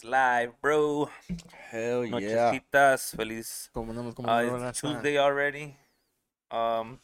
live, 0.00 0.52
bro. 0.62 1.10
Hell 1.70 2.04
yeah. 2.06 2.50
Nochecitas, 2.50 3.14
feliz. 3.14 3.68
Como 3.74 3.92
Uh, 3.92 4.40
it's 4.40 4.52
raza? 4.52 4.72
Tuesday 4.80 5.18
already. 5.18 5.76
Um, 6.50 6.98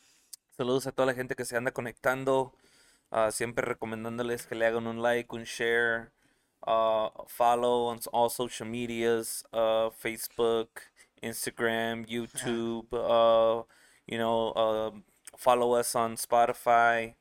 saludos 0.57 0.87
a 0.87 0.93
toda 0.93 1.07
la 1.07 1.15
gente 1.15 1.35
que 1.37 1.45
se 1.45 1.57
anda 1.57 1.71
conectando. 1.71 2.53
Uh, 3.13 3.31
siempre 3.31 3.65
recomendándoles 3.65 4.47
que 4.47 4.55
le 4.55 4.67
hagan 4.67 4.87
un 4.87 5.01
like, 5.03 5.33
un 5.33 5.45
share, 5.45 6.13
uh, 6.67 7.09
follow 7.27 7.87
on 7.89 8.01
all 8.13 8.29
social 8.31 8.67
medias, 8.69 9.45
uh, 9.53 9.91
Facebook, 9.91 10.69
Instagram, 11.23 12.07
YouTube. 12.09 12.87
Uh, 12.93 13.65
you 14.07 14.19
know, 14.19 14.53
um, 14.55 15.05
follow 15.37 15.73
us 15.75 15.95
on 15.95 16.17
Spotify, 16.17 17.15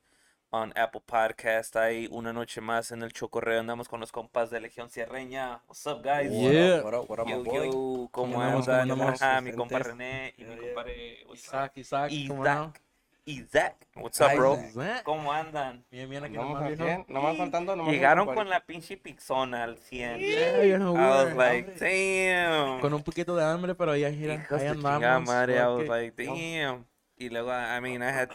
on 0.52 0.72
Apple 0.76 1.02
Podcast. 1.06 1.76
Hay 1.76 2.08
una 2.12 2.32
noche 2.34 2.62
más 2.62 2.92
en 2.92 3.04
el 3.04 3.12
Chocorreo. 3.12 3.60
Andamos 3.60 3.88
con 3.90 4.00
los 4.00 4.12
compas 4.12 4.50
de 4.50 4.62
Legión 4.62 4.90
Sierreña. 4.90 5.62
What's 5.68 5.86
up, 5.88 6.02
guys? 6.04 6.30
What 6.32 6.52
Yeah. 6.52 6.78
up, 6.80 6.86
what 6.86 6.94
up, 6.96 7.10
what 7.10 7.20
up, 7.20 7.28
Yo, 7.28 7.44
boy? 7.44 7.72
yo, 7.72 8.08
¿cómo 8.12 8.42
andan? 8.42 8.92
Ajá, 9.02 9.42
mi 9.42 9.52
compa. 9.52 9.80
René 9.80 10.34
y 10.38 10.44
mi 10.44 10.50
Yeah, 10.50 10.56
yeah. 10.56 10.66
compadre 10.74 11.24
up? 11.28 11.34
Isaac, 11.36 11.78
Isaac. 11.78 12.12
Isaac. 12.12 12.82
Isaac. 13.26 13.76
What's 13.96 14.22
up, 14.22 14.34
bro? 14.36 14.58
Isaac. 14.70 15.04
¿Cómo 15.04 15.34
andan? 15.34 15.84
Bien, 15.92 16.10
bien, 16.10 16.24
aquí 16.24 16.34
nomás, 16.36 16.62
al 16.64 16.68
viejo. 16.76 16.86
100, 16.86 17.06
nomás 17.10 17.36
faltando, 17.38 17.76
nomás 17.76 17.92
Llegaron 17.94 18.34
con 18.34 18.48
la 18.50 18.62
pinche 18.66 18.96
pizona 18.96 19.66
al 19.66 19.78
100. 19.78 20.20
Yeah, 20.22 20.64
you 20.64 20.78
know, 20.78 20.96
I 20.96 21.26
was 21.26 21.36
like, 21.36 21.74
damn. 21.78 22.80
Con 22.80 22.94
un 22.94 23.04
poquito 23.04 23.36
de 23.36 23.44
hambre, 23.44 23.76
pero 23.76 23.98
ya, 23.98 24.08
Hijos 24.10 24.22
ahí 24.62 24.68
de 24.70 24.74
chingada 24.76 24.96
andamos. 24.96 25.28
madre, 25.28 25.58
I 25.58 25.66
was 25.66 25.88
like, 25.90 26.24
damn. 26.24 26.86
Y 27.18 27.28
luego, 27.30 27.52
I 27.52 27.82
mean, 27.82 28.02
I 28.02 28.14
had, 28.18 28.30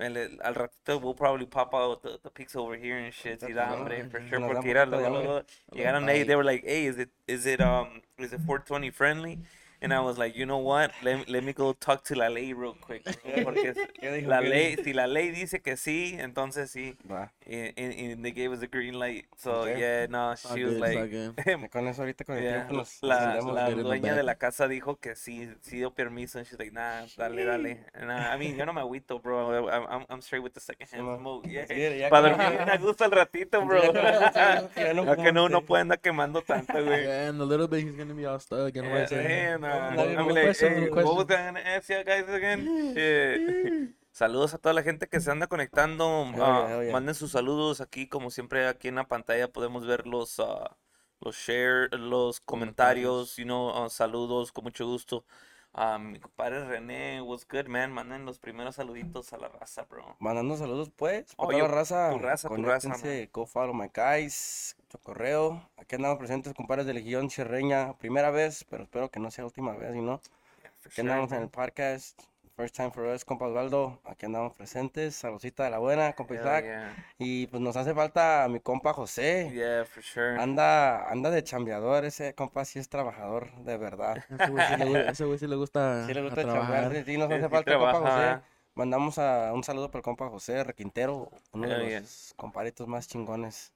well, 0.00 0.16
el- 0.16 0.38
al 0.42 0.54
ratito 0.54 0.98
we'll 1.00 1.14
probably 1.14 1.46
pop 1.46 1.74
out 1.74 2.02
the, 2.02 2.18
the 2.22 2.30
pics 2.30 2.56
over 2.56 2.74
here 2.76 2.98
and 2.98 3.12
shit, 3.14 3.40
si 3.40 3.52
da 3.52 3.66
hambre, 3.76 4.02
for 4.10 4.20
sure, 4.28 4.40
porque 4.40 4.70
era 4.70 4.86
luego, 4.86 5.08
luego, 5.10 5.44
llegaron 5.72 6.08
ahí, 6.08 6.24
they 6.26 6.36
were 6.36 6.44
like, 6.44 6.64
hey, 6.64 6.86
is 6.86 6.98
it, 6.98 7.10
is 7.28 7.46
it, 7.46 7.60
um, 7.60 8.02
is 8.18 8.32
it 8.32 8.40
420 8.46 8.90
friendly? 8.90 9.38
And 9.82 9.94
I 9.94 10.00
was 10.00 10.18
like, 10.18 10.36
you 10.36 10.44
know 10.44 10.58
what, 10.58 10.90
let, 11.02 11.26
let 11.28 11.42
me 11.42 11.52
go 11.54 11.72
talk 11.72 12.04
to 12.04 12.14
la 12.14 12.28
ley 12.28 12.52
real 12.52 12.76
quick, 12.80 13.02
porque 13.44 13.74
la 14.26 14.40
¿Qué 14.42 14.48
ley, 14.48 14.76
si 14.84 14.92
la 14.92 15.06
ley 15.06 15.30
dice 15.30 15.60
que 15.62 15.76
sí, 15.76 16.16
entonces 16.18 16.70
sí. 16.70 16.96
And, 17.08 17.72
and, 17.78 17.92
and 18.12 18.24
they 18.24 18.30
gave 18.30 18.52
us 18.52 18.62
a 18.62 18.66
green 18.66 18.94
light. 18.98 19.24
So 19.38 19.62
Okay. 19.62 19.80
yeah, 19.80 20.06
no, 20.06 20.34
she 20.36 20.64
was 20.64 20.76
like, 20.78 21.10
good. 21.10 21.70
Con 21.72 21.88
eso 21.88 22.02
ahorita 22.02 22.24
con 22.24 22.36
el 22.36 22.42
yeah, 22.42 22.52
tiempo 22.66 22.74
nos 22.74 23.02
la, 23.02 23.38
the 23.70 23.82
dueña 23.82 24.14
de 24.14 24.22
la 24.22 24.34
casa 24.36 24.68
dijo 24.68 25.00
que 25.00 25.16
sí, 25.16 25.48
sí 25.62 25.78
dio 25.78 25.90
permiso. 25.90 26.38
And 26.38 26.46
she's 26.46 26.58
like, 26.58 26.72
nah, 26.72 27.06
dale, 27.16 27.44
dale. 27.44 27.78
And 27.94 28.12
I, 28.12 28.34
I 28.34 28.38
mean, 28.38 28.56
yo 28.56 28.64
no 28.66 28.72
me 28.72 28.80
agüito, 28.82 29.20
bro. 29.20 29.66
I'm, 29.68 29.86
I'm, 29.88 30.06
I'm 30.10 30.20
straight 30.22 30.42
with 30.42 30.52
the 30.54 30.60
second 30.60 30.88
hand 30.92 31.18
smoke. 31.18 31.46
Yeah. 31.48 31.64
Sí, 31.66 31.98
ya 31.98 32.08
Para 32.10 32.36
que- 32.36 32.36
dormir 32.44 32.66
me 32.66 32.78
gusta 32.78 33.04
el 33.06 33.10
ratito, 33.12 33.64
bro. 33.64 33.80
Ya 33.92 34.92
no 34.94 35.16
que 35.16 35.32
no, 35.32 35.48
no 35.48 35.60
fumaste. 35.62 35.66
puede 35.66 35.80
andar 35.82 36.00
quemando 36.00 36.42
tanto, 36.42 36.72
güey. 36.84 37.02
Yeah, 37.04 37.28
and 37.30 37.40
a 37.40 37.44
little 37.44 37.66
bit 37.66 37.84
he's 37.84 37.96
gonna 37.96 38.14
be 38.14 38.26
all 38.26 38.38
stuck. 38.38 38.76
And 38.76 38.86
Yeah, 39.10 39.56
I'm 39.70 39.96
like, 39.96 40.56
hey, 40.56 42.04
guys 42.04 42.28
again? 42.28 42.94
Shit. 42.94 43.94
Saludos 44.12 44.54
a 44.54 44.58
toda 44.58 44.74
la 44.74 44.82
gente 44.82 45.08
que 45.08 45.20
se 45.20 45.30
anda 45.30 45.46
conectando. 45.46 46.04
Ah, 46.04 46.36
yeah, 46.36 46.68
hell 46.68 46.82
yeah. 46.82 46.92
Manden 46.92 47.14
sus 47.14 47.30
saludos 47.30 47.80
aquí, 47.80 48.08
como 48.08 48.30
siempre, 48.30 48.66
aquí 48.66 48.88
en 48.88 48.96
la 48.96 49.06
pantalla 49.06 49.48
podemos 49.48 49.86
ver 49.86 50.06
los, 50.06 50.40
ah, 50.40 50.76
los 51.20 51.36
share, 51.36 51.88
los 51.92 52.40
comentarios, 52.40 53.36
you 53.36 53.44
know, 53.44 53.70
ah, 53.70 53.88
saludos, 53.88 54.52
con 54.52 54.64
mucho 54.64 54.84
gusto. 54.86 55.24
Ah, 55.72 55.98
mi 55.98 56.18
compadre 56.18 56.64
René, 56.64 57.20
what's 57.22 57.46
good, 57.48 57.66
man? 57.68 57.92
Manden 57.92 58.24
los 58.26 58.38
primeros 58.40 58.74
saluditos 58.74 59.32
a 59.32 59.36
la 59.38 59.48
raza, 59.48 59.84
bro. 59.84 60.16
Mandando 60.18 60.56
saludos, 60.56 60.90
pues. 60.90 61.32
Oye, 61.36 61.58
toda 61.58 61.68
la 61.68 61.74
raza. 61.74 62.10
tu 62.10 62.18
raza, 62.18 62.48
tu 62.48 62.56
raza, 62.56 62.88
conéctense, 62.88 63.30
Go 63.32 63.46
follow 63.46 63.72
my 63.72 63.88
guys. 63.94 64.76
Mucho 64.82 64.98
correo. 64.98 65.62
Aquí 65.76 65.94
andamos 65.94 66.18
presentes, 66.18 66.54
compadres 66.54 66.86
de 66.86 66.94
Legión 66.94 67.28
Chirreña. 67.28 67.92
Primera 67.98 68.30
vez, 68.30 68.64
pero 68.68 68.82
espero 68.82 69.10
que 69.10 69.20
no 69.20 69.30
sea 69.30 69.44
última 69.44 69.72
vez, 69.76 69.94
y 69.94 70.00
no. 70.00 70.20
Yeah, 70.62 70.72
Aquí 70.84 70.90
sure, 70.96 71.02
andamos 71.02 71.30
en 71.30 71.36
man. 71.38 71.42
el 71.44 71.50
podcast. 71.50 72.20
First 72.60 72.76
time 72.76 72.90
for 72.90 73.06
us, 73.06 73.24
compa 73.24 73.46
Osvaldo. 73.46 74.02
Aquí 74.04 74.26
andamos 74.26 74.52
presentes. 74.52 75.14
Saludcita 75.14 75.64
de 75.64 75.70
la 75.70 75.78
buena, 75.78 76.12
compa 76.12 76.34
Hell 76.34 76.40
Isaac. 76.42 76.64
yeah. 76.66 77.06
Y 77.18 77.46
pues 77.46 77.62
nos 77.62 77.74
hace 77.74 77.94
falta 77.94 78.46
mi 78.50 78.60
compa 78.60 78.92
José. 78.92 79.50
Yeah, 79.54 79.86
for 79.86 80.02
sure. 80.02 80.38
Anda, 80.38 81.08
anda 81.08 81.30
de 81.30 81.42
chambeador, 81.42 82.04
ese 82.04 82.34
compa 82.34 82.66
sí 82.66 82.78
es 82.78 82.90
trabajador, 82.90 83.50
de 83.64 83.78
verdad. 83.78 84.22
Ese 85.08 85.24
güey 85.24 85.38
sí 85.38 85.46
le 85.46 85.56
sí 85.56 85.56
gusta, 85.56 86.06
Sí 86.06 86.12
le 86.12 86.20
a 86.20 86.22
gusta 86.22 86.42
trabajar. 86.42 86.82
chambear, 86.82 87.04
sí, 87.06 87.16
nos 87.16 87.30
hace 87.30 87.44
sí 87.44 87.48
falta 87.48 87.72
el 87.72 87.78
compa 87.78 87.92
trabaja, 87.98 88.34
José. 88.34 88.42
Mandamos 88.74 89.18
a 89.18 89.54
un 89.54 89.64
saludo 89.64 89.90
para 89.90 90.00
el 90.00 90.04
compa 90.04 90.28
José 90.28 90.62
Requintero, 90.62 91.30
uno 91.52 91.66
de 91.66 91.72
Hell 91.72 91.80
los 91.80 91.88
yeah. 91.88 92.36
comparitos 92.36 92.86
más 92.86 93.08
chingones. 93.08 93.72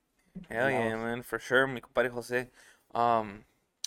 Hell 0.51 0.69
yeah, 0.69 0.95
man, 0.99 1.25
for 1.25 1.41
sure, 1.41 1.67
mi 1.67 1.81
compadre 1.81 2.11
Jose. 2.11 2.51
Um, 2.93 3.45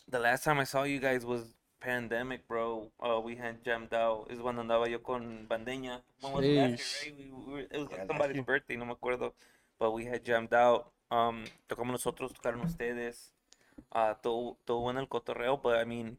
the 0.10 0.18
last 0.18 0.44
time 0.44 0.60
I 0.60 0.66
saw 0.66 0.86
you 0.86 1.00
guys 1.00 1.24
was 1.24 1.54
pandemic, 1.80 2.48
bro. 2.48 2.92
Uh, 3.00 3.20
we 3.24 3.36
had 3.36 3.64
jammed 3.64 3.94
out. 3.94 4.28
Es 4.32 4.40
cuando 4.40 4.62
andaba 4.62 4.88
yo 4.90 5.02
con 5.04 5.48
Bandeña. 5.48 6.02
When 6.22 6.34
was 6.34 6.48
it 6.48 6.56
last 6.56 6.78
year, 6.78 6.88
right? 7.02 7.14
We, 7.18 7.32
we 7.32 7.54
were, 7.54 7.60
it 7.62 7.78
was 7.78 7.90
Yeah, 7.90 7.98
like 7.98 8.08
somebody's 8.08 8.42
birthday, 8.42 8.76
no 8.78 8.86
me 8.86 8.94
acuerdo. 8.94 9.34
But 9.80 9.92
we 9.92 10.06
had 10.06 10.24
jammed 10.26 10.54
out. 10.54 10.92
Um, 11.12 11.46
tocamos 11.70 11.92
nosotros, 11.94 12.34
tocaron 12.34 12.62
ustedes. 12.62 13.32
Uh, 13.92 14.14
todo, 14.22 14.58
todo 14.66 14.82
bueno 14.82 15.00
el 15.02 15.08
cotorreo, 15.08 15.58
but 15.62 15.78
I 15.80 15.86
mean, 15.86 16.18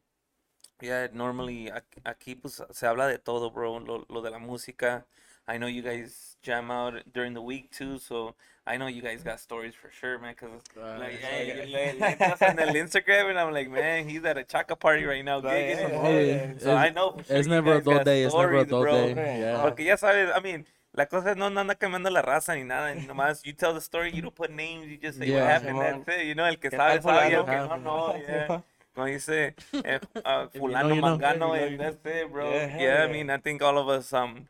yeah, 0.80 1.08
normally 1.12 1.70
ac- 1.70 2.00
aquí 2.04 2.34
pues 2.36 2.62
se 2.70 2.86
habla 2.86 3.06
de 3.06 3.18
todo, 3.18 3.50
bro. 3.50 3.80
Lo, 3.80 4.06
lo 4.08 4.22
de 4.22 4.30
la 4.30 4.38
música. 4.38 5.06
I 5.48 5.56
know 5.59 5.66
you 5.66 5.82
guys 5.82 6.36
jam 6.42 6.70
out 6.70 6.94
during 7.12 7.32
the 7.34 7.41
week 7.42 7.70
too, 7.72 7.98
so 7.98 8.34
I 8.66 8.76
know 8.76 8.86
you 8.86 9.00
guys 9.03 9.22
got 9.22 9.41
stories 9.41 9.72
for 9.75 9.91
sure, 9.91 10.19
man. 10.19 10.34
Cause 10.34 10.50
Right. 10.76 11.00
like, 11.00 11.20
hey, 11.20 11.64
le, 11.66 11.98
le 12.00 12.06
entras 12.12 12.42
en 12.42 12.59
el 12.59 12.75
Instagram 12.75 13.31
and 13.31 13.38
I'm 13.41 13.53
like, 13.53 13.70
man, 13.70 14.06
he's 14.09 14.22
at 14.25 14.36
a 14.36 14.44
chaca 14.44 14.78
party 14.78 15.04
right 15.04 15.25
now, 15.25 15.41
Right, 15.41 15.75
gigging. 15.76 15.88
yeah, 15.91 16.03
Hey, 16.03 16.26
yeah, 16.28 16.59
So 16.59 16.76
I 16.76 16.91
know 16.91 17.12
for 17.12 17.25
sure 17.25 17.36
it's 17.36 17.48
you 17.48 17.54
never 17.54 17.75
a 17.76 17.81
dull 17.82 17.94
got 17.94 18.04
day. 18.04 18.25
It's 18.25 18.34
never 18.34 18.56
a 18.56 18.64
dull 18.66 18.82
bro. 18.82 19.14
day. 19.14 19.41
Yeah. 19.41 19.62
Porque 19.62 19.81
ya 19.84 19.97
sabes, 19.97 20.31
I 20.36 20.41
mean, 20.41 20.66
la 20.94 21.06
cosa 21.06 21.31
es 21.31 21.36
no 21.38 21.48
no 21.48 21.60
anda 21.60 21.75
quemando 21.76 22.10
la 22.12 22.20
raza 22.22 22.54
ni 22.54 22.65
nada, 22.65 22.94
ni 22.94 23.06
nomás 23.06 23.44
you 23.47 23.54
tell 23.54 23.72
the 23.72 23.80
story, 23.80 24.12
you 24.15 24.20
don't 24.20 24.34
put 24.34 24.50
names, 24.50 24.86
you 24.91 24.98
just 24.98 25.19
say 25.19 25.30
what 25.32 25.42
happened, 25.44 25.76
Simón. 25.78 26.04
that's 26.04 26.20
it, 26.20 26.26
you 26.26 26.34
know, 26.34 26.44
el 26.44 26.56
que 26.56 26.69
¿Qué 26.70 26.76
sabe, 26.76 27.00
sabe, 27.00 27.32
el 27.34 27.44
que 27.44 27.56
no, 27.56 27.76
no, 27.76 28.16
yeah. 28.16 28.60
Como 28.94 29.06
dice 29.06 29.54
eh, 29.84 29.98
uh, 30.26 30.47
fulano 30.48 30.94
you 30.94 31.00
know. 31.00 31.16
mangano, 31.16 31.54
you 31.54 31.60
know, 31.60 31.65
you 31.70 31.76
know. 31.78 31.84
that's 31.84 32.04
it, 32.04 32.32
bro. 32.32 32.50
Yeah, 32.50 32.66
hell 32.66 32.80
Yeah, 32.82 33.04
I 33.04 33.12
mean, 33.12 33.30
I 33.30 33.36
think 33.38 33.62
all 33.62 33.78
of 33.78 33.88
us, 33.88 34.12
um, 34.12 34.48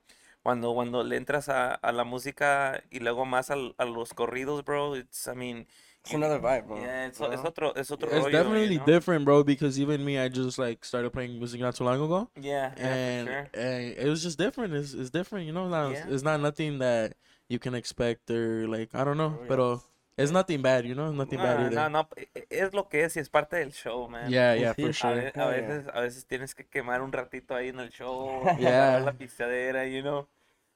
cuando, 0.48 0.72
cuando 0.72 1.03
le 1.04 1.16
entras 1.16 1.48
a, 1.50 1.75
a 1.75 1.92
la 1.92 2.04
música 2.04 2.82
y 2.91 3.00
luego 3.00 3.26
más 3.26 3.50
al- 3.50 3.75
a, 3.76 3.84
los 3.84 4.14
corridos, 4.14 4.64
bro, 4.64 4.97
it's, 4.97 5.26
I 5.28 5.34
mean, 5.36 5.66
It's 6.04 6.14
another 6.14 6.41
vibe, 6.41 6.62
bro. 6.66 6.81
yeah, 6.81 7.06
it's, 7.06 7.20
es 7.20 7.44
otro, 7.44 7.75
es 7.76 7.91
otro 7.91 8.09
It's 8.09 8.19
rollo, 8.25 8.31
definitely 8.31 8.75
you 8.76 8.78
know? 8.78 8.86
different, 8.86 9.25
bro. 9.26 9.44
Because 9.44 9.78
even 9.78 10.03
me, 10.03 10.19
I 10.19 10.28
just 10.31 10.59
like 10.59 10.82
started 10.86 11.12
playing 11.12 11.38
music 11.38 11.60
not 11.60 11.75
too 11.76 11.84
long 11.84 12.00
ago, 12.00 12.31
Yeah, 12.41 12.72
yeah, 12.78 12.86
and, 12.86 13.28
for 13.28 13.32
sure. 13.34 13.62
and 13.62 13.94
it 13.98 14.09
was 14.09 14.22
just 14.22 14.38
different. 14.38 14.72
It's, 14.75 14.94
it's 14.94 15.10
different, 15.10 15.47
you 15.47 15.53
know. 15.53 15.69
Not, 15.69 15.92
Yeah. 15.92 16.06
It's 16.09 16.22
not 16.22 16.41
nothing 16.41 16.78
that 16.78 17.12
you 17.48 17.59
can 17.59 17.75
expect 17.75 18.30
or 18.30 18.66
like 18.69 18.94
I 18.94 19.04
don't 19.04 19.19
know, 19.19 19.34
Oh, 19.36 19.42
yeah. 19.42 19.48
pero 19.48 19.82
it's 20.16 20.32
nothing 20.32 20.62
bad, 20.62 20.86
you 20.86 20.94
know. 20.94 21.10
Nothing 21.12 21.38
bad 21.41 21.59
No, 21.60 21.66
either. 21.66 21.76
no, 21.76 21.88
no, 21.88 22.09
es 22.50 22.72
lo 22.72 22.88
que 22.88 23.04
es 23.04 23.16
y 23.16 23.20
es 23.20 23.28
parte 23.28 23.56
del 23.56 23.72
show, 23.72 24.09
man. 24.09 24.30
Yeah, 24.30 24.54
yeah, 24.54 24.72
for 24.78 24.88
A, 24.88 24.92
sure. 24.92 25.15
ve- 25.15 25.32
a 25.34 25.38
Hell 25.38 25.50
yeah. 25.50 25.60
veces, 25.69 25.88
a 25.92 26.00
veces 26.00 26.26
tienes 26.26 26.54
que 26.54 26.65
quemar 26.65 27.03
un 27.03 27.12
ratito 27.12 27.54
ahí 27.54 27.69
en 27.69 27.80
el 27.80 27.91
show, 27.91 28.44
Yeah. 28.59 29.00
la 29.00 29.12
pisteadera, 29.12 29.84
you 29.86 30.00
know. 30.03 30.26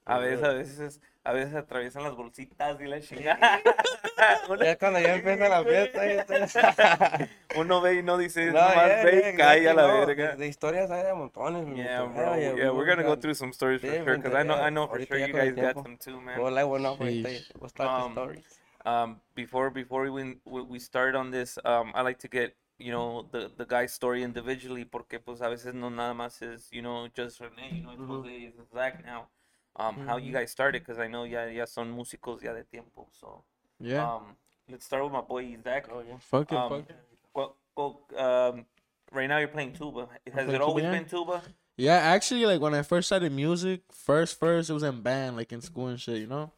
A 0.05 0.17
veces, 0.19 0.43
a 0.43 0.53
veces, 0.53 1.01
a 1.23 1.33
veces 1.33 1.55
atraviesan 1.55 2.03
las 2.03 2.15
bolsitas 2.15 2.79
y 2.81 2.85
la 2.85 2.99
chingada. 3.01 3.61
Ya 4.61 4.77
cuando 4.77 4.99
ya 4.99 5.15
empieza 5.15 5.49
la 5.49 5.63
fiesta, 5.63 7.29
uno 7.57 7.81
ve 7.81 7.95
y 7.95 8.03
no 8.03 8.17
dice, 8.17 8.51
No, 8.51 8.53
nomás 8.53 8.87
yeah, 8.87 9.03
ve 9.05 9.11
yeah, 9.11 9.29
y 9.29 9.37
cae 9.37 9.67
a 9.69 9.73
exactly, 9.73 9.75
la 9.75 9.87
no, 9.87 10.05
verga. 10.05 10.35
De, 10.35 10.47
historias 10.47 10.91
hay 10.91 11.03
de 11.03 11.13
montones, 11.13 11.65
mi 11.65 11.77
Yeah, 11.79 12.03
bro. 12.03 12.33
Hell 12.33 12.57
Yeah, 12.57 12.71
we're 12.71 12.85
gonna 12.85 13.03
go 13.03 13.15
through 13.15 13.35
some 13.35 13.51
stories 13.53 13.81
for 13.81 13.87
sure, 13.87 14.17
because 14.17 14.33
I 14.33 14.43
know, 14.43 14.55
I 14.55 14.69
know 14.69 14.87
for 14.87 14.99
sure 15.05 15.17
you 15.17 15.33
guys 15.33 15.55
got 15.55 15.75
some 15.83 15.97
too, 15.97 16.19
man. 16.21 16.39
One 16.41 16.85
up 16.85 16.99
ahorita. 16.99 17.29
Sheesh. 17.29 17.51
We'll 17.59 17.69
start 17.69 17.89
the 17.89 18.03
Um, 18.03 18.11
stories. 18.11 18.59
um 18.85 19.21
before 19.35 19.69
before 19.71 20.11
we 20.11 20.35
we, 20.45 20.61
we 20.61 20.79
start 20.79 21.15
on 21.15 21.31
this 21.31 21.57
um 21.63 21.91
i 21.95 22.01
like 22.01 22.19
to 22.19 22.27
get 22.27 22.53
you 22.77 22.91
know 22.91 23.25
the 23.31 23.49
the 23.55 23.65
guy's 23.65 23.93
story 23.93 24.23
individually 24.23 24.83
porque 24.83 25.19
pues 25.23 25.39
a 25.41 25.47
veces 25.49 25.73
no 25.73 25.89
nada 25.89 26.13
más 26.13 26.41
es 26.41 26.67
you 26.71 26.81
know 26.81 27.07
just 27.15 27.39
René 27.39 27.77
you 27.77 27.81
know 27.83 27.91
it's. 27.93 28.03
Jose, 28.05 28.29
it's 28.29 28.59
Zach 28.73 29.05
now 29.05 29.27
um 29.75 29.95
how 30.05 30.17
you 30.17 30.31
guys 30.31 30.51
started 30.51 30.81
because 30.83 30.99
i 30.99 31.07
know 31.07 31.23
ya 31.23 31.45
ya 31.45 31.65
son 31.65 31.91
músicos 31.91 32.41
ya 32.43 32.53
de 32.53 32.63
tiempo 32.63 33.07
so 33.11 33.43
Yeah. 33.79 34.03
um 34.15 34.35
let's 34.69 34.85
start 34.85 35.03
with 35.03 35.11
my 35.11 35.21
boy 35.21 35.57
Zach 35.63 35.89
Oh, 35.91 36.01
yeah. 36.07 36.17
fuck 36.19 36.51
it. 36.51 36.55
um, 36.57 36.69
fuck 36.69 36.89
it. 36.89 36.95
go, 37.33 37.55
go, 37.75 37.85
um 38.17 38.65
right 39.11 39.27
now 39.27 39.37
you're 39.39 39.47
playing 39.49 39.73
tuba 39.73 40.07
has 40.31 40.45
playing 40.45 40.55
it 40.55 40.61
always 40.61 40.83
tuba, 40.85 40.93
yeah. 40.93 40.99
been 40.99 41.09
tuba 41.09 41.41
Yeah, 41.75 41.97
actually, 42.13 42.45
like 42.45 42.61
when 42.61 42.75
I 42.77 42.83
first 42.85 43.07
started 43.09 43.31
music, 43.33 43.81
first 43.91 44.37
first 44.39 44.69
it 44.69 44.73
was 44.77 44.83
in 44.85 45.01
band, 45.01 45.35
like 45.35 45.49
in 45.51 45.59
school 45.59 45.87
and 45.89 45.97
shit, 45.99 46.21
you 46.21 46.27
know. 46.29 46.53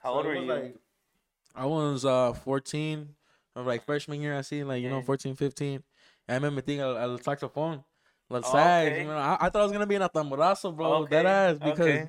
how 0.00 0.12
So 0.12 0.16
old 0.16 0.24
it 0.24 0.28
were 0.28 0.40
you 0.40 0.48
like- 0.48 0.80
I 1.54 1.66
was 1.68 2.06
uh 2.08 2.32
14, 2.32 3.14
of 3.54 3.66
like 3.68 3.84
freshman 3.84 4.22
year. 4.24 4.32
I 4.34 4.40
see 4.40 4.64
like 4.64 4.80
you 4.82 4.88
know 4.88 5.04
Okay. 5.04 5.20
14, 5.20 5.36
15. 5.36 5.84
I 6.28 6.34
remember 6.40 6.62
thinking 6.64 6.80
al, 6.80 6.96
al 6.96 7.18
saxophone, 7.20 7.84
like 8.32 8.42
Oh, 8.48 8.52
sax. 8.56 8.88
okay. 8.88 9.02
You 9.04 9.08
know, 9.12 9.18
I, 9.20 9.36
I 9.38 9.46
thought 9.52 9.60
I 9.60 9.64
was 9.68 9.72
gonna 9.76 9.86
be 9.86 9.96
in 10.00 10.02
a 10.02 10.08
tamborazo, 10.08 10.72
bro. 10.74 11.04
Okay, 11.04 11.22
That 11.22 11.26
ass 11.26 11.58
because 11.60 11.80
okay. 11.84 12.08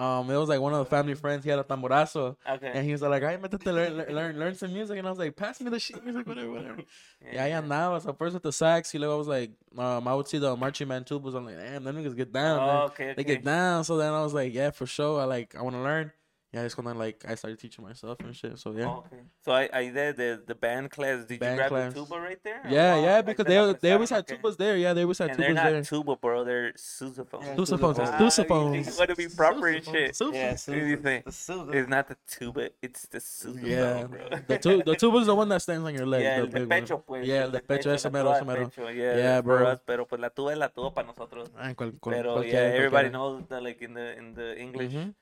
Um, 0.00 0.30
it 0.30 0.36
was 0.36 0.48
like 0.48 0.60
one 0.60 0.72
of 0.72 0.78
the 0.78 0.86
family 0.96 1.14
friends. 1.14 1.44
He 1.44 1.50
had 1.50 1.58
a 1.58 1.64
tamborazo, 1.64 2.36
Okay. 2.48 2.70
and 2.74 2.86
he 2.86 2.92
was 2.92 3.02
like, 3.02 3.22
"I 3.22 3.36
métete, 3.36 3.62
to 3.64 3.72
learn, 3.72 3.96
learn, 4.18 4.38
learn 4.38 4.54
some 4.54 4.72
music." 4.72 4.96
And 4.98 5.06
I 5.06 5.10
was 5.10 5.18
like, 5.18 5.36
"Pass 5.36 5.60
me 5.60 5.68
the 5.68 5.78
sheet 5.78 6.02
music, 6.02 6.26
whatever, 6.26 6.50
whatever." 6.50 6.82
yeah, 7.32 7.44
I 7.44 7.50
andaba. 7.50 8.00
So 8.02 8.12
first 8.14 8.34
with 8.34 8.42
the 8.42 8.52
sax, 8.52 8.94
y 8.94 8.98
luego 9.00 9.14
I 9.14 9.18
was 9.18 9.28
like, 9.28 9.50
um, 9.76 10.08
I 10.08 10.14
would 10.14 10.26
see 10.26 10.38
the 10.38 10.56
marching 10.56 10.88
band 10.88 11.04
tubas. 11.06 11.34
I'm 11.34 11.44
like, 11.44 11.58
damn, 11.58 11.84
them 11.84 11.96
niggas 11.96 12.16
get 12.16 12.32
down. 12.32 12.60
Oh, 12.60 12.66
man. 12.66 12.82
okay, 12.90 13.14
They 13.16 13.24
get 13.24 13.44
down. 13.44 13.84
So 13.84 13.98
then 13.98 14.12
I 14.12 14.22
was 14.22 14.32
like, 14.32 14.54
yeah, 14.54 14.70
for 14.70 14.86
sure. 14.86 15.20
I 15.20 15.24
like, 15.24 15.54
I 15.54 15.60
want 15.62 15.76
to 15.76 15.82
learn. 15.82 16.12
Yeah, 16.52 16.62
it's 16.62 16.74
gonna 16.74 16.94
like, 16.94 17.24
I 17.28 17.36
started 17.36 17.60
teaching 17.60 17.84
myself 17.84 18.18
and 18.20 18.34
shit. 18.34 18.58
So 18.58 18.72
yeah. 18.72 18.86
Oh, 18.86 19.04
okay. 19.06 19.22
So 19.44 19.52
I, 19.52 19.68
I 19.72 19.88
did 19.88 20.16
the 20.16 20.42
the 20.44 20.56
band 20.56 20.90
class. 20.90 21.24
Did 21.24 21.38
Band 21.38 21.52
you 21.52 21.56
grab 21.58 21.68
class. 21.70 21.94
the 21.94 22.00
tuba 22.00 22.18
right 22.20 22.42
there? 22.42 22.60
Yeah, 22.68 22.94
Oh, 22.96 23.04
yeah, 23.04 23.22
because 23.22 23.44
that 23.44 23.50
they 23.50 23.56
on 23.58 23.76
they 23.80 23.92
always 23.92 24.10
had 24.10 24.28
side? 24.28 24.34
Okay. 24.34 24.42
tubas 24.42 24.56
there. 24.56 24.76
Yeah, 24.76 24.92
they 24.92 25.02
always 25.02 25.18
had 25.18 25.30
And 25.30 25.38
they're 25.38 25.54
not 25.54 25.70
there. 25.70 25.84
tuba, 25.84 26.16
bro. 26.16 26.42
They're 26.42 26.72
sousaphones. 26.72 27.44
Yeah, 27.46 27.54
Sousaphones, 27.54 27.94
Sousaphones. 27.94 28.18
sousaphones. 28.18 28.98
want 28.98 29.10
to 29.10 29.14
be 29.16 29.28
proper 29.28 29.68
and 29.68 29.84
shit. 29.84 30.10
Sousaphones. 30.12 30.34
Yeah, 30.34 30.54
Sousaphones. 30.54 30.68
What 30.74 30.80
do 30.80 30.86
you 30.88 30.96
think? 30.96 31.26
It's 31.28 31.88
not 31.88 32.08
the 32.08 32.16
tuba, 32.26 32.70
it's 32.82 33.06
the 33.06 33.18
sousaphone, 33.18 33.62
Yeah, 33.70 34.04
bro. 34.10 34.28
the 34.48 34.58
tu- 34.58 34.82
the 34.84 34.96
tuba 34.96 35.18
is 35.18 35.26
the 35.26 35.34
one 35.36 35.48
that 35.50 35.62
stands 35.62 35.86
on 35.86 35.94
your 35.94 36.06
leg. 36.06 36.22
yeah, 36.24 36.34
the 36.34 36.40
el 36.42 36.46
de 36.48 36.52
big 36.52 36.68
one. 36.68 36.82
pecho, 36.82 36.98
pues. 37.06 37.26
Yeah, 37.28 37.44
el 37.44 37.50
de 37.52 37.60
pecho, 37.60 37.92
ese 37.94 38.04
la 38.06 38.10
mero, 38.10 38.24
tuba 38.24 38.36
ese 38.38 38.44
mero. 38.76 38.90
Yeah, 38.90 38.92
Yeah, 38.94 39.14
that's 39.14 39.46
for 39.46 39.58
bro. 39.58 39.68
us, 39.70 39.80
pero 39.86 40.04
pues 40.08 40.20
la 40.20 40.30
tuba 40.30 40.50
es 40.52 40.58
la 40.58 40.68
tuba 40.70 40.92
para 40.92 41.06
nosotros. 41.06 41.48
Ah, 41.56 41.72
cual- 41.74 41.92
cual- 42.00 42.16
Pero 42.16 42.42
yeah, 42.42 42.74
everybody 42.74 43.08
knows 43.10 43.46
that 43.48 43.62
like 43.62 43.80
in 43.84 43.94
the 43.94 44.18
in 44.18 44.34
the 44.34 44.58
English, 44.60 44.92
Mhm. 44.92 45.14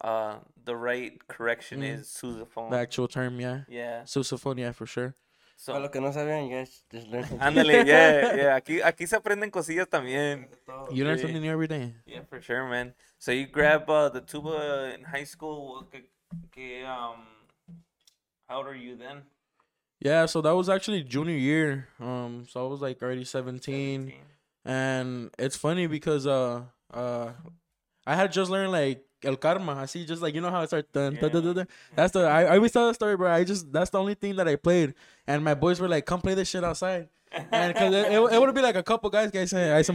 Uh, 0.00 0.36
the 0.64 0.76
right 0.76 1.18
correction 1.28 1.80
Mhm. 1.80 1.98
is 2.00 2.08
sousaphone. 2.08 2.70
The 2.70 2.78
actual 2.78 3.08
term, 3.08 3.40
yeah. 3.40 3.64
Yeah. 3.68 4.02
Sousaphone, 4.04 4.58
yeah, 4.58 4.72
for 4.72 4.86
sure. 4.86 5.14
So, 5.56 5.72
Para 5.72 5.84
los 5.84 5.90
que 5.92 6.00
no 6.00 6.10
sabían, 6.10 6.48
you 6.50 6.56
guys 6.56 6.82
just 6.90 7.06
learn 7.08 7.22
something. 7.24 7.38
ándale, 7.38 7.86
yeah, 7.86 8.34
yeah. 8.36 8.54
Aquí 8.60 8.80
aquí 8.82 9.06
se 9.06 9.16
aprenden 9.16 9.50
cosillas 9.50 9.88
también. 9.88 10.48
You 10.90 11.04
learn 11.04 11.16
Sí. 11.18 11.22
something 11.22 11.40
new 11.40 11.50
every 11.52 11.68
day. 11.68 11.94
Yeah, 12.06 12.22
for 12.28 12.40
sure, 12.42 12.68
man. 12.68 12.92
So 13.18 13.30
you 13.32 13.46
grab 13.46 13.88
uh, 13.88 14.08
the 14.10 14.20
tuba 14.20 14.92
in 14.94 15.04
high 15.04 15.24
school. 15.24 15.86
Que, 15.90 16.02
que, 16.50 16.84
um, 16.84 17.24
how 18.48 18.58
old 18.58 18.66
are 18.66 18.74
you 18.74 18.96
then? 18.96 19.22
Yeah, 20.00 20.26
so 20.26 20.42
that 20.42 20.54
was 20.54 20.68
actually 20.68 21.02
junior 21.04 21.36
year. 21.38 21.88
Um, 22.00 22.44
so 22.48 22.66
I 22.66 22.68
was 22.68 22.82
like 22.82 23.00
already 23.00 23.24
17. 23.24 24.10
17. 24.10 24.14
And 24.66 25.30
it's 25.38 25.56
funny 25.56 25.86
because 25.86 26.26
uh 26.26 26.62
uh 26.92 27.32
I 28.06 28.16
had 28.16 28.32
just 28.32 28.50
learned 28.50 28.72
like 28.72 29.04
El 29.24 29.36
Karma. 29.36 29.74
I 29.82 29.86
see 29.86 30.04
just 30.04 30.22
like 30.22 30.34
you 30.34 30.40
know 30.40 30.50
how 30.50 30.62
it 30.62 30.68
starts 30.68 30.88
dun. 30.92 31.18
That's 31.94 32.12
the 32.12 32.26
I, 32.26 32.44
I 32.44 32.56
always 32.56 32.72
tell 32.72 32.86
the 32.88 32.94
story, 32.94 33.16
bro. 33.16 33.30
I 33.30 33.44
just 33.44 33.72
that's 33.72 33.90
the 33.90 33.98
only 33.98 34.14
thing 34.14 34.36
that 34.36 34.46
I 34.48 34.56
played. 34.56 34.94
And 35.26 35.42
my 35.44 35.54
boys 35.54 35.80
were 35.80 35.88
like, 35.88 36.04
come 36.06 36.20
play 36.20 36.34
this 36.34 36.48
shit 36.48 36.64
outside. 36.64 37.08
And 37.50 37.74
cause 37.74 37.92
it, 37.92 38.12
it, 38.12 38.32
it 38.32 38.38
would 38.40 38.54
be 38.54 38.60
like 38.62 38.76
a 38.76 38.82
couple 38.82 39.10
guys 39.10 39.30
que 39.32 39.44
se, 39.46 39.56
ahí 39.56 39.84
se 39.84 39.92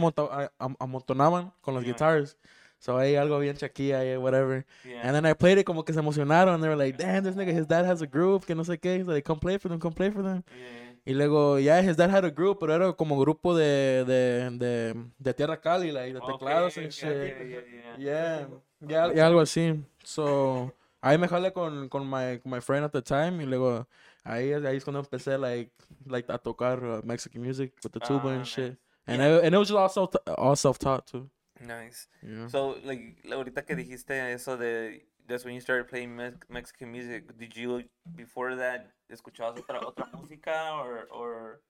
amontonaban 0.78 1.52
con 1.62 1.74
las 1.74 1.84
Yeah. 1.84 1.92
guitars. 1.92 2.36
So 2.78 2.96
ahí 2.96 3.14
algo 3.16 3.38
bien 3.38 3.56
chaquilla, 3.56 4.02
yeah, 4.04 4.16
whatever. 4.18 4.64
Yeah. 4.84 5.02
And 5.04 5.14
then 5.14 5.26
I 5.26 5.34
played 5.34 5.58
it 5.58 5.64
como 5.66 5.82
que 5.82 5.92
se 5.94 6.00
emocionaron. 6.00 6.54
And 6.54 6.62
they 6.62 6.68
were 6.68 6.76
like, 6.76 6.96
damn, 6.98 7.22
this 7.24 7.34
nigga, 7.36 7.52
his 7.52 7.66
dad 7.66 7.84
has 7.84 8.00
a 8.02 8.06
group, 8.06 8.46
que 8.46 8.54
no 8.54 8.62
sé 8.62 8.78
qué. 8.80 9.04
So 9.04 9.12
they 9.12 9.20
come 9.22 9.38
play 9.38 9.58
for 9.58 9.68
them, 9.68 9.78
come 9.78 9.92
play 9.94 10.10
for 10.10 10.22
them. 10.22 10.42
yeah. 10.48 10.86
Y 11.06 11.12
luego, 11.14 11.58
yeah, 11.58 11.80
his 11.82 11.96
dad 11.96 12.10
had 12.10 12.24
a 12.26 12.30
group, 12.30 12.58
pero 12.60 12.74
era 12.74 12.92
como 12.92 13.18
grupo 13.18 13.54
de, 13.56 14.04
de, 14.06 14.50
de, 14.58 14.94
de 15.18 15.32
Tierra 15.34 15.56
Cali, 15.58 15.90
like, 15.92 16.12
de 16.12 16.20
teclados 16.20 16.72
Okay, 16.76 16.84
and 16.84 16.92
okay, 16.92 17.34
shit. 17.34 17.96
yeah, 17.98 18.38
yeah. 18.38 18.46
Yeah, 18.80 19.06
yeah, 19.08 19.14
yeah, 19.14 19.26
algo 19.26 19.40
así. 19.40 19.82
So, 20.04 20.72
ahí 21.02 21.18
me 21.18 21.28
jalé 21.28 21.52
con, 21.52 21.88
con 21.88 22.08
my, 22.08 22.38
con 22.38 22.50
my 22.50 22.60
friend 22.60 22.84
at 22.84 22.92
the 22.92 23.02
time, 23.02 23.42
y 23.42 23.46
luego, 23.46 23.86
ahí, 24.24 24.52
ahí 24.52 24.76
es 24.76 24.84
cuando 24.84 25.00
empecé, 25.00 25.38
like, 25.38 25.70
like, 26.06 26.28
a 26.32 26.38
tocar 26.38 26.82
uh, 26.84 27.00
Mexican 27.04 27.42
music 27.42 27.72
with 27.82 27.92
the 27.92 28.00
tuba 28.00 28.28
Ah, 28.28 28.32
and 28.32 28.40
nice. 28.40 28.48
shit. 28.48 28.76
And, 29.06 29.20
it, 29.20 29.44
and 29.44 29.54
it 29.54 29.58
was 29.58 29.68
just 29.68 29.78
all, 29.78 29.88
self, 29.88 30.14
all 30.38 30.56
self-taught, 30.56 31.06
too. 31.06 31.28
Nice. 31.60 32.08
Yeah. 32.22 32.46
So, 32.48 32.76
like, 32.84 33.22
ahorita 33.24 33.66
que 33.66 33.76
dijiste 33.76 34.10
eso 34.32 34.56
de, 34.56 35.02
that's 35.26 35.44
when 35.44 35.54
you 35.54 35.60
started 35.60 35.88
playing 35.88 36.16
Mex- 36.16 36.46
Mexican 36.48 36.90
music. 36.90 37.36
Did 37.38 37.56
you, 37.56 37.84
before 38.16 38.56
that, 38.56 38.90
escuchabas 39.12 39.58
otra, 39.58 39.80
otra 39.80 40.06
música 40.12 40.72
or, 40.82 41.06
or, 41.12 41.60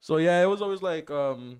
So 0.00 0.16
yeah, 0.16 0.42
it 0.42 0.46
was 0.46 0.62
always 0.62 0.82
like 0.82 1.10
um 1.10 1.58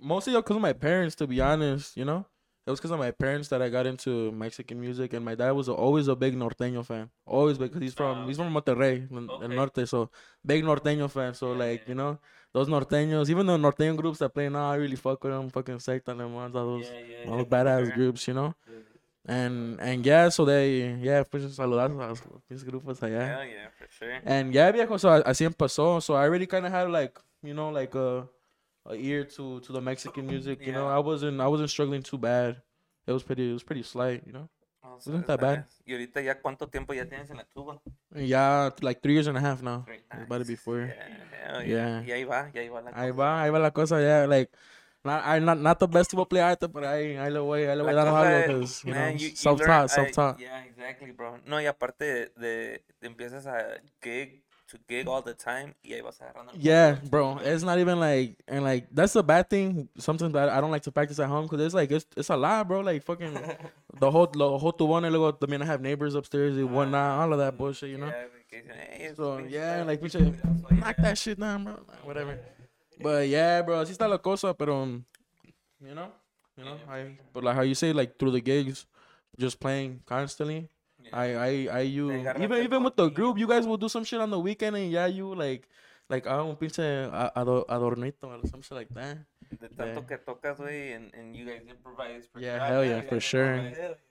mostly 0.00 0.34
because 0.34 0.56
of 0.56 0.62
my 0.62 0.72
parents, 0.72 1.14
to 1.16 1.26
be 1.26 1.40
honest. 1.40 1.96
You 1.96 2.04
know, 2.04 2.26
it 2.66 2.70
was 2.70 2.80
because 2.80 2.90
of 2.90 2.98
my 2.98 3.12
parents 3.12 3.48
that 3.48 3.62
I 3.62 3.68
got 3.68 3.86
into 3.86 4.32
Mexican 4.32 4.80
music, 4.80 5.12
and 5.12 5.24
my 5.24 5.34
dad 5.36 5.52
was 5.52 5.68
always 5.68 6.08
a 6.08 6.16
big 6.16 6.34
norteño 6.34 6.84
fan. 6.84 7.08
Always 7.24 7.58
because 7.58 7.80
he's 7.80 7.94
from 7.94 8.24
Ah, 8.24 8.26
he's 8.26 8.36
from 8.36 8.52
Monterrey, 8.52 9.06
Okay. 9.10 9.44
el 9.44 9.54
norte, 9.54 9.86
so 9.86 10.10
big 10.44 10.64
norteño 10.64 11.08
fan. 11.08 11.32
So 11.34 11.52
Yeah, 11.52 11.58
like 11.58 11.82
yeah. 11.82 11.88
you 11.90 11.94
know 11.94 12.18
those 12.52 12.68
norteños, 12.68 13.30
even 13.30 13.46
the 13.46 13.56
norteño 13.56 13.96
groups 13.96 14.18
that 14.18 14.30
play 14.34 14.48
now, 14.48 14.70
I 14.70 14.76
really 14.76 14.96
fuck 14.96 15.22
with 15.22 15.32
them. 15.32 15.48
Fucking 15.50 15.78
Secta, 15.78 16.14
them 16.16 16.34
ones, 16.34 16.56
all 16.56 16.66
those, 16.78 16.86
yeah, 16.90 17.30
all 17.30 17.36
those 17.38 17.46
badass 17.46 17.94
groups, 17.94 18.26
you 18.26 18.34
know. 18.34 18.54
And 19.28 19.80
and 19.80 20.06
yeah, 20.06 20.28
so 20.28 20.44
they 20.44 20.96
yeah, 21.02 21.24
pues 21.24 21.42
saludar 21.56 21.90
a 21.90 22.14
mis 22.48 22.62
grupos 22.64 23.00
allá. 23.02 23.26
Hell 23.26 23.44
yeah, 23.46 23.68
for 23.76 23.88
sure. 23.90 24.20
And 24.24 24.54
yeah, 24.54 24.70
viejo, 24.70 24.98
so 24.98 25.08
así 25.10 25.44
empezó. 25.44 26.00
So 26.00 26.14
I 26.14 26.26
already 26.28 26.46
kind 26.46 26.64
of 26.66 26.72
had 26.72 26.88
like, 26.90 27.18
you 27.42 27.52
know, 27.54 27.70
like 27.70 27.94
a, 27.96 28.28
a 28.88 28.94
ear 28.94 29.24
to 29.36 29.60
to 29.60 29.72
the 29.72 29.80
Mexican 29.80 30.26
music. 30.32 30.64
You 30.66 30.72
know, 30.72 30.88
I 30.88 30.98
wasn't 30.98 31.40
I 31.40 31.46
wasn't 31.48 31.70
struggling 31.70 32.02
too 32.02 32.18
bad. 32.18 32.62
It 33.06 33.12
was 33.12 33.22
pretty 33.22 33.50
it 33.50 33.52
was 33.52 33.62
pretty 33.62 33.82
slight, 33.82 34.22
you 34.26 34.32
know. 34.32 34.48
Oh, 34.84 34.98
so 35.00 35.10
Wasn't 35.10 35.26
that 35.26 35.40
bad. 35.40 35.58
nice. 35.66 35.82
Y 35.86 35.92
ahorita 35.94 36.20
ya 36.22 36.34
cuánto 36.40 36.68
tiempo 36.70 36.94
ya 36.94 37.04
tienes 37.06 37.28
en 37.30 37.36
la 37.38 37.44
tuba? 37.44 37.80
Yeah, 38.14 38.70
like 38.82 39.00
three 39.02 39.14
years 39.14 39.26
and 39.26 39.36
a 39.36 39.40
half 39.40 39.60
now. 39.62 39.82
Great, 39.84 40.04
It's 40.12 40.22
about 40.22 40.38
to 40.38 40.44
be 40.44 40.52
nice. 40.54 40.60
four. 40.62 40.80
Yeah, 40.86 41.52
hell 41.52 41.66
Yeah. 41.66 42.02
Y 42.06 42.10
ahí 42.12 42.24
va, 42.24 42.50
y 42.54 42.58
ahí 42.58 42.68
va 42.68 42.80
la 42.82 42.90
Ahí 42.94 43.10
cosa. 43.10 43.18
va, 43.18 43.42
ahí 43.42 43.50
va 43.50 43.58
la 43.58 43.70
cosa. 43.72 44.00
Yeah, 44.00 44.26
like. 44.26 44.50
Not, 45.04 45.22
I 45.24 45.38
not 45.38 45.58
not 45.60 45.78
the 45.78 45.86
best 45.86 46.10
tuba 46.10 46.24
player, 46.26 46.56
but 46.58 46.82
ahí 46.82 47.14
ahí 47.16 47.30
le 47.30 47.38
voy 47.38 47.62
ahí 47.62 47.76
le 47.76 47.82
voy 47.84 47.94
dando 47.94 48.10
cosa 48.10 48.26
algo 48.26 48.58
because 48.58 48.82
you 48.84 48.90
man, 48.92 49.14
know 49.16 49.22
you- 49.22 49.36
self 49.36 49.60
taught, 49.60 49.84
I- 49.84 49.94
self 49.94 50.10
taught. 50.10 50.40
Yeah, 50.40 50.64
exactly, 50.64 51.12
bro. 51.12 51.38
No, 51.46 51.60
y 51.60 51.66
aparte 51.66 52.04
de, 52.04 52.32
de, 52.36 52.84
de 53.00 53.06
empiezas 53.06 53.46
a 53.46 53.80
gig 54.02 54.42
to 54.68 54.78
gig 54.88 55.06
all 55.06 55.22
the 55.22 55.34
time 55.34 55.74
y 55.84 55.92
ahí 55.94 56.02
vas 56.02 56.20
agarrando. 56.20 56.52
el 56.52 56.58
Yeah, 56.60 56.98
bro. 57.08 57.38
It's 57.42 57.62
not 57.62 57.78
even 57.78 58.00
like 58.00 58.36
and 58.48 58.64
like 58.64 58.88
that's 58.92 59.12
the 59.12 59.22
bad 59.22 59.48
thing. 59.48 59.88
Something 59.98 60.32
that 60.32 60.48
I 60.48 60.60
don't 60.60 60.70
like 60.70 60.82
to 60.82 60.92
practice 60.92 61.18
at 61.18 61.28
home 61.28 61.46
because 61.46 61.64
it's 61.64 61.74
like 61.74 61.90
it's 61.90 62.06
it's 62.16 62.30
a 62.30 62.36
lot, 62.36 62.66
bro. 62.66 62.80
Like 62.80 63.02
fucking 63.04 63.34
the 64.00 64.10
whole 64.10 64.26
the 64.26 64.58
whole 64.58 64.72
tubón 64.72 65.02
y 65.02 65.08
luego 65.08 65.32
también 65.32 65.62
I 65.62 65.66
have 65.66 65.80
neighbors 65.80 66.14
upstairs 66.14 66.56
and 66.56 66.70
whatnot, 66.70 67.20
all 67.20 67.32
of 67.32 67.38
that 67.38 67.56
bullshit, 67.56 67.90
you 67.90 67.98
know. 67.98 68.08
Yeah, 68.08 68.26
que 68.48 68.62
dicen, 68.62 68.76
"Hey, 68.76 69.06
esos 69.06 69.16
So 69.16 69.38
yeah, 69.48 69.84
like 69.84 70.02
we 70.02 70.08
should 70.08 70.34
knock 70.70 70.96
yeah." 70.96 71.02
that 71.02 71.18
shit 71.18 71.38
down, 71.38 71.64
bro. 71.64 71.74
Like, 71.86 72.04
Whatever. 72.04 72.38
But 73.00 73.28
yeah, 73.28 73.62
bro, 73.62 73.80
así 73.80 73.92
está 73.92 74.08
la 74.08 74.18
cosa, 74.18 74.54
pero 74.54 74.82
um, 74.82 75.04
you 75.80 75.94
know, 75.94 76.10
you 76.56 76.64
know, 76.64 76.78
I 76.88 77.18
but 77.32 77.44
like 77.44 77.54
how 77.54 77.62
you 77.62 77.74
say 77.74 77.92
like 77.92 78.18
through 78.18 78.32
the 78.32 78.40
gigs, 78.40 78.86
just 79.38 79.60
playing 79.60 80.00
constantly. 80.06 80.68
I 81.12 81.26
I 81.34 81.50
I 81.72 81.80
you 81.80 82.28
even 82.38 82.62
even 82.62 82.82
with 82.82 82.96
the 82.96 83.08
group, 83.08 83.38
you 83.38 83.46
guys 83.46 83.66
will 83.66 83.76
do 83.76 83.88
some 83.88 84.04
shit 84.04 84.20
on 84.20 84.30
the 84.30 84.40
weekend 84.40 84.76
and 84.76 84.90
yeah, 84.90 85.06
you 85.06 85.34
like 85.34 85.68
like 86.08 86.26
ah 86.28 86.42
un 86.44 86.56
pinche 86.56 86.82
adornito 87.34 88.28
or 88.28 88.46
some 88.48 88.62
shit 88.62 88.76
like 88.76 88.92
that. 88.94 89.18
De 89.48 89.68
tanto 89.68 90.00
Yeah. 90.00 90.06
que 90.08 90.18
tocas, 90.18 90.58
güey, 90.58 90.92
and, 90.94 91.14
and 91.14 91.36
you 91.36 91.46
guys 91.46 91.62
improvise. 91.68 92.26
for 92.32 92.40
Yeah, 92.40 92.58
hell 92.66 92.80
Ah, 92.80 92.84
yeah, 92.84 93.02
for 93.02 93.20
sure. 93.20 93.56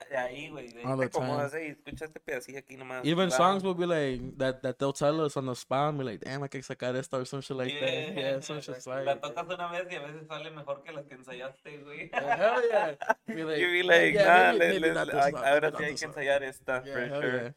De 0.08 0.16
ahí, 0.16 0.48
güey, 0.48 0.72
de 0.72 0.80
ahí 0.80 0.84
All 0.86 0.96
te 0.98 1.04
the 1.04 1.10
time. 1.10 1.24
acomodas, 1.26 1.52
"Hey, 1.54 1.68
escucha 1.76 2.06
este 2.06 2.20
pedacillo 2.20 2.58
aquí 2.58 2.76
nomás. 2.78 3.04
Even 3.04 3.28
va". 3.28 3.36
songs 3.36 3.62
will 3.62 3.74
be 3.74 3.84
like 3.86 4.22
that 4.38 4.62
that 4.62 4.78
they'll 4.78 4.94
tell 4.94 5.20
us 5.20 5.36
on 5.36 5.44
the 5.46 5.54
spot 5.54 5.96
be 5.98 6.04
like, 6.04 6.24
damn, 6.24 6.42
I 6.42 6.48
can 6.48 6.62
sacar 6.62 6.96
esto 6.96 7.18
or 7.20 7.26
some 7.26 7.42
shit 7.42 7.54
like 7.56 7.78
that. 7.78 8.16
Yeah, 8.16 8.40
some 8.40 8.62
shit 8.62 8.86
like. 8.86 9.04
La 9.04 9.20
tocas 9.20 9.44
una 9.46 9.68
vez 9.70 9.86
y 9.90 9.96
a 9.96 10.00
veces 10.00 10.26
sale 10.26 10.50
mejor 10.52 10.82
que 10.82 10.92
las 10.92 11.04
que 11.04 11.14
ensayaste, 11.16 11.82
güey. 11.84 12.08
Yeah, 12.10 12.36
hell 12.36 12.62
yeah. 12.70 12.96
Be 13.26 13.44
like, 13.44 13.60
You 13.60 13.68
be 13.72 13.82
like, 13.82 14.14
yeah, 14.14 14.52
nah, 14.52 15.42
ahora 15.52 15.70
sí 15.76 15.84
hay 15.84 15.94
que 15.94 16.04
ensayar 16.06 16.42
esta, 16.44 16.82
Yeah, 16.86 16.92
for 16.94 17.20
sure. 17.22 17.54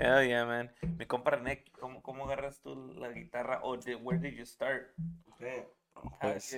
Hell 0.00 0.24
yeah, 0.24 0.46
man. 0.46 0.70
Mi 0.98 1.04
compa 1.04 1.32
René, 1.32 1.62
¿cómo, 1.78 2.02
cómo 2.02 2.24
agarras 2.24 2.58
tú 2.62 2.74
la 2.96 3.10
guitarra? 3.10 3.60
O 3.62 3.76
de, 3.76 3.96
where 3.96 4.18
did 4.18 4.34
you 4.34 4.46
start? 4.46 4.94
Okay. 5.34 5.66
How 5.94 6.32
Pues, 6.32 6.54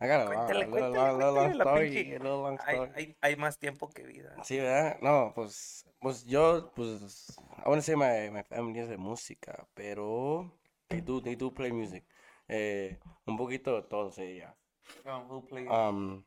I 0.00 0.08
got 0.08 0.22
a 0.22 0.24
long, 0.24 0.34
Cuéntale, 0.34 0.58
little, 0.66 0.70
cuéntale, 0.72 1.18
long, 1.18 1.34
long 1.34 1.54
story. 1.54 2.18
long 2.18 2.58
hay, 2.66 2.74
story. 2.74 2.90
hay, 2.96 3.16
hay 3.20 3.36
más 3.36 3.58
tiempo 3.58 3.88
que 3.90 4.02
vida. 4.02 4.34
Sí, 4.42 4.58
¿verdad? 4.58 4.98
No, 5.00 5.32
pues, 5.36 5.86
pues 6.00 6.24
yo, 6.24 6.72
pues, 6.74 7.38
I 7.64 7.68
want 7.68 7.78
to 7.78 7.82
say 7.82 7.94
my, 7.94 8.28
my 8.30 8.42
family 8.42 8.80
es 8.80 8.88
de 8.88 8.96
música, 8.96 9.68
pero 9.74 10.50
they 10.88 11.00
do, 11.00 11.22
they 11.22 11.36
do 11.36 11.54
play 11.54 11.70
music. 11.70 12.04
Eh, 12.48 12.98
un 13.26 13.36
poquito 13.36 13.76
de 13.76 13.82
todo, 13.88 14.10
yeah. 14.16 14.52
Um, 15.06 15.28
who 15.28 15.46
plays? 15.46 15.68
Um, 15.70 16.24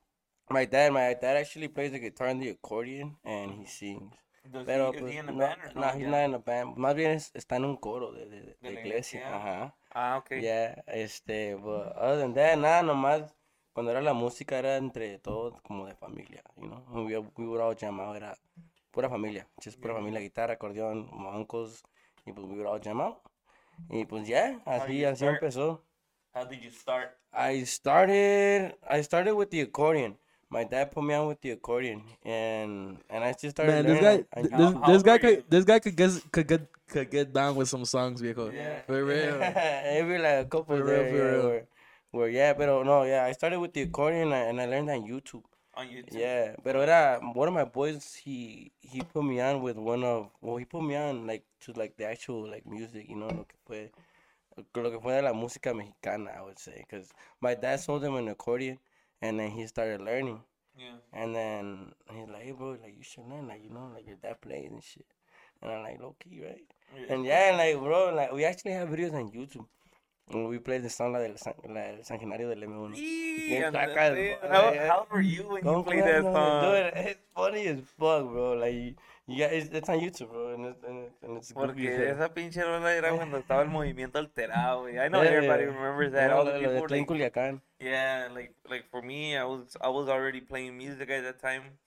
my 0.49 0.65
dad, 0.65 0.93
my 0.93 1.13
dad 1.13 1.35
actually 1.35 1.67
plays 1.67 1.91
the 1.91 1.99
guitar 1.99 2.27
and 2.27 2.41
the 2.41 2.49
accordion, 2.51 3.17
and 3.25 3.51
he 3.51 3.65
sings. 3.65 4.15
Does 4.51 4.65
Pero, 4.65 4.91
he, 4.93 4.99
pues, 4.99 5.13
he 5.13 5.17
in 5.17 5.29
a 5.29 5.31
no, 5.31 5.37
band 5.39 5.61
no, 5.75 5.81
not 5.81 5.93
he's 5.95 6.01
yet? 6.01 6.09
not 6.11 6.23
in 6.25 6.33
a 6.33 6.37
band. 6.39 6.77
Más 6.77 6.95
bien 6.95 7.11
es- 7.11 7.31
está 7.35 7.55
en 7.57 7.65
un 7.65 7.77
coro 7.77 8.11
de, 8.11 8.25
de, 8.25 8.41
de 8.41 8.57
De 8.61 8.71
la 8.71 8.81
iglesia. 8.81 9.19
iglesia. 9.19 9.35
Ajá. 9.35 9.75
Ah, 9.93 10.17
ok. 10.17 10.31
Yeah, 10.31 10.83
este, 10.87 11.55
but 11.55 11.93
other 11.97 12.19
than 12.19 12.33
that, 12.35 12.57
nada, 12.57 12.83
nomás, 12.83 13.33
cuando 13.73 13.91
era 13.91 14.01
la 14.01 14.13
música 14.13 14.57
era 14.59 14.77
entre 14.77 15.17
todos 15.19 15.59
como 15.61 15.85
de 15.87 15.95
familia, 15.95 16.43
you 16.57 16.67
know, 16.67 16.83
we, 17.05 17.17
we 17.37 17.45
would 17.47 17.61
all 17.61 17.71
out, 17.71 18.15
era 18.15 18.37
pura 18.91 19.09
familia, 19.09 19.47
just 19.63 19.79
pura 19.81 19.93
Yeah. 19.93 19.99
familia, 19.99 20.19
guitarra, 20.21 20.53
acordeón, 20.53 21.09
my 21.13 21.29
uncles, 21.35 21.83
y 22.25 22.31
pues 22.31 22.45
we 22.47 22.55
would 22.55 22.67
all 22.67 22.79
jam 22.81 23.01
out, 23.01 23.17
y 23.89 24.05
pues 24.05 24.27
ya, 24.27 24.59
How 24.65 24.73
así, 24.73 25.03
así 25.05 25.25
start? 25.25 25.35
empezó. 25.43 25.81
How 26.33 26.45
did 26.45 26.61
you 26.61 26.71
start? 26.71 27.17
I 27.33 27.63
started, 27.65 28.75
I 28.89 29.01
started 29.03 29.33
with 29.33 29.49
the 29.49 29.61
accordion, 29.61 30.17
my 30.49 30.63
dad 30.63 30.91
put 30.91 31.03
me 31.03 31.13
on 31.13 31.27
with 31.27 31.41
the 31.41 31.51
accordion, 31.51 32.01
and 32.23 32.97
and 33.09 33.23
I 33.23 33.33
just 33.33 33.51
started 33.55 33.71
Man, 33.71 33.85
this 33.85 34.01
learning. 34.01 34.25
guy, 34.33 34.41
th- 34.41 34.53
this, 34.55 34.73
this 34.87 35.03
guy 35.03 35.17
could, 35.17 35.43
this 35.49 35.65
guy 35.65 35.79
could 35.79 35.95
get, 35.95 36.11
could 36.31 36.47
get, 36.47 36.61
could 36.87 37.09
get 37.11 37.33
down 37.33 37.55
with 37.55 37.67
some 37.69 37.85
songs, 37.85 38.21
viejo. 38.21 38.49
Yeah. 38.51 38.81
For 38.85 39.03
real. 39.03 39.41
Every 39.41 40.19
like 40.19 40.45
a 40.45 40.45
couple 40.45 40.77
For 40.77 40.83
there, 40.83 41.03
real, 41.03 41.11
for 41.11 41.17
yeah, 41.17 41.23
real. 41.23 41.47
Where, 41.47 41.67
where 42.11 42.29
yeah, 42.29 42.53
but 42.53 42.67
no, 42.67 43.03
yeah, 43.03 43.25
I 43.25 43.33
started 43.33 43.59
with 43.59 43.73
the 43.73 43.81
accordion 43.83 44.31
and 44.31 44.33
I, 44.33 44.37
and 44.39 44.61
I 44.61 44.65
learned 44.65 44.89
on 44.89 45.01
YouTube. 45.07 45.43
On 45.75 45.85
YouTube. 45.85 46.13
Yeah, 46.13 46.55
but 46.63 46.75
era 46.75 47.19
one 47.33 47.47
of 47.49 47.53
my 47.53 47.65
boys, 47.65 48.15
he 48.15 48.71
he 48.79 49.01
put 49.01 49.23
me 49.23 49.39
on 49.41 49.61
with 49.61 49.77
one 49.77 50.03
of, 50.03 50.29
well, 50.41 50.57
he 50.57 50.65
put 50.65 50.81
me 50.81 50.95
on 50.95 51.27
like 51.27 51.43
to 51.61 51.73
like 51.73 51.97
the 51.97 52.05
actual 52.05 52.49
like 52.49 52.65
music, 52.65 53.05
you 53.09 53.15
know, 53.15 53.27
lo 53.27 53.45
que 53.45 53.57
fue, 53.65 53.91
lo 54.75 54.89
que 54.91 54.99
fue 54.99 55.21
la 55.21 55.33
música 55.33 55.75
mexicana, 55.75 56.31
I 56.35 56.41
would 56.41 56.57
say, 56.57 56.83
because 56.87 57.09
my 57.41 57.53
dad 57.53 57.79
sold 57.79 58.03
him 58.03 58.15
an 58.15 58.27
accordion, 58.29 58.79
and 59.21 59.39
then 59.39 59.51
he 59.51 59.67
started 59.67 60.01
learning, 60.01 60.41
Yeah. 60.77 60.97
and 61.13 61.35
then 61.35 61.93
he's 62.11 62.27
like, 62.29 62.43
hey 62.43 62.51
bro, 62.51 62.77
like 62.81 62.95
you 62.97 63.03
should 63.03 63.25
learn, 63.27 63.47
like 63.47 63.63
you 63.63 63.69
know, 63.69 63.89
like 63.93 64.05
your 64.07 64.17
dad 64.17 64.41
plays 64.41 64.69
and 64.71 64.83
shit, 64.83 65.05
and 65.61 65.71
I'm 65.71 65.83
like 65.83 65.99
low 66.01 66.15
key, 66.19 66.41
right? 66.43 66.65
Yeah. 66.95 67.13
And 67.13 67.25
yeah, 67.25 67.55
like 67.57 67.77
bro, 67.79 68.13
like 68.13 68.31
we 68.31 68.45
actually 68.45 68.71
have 68.71 68.89
videos 68.89 69.13
on 69.13 69.29
YouTube. 69.31 69.65
Played 70.29 70.83
the 70.83 70.89
song 70.89 71.13
la 71.13 71.19
del 71.19 71.37
San, 71.37 71.53
la 71.69 71.81
del 71.81 72.03
Sanguinario 72.03 72.49
del 72.49 72.61
M1. 72.63 72.95
Yee, 72.95 73.47
Bien 73.47 73.63
and 73.65 73.73
placas, 73.75 73.95
that's 73.95 74.17
it. 74.17 74.41
bro. 74.41 74.49
How, 74.51 74.73
Yeah. 74.73 74.87
how 74.87 74.99
old 74.99 75.09
were 75.09 75.21
you 75.21 75.43
when 75.47 75.63
you 75.65 75.83
played 75.83 76.03
play 76.03 76.11
that 76.11 76.23
song? 76.23 76.61
Dude, 76.63 76.93
it's 77.07 77.19
funny 77.33 77.67
as 77.67 77.79
fuck, 77.97 78.23
bro. 78.27 78.53
Like, 78.59 78.95
got, 79.29 79.53
it's, 79.53 79.69
it's 79.71 79.87
on 79.89 79.99
YouTube, 80.01 80.29
bro, 80.29 80.53
and 80.53 80.65
it's, 80.65 80.83
and 80.83 80.97
it's, 81.05 81.23
and 81.23 81.37
it's 81.37 81.51
goofy 81.53 81.67
Porque 81.67 81.95
hell. 81.95 82.11
esa 82.11 82.29
pinche 82.33 82.61
rola 82.61 82.93
era 82.93 83.15
cuando 83.15 83.37
estaba 83.37 83.61
el 83.61 83.69
movimiento 83.69 84.17
alterado, 84.19 84.81
güey. 84.81 84.99
I 84.99 85.07
know 85.07 85.23
Yeah, 85.23 85.29
everybody 85.29 85.63
yeah. 85.63 85.69
remembers 85.71 86.11
that. 86.11 86.29
No, 86.29 86.37
All 86.39 86.45
the 86.45 86.59
people, 86.59 86.87
like, 86.89 87.07
Culiacán. 87.07 87.61
yeah, 87.79 88.27
like, 88.33 88.53
like 88.69 88.83
for 88.91 89.01
me, 89.01 89.37
I 89.37 89.45
was, 89.45 89.77
I 89.79 89.87
was 89.87 90.09
already 90.09 90.41
playing 90.41 90.77
music 90.77 91.09
at 91.09 91.23
that 91.23 91.39
time. 91.41 91.77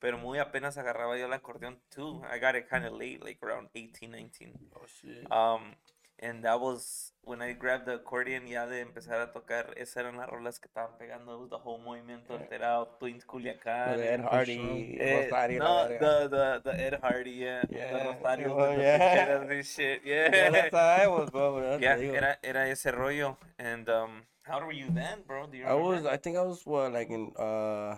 Pero 0.00 0.16
muy 0.16 0.38
apenas 0.38 0.78
agarraba 0.78 1.18
yo 1.18 1.26
el 1.26 1.38
acordeón 1.38 1.76
too. 1.90 2.22
I 2.32 2.38
got 2.38 2.54
it 2.54 2.66
kind 2.70 2.86
of 2.86 2.94
late, 2.94 3.22
like 3.22 3.36
around 3.42 3.68
18, 3.74 4.10
19. 4.10 4.54
Oh, 4.74 4.86
shit. 4.86 5.30
Um, 5.30 5.74
and 6.20 6.44
that 6.44 6.60
was 6.60 7.12
when 7.22 7.42
I 7.42 7.52
grabbed 7.52 7.86
the 7.86 7.94
accordion 7.94 8.46
ya 8.46 8.66
de 8.66 8.80
empezar 8.80 9.20
a 9.20 9.32
tocar. 9.32 9.74
Esas 9.76 9.98
eran 9.98 10.16
las 10.16 10.28
rolas 10.28 10.58
que 10.58 10.68
estaban 10.68 10.96
pegando. 10.98 11.34
It 11.34 11.40
was 11.40 11.50
the 11.50 11.58
whole 11.58 11.78
movimiento 11.78 12.32
alterado, 12.38 12.88
Twins 12.98 13.24
Culiacán. 13.24 13.96
De 13.96 14.14
Ed 14.14 14.20
Hardy, 14.22 14.96
Eh, 14.98 15.24
Rosario, 15.24 15.58
la 15.62 15.68
no, 15.68 15.88
the, 15.88 16.28
the, 16.28 16.60
the 16.64 16.80
Ed 16.80 16.98
Hardy, 17.02 17.30
yeah. 17.32 17.62
Yeah, 17.70 17.92
The 17.92 18.04
Rosario, 18.12 18.56
the, 18.76 18.82
yeah. 18.82 19.38
the 19.38 19.54
and 19.54 19.66
shit, 19.66 20.04
Ya 20.04 20.28
yeah. 20.32 20.50
lo 20.50 20.70
sabemos, 20.70 21.30
bro, 21.30 21.54
bro, 21.56 21.78
yeah, 21.78 21.96
era, 21.96 22.38
era 22.42 22.68
ese 22.68 22.86
rollo. 22.92 23.36
And 23.58 23.88
um, 23.88 24.22
how 24.42 24.56
old 24.56 24.64
were 24.66 24.72
you 24.72 24.90
then, 24.90 25.22
bro? 25.26 25.46
Do 25.46 25.56
you 25.58 25.64
I 25.66 25.74
was, 25.74 26.04
I 26.06 26.16
think 26.16 26.36
I 26.36 26.42
was, 26.42 26.64
what, 26.64 26.92
like 26.92 27.10
in, 27.10 27.32
uh, 27.38 27.96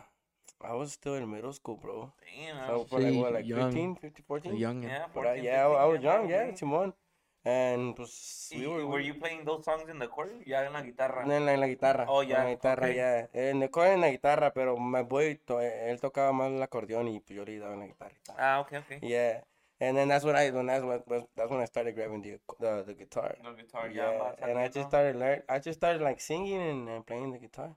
I 0.64 0.74
was 0.74 0.92
still 0.92 1.14
in 1.14 1.28
middle 1.30 1.52
school, 1.52 1.76
bro. 1.76 2.12
Damn, 2.22 2.56
I 2.58 2.66
So, 2.66 2.78
was, 2.78 2.88
for 2.88 3.00
like, 3.00 3.14
what, 3.14 3.32
like 3.34 3.46
young. 3.46 3.70
15, 3.72 3.96
15, 3.96 4.24
14? 4.26 4.56
Young. 4.56 4.82
yeah, 4.82 5.06
But 5.14 5.26
I, 5.26 5.36
14, 5.38 5.44
yeah, 5.44 5.66
I, 5.66 5.70
15, 5.70 5.92
was 5.92 6.02
young, 6.02 6.28
yeah, 6.28 6.50
probably. 6.52 6.92
And, 7.44 7.96
pues, 7.96 8.50
we 8.54 8.66
were, 8.68 8.86
were 8.86 9.00
you 9.04 9.14
playing 9.18 9.44
those 9.44 9.64
songs 9.64 9.88
in 9.90 9.98
the 9.98 10.04
accordion? 10.04 10.44
Ya 10.46 10.64
en 10.64 10.72
la 10.72 10.82
guitarra. 10.82 11.22
En 11.24 11.44
la, 11.44 11.54
en 11.54 11.60
la 11.60 11.66
guitarra. 11.66 12.06
Oh, 12.08 12.22
En 12.22 12.28
ya, 12.28 12.44
la 12.44 12.50
guitarra, 12.50 12.86
ok. 12.88 12.94
ya. 12.94 13.28
En 13.32 13.62
el 13.62 13.70
coro 13.70 13.88
en 13.90 14.00
la 14.00 14.10
guitarra, 14.10 14.52
pero 14.54 14.76
my 14.76 15.02
boy, 15.02 15.36
to- 15.44 15.60
él 15.60 16.00
tocaba 16.00 16.32
más 16.32 16.52
el 16.52 16.62
acordeón 16.62 17.08
y 17.08 17.18
pues 17.20 17.36
yo 17.36 17.44
le 17.44 17.58
daba 17.58 17.74
en 17.74 17.80
la 17.80 17.86
guitarra. 17.86 18.14
Ah, 18.38 18.60
okay, 18.60 18.78
okay. 18.78 18.98
Yeah. 19.02 19.42
And 19.80 19.96
then 19.96 20.08
that's 20.08 20.24
when 20.24 20.36
I, 20.36 20.50
when 20.52 20.66
that's 20.66 20.84
when, 20.84 21.26
that's 21.34 21.50
when 21.50 21.60
I 21.60 21.64
started 21.66 21.96
grabbing 21.96 22.22
the, 22.22 22.38
the, 22.60 22.84
the 22.84 22.94
guitar. 22.94 23.36
The 23.42 23.62
guitar, 23.62 23.90
Yeah. 23.90 24.12
más 24.18 24.34
And 24.48 24.56
I 24.58 24.68
just 24.68 24.86
started 24.88 25.16
learn, 25.16 25.42
I 25.48 25.58
just 25.58 25.80
started 25.80 26.00
like 26.00 26.20
singing 26.20 26.60
and, 26.62 26.88
and 26.88 27.04
playing 27.04 27.32
the 27.32 27.38
guitar. 27.40 27.74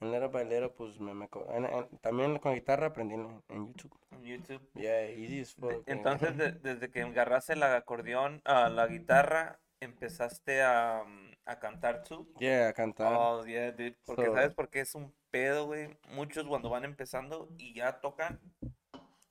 By 0.00 0.44
little, 0.44 0.70
pues 0.70 1.00
me, 1.00 1.12
me 1.12 1.28
co- 1.28 1.46
and, 1.50 1.66
and 1.66 2.00
también 2.00 2.38
con 2.38 2.54
guitarra 2.54 2.86
aprendí 2.88 3.14
en, 3.14 3.42
en 3.48 3.66
YouTube. 3.68 3.98
en 4.12 4.22
YouTube. 4.24 4.70
Yeah, 4.74 5.08
easy 5.10 5.40
as 5.40 5.54
fuck. 5.54 5.70
man. 5.72 5.82
Entonces, 5.86 6.36
de- 6.36 6.52
desde 6.62 6.90
que 6.90 7.02
agarraste 7.02 7.54
el 7.54 7.62
acordeón, 7.64 8.40
ah, 8.44 8.68
la 8.68 8.86
guitarra, 8.86 9.58
empezaste 9.80 10.62
a, 10.62 11.02
mm, 11.04 11.30
a 11.46 11.58
cantar 11.58 12.04
tú. 12.04 12.32
Yeah, 12.38 12.68
a 12.68 12.72
cantar. 12.72 13.12
Oh, 13.16 13.44
yeah, 13.44 13.72
dude. 13.72 13.96
Porque 14.04 14.26
So- 14.26 14.34
sabes 14.34 14.54
por 14.54 14.68
qué 14.70 14.80
es 14.80 14.94
un 14.94 15.12
pedo, 15.30 15.66
güey. 15.66 15.96
Muchos 16.10 16.46
cuando 16.46 16.70
van 16.70 16.84
empezando 16.84 17.48
y 17.58 17.74
ya 17.74 18.00
tocan, 18.00 18.40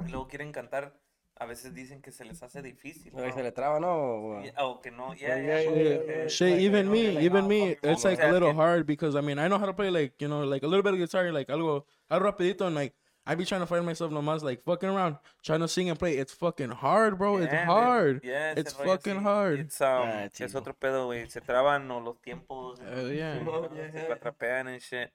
y 0.06 0.10
luego 0.12 0.28
quieren 0.28 0.52
cantar, 0.52 0.94
a 1.40 1.46
veces 1.46 1.74
dicen 1.74 2.02
que 2.02 2.12
se 2.12 2.26
les 2.26 2.42
hace 2.42 2.62
difícil. 2.62 3.12
Bro. 3.12 3.32
se 3.34 3.44
le 3.44 3.52
traba, 3.52 3.80
¿no? 3.80 4.42
Yeah, 4.44 4.54
que 4.82 4.92
no, 4.92 5.14
yeah, 5.14 5.38
Yeah, 5.38 5.62
yeah. 5.62 6.28
Shit, 6.28 6.60
even 6.60 6.88
no, 6.88 6.92
me, 6.92 7.12
like, 7.12 7.24
even 7.24 7.46
ah, 7.46 7.48
me, 7.48 7.78
it's 7.84 8.04
like 8.04 8.22
a 8.22 8.32
little 8.32 8.54
hard 8.54 8.86
because 8.86 9.16
I 9.16 9.22
mean 9.22 9.40
I 9.40 9.48
know 9.48 9.58
how 9.58 9.66
to 9.66 9.74
play 9.74 9.90
like 9.90 10.22
you 10.22 10.28
know 10.28 10.44
like 10.44 10.64
a 10.64 10.68
little 10.68 10.84
bit 10.84 10.94
of 10.94 11.00
guitar, 11.00 11.32
like 11.32 11.48
algo, 11.48 11.84
algo 12.12 12.32
rapidito, 12.32 12.62
and 12.66 12.76
like 12.76 12.94
I 13.26 13.36
be 13.36 13.44
trying 13.44 13.60
to 13.60 13.68
find 13.68 13.86
myself 13.86 14.12
nomás 14.12 14.42
like 14.42 14.64
fucking 14.64 14.88
around, 14.88 15.18
trying 15.44 15.60
to 15.60 15.68
sing 15.68 15.90
and 15.90 16.00
play. 16.00 16.18
It's 16.18 16.32
fucking 16.34 16.72
hard, 16.72 17.18
bro. 17.18 17.38
It's 17.38 17.54
hard. 17.54 18.22
Yeah, 18.24 18.54
It's 18.56 18.72
fucking 18.72 19.18
sí. 19.18 19.22
hard. 19.22 19.60
It's, 19.60 19.82
um, 19.82 20.08
Ah, 20.08 20.30
es 20.40 20.56
otro 20.56 20.74
pedo, 20.74 21.08
güey. 21.08 21.30
Se 21.30 21.42
traban 21.42 21.92
o 21.92 22.00
los 22.00 22.16
tiempos. 22.22 22.80
Hell 22.80 23.12
yeah. 23.12 23.38
you 23.38 23.44
know, 23.44 23.70
Yeah. 23.76 24.16
Se 24.32 24.50
and 24.50 24.82
shit. 24.82 25.12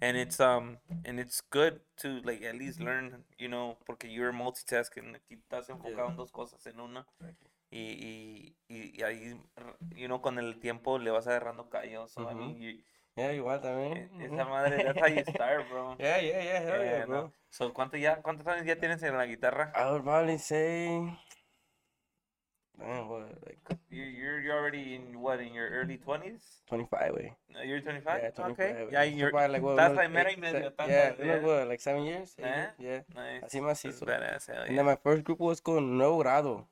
And 0.00 0.16
it's 0.16 0.38
um 0.40 0.78
and 1.04 1.18
it's 1.18 1.40
good 1.50 1.80
to 1.98 2.20
like 2.24 2.42
at 2.42 2.54
least 2.56 2.80
learn, 2.80 3.24
you 3.38 3.48
know, 3.48 3.76
porque 3.86 4.04
you're 4.08 4.32
multitasking, 4.32 5.14
aquí 5.16 5.34
estás 5.34 5.68
enfocado 5.70 6.10
en 6.10 6.16
dos 6.16 6.30
cosas 6.32 6.66
en 6.66 6.80
una. 6.80 7.06
Y, 7.70 8.54
y, 8.68 8.92
y, 8.98 9.02
ahí, 9.02 9.36
you 9.96 10.06
know, 10.06 10.20
con 10.20 10.38
el 10.38 10.60
tiempo 10.60 10.98
le 10.98 11.10
vas 11.10 11.26
agarrando 11.26 11.68
callo. 11.68 12.06
So, 12.08 12.28
I 12.30 12.34
mean, 12.34 12.56
you- 12.60 12.82
Yeah, 13.16 13.32
igual 13.32 13.60
eh, 13.60 14.08
también. 14.10 14.22
esa 14.22 14.44
madre, 14.44 14.82
that's 14.84 14.98
how 15.00 15.06
you 15.06 15.24
start, 15.24 15.68
bro. 15.70 15.96
Yeah, 16.00 16.18
yeah, 16.20 16.42
yeah, 16.42 16.60
hell 16.60 16.78
yeah, 16.84 16.98
Yeah, 16.98 17.06
bro. 17.06 17.22
no. 17.22 17.32
So, 17.50 17.72
¿cuánto 17.72 17.96
ya, 17.96 18.20
¿cuántos 18.22 18.44
años 18.48 18.66
ya 18.66 18.76
tienes 18.76 19.02
en 19.04 19.16
la 19.16 19.24
guitarra? 19.26 19.72
I 19.76 19.90
would 19.92 20.02
probably 20.02 20.38
say, 20.38 21.16
man, 22.78 23.08
what, 23.08 23.28
like 23.46 23.58
You're, 23.90 24.06
you're, 24.06 24.40
you're 24.40 24.58
already 24.58 24.94
in, 24.94 25.20
what, 25.20 25.40
in 25.40 25.52
your 25.54 25.68
early 25.68 25.98
20s? 25.98 26.42
25, 26.68 27.12
way. 27.14 27.32
Uh, 27.54 27.62
You're 27.62 27.80
25? 27.80 28.20
Yeah, 28.22 28.30
25. 28.30 28.50
Okay. 28.52 28.88
Yeah, 28.92 29.02
you're, 29.04 29.32
like, 29.32 29.62
what, 29.62 29.76
that's 29.76 29.94
like 29.96 30.10
mera 30.10 30.30
eight, 30.30 30.38
y 30.38 30.40
medio 30.40 30.70
se- 30.70 30.88
Yeah, 30.88 31.12
yeah. 31.18 31.24
unos, 31.24 31.42
what, 31.42 31.68
like 31.68 31.80
seven 31.80 32.04
years? 32.04 32.34
Eh? 32.38 32.66
Yeah. 32.78 33.00
nice. 33.14 33.42
Así 33.44 33.60
macizo. 33.60 34.04
Badass, 34.06 34.46
hell 34.48 34.62
And 34.62 34.70
yeah. 34.70 34.76
then 34.76 34.86
my 34.86 34.96
first 34.96 35.24
group 35.24 35.38
was 35.40 35.60
con 35.60 35.96
Nuevo 35.96 36.18
Grado. 36.18 36.66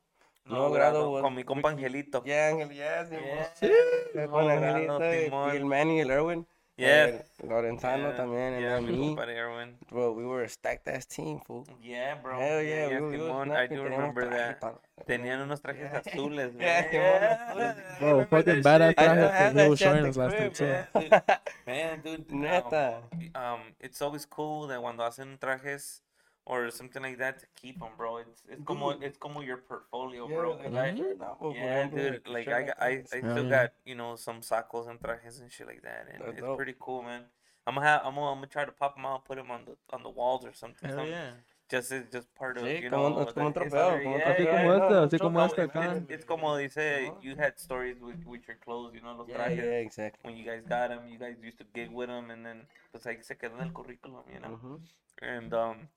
Nuevo 0.44 0.68
Nuevo 0.68 0.74
Grado 0.74 1.10
was 1.10 1.22
con 1.22 1.34
mi 1.36 1.44
compa 1.44 1.68
Angelito. 1.70 2.22
Yeah, 2.26 2.48
Angel, 2.52 2.72
yeah, 2.72 3.06
Yeah, 3.10 3.46
Simón. 3.54 4.14
Nuevo 4.14 4.32
Con 4.32 4.50
Angelito, 4.50 5.52
y 5.52 5.56
el 5.56 5.64
Manny 5.64 5.98
y 5.98 6.00
el 6.00 6.10
Erwin. 6.10 6.46
El 6.78 7.22
Lorenzano 7.44 8.10
Yeah, 8.10 8.16
también, 8.16 8.54
and 8.54 8.62
yeah, 8.62 8.74
then 8.76 8.86
mi 8.86 8.92
me. 8.96 9.16
Erwin. 9.36 9.76
Bro, 9.90 10.12
we 10.12 10.24
were 10.24 10.42
a 10.42 10.48
stacked 10.48 10.88
ass 10.88 11.04
team, 11.06 11.40
fool. 11.40 11.66
Yeah, 11.82 12.14
bro. 12.14 12.38
Hell 12.38 12.62
yeah, 12.62 12.88
we 12.88 13.00
were, 13.00 13.10
we 13.10 13.18
were 13.18 13.28
Simón, 13.28 13.52
I 13.52 13.66
do 13.66 13.82
remember 13.82 14.28
that. 14.30 14.60
Tenían 15.06 15.42
unos 15.42 15.60
trajes 15.60 15.90
azules, 15.92 16.52
Yeah, 16.60 16.86
Yeah, 16.92 17.98
Bro, 17.98 18.24
fucking 18.26 18.62
that 18.62 18.80
badass 18.80 18.94
trajes 18.94 19.30
have 19.32 19.52
he 19.52 19.56
that 19.58 19.70
was 19.70 19.78
showing 19.78 20.06
us 20.06 20.16
last 20.16 20.36
time 20.36 20.52
too. 20.52 20.64
Yeah. 20.64 21.20
Man, 21.66 22.00
dude. 22.00 22.30
um, 22.30 22.40
Neta. 22.40 23.02
um, 23.34 23.60
it's 23.80 24.00
always 24.00 24.24
cool 24.26 24.66
that 24.68 24.80
cuando 24.80 25.04
hacen 25.04 25.38
trajes 25.38 26.00
or 26.44 26.70
something 26.70 27.02
like 27.02 27.18
that 27.18 27.38
to 27.40 27.46
keep 27.60 27.78
them, 27.78 27.90
bro. 27.96 28.16
It's 28.18 28.42
it's 28.48 28.62
como 28.64 28.90
it's 28.90 29.16
como 29.18 29.40
your 29.42 29.58
portfolio, 29.58 30.26
bro. 30.26 30.52
Like, 30.56 30.74
I- 30.74 30.96
shirt 30.96 31.18
now, 31.18 31.36
yeah, 31.54 31.86
dude. 31.88 32.26
like, 32.26 32.46
Like 32.46 32.48
I 32.48 32.62
got, 32.64 32.76
I. 32.82 32.88
I 32.88 33.02
still 33.04 33.44
yeah. 33.44 33.50
got 33.50 33.72
you 33.84 33.94
know 33.94 34.16
some 34.16 34.40
sacos 34.40 34.88
and 34.88 35.00
trajes 35.00 35.40
and 35.40 35.50
shit 35.52 35.66
like 35.66 35.82
that, 35.82 36.08
and 36.12 36.20
That's 36.22 36.32
it's 36.32 36.40
dope. 36.40 36.56
pretty 36.56 36.74
cool, 36.80 37.02
man. 37.02 37.22
I'm 37.66 37.74
gonna 37.76 37.86
have, 37.86 38.00
I'm 38.04 38.14
gonna, 38.16 38.26
I'm 38.32 38.36
gonna 38.38 38.46
try 38.48 38.64
to 38.64 38.72
pop 38.72 38.96
them 38.96 39.06
out, 39.06 39.24
put 39.24 39.36
them 39.36 39.50
on 39.50 39.64
the 39.66 39.76
on 39.94 40.02
the 40.02 40.10
walls 40.10 40.44
or 40.44 40.52
something. 40.52 40.88
Hell 40.88 40.98
something. 40.98 41.12
yeah. 41.12 41.30
Just 41.70 41.90
it's 41.92 42.10
just 42.12 42.34
part 42.34 42.58
of 42.58 42.64
Sí, 42.64 42.82
you 42.82 42.90
know. 42.90 43.06
un- 43.06 43.12
como 43.32 43.46
un 43.46 43.52
the 43.54 43.60
trofeo, 43.60 44.02
como 44.02 44.16
Yeah, 44.18 44.18
yeah, 44.18 44.34
Así 44.34 44.44
como 44.46 44.76
yeah. 44.76 44.84
este, 44.84 44.94
así 45.16 45.18
como 45.20 45.38
no, 45.38 45.46
este 45.46 45.62
it's, 45.62 45.74
acá. 45.74 45.96
it's, 45.96 46.10
it's 46.10 46.24
como 46.26 46.56
dice, 46.58 47.06
Ajá. 47.08 47.16
you 47.22 47.36
had 47.36 47.58
stories 47.58 47.98
with, 48.00 48.26
with 48.26 48.42
your 48.48 48.56
clothes, 48.58 48.92
you 48.94 49.00
know, 49.00 49.14
los 49.16 49.28
Yeah, 49.28 49.36
trajes. 49.36 49.58
yeah, 49.64 49.78
exactly. 49.78 50.20
When 50.28 50.36
you 50.36 50.44
guys 50.44 50.64
got 50.68 50.88
them, 50.90 51.08
you 51.08 51.18
guys 51.18 51.36
used 51.40 51.58
to 51.58 51.64
gig 51.72 51.90
with 51.90 52.08
them, 52.08 52.30
and 52.30 52.44
then 52.44 52.66
pues 52.90 53.04
ahí 53.06 53.22
se 53.24 53.36
quedó 53.36 53.54
en 53.58 53.68
el 53.68 53.72
currículum, 53.72 54.24
you 54.34 54.40
know. 54.40 54.58
Mhm. 54.58 54.80
And 55.22 55.54
um, 55.54 55.88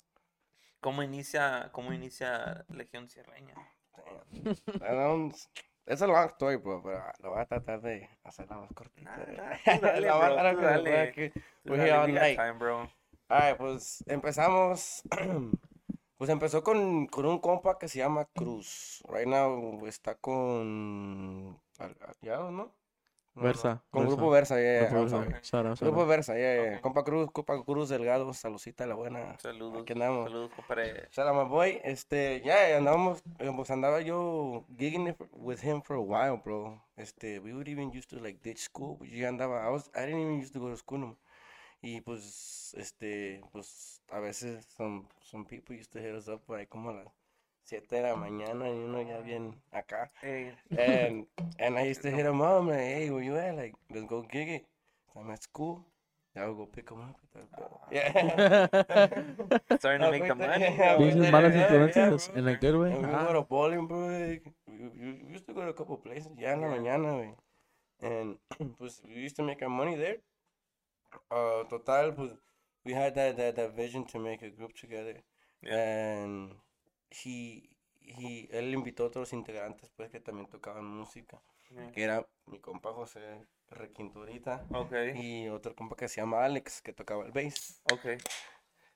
¿Cómo 0.85 1.01
inicia, 1.01 1.69
cómo 1.71 1.93
inicia 1.93 2.63
Legión 2.69 3.09
Sierreña? 3.09 3.55
Eso 5.83 6.05
lo 6.05 6.23
estoy, 6.23 6.59
pero 6.59 6.83
lo 7.23 7.31
voy 7.31 7.41
a 7.41 7.45
tratar 7.47 7.81
de 7.81 8.07
hacer 8.23 8.47
la 8.47 8.57
más 8.57 8.71
cortita. 8.71 9.17
Dale, 9.81 10.07
bro, 10.07 10.35
dale, 10.35 10.61
dale. 10.61 11.11
Que, 11.11 11.33
dale 11.63 12.35
time, 12.35 12.51
bro. 12.51 12.87
Right, 13.27 13.57
pues 13.57 14.03
empezamos. 14.05 15.01
pues 16.17 16.29
empezó 16.29 16.63
con, 16.63 17.07
con, 17.07 17.25
un 17.25 17.39
compa 17.39 17.79
que 17.79 17.87
se 17.87 17.97
llama 17.97 18.25
Cruz. 18.25 19.01
Right 19.09 19.27
now 19.27 19.87
está 19.87 20.13
con. 20.13 21.59
Aliados, 22.21 22.51
¿no? 22.51 22.71
Versa, 23.35 23.83
Con 23.91 24.03
Versa. 24.03 24.15
Grupo 24.15 24.31
Versa, 24.31 24.55
yeah, 24.55 24.81
yeah, 24.81 24.89
Grupo 24.89 25.19
Versa. 25.19 25.41
Shout 25.43 25.65
out, 25.65 25.77
shout 25.77 25.87
Grupo. 25.89 26.05
Versa, 26.05 26.33
yeah, 26.37 26.53
yeah. 26.55 26.75
Ok. 26.75 26.81
Compa 26.81 27.03
Cruz, 27.03 27.31
compa 27.31 27.63
Cruz 27.63 27.89
Delgado, 27.89 28.33
saludcita 28.33 28.85
la 28.85 28.95
buena. 28.95 29.37
Saludos. 29.39 29.81
Aquí 29.81 29.93
andamos. 29.93 30.31
Saludos, 30.31 30.51
compadre. 30.55 31.09
My 31.17 31.49
boy. 31.49 31.81
Este, 31.83 32.41
ya, 32.45 32.77
andábamos, 32.77 33.23
eh, 33.39 33.51
pues 33.55 33.69
andaba 33.71 34.01
yo 34.01 34.65
gigging 34.77 35.07
it 35.09 35.17
with 35.33 35.61
him 35.61 35.81
for 35.81 35.97
a 35.97 36.01
while, 36.01 36.41
bro. 36.43 36.81
Este, 36.95 37.39
we 37.39 37.53
would 37.53 37.67
even 37.67 37.91
used 37.91 38.09
to 38.09 38.19
like 38.19 38.39
ditch 38.41 38.59
school, 38.59 38.97
but 38.97 39.09
yo 39.09 39.27
andaba, 39.27 39.65
I 39.65 39.69
was, 39.69 39.89
I 39.93 40.05
didn't 40.05 40.21
even 40.21 40.39
used 40.39 40.53
to 40.53 40.59
go 40.59 40.69
to 40.69 40.77
school 40.77 40.99
no. 40.99 41.17
Y 41.81 42.01
pues, 42.01 42.73
este, 42.77 43.43
pues, 43.51 44.01
a 44.09 44.19
veces 44.19 44.65
some, 44.75 45.07
some 45.21 45.45
people 45.45 45.75
used 45.75 45.91
to 45.91 45.99
hit 45.99 46.15
us 46.15 46.27
up 46.27 46.41
like 46.49 46.67
como 46.67 46.89
a 46.89 46.93
las 46.93 47.07
7 47.65 47.95
de 47.95 48.01
la 48.03 48.15
mañana 48.15 48.69
y 48.69 48.73
uno 48.83 49.01
ya 49.01 49.19
bien 49.21 49.55
acá. 49.71 50.11
Hey. 50.21 50.53
And, 50.77 51.25
and 51.59 51.77
I 51.77 51.83
used 51.89 52.01
to 52.03 52.11
hit 52.15 52.23
them 52.23 52.41
up, 52.41 52.61
I'm 52.61 52.67
like, 52.67 52.77
hey, 52.79 53.09
where 53.09 53.23
you 53.23 53.35
at? 53.37 53.55
Like, 53.55 53.73
let's 53.93 54.05
go 54.07 54.21
gig 54.21 54.49
it. 54.49 54.65
I'm 55.15 55.31
at 55.31 55.41
school. 55.43 55.83
I 56.37 56.45
would 56.47 56.57
go 56.57 56.65
pick 56.65 56.89
them 56.89 56.99
up. 56.99 57.15
Yeah. 57.91 58.67
Starting 59.79 60.01
to 60.01 60.11
make 60.11 60.27
the 60.27 60.35
money. 60.35 60.63
Yeah, 60.77 60.97
we 60.97 61.05
These 61.05 61.15
did 61.15 61.33
malas 61.33 61.53
yeah, 61.55 61.63
influencias 61.63 62.29
yeah, 62.33 62.39
in 62.39 62.47
a 62.49 62.55
good 62.55 62.75
way. 62.75 62.91
And 62.91 63.07
we 63.07 63.13
Ah. 63.13 63.25
go 63.27 63.33
to 63.33 63.41
bowling, 63.43 63.87
bro. 63.87 63.99
like, 64.09 64.43
we, 64.67 64.89
we 64.99 65.13
we 65.25 65.31
used 65.33 65.47
to 65.47 65.53
go 65.53 65.61
to 65.61 65.69
a 65.69 65.73
couple 65.73 65.95
places. 65.97 66.31
Ya 66.37 66.51
en 66.51 66.61
la 66.61 66.67
Yeah. 66.67 66.75
mañana, 66.75 67.13
güey. 67.15 67.35
And 68.01 68.37
pues 68.77 69.01
we 69.07 69.21
used 69.21 69.37
to 69.37 69.43
make 69.43 69.61
our 69.63 69.69
money 69.69 69.95
there. 69.95 70.17
Uh, 71.31 71.63
total, 71.69 72.11
pues 72.11 72.31
we 72.83 72.91
had 72.93 73.15
that, 73.15 73.37
that, 73.37 73.55
that 73.55 73.73
vision 73.73 74.03
to 74.07 74.19
make 74.19 74.41
a 74.41 74.49
group 74.49 74.73
together. 74.75 75.15
And 75.63 76.51
he, 77.09 77.69
he, 78.01 78.47
él 78.51 78.73
invitó 78.73 79.03
a 79.03 79.07
otros 79.07 79.33
integrantes, 79.33 79.91
pues, 79.95 80.09
que 80.09 80.19
también 80.19 80.47
tocaban 80.47 80.85
música. 80.85 81.41
Yeah. 81.69 81.91
Que 81.91 82.03
era 82.03 82.27
mi 82.45 82.59
compa 82.59 82.93
José 82.93 83.47
Requinturita. 83.69 84.65
Okay. 84.71 85.13
Y 85.15 85.49
otro 85.49 85.75
compa 85.75 85.95
que 85.95 86.07
se 86.07 86.21
llama 86.21 86.45
Alex, 86.45 86.81
que 86.81 86.93
tocaba 86.93 87.25
el 87.25 87.31
bass. 87.31 87.81
Okay. 87.91 88.17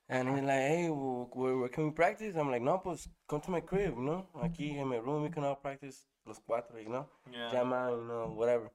And 0.07 0.29
he's 0.29 0.43
like, 0.43 0.59
hey, 0.59 0.89
where, 0.89 1.57
where 1.57 1.69
can 1.69 1.85
we 1.85 1.91
practice? 1.91 2.35
I'm 2.35 2.49
like, 2.49 2.63
no, 2.63 2.79
pues, 2.79 3.07
come 3.27 3.41
to 3.41 3.51
my 3.51 3.61
crib, 3.61 3.95
you 3.95 4.01
know? 4.01 4.27
Aquí 4.41 4.77
en 4.77 4.89
mi 4.89 4.97
room, 4.97 5.23
we 5.23 5.29
can 5.29 5.43
all 5.43 5.55
practice 5.55 6.07
los 6.25 6.39
cuatro, 6.39 6.79
you 6.79 6.89
know? 6.89 7.07
Yeah. 7.31 7.55
Out, 7.55 7.91
you 7.91 8.07
know, 8.07 8.33
whatever. 8.35 8.71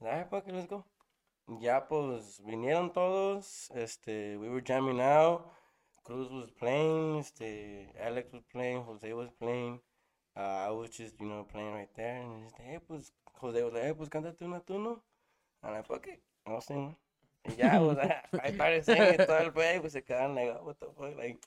Like, 0.00 0.10
alright, 0.10 0.30
fuck 0.30 0.48
it, 0.48 0.54
let's 0.54 0.66
go. 0.66 0.86
Ya, 1.60 1.86
pues, 1.86 2.40
vinieron 2.44 2.92
todos, 2.92 3.70
este, 3.74 4.38
we 4.38 4.48
were 4.48 4.62
jamming 4.62 5.00
out. 5.00 5.52
Cruz 6.04 6.30
was 6.30 6.50
playing, 6.50 7.18
este, 7.18 7.92
Alex 8.00 8.32
was 8.32 8.42
playing, 8.52 8.82
Jose 8.82 9.12
was 9.12 9.30
playing. 9.38 9.80
Uh, 10.36 10.66
I 10.68 10.70
was 10.70 10.90
just, 10.90 11.20
you 11.20 11.26
know, 11.26 11.44
playing 11.44 11.74
right 11.74 11.88
there. 11.94 12.20
And 12.20 12.44
like, 12.44 12.60
hey, 12.60 12.78
pues, 12.86 13.12
Jose 13.34 13.62
was 13.62 13.72
like, 13.72 13.82
hey, 13.82 13.94
pues, 13.96 14.08
cántate 14.08 14.42
una 14.42 14.60
tú, 14.60 14.78
¿no? 14.78 15.00
I'm 15.62 15.72
like, 15.72 15.86
fuck 15.86 16.06
it, 16.06 16.20
I'll 16.46 16.60
sing 16.60 16.86
one. 16.86 16.96
Y 17.44 17.54
ya, 17.56 17.78
pues, 17.78 17.98
I 18.44 18.52
started 18.52 18.84
singing 18.84 19.16
todo 19.26 19.38
el 19.38 19.52
pedo, 19.52 19.80
pues, 19.80 19.92
se 19.92 20.02
quedaron 20.02 20.34
like, 20.34 20.50
oh, 20.50 20.64
what 20.64 20.78
the 20.78 20.86
fuck, 20.86 21.16
like, 21.16 21.38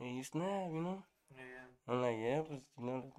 and 0.00 0.16
you 0.16 0.24
snap, 0.24 0.70
you 0.70 0.80
know? 0.80 1.02
Yeah. 1.34 1.66
I'm 1.88 2.02
like, 2.02 2.18
yeah, 2.18 2.42
pues, 2.42 2.60
you 2.78 2.84
know, 2.86 3.12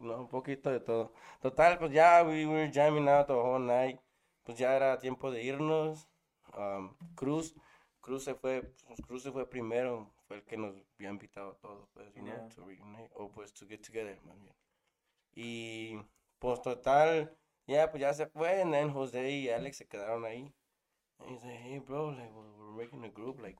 no, 0.00 0.20
un 0.20 0.28
poquito 0.28 0.70
de 0.70 0.80
todo. 0.80 1.12
Total, 1.42 1.78
pues 1.78 1.92
ya, 1.92 2.22
we 2.24 2.46
were 2.46 2.68
jamming 2.68 3.08
out 3.08 3.26
the 3.26 3.34
whole 3.34 3.58
night. 3.58 3.98
Pues 4.44 4.58
ya 4.58 4.74
era 4.74 4.98
tiempo 4.98 5.30
de 5.30 5.42
irnos. 5.42 6.08
Um, 6.56 6.96
Cruz, 7.14 7.54
Cruz 8.00 8.24
se 8.24 8.34
fue, 8.34 8.62
pues, 8.86 9.00
Cruz 9.06 9.22
se 9.22 9.30
fue 9.30 9.48
primero. 9.48 10.10
Fue 10.32 10.38
el 10.38 10.44
que 10.46 10.56
nos 10.56 10.74
había 10.96 11.10
invitado 11.10 11.50
a 11.50 11.54
todos, 11.56 11.86
pues, 11.92 12.06
you 12.14 12.22
know, 12.22 12.32
Yeah. 12.34 12.48
to 12.54 12.64
reunite, 12.64 13.10
o 13.16 13.28
pues, 13.28 13.52
to 13.52 13.66
get 13.66 13.82
together, 13.82 14.18
más 14.24 14.34
bien. 14.40 14.54
Y, 15.34 15.98
pues, 16.38 16.62
total, 16.62 17.36
ya, 17.66 17.90
pues 17.90 18.00
ya 18.00 18.14
se 18.14 18.24
fue, 18.28 18.62
and 18.62 18.72
then 18.72 18.88
Jose 18.90 19.30
y 19.30 19.50
Alex 19.50 19.76
se 19.76 19.86
quedaron 19.86 20.24
ahí. 20.24 20.50
And 21.18 21.28
he's 21.30 21.44
like, 21.44 21.58
hey, 21.58 21.80
bro, 21.80 22.12
like, 22.12 22.30
we're, 22.32 22.50
we're 22.58 22.82
making 22.82 23.04
a 23.04 23.10
group, 23.10 23.42
like, 23.42 23.58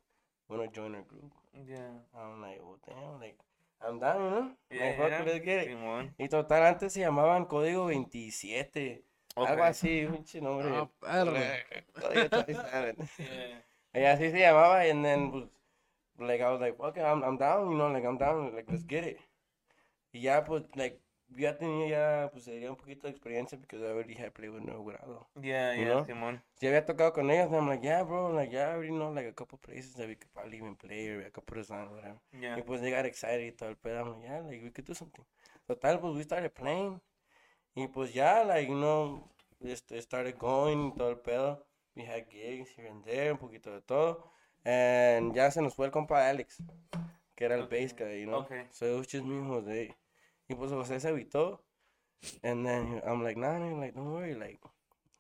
wanna 0.49 0.67
join 0.73 0.95
our 0.95 1.05
group? 1.05 1.31
Yeah. 1.53 1.93
I'm 2.15 2.41
like, 2.41 2.63
well, 2.63 2.79
damn, 2.87 3.21
like, 3.21 3.37
I'm 3.87 3.99
down, 4.01 4.23
you 4.23 4.31
know? 4.31 4.57
Yeah. 4.71 4.85
Like, 4.87 4.97
fuck 4.97 5.21
it, 5.21 5.27
let's 5.27 5.45
get 5.45 5.63
it. 5.65 5.69
Simón. 5.69 6.15
Y 6.19 6.29
total, 6.29 6.63
antes 6.65 6.95
se 6.95 7.01
llamaban 7.01 7.45
Código 7.45 7.89
27. 7.89 9.05
Algo 9.37 9.53
Okay. 9.53 9.63
así, 9.63 10.07
pinche 10.11 10.41
nombre. 10.41 10.69
Ah, 10.75 10.89
perro. 11.01 11.33
Código 12.01 12.29
27. 12.47 12.97
Yeah. 13.19 13.65
Y 13.95 14.05
así 14.07 14.31
se 14.31 14.39
llamaba, 14.39 14.81
and 14.91 15.05
then, 15.05 15.31
pues, 15.31 15.45
like, 16.19 16.41
I 16.41 16.51
was 16.51 16.61
like, 16.61 16.79
okay, 16.79 17.03
I'm, 17.03 17.23
I'm 17.23 17.37
down, 17.39 17.71
you 17.71 17.77
know, 17.77 17.89
like, 17.89 18.05
I'm 18.05 18.19
down, 18.19 18.55
like, 18.55 18.71
let's 18.71 18.85
get 18.85 19.05
it. 19.05 19.19
Y 20.13 20.21
ya, 20.21 20.45
pues, 20.45 20.63
like, 20.77 21.01
ya 21.35 21.57
tenía 21.57 21.89
ya, 21.89 22.31
pues, 22.31 22.45
sería 22.45 22.71
un 22.71 22.77
poquito 22.77 23.07
de 23.07 23.11
experiencia, 23.11 23.59
because 23.59 23.83
I 23.83 23.87
already 23.87 24.15
had 24.15 24.35
played 24.35 24.51
with 24.51 24.63
Nuevo 24.65 24.85
Grado. 24.85 25.27
Yeah, 25.41 25.73
You 25.75 25.85
yeah, 25.87 25.95
know? 25.95 26.05
Simón. 26.05 26.43
Ya 26.61 26.69
había 26.69 26.85
tocado 26.85 27.13
con 27.15 27.31
ellos, 27.31 27.47
and 27.47 27.57
I'm 27.57 27.69
like, 27.69 27.83
yeah, 27.83 28.03
bro, 28.03 28.31
like, 28.33 28.53
yeah, 28.53 28.69
I 28.69 28.75
already 28.75 28.91
know, 28.93 29.11
like, 29.11 29.27
a 29.27 29.33
couple 29.33 29.59
places 29.59 29.95
that 29.95 30.07
we 30.07 30.15
could 30.17 30.33
probably 30.35 30.59
even 30.59 30.77
play, 30.77 31.09
or 31.09 31.25
I 31.25 31.31
could 31.31 31.47
put 31.47 31.59
us 31.59 31.71
on, 31.71 31.91
whatever. 31.91 32.21
Yeah. 32.39 32.57
Y 32.57 32.63
pues 32.63 32.81
they 32.83 32.91
got 32.91 33.07
excited 33.07 33.47
y 33.47 33.57
todo 33.57 33.71
el 33.71 33.77
pedo. 33.77 34.01
I'm 34.01 34.13
like, 34.13 34.25
yeah, 34.25 34.41
like 34.41 34.63
we 34.63 34.71
could 34.71 34.85
do 34.85 34.95
something. 34.95 35.25
Total, 35.67 35.99
pues 35.99 36.15
we 36.15 36.23
started 36.23 36.55
playing. 36.55 37.01
Y 37.75 37.87
pues 37.87 38.13
ya, 38.13 38.43
like, 38.45 38.69
you 38.69 38.77
know, 38.77 39.31
it 39.61 40.03
started 40.03 40.39
going 40.39 40.93
y 40.93 40.97
todo 40.97 41.09
el 41.11 41.17
pedo. 41.17 41.65
We 41.97 42.03
had 42.05 42.29
gigs 42.31 42.71
here 42.77 42.87
and 42.87 43.03
there, 43.05 43.31
un 43.33 43.39
poquito 43.39 43.73
de 43.73 43.81
todo. 43.81 44.23
And 44.65 45.35
ya 45.35 45.51
se 45.51 45.61
nos 45.61 45.75
fue 45.75 45.87
el 45.87 45.93
compa 45.93 46.29
Alex, 46.29 46.63
que 47.37 47.45
era 47.45 47.57
el 47.57 47.67
bass 47.67 47.93
guy, 47.95 48.21
you 48.21 48.27
know. 48.27 48.41
Okay. 48.41 48.67
So 48.71 48.87
it 48.87 48.99
was 48.99 49.07
just 49.09 49.25
me 49.25 49.37
and 49.37 49.49
Jose. 49.49 49.95
Y 50.49 50.55
pues 50.55 50.71
Jose 50.71 51.01
se 51.01 51.09
evitó. 51.09 51.59
And 52.45 52.65
then 52.65 53.03
I'm 53.05 53.25
like, 53.25 53.37
nah, 53.37 53.59
nah, 53.59 53.75
like, 53.77 53.95
don't 53.95 54.13
worry, 54.13 54.35
like, 54.35 54.61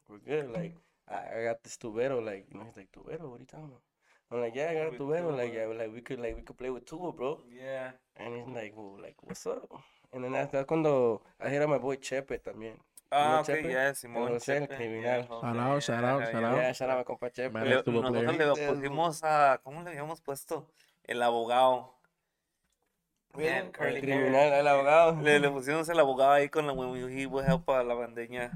we're 0.09 0.19
good. 0.19 0.53
Like, 0.53 0.77
I, 1.09 1.41
I 1.41 1.45
got 1.45 1.63
this 1.65 1.77
tubero, 1.77 2.25
like, 2.25 2.47
you 2.53 2.59
know, 2.59 2.65
he's 2.67 2.77
like, 2.77 2.93
tubero, 2.93 3.29
what 3.29 3.39
are 3.39 3.41
you 3.41 3.47
talking 3.47 3.67
about? 3.67 3.83
I'm 4.31 4.41
like, 4.41 4.55
yeah, 4.55 4.71
I 4.71 4.75
got 4.75 4.95
a 4.95 4.97
tubero, 4.97 5.37
like, 5.37 5.53
yeah, 5.53 5.67
like, 5.67 5.93
we 5.93 6.01
could, 6.01 6.21
like, 6.21 6.37
we 6.37 6.43
could 6.43 6.57
play 6.57 6.71
with 6.71 6.87
tuba, 6.87 7.11
bro. 7.11 7.41
Yeah. 7.53 7.91
And 8.17 8.37
he's 8.37 8.55
like, 8.55 8.73
well, 8.77 8.99
like, 9.03 9.17
what's 9.23 9.45
up? 9.47 9.69
And 10.13 10.23
then 10.23 10.33
that's, 10.33 10.53
that's 10.53 10.67
cuando 10.67 11.23
I 11.41 11.49
hit 11.49 11.61
on 11.63 11.71
my 11.71 11.79
boy 11.79 11.97
Chepe 11.97 12.39
también. 12.39 12.79
Ah, 13.15 13.43
Chepe? 13.45 13.69
yeah, 13.71 13.89
El 13.89 13.95
Simón. 13.95 14.33
El 14.33 14.69
criminal. 14.69 15.27
José, 15.29 15.41
Shout 15.43 15.57
out, 15.59 15.83
shout 15.83 16.05
out, 16.05 16.21
yeah, 16.21 16.31
shout 16.31 16.41
yeah. 16.41 16.51
out. 16.51 16.57
Yeah, 16.57 16.73
shout 16.73 16.91
out 16.91 16.99
my 16.99 17.05
compa 17.05 17.31
Chepe. 17.31 17.53
Man, 17.53 17.65
Le- 17.65 17.71
nosotros 17.77 18.11
player. 18.11 18.57
le 18.57 18.69
pusimos 18.75 19.23
a, 19.25 19.61
¿cómo 19.63 19.83
le 19.83 19.91
habíamos 19.91 20.21
puesto? 20.23 20.71
El 21.05 21.23
abogado. 21.23 21.95
Man, 23.35 23.73
el 23.81 24.01
criminal, 24.01 24.53
el 24.53 24.67
abogado. 24.69 25.21
Le, 25.23 25.39
le 25.41 25.49
pusimos 25.51 25.89
el 25.89 25.99
abogado 26.01 26.33
ahí 26.33 26.49
con 26.49 26.67
la 26.67 26.73
when 26.73 26.91
we- 26.91 27.13
he 27.23 27.27
would 27.27 27.45
help 27.47 27.69
a 27.71 27.83
la 27.83 27.95
bandeña. 27.95 28.51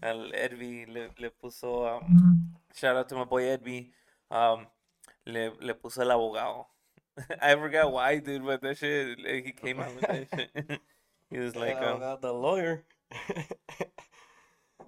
Al 0.00 0.34
Edvi 0.34 0.86
le, 0.86 1.10
le 1.16 1.30
puso, 1.30 1.84
um, 1.98 2.54
shout 2.74 2.96
out 2.96 3.08
to 3.08 3.16
my 3.16 3.24
boy 3.24 3.42
Edvi, 3.44 3.92
um, 4.30 4.66
le, 5.24 5.50
le 5.60 5.74
puso 5.74 6.02
el 6.02 6.10
abogado. 6.10 6.66
I 7.40 7.54
forgot 7.54 7.90
why, 7.92 8.18
dude, 8.18 8.44
but 8.44 8.60
that 8.62 8.76
shit, 8.76 9.18
he 9.18 9.52
came 9.52 9.80
out 9.80 9.94
with 9.94 10.00
that 10.06 10.28
shit. 10.34 10.80
he 11.30 11.38
was 11.38 11.56
like, 11.56 11.76
um, 11.78 12.00
the 12.20 12.32
lawyer. 12.32 12.84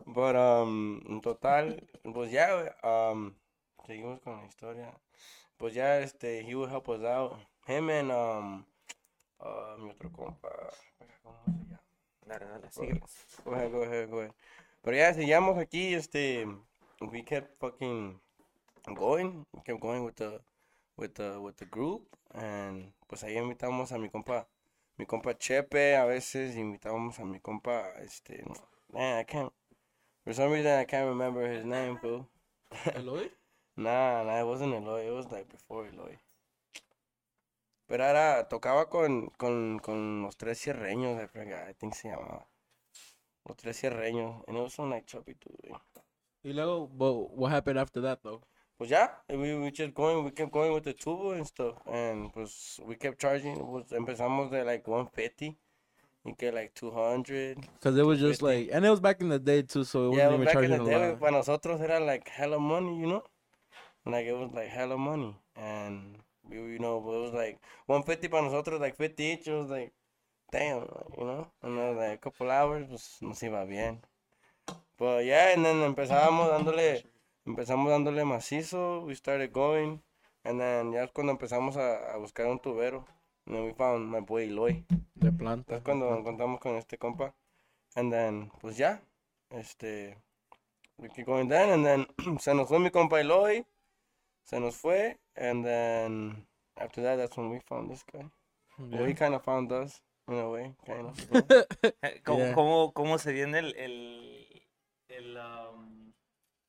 But, 0.07 0.37
um, 0.37 1.00
en 1.09 1.20
total, 1.20 1.87
pues 2.14 2.31
ya, 2.31 2.76
um, 2.83 3.35
seguimos 3.87 4.20
con 4.20 4.37
la 4.40 4.46
historia. 4.46 4.98
Pues 5.57 5.74
ya, 5.74 5.98
este, 6.00 6.42
he 6.42 6.55
would 6.55 6.70
help 6.70 6.88
us 6.88 7.02
out. 7.02 7.38
Him 7.66 7.90
and, 7.90 8.12
um, 8.12 8.64
uh, 9.40 9.76
mi 9.79 9.90
otro 9.90 10.11
compa, 10.12 10.48
¿cómo 11.22 11.37
se 11.44 11.50
llama? 11.50 11.81
dale, 12.26 12.46
dale, 12.46 12.70
síguele. 12.70 13.00
Go 13.44 13.55
ahead, 13.55 13.70
go 13.70 13.83
ahead, 13.83 14.09
go 14.09 14.20
ahead. 14.20 14.33
Pero 14.83 14.96
ya 14.96 15.12
seguíamos 15.12 15.59
aquí, 15.59 15.94
este, 15.94 16.46
we 17.00 17.24
kept 17.24 17.59
fucking 17.59 18.20
going, 18.94 19.44
we 19.52 19.62
kept 19.62 19.81
going 19.81 20.05
with 20.05 20.14
the, 20.16 20.40
with 20.96 21.14
the, 21.14 21.38
with 21.40 21.57
the 21.57 21.66
group, 21.66 22.09
and 22.33 22.92
pues 23.09 23.24
ahí 23.24 23.37
invitamos 23.37 23.92
a 23.92 23.98
mi 23.98 24.09
compa, 24.09 24.46
mi 24.98 25.06
compa 25.06 25.37
Chepe, 25.37 25.96
a 25.96 26.04
veces 26.04 26.56
invitábamos 26.56 27.18
a 27.18 27.24
mi 27.24 27.40
compa, 27.40 27.92
este, 28.00 28.42
man, 28.92 29.20
I 29.20 29.24
can't, 29.24 29.52
for 30.24 30.35
some 30.35 30.52
reason 30.52 30.78
I 30.78 30.85
can't 30.85 31.06
remember 31.09 31.46
his 31.46 31.64
name, 31.64 31.98
bro. 32.00 32.26
Eloy? 32.94 33.30
Nah, 33.76 34.24
nah, 34.24 34.40
it 34.40 34.46
wasn't 34.46 34.74
Eloy, 34.74 35.06
it 35.06 35.12
was 35.12 35.30
like 35.30 35.48
before 35.48 35.87
Eloy. 35.87 36.18
Pero 37.87 38.04
era, 38.04 38.48
tocaba 38.48 38.88
con, 38.88 39.28
con, 39.37 39.78
con 39.78 40.22
los 40.22 40.37
tres 40.37 40.59
cierreños, 40.59 41.22
I 41.22 41.26
forgot, 41.28 41.68
I 41.68 41.74
think 41.74 41.94
se 41.94 42.09
llamaba. 42.09 42.46
Los 43.46 43.56
tres 43.56 43.80
cierreños, 43.80 44.42
and 44.48 44.56
it 44.56 44.61
was 44.61 44.78
on 44.78 44.90
like 44.90 45.06
Chubby 45.06 45.35
too, 45.35 45.54
güey. 45.62 45.72
Y 46.42 46.52
luego, 46.52 46.87
but 46.88 47.37
what 47.37 47.52
happened 47.52 47.78
after 47.78 48.00
that 48.00 48.22
though? 48.22 48.42
Pues 48.79 48.91
ya, 48.91 49.11
we, 49.29 49.55
we 49.59 49.71
just 49.71 49.95
going, 49.95 50.23
we 50.25 50.31
kept 50.31 50.53
going 50.53 50.73
with 50.73 50.85
the 50.85 50.93
tubo 50.93 51.33
and 51.35 51.47
stuff, 51.47 51.77
and 51.87 52.31
pues 52.33 52.79
we 52.87 52.95
kept 52.95 53.19
charging, 53.19 53.57
pues 53.57 53.87
empezamos 53.93 54.51
de 54.51 54.65
like 54.65 54.87
150, 54.87 55.57
y 56.25 56.35
get 56.39 56.53
like 56.55 56.75
200. 56.75 57.57
Because 57.81 57.97
it 57.97 58.03
was 58.05 58.21
just 58.21 58.43
like, 58.43 58.69
and 58.73 58.85
it 58.85 58.91
was 58.91 59.01
back 59.01 59.21
in 59.21 59.29
the 59.31 59.39
day 59.39 59.62
too, 59.62 59.85
so 59.85 60.09
it 60.09 60.17
Yeah, 60.17 60.27
wasn't 60.27 60.35
even 60.35 60.45
back 60.45 60.62
in 60.62 60.71
the 60.71 60.79
day, 60.79 61.17
para 61.19 61.31
nosotros 61.33 61.81
era 61.81 62.01
like 62.01 62.29
hella 62.29 62.59
money, 62.59 62.99
you 63.01 63.07
know? 63.07 63.23
Like 64.05 64.27
it 64.27 64.35
was 64.35 64.53
like 64.53 64.69
hella 64.69 64.97
money. 64.99 65.35
And 65.57 66.19
we, 66.49 66.57
you 66.57 66.79
know, 66.79 66.99
it 66.99 67.05
was 67.05 67.33
like 67.35 67.59
150 67.87 68.29
para 68.29 68.43
nosotros, 68.43 68.81
like 68.81 68.97
50 68.97 69.25
each. 69.25 69.49
It 69.49 69.53
was 69.55 69.71
like, 69.71 69.93
damn, 70.53 70.83
you 71.19 71.25
know? 71.25 71.49
And 71.62 71.79
then 71.79 71.97
like 71.97 72.15
a 72.15 72.19
couple 72.19 72.51
hours, 72.51 72.87
pues 72.89 73.19
nos 73.23 73.41
iba 73.43 73.67
bien. 73.69 74.01
But 74.99 75.25
yeah, 75.25 75.55
and 75.55 75.65
then 75.65 75.77
empezamos 75.83 76.49
dándole, 76.51 77.05
empezamos 77.46 77.90
dándole 77.90 78.24
macizo. 78.24 79.02
We 79.04 79.14
started 79.14 79.52
going. 79.52 80.02
And 80.44 80.61
then 80.61 80.92
ya 80.92 81.04
es 81.04 81.11
cuando 81.12 81.32
empezamos 81.32 81.76
a, 81.76 82.12
a 82.14 82.18
buscar 82.18 82.46
un 82.46 82.59
tubero. 82.61 83.04
And 83.46 83.56
then 83.56 83.64
we 83.66 83.72
found 83.74 84.09
my 84.11 84.20
boy 84.20 84.44
Eloy. 84.44 84.85
De 85.14 85.32
planta. 85.32 85.76
Es 85.76 85.82
cuando 85.82 86.09
nos 86.11 86.18
encontramos 86.20 86.61
con 86.61 86.76
este 86.76 86.98
compa. 86.98 87.35
And 87.94 88.12
then, 88.12 88.50
pues 88.61 88.76
ya, 88.76 89.00
este, 89.50 90.18
we 90.98 91.09
keep 91.09 91.24
going 91.26 91.48
down, 91.48 91.70
and 91.70 91.85
then 91.85 92.06
se 92.40 92.52
nos 92.54 92.68
fue 92.68 92.78
mi 92.78 92.90
compa 92.90 93.20
Eloy, 93.20 93.64
Se 94.42 94.61
nos 94.61 94.76
fue, 94.76 95.16
and 95.35 95.64
then 95.64 96.46
after 96.76 97.02
that, 97.02 97.16
that's 97.16 97.37
when 97.37 97.50
we 97.50 97.59
found 97.61 97.90
this 97.90 98.04
guy. 98.12 98.24
Well, 98.78 99.06
he 99.06 99.14
kind 99.14 99.35
of 99.35 99.42
found 99.42 99.72
us 99.72 100.02
in 100.28 100.35
a 100.35 100.48
way, 100.50 100.74
kind 100.87 101.06
of. 101.06 101.16
¿Cómo, 102.24 102.38
Yeah. 102.38 102.54
cómo, 102.54 102.92
cómo 102.92 103.18
se 103.18 103.32
viene 103.32 103.59
el, 103.59 103.74
el, 103.76 104.62
el, 105.09 105.37
um, 105.38 105.65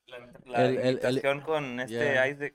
la, 0.08 0.18
la 0.46 0.58
El- 0.64 0.78
el- 0.78 1.24
el- 1.24 1.42
con 1.42 1.80
este 1.80 1.94
yeah. 1.94 2.26
Isaac? 2.26 2.54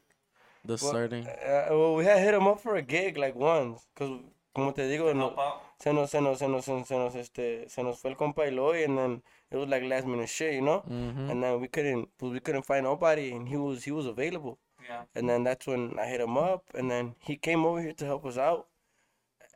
The 0.66 0.78
starting. 0.78 1.28
Uh, 1.28 1.68
well, 1.72 1.96
we 1.96 2.06
had 2.06 2.20
hit 2.20 2.34
him 2.34 2.48
up 2.48 2.60
for 2.60 2.76
a 2.78 2.82
gig 2.82 3.18
like 3.18 3.36
once, 3.36 3.86
cause 3.96 4.22
como 4.56 4.72
te 4.72 4.84
digo, 4.84 5.14
no, 5.14 5.30
Help 5.30 5.62
se 5.80 5.92
nos, 5.92 6.12
se 6.12 6.22
nos, 6.22 6.40
se 6.40 6.48
nos, 6.48 6.64
se 6.64 6.96
nos, 6.96 7.16
este, 7.16 7.68
se 7.68 7.84
nos 7.84 8.00
fue 8.00 8.12
el 8.12 8.16
compa 8.16 8.48
Eloy, 8.48 8.86
and 8.86 8.98
then 8.98 9.22
it 9.52 9.58
was 9.58 9.68
like 9.68 9.84
last 9.84 10.06
minute 10.06 10.30
shit, 10.30 10.54
you 10.54 10.62
know. 10.62 10.84
Mm-hmm. 10.90 11.30
And 11.30 11.44
then 11.44 11.60
we 11.60 11.68
couldn't, 11.68 12.08
we 12.22 12.40
couldn't 12.40 12.66
find 12.66 12.86
nobody, 12.86 13.32
and 13.34 13.48
he 13.48 13.58
was, 13.58 13.84
he 13.84 13.92
was 13.92 14.06
available. 14.06 14.60
Yeah. 14.88 15.04
And 15.16 15.28
then 15.28 15.44
that's 15.44 15.68
when 15.68 15.98
I 16.00 16.06
hit 16.06 16.22
him 16.22 16.38
up, 16.38 16.64
and 16.76 16.90
then 16.90 17.16
he 17.20 17.36
came 17.36 17.66
over 17.66 17.82
here 17.82 17.94
to 17.94 18.06
help 18.06 18.26
us 18.26 18.38
out. 18.38 18.68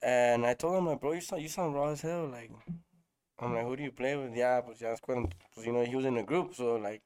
And 0.02 0.46
I 0.46 0.54
told 0.54 0.78
him, 0.78 0.88
like, 0.88 1.00
bro, 1.00 1.14
you 1.14 1.22
sound, 1.22 1.42
you 1.42 1.48
sound 1.48 1.74
raw 1.74 1.90
as 1.90 2.02
hell. 2.02 2.28
Like, 2.28 2.52
I'm 3.40 3.54
like, 3.54 3.66
who 3.66 3.76
do 3.76 3.84
you 3.84 3.92
play 3.92 4.16
with? 4.16 4.36
Yeah, 4.36 4.62
pues 4.62 4.82
ya 4.82 4.92
es 4.92 5.00
cuando, 5.00 5.30
pues, 5.54 5.66
you 5.66 5.72
know, 5.72 5.86
he 5.86 5.96
was 5.96 6.06
in 6.06 6.18
a 6.18 6.24
group, 6.24 6.56
so 6.56 6.76
like, 6.76 7.02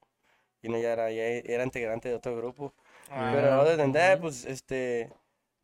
you 0.61 0.69
know, 0.69 0.77
ya 0.79 0.89
era, 0.89 1.11
ya 1.11 1.41
era 1.45 1.63
integrante 1.63 2.09
de 2.09 2.15
otro 2.15 2.35
grupo. 2.35 2.73
Ah, 3.11 3.31
But 3.33 3.43
other 3.45 3.75
than 3.77 3.91
that, 3.93 4.21
pues, 4.21 4.45
este, 4.45 5.09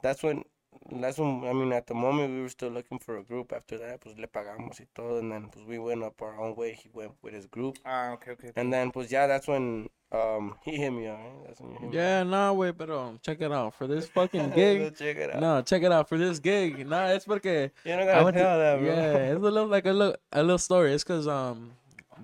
that's 0.02 0.22
when, 0.24 0.44
that's 0.92 1.18
when, 1.18 1.44
I 1.46 1.54
mean, 1.54 1.72
at 1.74 1.88
the 1.88 1.94
moment 1.94 2.34
we 2.34 2.42
were 2.42 2.50
still 2.50 2.70
looking 2.72 3.00
for 3.00 3.18
a 3.18 3.24
group. 3.24 3.54
After 3.54 3.78
that, 3.78 4.02
pues 4.02 4.18
le 4.18 4.28
pagamos 4.28 4.80
y 4.80 4.86
todo, 4.94 5.20
and 5.20 5.32
then, 5.32 5.50
pues 5.50 5.66
we 5.66 5.80
went 5.80 6.04
up 6.04 6.22
our 6.22 6.40
own 6.40 6.56
way. 6.56 6.74
He 6.74 6.90
went 6.94 7.12
with 7.22 7.34
his 7.34 7.46
group. 7.48 7.78
Ah, 7.86 8.12
okay, 8.14 8.32
okay. 8.32 8.52
And 8.56 8.72
then, 8.74 8.92
pues, 8.92 9.10
yeah, 9.12 9.28
that's 9.28 9.48
when, 9.48 9.88
um, 10.12 10.56
he 10.64 10.76
hit 10.78 10.92
me 10.92 11.08
up, 11.08 11.18
right? 11.20 11.48
That's 11.48 11.62
when 11.62 11.72
you 11.72 11.78
hit 11.80 11.90
me 11.90 11.96
Yeah, 11.96 12.24
no, 12.24 12.54
wait, 12.54 12.78
but 12.78 12.90
um, 12.90 13.20
check 13.22 13.40
it 13.42 13.52
out 13.52 13.74
for 13.76 13.88
this 13.88 14.08
fucking 14.16 14.50
gig. 14.52 14.96
Check 14.98 15.16
it 15.18 15.34
out. 15.36 15.42
no, 15.42 15.62
check 15.62 15.84
it 15.84 15.92
out 15.92 16.10
for 16.10 16.18
this 16.18 16.40
gig. 16.40 16.86
No, 16.88 17.06
it's 17.16 17.26
porque 17.26 17.72
You 17.86 17.96
don't 17.96 18.02
I 18.02 18.06
gotta 18.06 18.24
went 18.26 18.38
to- 18.38 18.44
that, 18.44 18.80
bro. 18.80 18.88
yeah, 18.88 19.32
it's 19.32 19.38
a 19.38 19.40
little 19.40 19.68
like 19.68 19.86
a 19.86 19.92
little 19.94 20.16
a 20.34 20.42
little 20.42 20.58
story. 20.58 20.94
It's 20.94 21.04
cause 21.06 21.28
um, 21.28 21.72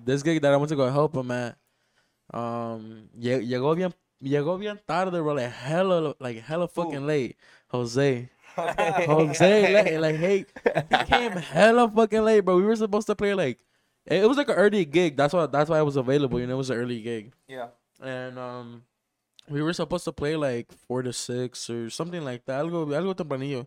this 0.04 0.22
gig 0.22 0.42
that 0.42 0.52
I 0.52 0.56
went 0.56 0.68
to 0.70 0.76
go 0.76 0.90
help 0.90 1.14
him 1.16 1.30
at, 1.30 1.56
um, 2.32 3.08
lle- 3.18 3.46
llegó 3.46 3.74
bien 3.76 3.92
llegó 4.20 4.58
bien 4.58 4.80
tarde, 4.86 5.20
bro, 5.20 5.34
like 5.34 5.50
hella 5.52 6.14
like 6.20 6.40
hella 6.40 6.68
fucking 6.68 7.06
late. 7.06 7.36
Jose, 7.68 8.30
Jose, 8.56 9.72
like, 9.74 9.98
like 10.00 10.16
hey, 10.16 10.46
he 10.90 11.04
came 11.04 11.32
hella 11.32 11.90
fucking 11.90 12.22
late, 12.22 12.40
bro. 12.44 12.56
We 12.56 12.62
were 12.62 12.76
supposed 12.76 13.06
to 13.08 13.14
play 13.16 13.34
like 13.34 13.58
it 14.06 14.26
was 14.28 14.36
like 14.36 14.48
an 14.48 14.54
early 14.56 14.84
gig. 14.84 15.16
That's 15.16 15.34
why 15.34 15.46
that's 15.46 15.68
why 15.70 15.78
I 15.78 15.82
was 15.82 15.96
available. 15.96 16.38
You 16.40 16.46
know, 16.46 16.54
it 16.54 16.58
was 16.58 16.70
an 16.70 16.78
early 16.78 17.00
gig. 17.00 17.32
Yeah. 17.48 17.68
and 18.02 18.38
um 18.38 18.82
we 19.48 19.60
were 19.62 19.72
supposed 19.74 20.04
to 20.04 20.12
play 20.12 20.36
like 20.36 20.72
four 20.72 21.02
to 21.02 21.12
six 21.12 21.68
or 21.68 21.90
something 21.90 22.24
like 22.24 22.44
that. 22.46 22.58
I'll 22.58 22.70
go, 22.70 22.82
I'll 22.82 22.86
Algo 23.02 23.14
algo 23.14 23.16
tempranillo. 23.16 23.66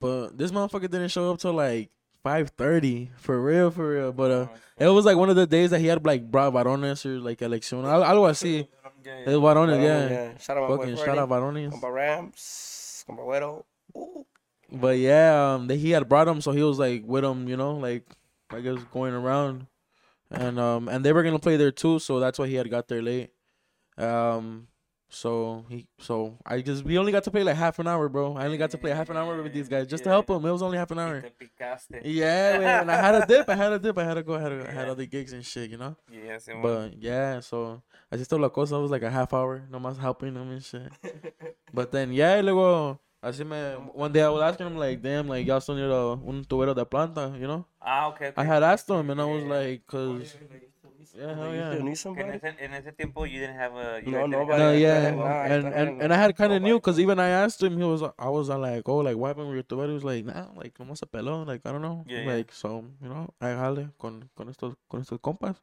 But 0.00 0.36
this 0.38 0.50
motherfucker 0.52 0.90
didn't 0.90 1.08
show 1.08 1.30
up 1.32 1.38
till 1.38 1.52
like 1.54 1.90
five 2.22 2.50
thirty. 2.50 3.10
For 3.16 3.40
real, 3.40 3.70
for 3.70 3.88
real. 3.90 4.12
But 4.12 4.30
uh 4.30 4.46
it 4.78 4.86
was 4.86 5.04
like 5.04 5.16
one 5.16 5.30
of 5.30 5.36
the 5.36 5.46
days 5.46 5.70
that 5.70 5.80
he 5.80 5.86
had 5.86 6.04
like 6.04 6.30
brought 6.30 6.52
varones 6.52 7.04
or 7.06 7.18
like 7.20 7.40
elección. 7.40 7.84
Al- 7.84 8.02
Algo 8.04 8.28
así. 8.30 8.68
Yeah, 9.04 9.12
Es 9.26 9.34
varones, 9.34 9.70
Compa, 9.72 9.82
yeah. 10.10 10.38
Shout 10.38 10.56
out 10.58 10.68
Fucking 10.68 10.96
shout 10.96 11.18
out 11.18 11.28
varones. 11.28 11.72
Compa 11.72 11.92
Rams. 11.92 13.04
Compa 13.08 13.24
Güero. 13.24 13.64
But 14.70 14.98
yeah, 14.98 15.54
um, 15.54 15.66
that 15.68 15.76
he 15.76 15.90
had 15.90 16.08
brought 16.08 16.28
him, 16.28 16.40
so 16.42 16.52
he 16.52 16.62
was 16.62 16.78
like 16.78 17.02
with 17.06 17.24
him, 17.24 17.48
you 17.48 17.56
know, 17.56 17.76
like 17.76 18.04
I 18.50 18.60
guess 18.60 18.76
going 18.92 19.14
around, 19.14 19.66
and 20.30 20.58
um, 20.60 20.88
and 20.88 21.02
they 21.04 21.12
were 21.12 21.22
gonna 21.22 21.38
play 21.38 21.56
there 21.56 21.70
too, 21.72 21.98
so 22.00 22.20
that's 22.20 22.38
why 22.38 22.46
he 22.48 22.54
had 22.56 22.68
got 22.70 22.86
there 22.88 23.00
late. 23.00 23.30
Um, 23.96 24.68
so 25.10 25.64
he, 25.68 25.86
so 25.98 26.36
I 26.44 26.60
just 26.60 26.84
we 26.84 26.98
only 26.98 27.12
got 27.12 27.24
to 27.24 27.30
play 27.30 27.42
like 27.42 27.56
half 27.56 27.78
an 27.78 27.88
hour, 27.88 28.08
bro. 28.08 28.36
I 28.36 28.44
only 28.44 28.58
got 28.58 28.70
to 28.72 28.78
play 28.78 28.90
half 28.90 29.08
an 29.08 29.16
hour 29.16 29.42
with 29.42 29.52
these 29.52 29.68
guys 29.68 29.86
just 29.86 30.04
to 30.04 30.10
help 30.10 30.28
him. 30.28 30.44
It 30.44 30.50
was 30.50 30.62
only 30.62 30.76
half 30.78 30.90
an 30.90 30.98
hour. 30.98 31.24
Yeah, 32.02 32.58
man, 32.58 32.80
and 32.82 32.90
I 32.90 32.96
had 32.96 33.14
a 33.14 33.26
dip. 33.26 33.48
I 33.48 33.54
had 33.56 33.72
a 33.72 33.78
dip. 33.78 33.96
I 33.96 34.04
had 34.04 34.14
to 34.14 34.22
go. 34.22 34.34
I 34.34 34.40
had, 34.40 34.48
to, 34.50 34.68
I 34.68 34.72
had 34.72 34.88
other 34.88 35.06
gigs 35.06 35.32
and 35.32 35.44
shit, 35.44 35.70
you 35.70 35.78
know. 35.78 35.96
Yeah, 36.10 36.36
Simón. 36.36 36.62
But 36.62 37.02
yeah, 37.02 37.40
so 37.40 37.82
así 38.12 38.28
toda 38.28 38.42
la 38.42 38.48
cosa. 38.50 38.74
I 38.76 38.78
was 38.78 38.90
like 38.90 39.02
a 39.02 39.10
half 39.10 39.32
hour, 39.32 39.62
nomás 39.70 39.98
helping 39.98 40.34
him 40.34 40.50
and 40.50 40.62
shit. 40.62 40.92
But 41.72 41.90
then 41.92 42.12
yeah, 42.12 42.40
luego 42.42 42.98
así 43.22 43.44
me 43.46 43.56
one 43.94 44.12
day 44.12 44.22
I 44.22 44.28
was 44.28 44.42
asking 44.42 44.66
him 44.68 44.76
like, 44.78 45.02
damn, 45.02 45.28
like 45.28 45.46
y'all 45.46 45.60
still 45.60 45.74
need 45.74 45.84
a 45.90 46.12
un 46.28 46.44
tubero 46.44 46.74
de 46.74 46.84
planta, 46.84 47.38
you 47.38 47.46
know? 47.46 47.66
Ah, 47.80 48.08
okay, 48.08 48.28
okay. 48.28 48.34
I 48.40 48.44
had 48.44 48.62
asked 48.62 48.88
him 48.88 49.10
and 49.10 49.20
I 49.20 49.24
was 49.24 49.42
Yeah. 49.42 49.48
like, 49.50 49.86
cause 49.86 50.36
yeah, 51.18 51.34
hell 51.34 51.54
yeah. 51.54 51.70
still 51.72 51.82
need 51.82 51.90
En 51.90 51.96
somebody? 51.96 52.38
ese, 52.38 52.64
en 52.64 52.74
ese 52.74 52.92
tiempo 52.92 53.24
you 53.26 53.40
didn't 53.40 53.56
have 53.58 53.74
a... 53.76 54.00
You 54.00 54.12
No, 54.12 54.26
nobody. 54.26 54.58
No, 54.62 54.70
a- 54.70 54.78
yeah, 54.78 55.10
Nah, 55.14 55.42
I 55.42 55.46
and 55.48 55.66
and, 55.66 56.00
I 56.00 56.04
and 56.04 56.12
I 56.12 56.16
had 56.16 56.36
kind 56.36 56.52
of 56.52 56.62
nobody. 56.62 56.70
knew 56.72 56.78
because 56.78 56.98
even 57.00 57.18
I 57.18 57.28
asked 57.28 57.62
him, 57.62 57.76
he 57.76 57.84
was 57.84 58.02
I 58.18 58.28
was 58.28 58.48
like, 58.48 58.88
oh, 58.88 58.98
like 58.98 59.16
what 59.16 59.28
happened 59.28 59.48
with 59.48 59.56
your 59.56 59.64
tubero? 59.64 59.88
He 59.88 59.94
was 59.94 60.04
like, 60.04 60.24
nah, 60.24 60.46
like 60.56 60.74
nomás 60.78 60.98
se 60.98 61.06
peló, 61.06 61.46
like 61.46 61.62
I 61.66 61.72
don't 61.72 61.82
know, 61.82 62.04
Yeah, 62.06 62.20
yeah. 62.20 62.26
like 62.34 62.52
so, 62.52 62.84
you 63.02 63.08
know, 63.08 63.28
I 63.40 63.48
jale 63.54 63.90
con 63.98 64.28
con 64.36 64.48
estos 64.48 64.74
con 64.88 65.00
estos 65.02 65.18
compas. 65.20 65.56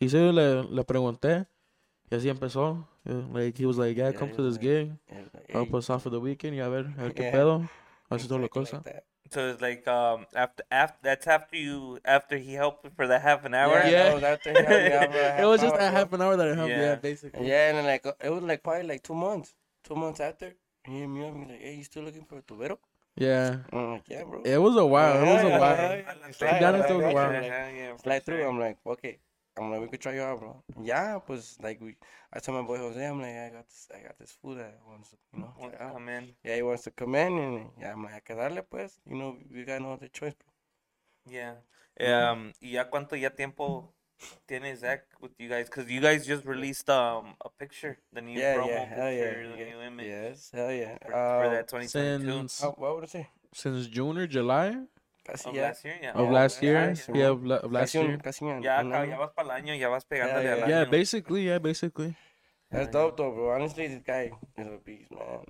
Y 0.00 0.08
sí, 0.08 0.18
le 0.32 0.64
le 0.64 0.84
pregunté 0.84 1.46
y 2.10 2.16
así 2.16 2.28
empezó. 2.28 2.86
Eh, 3.04 3.22
like 3.32 3.56
he 3.58 3.66
was 3.66 3.78
like, 3.78 3.96
yeah, 3.96 4.10
Yeah, 4.10 4.18
come 4.18 4.30
to 4.32 4.42
this 4.42 4.54
like, 4.54 4.62
gig. 4.62 4.92
Yeah, 5.10 5.18
like, 5.34 5.50
Help 5.52 5.74
us 5.74 5.90
out 5.90 6.02
for 6.02 6.10
the 6.10 6.20
weekend 6.20 6.54
y 6.56 6.60
a 6.60 6.68
ver, 6.68 6.86
a 6.98 7.02
ver 7.04 7.14
qué 7.14 7.22
Yeah. 7.24 7.32
pedo. 7.32 7.62
Así 8.10 8.28
toda 8.28 8.40
la 8.40 8.46
exactly 8.46 8.60
cosa. 8.62 8.76
like 8.78 8.84
that. 8.84 9.04
So 9.30 9.50
it's 9.50 9.60
like 9.60 9.86
um 9.88 10.26
after 10.34 10.62
after 10.70 10.98
that's 11.02 11.26
after 11.26 11.56
you 11.56 11.98
after 12.04 12.36
he 12.36 12.54
helped 12.54 12.88
for 12.96 13.06
that 13.06 13.22
half 13.22 13.44
an 13.44 13.54
hour. 13.54 13.78
Yeah, 13.78 13.90
Yeah. 13.90 14.14
was 14.14 14.22
after 14.22 14.50
he 14.50 14.56
helped 14.64 14.84
me 14.84 14.92
out 14.92 15.12
for 15.12 15.18
a 15.18 15.40
it 15.42 15.46
was 15.46 15.60
just 15.60 15.74
hour, 15.74 15.80
a 15.80 15.90
half 15.90 16.12
an 16.12 16.22
hour 16.22 16.36
that 16.36 16.48
it 16.48 16.56
helped. 16.56 16.70
Yeah, 16.70 16.80
Yeah. 16.80 16.94
basically. 16.96 17.48
Yeah, 17.48 17.68
and 17.70 17.78
then 17.78 17.86
like 17.86 18.06
it 18.22 18.30
was 18.30 18.42
like 18.42 18.62
probably 18.62 18.86
like 18.86 19.02
two 19.02 19.14
months. 19.14 19.54
Two 19.84 19.94
months 19.96 20.20
after, 20.20 20.54
he 20.84 21.00
hit 21.00 21.06
me 21.08 21.26
up 21.26 21.34
and 21.34 21.42
he's 21.44 21.50
like, 21.50 21.60
"Hey, 21.60 21.74
you 21.76 21.84
still 21.84 22.02
looking 22.02 22.24
for 22.24 22.38
a 22.38 22.42
tubero?" 22.42 22.78
Yeah. 23.16 23.58
I'm 23.72 23.92
like, 23.92 24.02
"Yeah, 24.08 24.24
bro." 24.24 24.42
It 24.42 24.58
was 24.58 24.76
a 24.76 24.84
while. 24.86 25.22
It 25.22 25.32
was 25.32 25.42
a 25.44 25.48
while. 25.50 25.76
yeah, 25.76 25.96
yeah. 25.96 26.26
To 26.26 26.32
Slide, 26.34 26.58
be 26.58 26.64
honest, 26.64 26.90
it 26.90 26.94
was 26.94 27.04
a 27.04 27.14
while. 27.14 27.30
slide, 27.30 27.44
Yeah, 27.44 27.70
yeah, 27.70 27.96
Slide 27.96 28.18
for 28.20 28.24
through. 28.26 28.48
I'm 28.48 28.58
like, 28.60 28.78
okay. 28.86 29.18
I'm 29.58 29.70
like, 29.70 29.80
we 29.80 29.88
could 29.88 30.00
try 30.00 30.14
you 30.14 30.22
out, 30.22 30.38
bro. 30.38 30.62
Yeah, 30.82 31.18
pues 31.26 31.56
like 31.62 31.80
we. 31.80 31.96
I 32.32 32.40
told 32.40 32.58
my 32.60 32.66
boy 32.66 32.78
Jose, 32.78 33.04
I'm 33.06 33.20
like, 33.20 33.34
I 33.34 33.50
got 33.54 33.66
this, 33.66 33.88
I 33.94 34.00
got 34.02 34.18
this 34.18 34.32
food 34.42 34.58
that 34.58 34.78
wants 34.86 35.10
to, 35.10 35.16
you 35.32 35.40
know, 35.40 35.52
Want 35.58 35.72
to 35.72 35.78
come 35.78 36.08
in. 36.08 36.32
Yeah, 36.44 36.56
he 36.56 36.62
wants 36.62 36.82
to 36.84 36.90
come 36.90 37.14
in, 37.14 37.38
and 37.38 37.70
yeah, 37.80 37.92
I'm 37.92 38.02
like, 38.04 38.12
hay 38.14 38.20
que 38.24 38.34
darle, 38.36 38.62
pues. 38.68 38.98
You 39.08 39.16
know, 39.16 39.36
we 39.50 39.64
got 39.64 39.80
no 39.80 39.92
other 39.92 40.08
choice, 40.08 40.34
bro. 40.34 41.32
Yeah. 41.32 41.54
Um, 41.98 42.52
¿y 42.60 42.72
ya 42.72 42.90
cuánto 42.90 43.16
ya 43.16 43.30
tiempo 43.30 43.94
tiene 44.46 44.76
Zach 44.76 45.04
with 45.20 45.32
you 45.38 45.48
guys? 45.48 45.66
Because 45.70 45.90
you 45.90 46.00
guys 46.00 46.26
just 46.26 46.44
released 46.44 46.90
um 46.90 47.34
a 47.42 47.48
picture, 47.48 47.98
the 48.12 48.20
new 48.20 48.38
Yeah, 48.38 48.56
promo 48.56 48.68
yeah, 48.68 48.84
hell 48.84 49.12
yeah, 49.12 49.24
picture, 49.24 49.48
the 49.48 49.56
yeah. 49.58 49.64
new 49.70 49.80
image 49.80 50.06
Yes, 50.06 50.50
hell 50.52 50.70
yeah. 50.72 50.98
for, 51.06 51.12
for 51.12 51.46
Um, 51.46 51.52
that 51.52 51.68
2022 51.68 52.48
Since 52.48 52.62
oh, 52.62 52.74
what 52.76 52.94
would 52.96 53.04
I 53.04 53.06
say? 53.06 53.28
since 53.54 53.86
June 53.86 54.18
or 54.18 54.26
July 54.26 54.76
Casi 55.26 55.48
of 55.48 55.54
ya. 55.56 55.62
last 55.62 55.84
year. 55.84 55.98
Yeah. 56.00 56.12
of 56.12 56.20
Yeah, 56.26 56.32
last 56.32 56.62
yeah, 56.62 56.70
year. 56.70 56.94
yeah. 56.94 57.14
Yeah, 57.16 57.30
of, 57.34 57.44
la- 57.44 57.56
of 57.56 57.72
last 57.72 57.92
Casi 57.92 57.98
year. 58.06 58.18
casi 58.22 58.44
un, 58.44 58.62
Ya, 58.62 58.78
año. 58.78 59.04
ya 59.08 59.18
vas 59.18 59.32
para 59.32 59.48
el 59.48 59.50
año, 59.64 59.74
ya 59.74 59.88
vas 59.88 60.04
pegándole 60.04 60.44
yeah, 60.44 60.52
al 60.62 60.68
Yeah, 60.68 60.82
año. 60.82 60.90
basically. 60.90 61.42
Yeah, 61.46 61.58
basically. 61.58 62.14
That's 62.70 62.90
dope 62.90 63.16
though, 63.16 63.32
bro. 63.32 63.50
Honestly, 63.54 63.86
this 63.88 64.02
guy 64.04 64.30
is 64.58 64.66
a 64.66 64.78
beast, 64.84 65.10
man. 65.12 65.44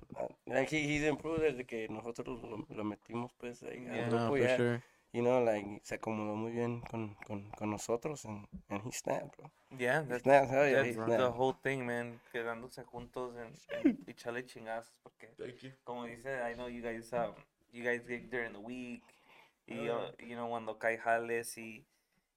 Like 0.45 0.69
he, 0.69 0.81
he's 0.87 1.03
improved 1.03 1.41
desde 1.41 1.65
que 1.65 1.87
nosotros 1.89 2.41
lo, 2.43 2.65
lo 2.69 2.83
metimos, 2.83 3.31
pues, 3.39 3.61
ahí 3.63 3.85
Yeah. 3.85 4.09
No, 4.09 4.27
for 4.29 4.37
yeah. 4.39 4.55
sure. 4.57 4.83
You 5.13 5.23
know, 5.23 5.41
like 5.43 5.65
se 5.83 5.95
acomodó 5.95 6.35
muy 6.35 6.51
bien 6.51 6.81
con, 6.81 7.15
con, 7.25 7.49
con 7.57 7.71
nosotros, 7.71 8.23
and, 8.25 8.45
and 8.69 8.83
he 8.83 8.91
snapped, 8.91 9.35
bro. 9.37 9.49
Yeah, 9.79 10.01
He 10.03 10.09
that's, 10.09 10.23
snapped, 10.23 10.49
hell 10.51 10.67
yeah, 10.69 10.83
he 10.83 10.91
that's 10.91 10.95
snapped. 10.95 11.17
the 11.23 11.31
whole 11.31 11.53
thing, 11.63 11.85
man. 11.87 12.19
Quedándose 12.31 12.83
juntos 12.85 13.33
and, 13.37 13.55
and 13.85 13.97
echarle 14.07 14.43
chingazos 14.45 14.93
porque 15.01 15.27
Thank 15.39 15.63
you. 15.63 15.71
como 15.85 16.05
dice, 16.05 16.27
I 16.43 16.53
know 16.55 16.67
you 16.67 16.81
guys 16.83 17.11
um 17.13 17.33
you 17.71 17.83
guys 17.83 18.01
gig 18.07 18.29
during 18.29 18.53
the 18.53 18.59
week. 18.59 19.01
Y 19.67 19.89
uh, 19.89 20.11
you 20.19 20.35
know 20.35 20.47
cuando 20.47 20.77
cae 20.79 20.97
jales 20.97 21.57
y 21.57 21.83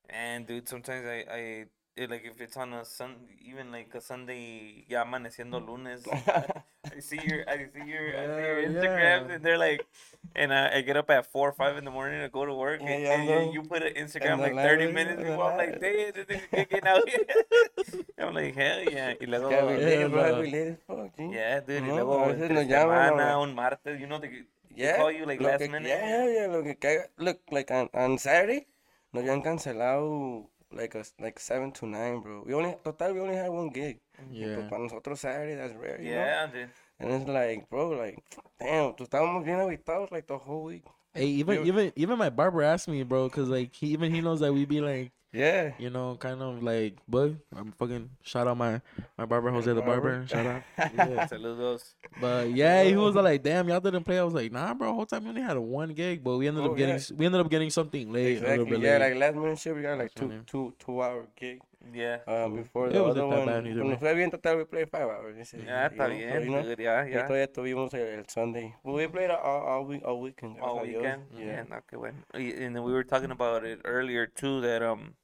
and 0.08 0.46
dude 0.46 0.68
sometimes 0.68 1.06
I 1.06 1.24
I 1.30 1.66
it, 1.96 2.10
like 2.10 2.24
if 2.24 2.40
it's 2.40 2.56
on 2.56 2.72
a 2.72 2.84
sun 2.84 3.16
even 3.44 3.70
like 3.70 3.94
a 3.94 4.00
Sunday 4.00 4.84
ya 4.88 5.02
amaneciendo 5.04 5.60
lunes 5.64 6.06
I 6.92 6.98
see 7.00 7.18
your 7.22 7.44
I 7.48 7.66
see 7.72 7.86
your 7.86 8.16
I 8.18 8.26
see 8.34 8.42
your 8.42 8.62
Yeah, 8.62 8.68
Instagrams 8.68 9.28
yeah. 9.28 9.34
and 9.36 9.44
they're 9.44 9.58
like 9.58 9.86
and 10.34 10.52
I, 10.52 10.78
I 10.78 10.80
get 10.82 10.96
up 10.96 11.10
at 11.10 11.30
four 11.30 11.48
or 11.48 11.52
five 11.52 11.76
in 11.76 11.84
the 11.84 11.90
morning 11.90 12.20
to 12.20 12.28
go 12.28 12.44
to 12.46 12.54
work 12.54 12.80
Yeah, 12.80 12.90
and, 12.90 13.02
yeah, 13.02 13.14
and 13.14 13.26
bro. 13.26 13.40
you, 13.46 13.52
you 13.54 13.62
put 13.62 13.82
an 13.82 13.94
Instagram 13.94 14.38
the 14.38 14.42
like 14.42 14.60
30 14.60 14.86
live, 14.86 14.94
minutes 14.94 15.18
the 15.18 15.24
before 15.28 15.50
I'm 15.50 15.56
like 15.56 15.78
damn 15.80 16.12
this 16.12 16.26
nigga's 16.26 16.50
gigging 16.54 16.86
out 16.86 17.08
here 17.08 17.24
I'm 18.18 18.34
like 18.34 18.54
hell 18.54 18.82
yeah 18.82 19.14
y 19.20 19.26
luego 19.26 19.50
Yeah, 19.50 19.62
Yeah, 19.78 20.06
lit, 20.06 20.10
bro. 20.10 20.22
bro. 20.30 20.40
We 20.40 20.46
lit 20.52 20.66
as 20.68 20.78
fuck, 20.86 21.10
yeah, 21.18 21.60
dude, 21.60 21.84
y 21.84 21.88
No, 21.88 21.94
luego 21.94 22.18
a 22.24 22.26
veces 22.28 22.50
entre 22.50 22.54
nos 22.54 22.66
llaman, 22.66 23.16
semana, 23.16 23.16
no. 23.16 23.42
un 23.42 23.54
martes, 23.54 24.00
you 24.00 24.06
know, 24.06 24.18
they, 24.18 24.44
Yeah. 24.80 24.96
call 24.96 25.12
you, 25.12 25.26
like, 25.26 25.40
lo 25.40 25.48
last 25.48 25.58
que- 25.60 25.68
minute. 25.68 25.88
Yeah, 25.88 26.06
hell 26.06 26.28
yeah, 26.32 26.46
lo 26.48 26.62
que 26.62 26.76
caiga. 26.76 27.10
Look, 27.18 27.40
like 27.50 27.70
on, 27.72 27.90
on 27.94 28.18
Saturday, 28.18 28.66
nos 29.12 29.22
habían 29.24 29.42
cancelado 29.42 30.48
like 30.72 30.94
a, 30.94 31.02
like 31.18 31.38
7 31.40 31.72
to 31.72 31.86
9, 31.86 32.20
bro. 32.22 32.42
We 32.46 32.54
only, 32.54 32.76
total, 32.84 33.12
we 33.14 33.20
only 33.20 33.36
had 33.36 33.50
one 33.50 33.70
gig. 33.70 34.00
Y 34.30 34.38
Yeah. 34.46 34.54
pues 34.56 34.68
para 34.70 34.82
nosotros 34.82 35.20
Saturday, 35.20 35.56
that's 35.56 35.74
rare, 35.74 35.98
you 36.00 36.10
know? 36.10 36.20
yeah, 36.20 36.46
dude. 36.46 36.70
And 36.98 37.10
it's 37.12 37.28
like, 37.28 37.68
bro, 37.70 37.90
like, 37.90 38.22
damn, 38.58 38.94
tú 38.94 39.04
estábamos 39.04 39.44
bien 39.44 39.58
habitados 39.58 40.10
like 40.12 40.26
the 40.26 40.36
whole 40.38 40.64
week. 40.64 40.84
Hey, 41.14 41.26
even 41.42 41.56
You- 41.58 41.64
even 41.66 41.92
even 41.96 42.18
my 42.18 42.30
barber 42.30 42.62
asked 42.62 42.88
me, 42.88 43.02
bro, 43.02 43.28
cause 43.28 43.48
like 43.48 43.74
he 43.74 43.88
even 43.88 44.12
he 44.14 44.20
knows 44.20 44.40
that 44.40 44.52
we 44.52 44.64
be 44.64 44.80
like 44.80 45.12
Yeah. 45.32 45.72
you 45.78 45.90
know, 45.90 46.16
kind 46.16 46.42
of 46.42 46.62
like, 46.62 46.98
but 47.08 47.32
I'm 47.54 47.72
fucking 47.72 48.10
shout 48.22 48.46
out 48.48 48.56
my 48.56 48.80
my 49.18 49.26
barber 49.26 49.50
Jose 49.50 49.72
the 49.72 49.80
barber, 49.82 50.26
shout 50.26 50.46
out. 50.46 50.62
Yeah. 50.94 51.26
Saludos. 51.30 51.94
But 52.20 52.50
yeah, 52.50 52.82
he 52.84 52.96
was 52.96 53.14
like, 53.14 53.42
"Damn, 53.42 53.68
y'all 53.68 53.80
didn't 53.80 54.02
play." 54.04 54.18
I 54.18 54.24
was 54.24 54.34
like, 54.34 54.50
"Nah, 54.50 54.74
bro. 54.74 54.92
Whole 54.92 55.06
time 55.06 55.22
we 55.24 55.30
only 55.30 55.42
had 55.42 55.56
a 55.56 55.60
one 55.60 55.94
gig, 55.94 56.22
but 56.24 56.36
we 56.36 56.48
ended 56.48 56.64
Oh, 56.64 56.72
up 56.72 56.76
getting 56.76 56.96
yeah. 56.96 57.16
we 57.16 57.26
ended 57.26 57.40
up 57.40 57.48
getting 57.50 57.70
something 57.70 58.12
late, 58.12 58.38
a 58.42 58.52
Exactly. 58.52 58.64
bit 58.70 58.80
Yeah, 58.80 58.98
late. 58.98 59.10
like 59.12 59.14
last 59.20 59.36
minute 59.36 59.58
shit, 59.58 59.74
we 59.76 59.82
got 59.82 59.98
like 59.98 60.12
That's 60.12 60.14
two, 60.14 60.28
funny. 60.28 60.40
two, 60.46 60.74
two 60.78 61.02
hour 61.02 61.26
gig. 61.36 61.60
Yeah. 61.92 62.18
Um, 62.26 62.56
before 62.56 62.88
It 62.88 62.92
the 62.92 63.04
other 63.04 63.26
one. 63.26 63.46
bad 63.46 63.66
either, 63.66 63.80
Cuando 63.80 63.88
man. 63.90 63.98
fue 63.98 64.14
bien 64.14 64.30
total, 64.30 64.56
we 64.58 64.64
played 64.64 64.90
five 64.90 65.08
hours. 65.08 65.36
you 65.36 65.44
see, 65.44 65.58
Yeah, 65.64 65.84
you 65.84 65.96
está 65.96 66.08
know, 66.08 66.14
so, 66.14 66.18
bien, 66.18 66.44
you 66.44 66.50
know, 66.50 66.62
dude. 66.62 66.78
Yeah, 66.78 67.04
y 67.04 67.10
yeah. 67.10 67.26
todavía 67.26 67.46
tuvimos 67.52 67.94
el, 67.94 68.18
el 68.18 68.24
Sunday. 68.28 68.74
Well, 68.84 68.96
we 68.96 69.06
played 69.08 69.30
all, 69.30 69.62
all 69.62 69.84
week, 69.86 70.02
all 70.04 70.20
weekend. 70.20 70.58
All 70.60 70.76
gracias 70.76 70.84
a 70.84 70.86
Dios. 70.90 71.02
weekend. 71.02 71.22
Yeah. 71.38 71.46
Yeah, 71.46 71.62
no, 71.70 71.80
qué 71.90 71.96
bueno. 71.98 72.18
And 72.34 72.76
then 72.76 72.82
we 72.84 72.92
were 72.92 73.04
talking 73.04 73.30
about 73.30 73.64
it 73.64 73.80
earlier 73.84 74.26
too. 74.26 74.60
That 74.60 74.82
um, 74.82 75.14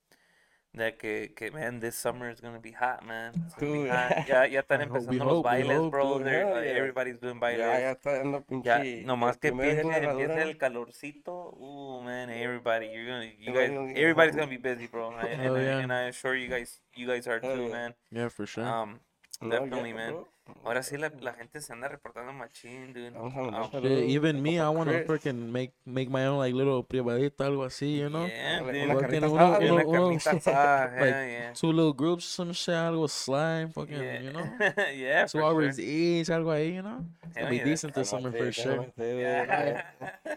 that 0.76 0.98
que, 0.98 1.32
que 1.34 1.50
man, 1.50 1.80
this 1.80 1.94
summer 1.96 2.28
is 2.30 2.40
gonna 2.40 2.58
be 2.60 2.70
hot, 2.72 3.04
man. 3.06 3.32
It's 3.46 3.54
gonna 3.54 3.72
be 3.72 3.78
Dude. 3.84 3.90
hot. 3.90 4.24
Ya, 4.28 4.44
ya 4.46 4.60
están 4.60 4.80
I 4.80 4.84
hope- 4.84 4.92
we 4.92 5.16
empezando 5.16 5.24
los 5.24 5.34
hope, 5.38 5.44
bailes, 5.48 5.78
hope, 5.78 5.90
bro. 5.90 6.18
dude. 6.18 6.24
They're- 6.26 6.46
Hell 6.46 6.56
uh, 6.56 6.60
yeah. 6.62 6.78
Everybody's 6.78 7.18
doing 7.18 7.38
bailes. 7.40 7.60
Ya, 7.66 7.78
ya 7.80 7.90
está 7.92 8.12
dando 8.18 8.44
Ya, 8.62 8.78
pinche. 8.80 9.02
nomás 9.06 9.34
el 9.36 9.40
que 9.40 9.48
primer 9.52 9.66
día 9.66 9.80
en 9.80 9.86
empiece, 9.86 10.02
la 10.06 10.12
empiece 10.12 10.42
el 10.42 10.58
calorcito. 10.58 11.32
Ooh, 11.60 12.02
man, 12.02 12.30
everybody, 12.30 12.86
you're 12.86 13.06
gonna, 13.06 13.24
you 13.38 13.52
guys, 13.52 13.70
everybody's 13.96 14.34
gonna 14.36 14.46
be 14.50 14.58
busy, 14.58 14.86
bro. 14.86 15.10
I- 15.12 15.26
And, 15.26 15.42
Hell 15.42 15.56
I, 15.56 15.62
yeah. 15.62 15.78
and 15.78 15.92
I 15.92 16.02
assure 16.08 16.34
you 16.36 16.48
guys, 16.48 16.80
you 16.94 17.06
guys 17.06 17.26
are 17.26 17.40
Hell 17.40 17.56
too, 17.56 17.62
yeah. 17.64 17.68
man. 17.72 17.94
yeah, 18.12 18.28
for 18.28 18.46
sure. 18.46 18.64
Um, 18.64 19.00
No, 19.40 19.50
definitely, 19.50 19.90
ya, 19.90 19.96
man. 19.96 20.12
bro. 20.12 20.28
Ahora 20.64 20.82
sí 20.82 20.96
la, 20.96 21.10
la 21.20 21.32
gente 21.34 21.60
se 21.60 21.72
anda 21.72 21.88
reportando 21.88 22.32
machín, 22.32 22.92
dude. 22.92 23.10
Saludos. 23.12 23.70
Shit, 23.72 23.84
even 24.10 24.40
me, 24.42 24.60
I 24.60 24.68
want 24.68 24.88
to 24.90 25.04
freaking 25.04 25.50
make 25.50 25.72
make 25.84 26.08
my 26.08 26.26
own 26.26 26.38
like 26.38 26.54
little 26.54 26.84
privadita, 26.84 27.46
algo 27.46 27.64
así, 27.64 27.96
you 27.98 28.08
know. 28.08 28.26
Yeah, 28.26 28.62
Una 28.62 28.72
dude. 28.72 29.00
carnita 29.00 29.28
Fucking 29.28 29.36
asada, 29.36 29.58
uno- 29.58 29.74
uno- 29.74 29.88
uno- 29.88 30.02
carnita 30.18 30.30
asada, 30.36 31.00
like, 31.00 31.10
yeah. 31.30 31.52
Two 31.52 31.72
little 31.72 31.92
groups, 31.92 32.24
some 32.26 32.52
shit, 32.52 32.74
algo 32.74 33.08
slime, 33.10 33.70
fucking, 33.70 33.96
Yeah. 34.02 34.20
you 34.22 34.32
know. 34.32 34.44
yeah, 34.94 35.26
Two 35.26 35.38
for 35.38 35.44
hours 35.44 35.76
sure. 35.76 35.84
each, 35.84 36.28
algo 36.28 36.50
ahí, 36.52 36.74
you 36.74 36.82
know. 36.82 37.04
Gonna 37.34 37.50
be 37.50 37.56
yeah. 37.56 37.64
decent 37.64 37.94
this 37.94 38.08
summer 38.08 38.30
for 38.32 38.52
sure. 38.52 38.86
Yeah. 38.98 39.82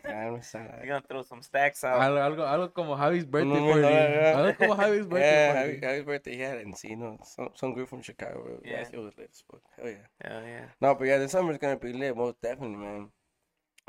You're 0.09 0.87
gonna 0.87 1.03
throw 1.07 1.21
some 1.23 1.41
stacks 1.41 1.83
out. 1.83 1.99
Algo, 2.01 2.17
algo, 2.19 2.43
algo 2.47 2.73
como 2.73 2.95
Javi's 2.95 3.25
birthday 3.25 3.49
No, 3.49 3.59
no, 3.59 3.71
party. 3.71 3.81
no, 3.81 3.89
no. 3.89 4.37
Algo 4.43 4.57
como 4.57 4.75
Javi's 4.75 5.05
birthday 5.05 5.29
Yeah, 5.29 5.53
party. 5.53 5.73
happy, 5.75 5.85
happy 5.85 6.01
birthday. 6.03 6.35
He 6.35 6.41
had 6.41 6.57
Encino. 6.65 7.17
Some, 7.25 7.49
some 7.55 7.73
group 7.73 7.89
from 7.89 8.01
Chicago. 8.01 8.59
Yeah. 8.65 8.71
Yeah. 8.81 8.87
It 8.91 8.97
was 8.99 9.13
lit 9.17 9.29
fuck. 9.49 9.61
Hell 9.77 9.89
yeah. 9.89 9.98
Hell 10.21 10.43
yeah. 10.43 10.65
No, 10.81 10.95
but 10.95 11.05
yeah, 11.05 11.17
the 11.17 11.29
summer's 11.29 11.57
gonna 11.57 11.77
be 11.77 11.93
lit, 11.93 12.15
most 12.15 12.41
definitely, 12.41 12.77
man. 12.77 13.11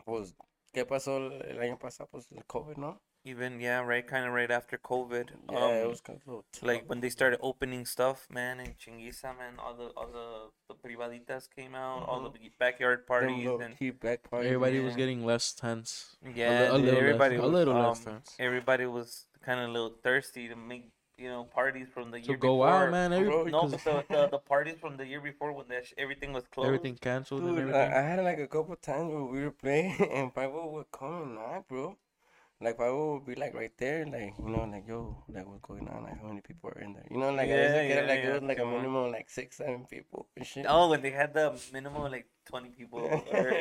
Pues, 0.05 0.35
¿qué 0.75 0.85
pasó 0.85 1.17
el 1.17 1.43
el 1.43 1.59
año 1.59 1.79
pasado? 1.79 2.09
Pues 2.11 2.27
el 2.33 2.45
COVID, 2.45 2.77
¿no? 2.77 3.01
Even 3.23 3.61
yeah, 3.61 3.81
right, 3.81 4.07
kind 4.07 4.25
of 4.25 4.33
right 4.33 4.51
after 4.51 4.79
COVID. 4.79 5.29
Yeah, 5.53 5.69
it 5.69 5.85
um, 5.85 5.91
was 5.91 6.01
kind 6.01 6.21
of 6.27 6.43
like 6.63 6.89
when 6.89 7.01
they 7.01 7.11
started 7.11 7.39
opening 7.43 7.85
stuff, 7.85 8.27
man, 8.31 8.61
in 8.61 8.75
Chinguiza, 8.81 9.37
man, 9.37 9.59
all 9.59 9.75
the 9.75 9.89
all 9.95 10.07
the 10.07 10.75
the 10.75 10.89
privaditas 10.89 11.47
came 11.55 11.75
out, 11.75 12.09
all 12.09 12.23
the 12.23 12.51
backyard 12.59 13.07
parties, 13.07 13.45
little 13.45 13.61
and 13.61 13.79
key 13.79 13.91
back 13.91 14.23
parties. 14.31 14.47
Everybody 14.47 14.81
was 14.81 14.97
getting 14.97 15.27
less 15.27 15.53
tense. 15.53 16.17
yeah, 16.35 16.73
a 16.73 16.73
dude, 16.73 16.87
little 16.87 16.99
everybody 16.99 17.37
less, 17.37 17.43
was 17.43 17.53
a 17.53 17.57
little 17.57 17.75
less 17.75 18.07
um, 18.07 18.13
tense. 18.15 18.37
everybody 18.39 18.87
was 18.87 19.27
kind 19.45 19.61
of 19.61 19.69
a 19.69 19.73
little 19.73 19.93
thirsty 20.03 20.49
to 20.49 20.57
make 20.57 20.91
you 21.21 21.29
know 21.29 21.45
parties 21.45 21.89
from 21.95 22.11
the 22.11 22.21
To 22.23 22.33
year 22.33 22.37
go 22.37 22.63
before. 22.63 22.65
out, 22.65 22.89
man. 22.89 23.13
Every, 23.13 23.27
Bro, 23.27 23.45
No, 23.45 23.67
because 23.67 23.71
but 23.71 23.85
the, 23.85 24.05
the 24.11 24.29
the 24.29 24.39
parties 24.39 24.79
from 24.81 24.97
the 24.97 25.07
year 25.07 25.21
before 25.21 25.53
when 25.53 25.67
sh- 25.85 25.93
everything 25.99 26.33
was 26.33 26.47
closed. 26.49 26.67
everything 26.67 26.97
canceled 26.97 27.45
and 27.47 27.59
Dude, 27.59 27.59
everything. 27.59 27.93
I, 27.93 27.99
I 27.99 28.03
had 28.03 28.25
like 28.25 28.39
a 28.39 28.47
couple 28.47 28.77
times 28.77 29.11
where 29.13 29.25
we 29.25 29.43
were 29.45 29.51
playing 29.51 29.95
and 30.13 30.35
Pablo 30.35 30.71
would 30.73 30.91
come 30.93 31.23
and 31.23 31.35
knock, 31.35 31.69
bro. 31.69 31.97
Like 32.61 32.79
Pablo 32.79 33.15
would 33.15 33.27
be 33.27 33.35
like 33.37 33.55
right 33.55 33.73
there, 33.79 34.07
like 34.07 34.35
you 34.39 34.49
know, 34.51 34.65
like 34.65 34.87
yo, 34.89 35.25
like 35.29 35.47
what's 35.47 35.63
going 35.63 35.89
on? 35.89 36.05
Like 36.05 36.21
how 36.21 36.29
many 36.29 36.41
people 36.43 36.71
are 36.71 36.81
in 36.83 36.95
there? 36.95 37.07
You 37.11 37.19
know, 37.19 37.33
like 37.33 37.51
I 37.51 37.57
used 37.63 37.75
to 37.77 37.81
Yeah, 37.81 37.83
get 37.83 37.99
it, 37.99 38.07
yeah, 38.07 38.09
like 38.09 38.23
yeah, 38.23 38.37
it 38.37 38.43
was 38.43 38.43
like 38.43 38.61
a 38.61 38.65
come 38.65 38.75
on. 38.75 38.87
minimum 38.87 39.13
like 39.13 39.31
six, 39.31 39.57
seven 39.59 39.87
people 39.91 40.27
and 40.37 40.47
shit. 40.47 40.67
Oh, 40.69 40.89
when 40.91 41.01
they 41.03 41.11
had 41.11 41.33
the 41.35 41.59
minimum 41.73 42.11
like 42.13 42.27
twenty 42.47 42.69
people, 42.71 42.99
or, 43.31 43.57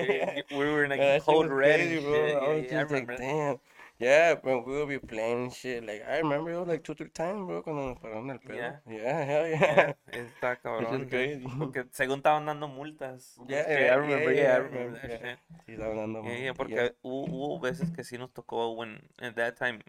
we 0.52 0.58
were 0.58 0.84
in 0.84 0.89
like 0.89 1.02
Yeah, 1.02 1.13
that 1.13 1.24
shit 1.26 1.38
code 1.38 1.39
was 1.39 1.52
red 1.52 1.56
crazy, 1.62 1.95
and 1.95 2.00
bro. 2.00 2.12
shit. 2.12 2.36
I 2.36 2.48
was 2.50 2.65
yeah, 2.67 2.80
I 2.82 2.84
just 2.84 2.91
like, 2.91 3.15
damn. 3.15 3.60
Yeah, 4.00 4.36
but 4.36 4.66
we 4.66 4.74
would 4.78 4.88
be 4.90 4.98
playing 5.00 5.44
and 5.44 5.54
shit. 5.54 5.86
Like 5.86 6.04
I 6.08 6.20
remember 6.20 6.52
it 6.52 6.60
was 6.60 6.68
like 6.70 6.84
two, 6.84 6.96
three 6.96 7.10
times, 7.10 7.46
bro, 7.46 7.62
cuando 7.62 7.90
nos 7.90 8.00
pararon 8.00 8.32
el 8.32 8.40
pedo. 8.40 8.56
Yeah. 8.56 8.80
Yeah, 8.88 9.24
hell 9.26 9.48
yeah. 9.48 9.76
Yeah, 9.76 9.94
está 10.12 10.56
Which 10.78 10.88
cabrón. 10.88 11.10
crazy. 11.10 11.46
Porque 11.58 11.86
según 11.92 12.18
estaban 12.20 12.46
dando 12.46 12.68
multas. 12.68 13.36
Yeah, 13.48 13.66
yeah, 13.70 13.94
I 13.94 13.96
remember. 13.96 14.32
yeah, 14.32 14.42
Yeah, 14.42 14.54
I 14.56 14.58
yeah, 14.58 14.58
remember 14.58 15.00
that 15.02 15.10
yeah. 15.10 15.18
shit. 15.20 15.40
Sí, 15.66 15.74
estaba 15.74 15.96
dando 15.96 16.24
Yeah, 16.24 16.38
yeah, 16.38 16.52
mu- 16.52 16.56
porque 16.58 16.96
hubo, 17.02 17.26
hubo 17.28 17.60
veces 17.60 17.92
que 17.92 18.04
sí 18.04 18.18
nos 18.18 18.32
tocó 18.34 18.72
when 18.76 19.00
at 19.20 19.36
that 19.36 19.58
time 19.58 19.80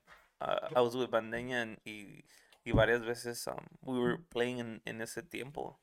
uh, 0.40 0.68
I 0.74 0.80
was 0.80 0.94
with 0.96 1.10
Bandeña 1.10 1.62
and 1.62 1.78
y, 1.84 2.24
y 2.64 2.72
varias 2.72 3.02
veces 3.04 3.46
um, 3.46 3.64
we 3.82 3.98
were 3.98 4.18
playing 4.30 4.58
en, 4.60 4.82
en 4.86 5.00
ese 5.02 5.22
tiempo. 5.22 5.78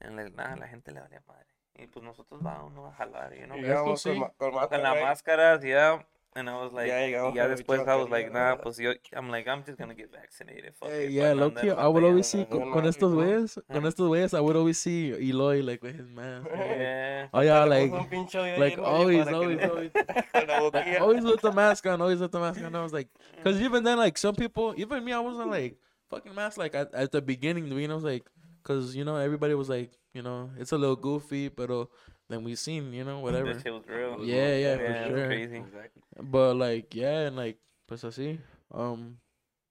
En 0.00 0.16
la, 0.16 0.28
nada, 0.30 0.56
la 0.56 0.68
gente 0.68 0.92
le 0.92 1.00
valía 1.00 1.22
madre. 1.26 1.46
Y 1.74 1.86
pues 1.86 2.04
nosotros 2.04 2.42
vamos 2.42 2.72
uno 2.72 2.86
a 2.86 2.92
jalar, 2.92 3.34
you 3.34 3.44
know. 3.46 3.56
Y 3.58 3.96
sí. 3.96 4.10
con, 4.10 4.30
con 4.36 4.52
Con 4.52 4.54
máscara, 4.54 4.82
las 4.82 4.94
right? 4.94 5.02
máscaras, 5.04 5.62
yeah. 5.62 6.06
And 6.36 6.50
I 6.50 6.62
was 6.62 6.70
like, 6.70 6.88
yeah, 6.88 7.00
y 7.00 7.12
llegamos 7.12 7.34
ya 7.34 7.42
con 7.44 7.50
el 7.50 7.56
después 7.56 7.88
I 7.88 7.96
was 7.96 8.10
like, 8.10 8.30
nah, 8.30 8.56
pues 8.56 8.78
yo, 8.78 8.92
I'm 9.14 9.30
like, 9.30 9.48
I'm 9.48 9.64
just 9.64 9.78
gonna 9.78 9.94
get 9.94 10.12
vaccinated. 10.12 10.74
Fuck 10.74 10.90
Hey, 10.90 11.06
it, 11.06 11.12
yeah, 11.12 11.32
para 11.32 11.34
no 11.34 11.46
low 11.46 11.50
key, 11.50 11.70
I 11.70 11.86
would 11.88 12.04
always 12.04 12.26
see 12.26 12.44
con, 12.44 12.72
con 12.72 12.84
estos 12.84 13.14
güeyes, 13.14 13.58
con 13.72 13.82
estos 13.90 14.06
güeyes, 14.06 14.34
I 14.34 14.40
would 14.40 14.54
always 14.54 14.78
see 14.78 15.12
Eloy 15.12 15.62
like 15.62 15.82
with 15.82 15.96
his 15.96 16.10
mask. 16.10 16.46
Yeah. 16.54 17.28
Oh 17.32 17.40
yeah, 17.40 17.64
like 17.64 17.90
puso 17.90 18.00
un 18.02 18.08
pincho 18.10 18.42
ahí, 18.42 18.58
like 18.58 18.78
always, 18.78 19.26
always, 19.26 19.58
always. 19.64 19.90
Like, 20.34 21.00
always 21.00 21.24
with 21.24 21.40
the 21.40 21.52
mask 21.52 21.86
on, 21.86 22.02
always 22.02 22.20
with 22.20 22.32
the 22.32 22.38
mask 22.38 22.62
on. 22.62 22.74
I 22.74 22.82
was 22.82 22.92
like, 22.92 23.08
cause 23.42 23.58
even 23.58 23.82
then, 23.82 23.96
like 23.96 24.18
some 24.18 24.34
people, 24.34 24.74
even 24.76 25.02
me, 25.02 25.12
I 25.12 25.20
wasn't 25.20 25.50
like 25.50 25.78
fucking 26.10 26.34
mask. 26.34 26.58
Like 26.58 26.74
at, 26.74 26.94
at 26.94 27.12
the 27.12 27.22
beginning, 27.22 27.66
you 27.66 27.88
know, 27.88 27.94
I 27.94 27.96
was 27.96 28.04
like, 28.04 28.26
cause 28.62 28.94
you 28.94 29.04
know 29.04 29.16
everybody 29.16 29.54
was 29.54 29.70
like, 29.70 29.92
you 30.12 30.20
know, 30.20 30.50
it's 30.58 30.72
a 30.72 30.78
little 30.78 30.96
goofy, 30.96 31.48
but 31.48 31.70
uh, 32.28 32.34
then 32.34 32.44
we 32.44 32.54
seen, 32.54 32.92
you 32.92 33.04
know, 33.04 33.20
whatever. 33.20 33.54
That 33.54 33.62
shit 33.62 33.72
was 33.72 33.82
real. 33.88 34.24
Yeah, 34.24 34.56
yeah, 34.56 34.76
for 34.76 34.82
Yeah, 34.82 35.04
it 35.04 35.10
sure. 35.10 35.26
crazy. 35.26 35.56
Exactly. 35.56 36.02
But 36.22 36.54
like, 36.56 36.94
yeah, 36.94 37.26
and 37.26 37.36
like, 37.36 37.58
pues 37.86 38.02
así, 38.04 38.38
um, 38.72 39.18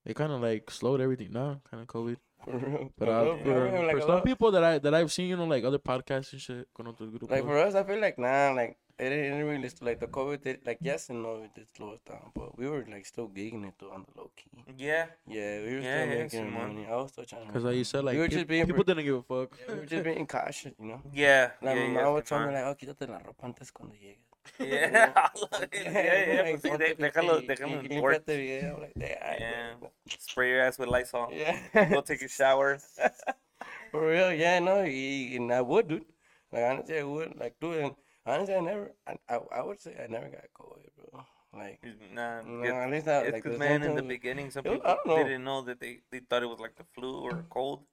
it 0.06 0.16
kind 0.16 0.32
of 0.32 0.42
like 0.42 0.70
slowed 0.72 1.02
everything 1.02 1.32
down, 1.32 1.62
kind 1.70 1.82
of 1.82 1.88
COVID. 1.88 2.18
For 2.44 2.58
real. 2.58 2.92
But 2.98 3.06
For 3.06 3.12
uh, 3.12 3.24
real, 3.24 3.38
for, 3.38 3.44
for 3.44 3.66
real, 3.72 3.84
like 3.84 3.92
for 3.92 3.98
a 3.98 4.02
some 4.02 4.22
people 4.22 4.52
that 4.52 4.64
I 4.64 4.80
that 4.80 4.94
I've 4.94 5.12
seen, 5.12 5.30
you 5.30 5.38
know, 5.38 5.46
like 5.46 5.64
other 5.64 5.80
podcasts 5.80 6.32
and 6.34 6.42
shit, 6.42 6.68
con 6.76 6.86
otros 6.86 7.10
grupos. 7.12 7.32
Like 7.32 7.44
for 7.44 7.58
us, 7.58 7.76
I 7.76 7.84
feel 7.84 8.00
like 8.00 8.20
nah, 8.20 8.52
like 8.52 8.78
it 8.98 9.10
didn't 9.10 9.44
really 9.46 9.70
like 9.82 10.00
the 10.00 10.08
COVID 10.08 10.42
did 10.42 10.60
like 10.66 10.78
yes 10.82 11.10
and 11.10 11.22
no, 11.24 11.44
it 11.44 11.54
did 11.54 11.68
slow 11.76 11.94
us 11.94 12.00
down, 12.08 12.32
but 12.34 12.58
we 12.58 12.68
were 12.68 12.86
like 12.90 13.06
still 13.06 13.28
gigging 13.28 13.68
it 13.68 13.74
though 13.80 13.92
on 13.92 14.06
the 14.08 14.20
low 14.22 14.32
key. 14.36 14.50
Yeah. 14.78 15.08
Yeah, 15.28 15.60
we 15.60 15.76
were 15.76 15.80
Yeah, 15.82 16.04
still 16.04 16.08
yeah, 16.08 16.24
making 16.24 16.30
Simon. 16.30 16.54
money. 16.54 16.88
I 16.90 16.96
was 16.96 17.12
still 17.12 17.26
trying. 17.26 17.48
Cause 17.48 17.64
make 17.64 17.72
like 17.72 17.76
you 17.78 17.84
said, 17.84 18.04
like 18.06 18.14
We 18.16 18.20
were 18.20 18.28
peop- 18.28 18.34
just 18.38 18.48
being 18.48 18.66
people 18.66 18.84
pre- 18.84 18.94
didn't 18.94 19.06
give 19.06 19.16
a 19.16 19.22
fuck. 19.24 19.52
money. 19.52 19.74
we 19.74 19.80
were 19.80 19.86
just 19.86 20.04
being 20.04 20.26
cautious, 20.28 20.74
you 20.80 20.86
know. 20.88 21.02
Yeah. 21.14 21.52
Like 21.62 21.76
yeah, 21.76 21.88
my 21.88 21.94
yeah, 21.94 22.04
mom 22.04 22.14
would 22.14 22.26
tell 22.26 22.40
me 22.48 22.54
like, 22.54 22.64
oh, 22.66 22.76
quítate 22.76 23.10
la 23.10 23.20
ropa 23.20 23.44
antes 23.44 23.72
cuando 23.72 23.96
llegues. 23.96 24.22
Yeah, 24.60 25.10
yeah, 25.74 26.34
yeah. 26.34 26.42
Like, 26.44 26.62
Pues 26.62 26.62
sí, 26.62 26.70
ponte 26.70 26.84
de- 26.86 26.96
déjalo, 26.96 27.42
pinche- 27.42 27.48
déjalo 27.48 27.82
y- 27.82 27.88
en 27.96 28.00
port. 28.02 28.14
límpiate 28.28 28.38
bien. 28.38 28.66
I'm 28.72 28.80
like, 28.82 28.94
"Damn, 28.94 29.40
Yeah. 29.40 29.74
Spray 30.20 30.50
your 30.52 30.62
ass 30.62 30.78
with 30.78 30.88
Lysol. 30.90 31.30
Yeah. 31.34 31.60
Go 31.90 32.02
take 32.02 32.22
a 32.22 32.28
shower. 32.30 32.78
For 33.92 34.08
real, 34.08 34.32
yeah, 34.34 34.60
no, 34.60 34.84
y- 34.84 35.36
and 35.36 35.52
I 35.52 35.62
would, 35.62 35.88
dude. 35.88 36.06
Like 36.52 36.64
honestly, 36.64 37.00
I 37.00 37.04
would, 37.04 37.36
like, 37.40 37.56
dude. 37.60 37.96
And 38.26 38.36
honestly, 38.36 38.56
I 38.56 38.60
never, 38.62 38.92
I, 39.08 39.18
I, 39.30 39.40
I 39.58 39.64
would 39.64 39.80
say 39.82 39.96
I 40.04 40.08
never 40.08 40.28
got 40.28 40.46
COVID, 40.60 41.12
bro. 41.12 41.24
Like, 41.54 41.80
Nah, 42.14 42.42
no, 42.42 42.64
it- 42.64 42.74
at 42.74 42.92
least 42.92 43.08
I, 43.08 43.20
it's 43.22 43.34
like, 43.34 43.44
because 43.44 43.54
the 43.54 43.60
man, 43.60 43.84
in 43.84 43.96
the 43.96 44.02
beginning, 44.04 44.52
some 44.52 44.66
It 44.66 44.72
was- 44.72 44.82
people 45.04 45.18
know. 45.18 45.24
didn't 45.24 45.44
know 45.44 45.62
that 45.62 45.80
they 45.80 46.00
they 46.12 46.20
thought 46.20 46.44
it 46.44 46.48
was 46.50 46.60
like 46.60 46.76
the 46.76 46.84
flu 46.94 47.22
or 47.22 47.40
a 47.40 47.44
cold, 47.50 47.84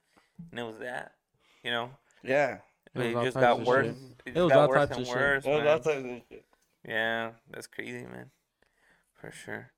and 0.51 0.59
it 0.59 0.64
was 0.64 0.79
that. 0.81 1.12
You 1.62 1.71
know, 1.71 1.90
Yeah, 2.25 2.59
It 2.95 3.01
it 3.03 3.23
just 3.25 3.37
got 3.38 3.61
worse. 3.61 3.87
shit. 3.87 3.95
It 4.27 4.31
It 4.31 4.35
just 4.35 4.42
was 4.45 4.53
got 4.53 4.68
worse 4.68 4.90
and 4.90 5.01
of 5.01 5.07
shit. 5.07 5.16
worse. 5.16 5.45
it 5.45 5.49
was 5.51 5.59
man. 5.59 5.66
lots 5.66 5.87
of 5.87 6.03
this 6.03 6.23
shit. 6.29 6.45
Yeah, 6.88 7.31
that's 7.51 7.66
crazy, 7.68 8.05
man. 8.07 8.31
For 9.14 9.31
sure. 9.31 9.71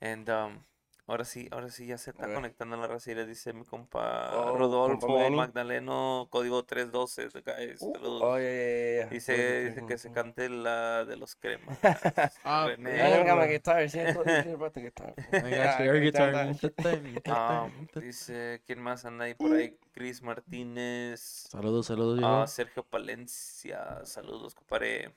And 0.00 0.30
um, 0.30 0.60
ahora 1.06 1.24
sí, 1.24 1.48
ahora 1.52 1.68
sí 1.70 1.86
ya 1.86 1.98
se 1.98 2.10
está 2.10 2.32
conectando 2.32 2.76
la 2.76 2.86
raza 2.86 3.12
y 3.12 3.14
le 3.14 3.26
dice 3.26 3.52
mi 3.52 3.64
compa 3.64 4.30
Oh, 4.34 4.56
Rodolfo 4.56 5.06
compa. 5.06 5.30
Magdaleno, 5.30 6.28
código 6.30 6.64
312, 6.64 7.28
the 7.30 7.42
guys. 7.42 7.82
Uh, 7.82 7.92
saludos. 7.92 8.22
oh, 8.22 8.38
yeah, 8.38 8.50
yeah, 8.50 8.94
yeah. 9.02 9.06
Dice, 9.08 9.64
dice 9.70 9.86
que 9.86 9.98
se 9.98 10.10
cante 10.12 10.48
la 10.48 11.04
de 11.04 11.16
los 11.16 11.36
cremas. 11.36 11.78
Ah, 12.44 12.68
dice, 18.00 18.62
¿quién 18.66 18.80
más 18.80 19.04
anda 19.04 19.24
ahí 19.24 19.34
por 19.34 19.52
ahí? 19.52 19.76
Chris 19.92 20.22
Martínez. 20.22 21.20
Saludos, 21.50 21.86
saludos. 21.86 22.18
Viejo. 22.18 22.46
Sergio 22.46 22.84
Palencia, 22.84 24.04
saludos, 24.04 24.54
compadre. 24.54 25.14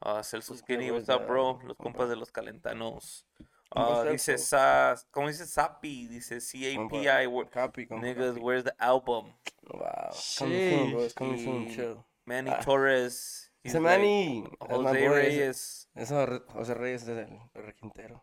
Ah, 0.00 0.22
Celso 0.22 0.52
Who's 0.52 0.60
Skinny, 0.60 0.90
what's 0.90 1.08
up, 1.08 1.26
bro? 1.26 1.58
Los 1.64 1.76
compa? 1.76 1.98
compas 1.98 2.08
de 2.10 2.16
los 2.16 2.30
calentanos. 2.30 3.26
Compa 3.74 4.00
Ah, 4.02 4.04
dice, 4.10 4.32
Celso. 4.38 4.44
Sa, 4.46 4.94
¿cómo 5.10 5.26
dice 5.28 5.46
Sapi? 5.46 6.06
Dice 6.08 6.40
C-A-P-I, 6.40 7.26
Copy, 7.50 7.86
niggas, 7.86 8.28
copy. 8.34 8.40
where's 8.40 8.64
the 8.64 8.74
album? 8.78 9.26
Wow. 9.72 10.10
Coming 10.38 10.70
soon, 10.70 10.90
bro. 10.92 11.02
It's 11.02 11.14
coming 11.14 11.38
soon. 11.44 11.70
Chill. 11.74 12.04
Manny 12.26 12.50
Ah. 12.50 12.60
Torres. 12.60 13.50
he's 13.62 13.72
Ese 13.74 13.80
like, 13.82 13.98
Manny. 13.98 14.44
That's 14.60 14.72
Jose 14.72 14.84
boy, 14.84 14.96
ese- 14.96 15.16
Reyes. 15.16 15.86
Eso, 15.96 16.26
José 16.54 16.74
Reyes 16.78 17.02
es 17.02 17.08
el, 17.08 17.18
el 17.54 17.62
requintero. 17.62 18.22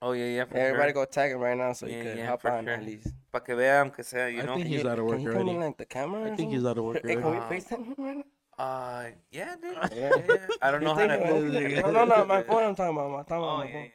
Oh, 0.00 0.12
yeah, 0.12 0.26
yeah, 0.26 0.44
for 0.46 0.56
Everybody 0.56 0.92
sure. 0.92 1.04
go 1.04 1.10
tag 1.10 1.32
him 1.32 1.40
right 1.40 1.56
now 1.58 1.72
so 1.72 1.86
Yeah, 1.86 1.96
you 1.96 2.02
can 2.04 2.18
yeah, 2.18 2.26
hop 2.28 2.44
on 2.44 2.64
sure. 2.64 2.74
at 2.74 2.84
least. 2.84 3.08
Para 3.32 3.44
que 3.44 3.54
vean, 3.56 3.90
que 3.90 4.04
sea, 4.04 4.28
you 4.28 4.42
I 4.42 4.46
know. 4.46 4.54
think 4.54 4.68
he's 4.68 4.82
you- 4.84 4.88
out 4.88 4.98
of 5.00 5.04
work 5.06 5.16
can 5.18 5.26
you 5.26 5.32
come 5.32 5.48
in 5.48 5.60
like 5.60 5.76
the 5.76 5.86
camera? 5.86 6.32
I 6.32 6.36
think 6.36 6.52
he's 6.52 6.64
out 6.64 6.78
of 6.78 6.84
work 6.84 7.00
Hey, 7.02 7.16
can 7.16 7.24
we 7.30 7.36
already. 7.36 7.56
FaceTime 7.60 7.84
him 7.84 7.94
right 7.98 8.16
now? 8.18 8.24
Uh, 8.64 9.10
yeah, 9.32 9.54
dude. 9.60 9.74
Yeah. 9.74 9.88
Yeah, 9.94 10.10
yeah. 10.28 10.46
I 10.62 10.70
don't 10.70 10.82
know 10.84 10.94
how 10.94 11.00
think 11.06 11.12
to 11.12 11.46
it 11.76 11.82
No, 11.82 11.90
no, 11.90 12.04
no, 12.04 12.24
my 12.24 12.42
phone 12.48 12.62
I'm 12.64 12.74
talking 12.74 12.96
about. 12.96 13.18
I'm 13.18 13.24
talking 13.24 13.36
Oh, 13.36 13.44
about 13.44 13.58
my 13.58 13.64
yeah, 13.66 13.72
phone. 13.72 13.82
yeah. 13.82 13.86
sí, 13.86 13.90
sí. 13.90 13.92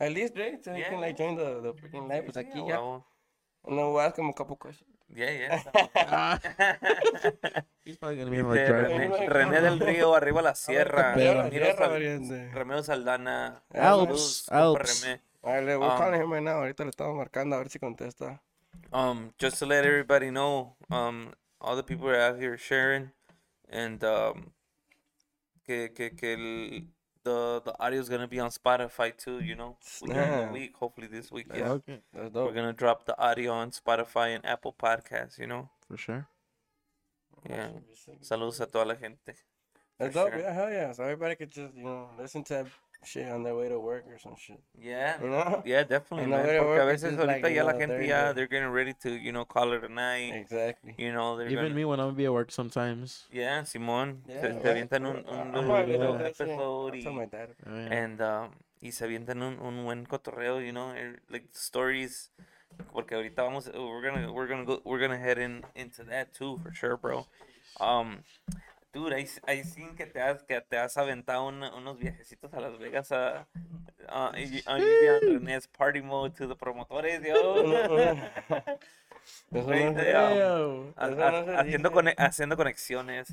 At 0.00 0.12
least, 0.12 0.36
right? 0.36 0.62
So 0.64 0.74
Yeah. 0.74 0.90
can 0.90 1.00
like 1.00 1.16
join 1.16 1.36
the, 1.36 1.60
the 1.60 1.72
freaking 1.74 2.08
live. 2.08 2.24
Pues 2.24 2.36
aquí 2.36 2.58
a 2.58 2.66
ya. 2.68 2.76
huevo. 2.78 3.04
And 3.64 3.78
then 3.78 3.86
we'll 3.86 4.00
ask 4.00 4.18
him 4.18 4.28
a 4.28 4.32
couple 4.32 4.56
questions. 4.56 4.88
Yeah, 5.14 5.30
yeah. 5.30 5.62
Ah, 5.94 6.40
he's 7.84 7.96
probably 7.98 8.16
gonna 8.16 8.30
be 8.30 8.38
in 8.38 8.44
drive. 8.44 8.88
René, 8.88 9.28
René 9.28 9.60
del 9.60 9.78
Río, 9.78 10.14
arriba 10.16 10.40
la 10.42 10.54
sierra. 10.54 11.14
Ramiro 11.14 12.82
Saldana. 12.82 13.62
Alps, 13.74 14.48
Alps. 14.50 15.04
Vale, 15.44 15.76
we're 15.78 15.84
Um, 15.90 15.98
calling 15.98 16.20
him 16.20 16.32
right 16.32 16.42
now. 16.42 16.60
Ahorita 16.62 16.84
le 16.84 16.90
estamos 16.90 17.14
marcando 17.16 17.56
a 17.56 17.58
ver 17.58 17.68
si 17.68 17.78
contesta. 17.78 18.40
Um, 18.92 19.32
just 19.38 19.58
to 19.58 19.66
let 19.66 19.84
everybody 19.84 20.30
know, 20.30 20.76
um, 20.90 21.32
all 21.60 21.76
the 21.76 21.82
people 21.82 22.08
are 22.08 22.16
out 22.20 22.38
here 22.40 22.56
sharing, 22.56 23.10
and 23.68 24.02
um, 24.04 24.52
que 25.66 25.88
que 25.88 26.10
que 26.16 26.32
el, 26.34 26.82
the 27.24 27.60
the 27.64 27.74
audio 27.80 28.00
is 28.00 28.08
gonna 28.08 28.28
be 28.28 28.40
on 28.40 28.50
Spotify 28.50 29.16
too. 29.16 29.40
You 29.40 29.54
know, 29.54 29.76
during 30.00 30.16
the 30.16 30.26
Snap. 30.26 30.52
week. 30.52 30.76
Hopefully 30.76 31.06
this 31.06 31.30
week. 31.30 31.46
Yeah, 31.54 31.70
Okay, 31.72 32.00
That's 32.12 32.34
we're 32.34 32.52
gonna 32.52 32.72
drop 32.72 33.04
the 33.06 33.18
audio 33.18 33.52
on 33.52 33.70
Spotify 33.70 34.34
and 34.34 34.44
Apple 34.44 34.74
Podcasts. 34.78 35.38
You 35.38 35.46
know. 35.46 35.68
for 35.88 35.96
sure. 35.96 36.26
Yeah. 37.48 37.70
Saludos 38.22 38.60
a 38.60 38.66
toda 38.66 38.84
la 38.84 38.94
gente. 38.94 39.34
That's 39.98 40.12
for 40.14 40.24
dope. 40.24 40.32
sure. 40.32 40.40
Yeah, 40.40 40.52
hell 40.52 40.70
yeah. 40.70 40.92
So 40.92 41.02
everybody 41.04 41.34
could 41.36 41.50
just, 41.50 41.74
you 41.74 41.84
know, 41.84 42.08
listen 42.18 42.44
to 42.44 42.54
that 42.54 42.66
shit 43.04 43.28
on 43.30 43.42
their 43.42 43.54
way 43.54 43.68
to 43.68 43.78
work 43.78 44.04
or 44.08 44.18
some 44.18 44.36
shit. 44.36 44.60
Yeah. 44.80 45.20
You 45.22 45.30
know? 45.30 45.62
Yeah, 45.64 45.82
definitely, 45.84 46.26
man. 46.26 46.46
way 46.46 46.58
Porque 46.58 46.80
a 46.80 46.86
veces 46.86 47.16
just 47.16 47.26
like, 47.26 47.42
ahorita 47.42 47.54
ya 47.54 47.64
la 47.64 47.72
gente 47.72 47.88
they're 47.88 48.02
ya 48.02 48.32
they're 48.32 48.46
getting 48.46 48.68
ready 48.68 48.94
to 49.02 49.10
you 49.10 49.32
know 49.32 49.44
call 49.44 49.72
it 49.72 49.84
a 49.84 49.88
night. 49.88 50.34
Exactly. 50.34 50.94
You 50.98 51.12
know 51.12 51.36
they're 51.36 51.48
Even 51.48 51.64
gonna, 51.64 51.74
me 51.74 51.84
when 51.84 52.00
I'm 52.00 52.06
gonna 52.06 52.16
be 52.16 52.26
at 52.26 52.32
work 52.32 52.50
sometimes. 52.50 53.24
Yeah, 53.32 53.62
Simón. 53.62 54.18
Yeah, 54.28 54.40
se, 54.40 54.48
se 54.48 54.54
right. 54.54 54.64
avientan 54.64 55.06
un, 55.06 55.16
un 55.16 55.38
I'm 55.38 55.52
little, 55.52 55.70
probably 55.70 55.98
little 55.98 56.12
like 56.12 56.36
that 56.36 56.48
episode 56.48 56.94
I 56.94 56.96
y, 56.96 57.02
told 57.02 57.16
my 57.16 57.26
dad. 57.26 57.48
Oh, 57.66 57.74
yeah. 57.74 57.92
and 57.92 58.20
um, 58.20 58.50
y 58.82 58.90
se 58.90 59.06
avientan 59.06 59.42
un, 59.42 59.58
un 59.60 59.84
buen 59.84 60.06
cotorreo, 60.06 60.64
you 60.64 60.72
know, 60.72 60.90
er, 60.90 61.20
like 61.30 61.44
stories. 61.52 62.30
Porque 62.90 63.10
ahorita 63.14 63.36
vamos, 63.36 63.68
we're 63.68 64.00
gonna, 64.00 64.32
we're 64.32 64.46
gonna 64.46 64.64
go, 64.64 64.80
we're 64.84 64.98
gonna 64.98 65.18
head 65.18 65.36
in 65.36 65.62
into 65.76 66.02
that 66.04 66.32
too 66.32 66.58
for 66.62 66.72
sure, 66.72 66.96
bro. 66.96 67.26
Um, 67.80 68.20
Dude, 68.92 69.14
ahí, 69.14 69.26
ahí 69.46 69.64
sí 69.64 69.82
que 69.96 70.04
te 70.04 70.20
has, 70.20 70.42
que 70.42 70.60
te 70.60 70.76
has 70.76 70.96
aventado 70.98 71.46
unos 71.46 71.98
viajecitos 71.98 72.52
a 72.52 72.60
Las 72.60 72.78
Vegas 72.78 73.10
a, 73.10 73.46
a, 74.06 74.32
a, 74.66 74.78
Party 75.78 76.02
Mode 76.02 76.34
to 76.36 76.46
the 76.46 76.54
promotores, 76.54 77.22
yo. 77.22 78.12
Haciendo 82.18 82.56
conexiones. 82.56 83.28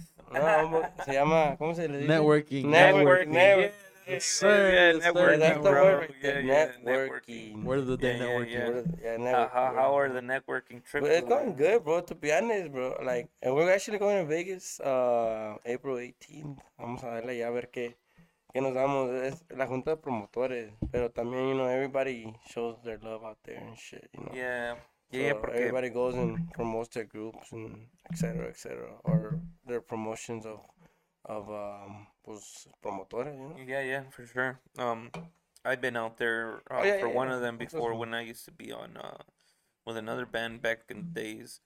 Se 1.05 1.13
llama, 1.13 1.55
¿cómo 1.57 1.75
se 1.75 1.89
le 1.89 1.97
dice? 1.99 2.09
Networking. 2.09 2.65
Networking. 2.69 3.88
Yes, 4.09 4.41
yeah, 4.41 4.49
sir, 4.49 4.71
yeah, 4.73 4.91
yes, 4.93 5.03
sir. 5.03 5.11
networking, 5.13 5.39
That's 5.39 5.57
the 5.63 5.69
bro. 5.69 5.83
word 5.83 6.15
Yeah, 6.21 6.39
yeah, 6.39 6.67
Networking. 6.83 7.63
Word 7.63 7.79
of 7.79 7.87
the 7.87 7.97
day, 7.97 8.17
Yeah, 8.17 8.23
yeah, 8.23 8.29
networking. 8.29 8.51
yeah. 8.51 8.65
What 8.67 8.75
is- 8.77 8.87
Yeah, 9.03 9.37
Uh, 9.37 9.49
how, 9.49 9.73
how 9.75 9.97
are 9.97 10.09
the 10.09 10.21
networking 10.21 10.83
trips? 10.83 11.03
Well, 11.03 11.11
it's 11.11 11.27
going? 11.27 11.45
going 11.45 11.55
good, 11.55 11.83
bro. 11.83 12.01
To 12.01 12.15
be 12.15 12.31
honest, 12.33 12.71
bro. 12.71 12.97
Like, 13.03 13.29
and 13.41 13.55
we're 13.55 13.71
actually 13.71 13.99
going 13.99 14.17
to 14.17 14.25
Vegas, 14.25 14.79
uh, 14.79 15.57
April 15.65 15.97
18th. 15.97 16.59
Vamos 16.79 17.03
a 17.03 17.07
darle 17.07 17.37
ya 17.37 17.47
a 17.47 17.51
ver 17.51 17.69
qué, 17.71 17.95
qué 18.53 18.61
nos 18.61 18.73
damos. 18.73 19.11
Es 19.11 19.43
la 19.55 19.67
junta 19.67 19.91
de 19.91 19.97
promotores, 19.97 20.71
pero 20.91 21.09
también, 21.11 21.49
you 21.49 21.55
know, 21.55 21.67
everybody 21.67 22.33
shows 22.49 22.81
their 22.83 22.97
love 22.99 23.23
out 23.23 23.37
there 23.43 23.57
and 23.59 23.77
shit, 23.77 24.09
you 24.13 24.23
know. 24.23 24.31
Yeah, 24.33 24.75
So 25.11 25.17
yeah, 25.17 25.23
yeah, 25.27 25.33
porque 25.33 25.55
everybody 25.55 25.89
goes 25.89 26.15
and 26.15 26.51
promotes 26.53 26.89
their 26.89 27.05
groups 27.05 27.51
and 27.51 27.87
et 28.11 28.17
cetera, 28.17 28.47
et 28.47 28.55
cetera, 28.57 28.91
or 29.03 29.39
their 29.65 29.81
promotions 29.81 30.45
of, 30.45 30.59
of, 31.29 31.49
um, 31.49 32.07
pues, 32.23 32.67
promotores, 32.81 33.33
you 33.37 33.49
know. 33.49 33.61
yeah, 33.65 33.81
yeah, 33.81 34.03
for 34.09 34.25
sure. 34.25 34.59
Um, 34.77 35.11
I've 35.65 35.81
been 35.81 35.97
out 35.97 36.17
there 36.17 36.61
uh, 36.71 36.81
Oh, 36.81 36.85
yeah, 36.85 36.95
for 36.99 37.09
yeah, 37.09 37.09
one 37.09 37.27
yeah. 37.27 37.33
of 37.33 37.41
them 37.41 37.57
before 37.57 37.93
when 37.95 38.13
I 38.13 38.21
used 38.21 38.45
to 38.45 38.51
be 38.51 38.71
on 38.71 38.97
uh 38.97 39.17
with 39.85 39.97
another 39.97 40.25
band 40.25 40.61
back 40.61 40.81
in 40.89 41.05
the 41.13 41.21
days. 41.21 41.61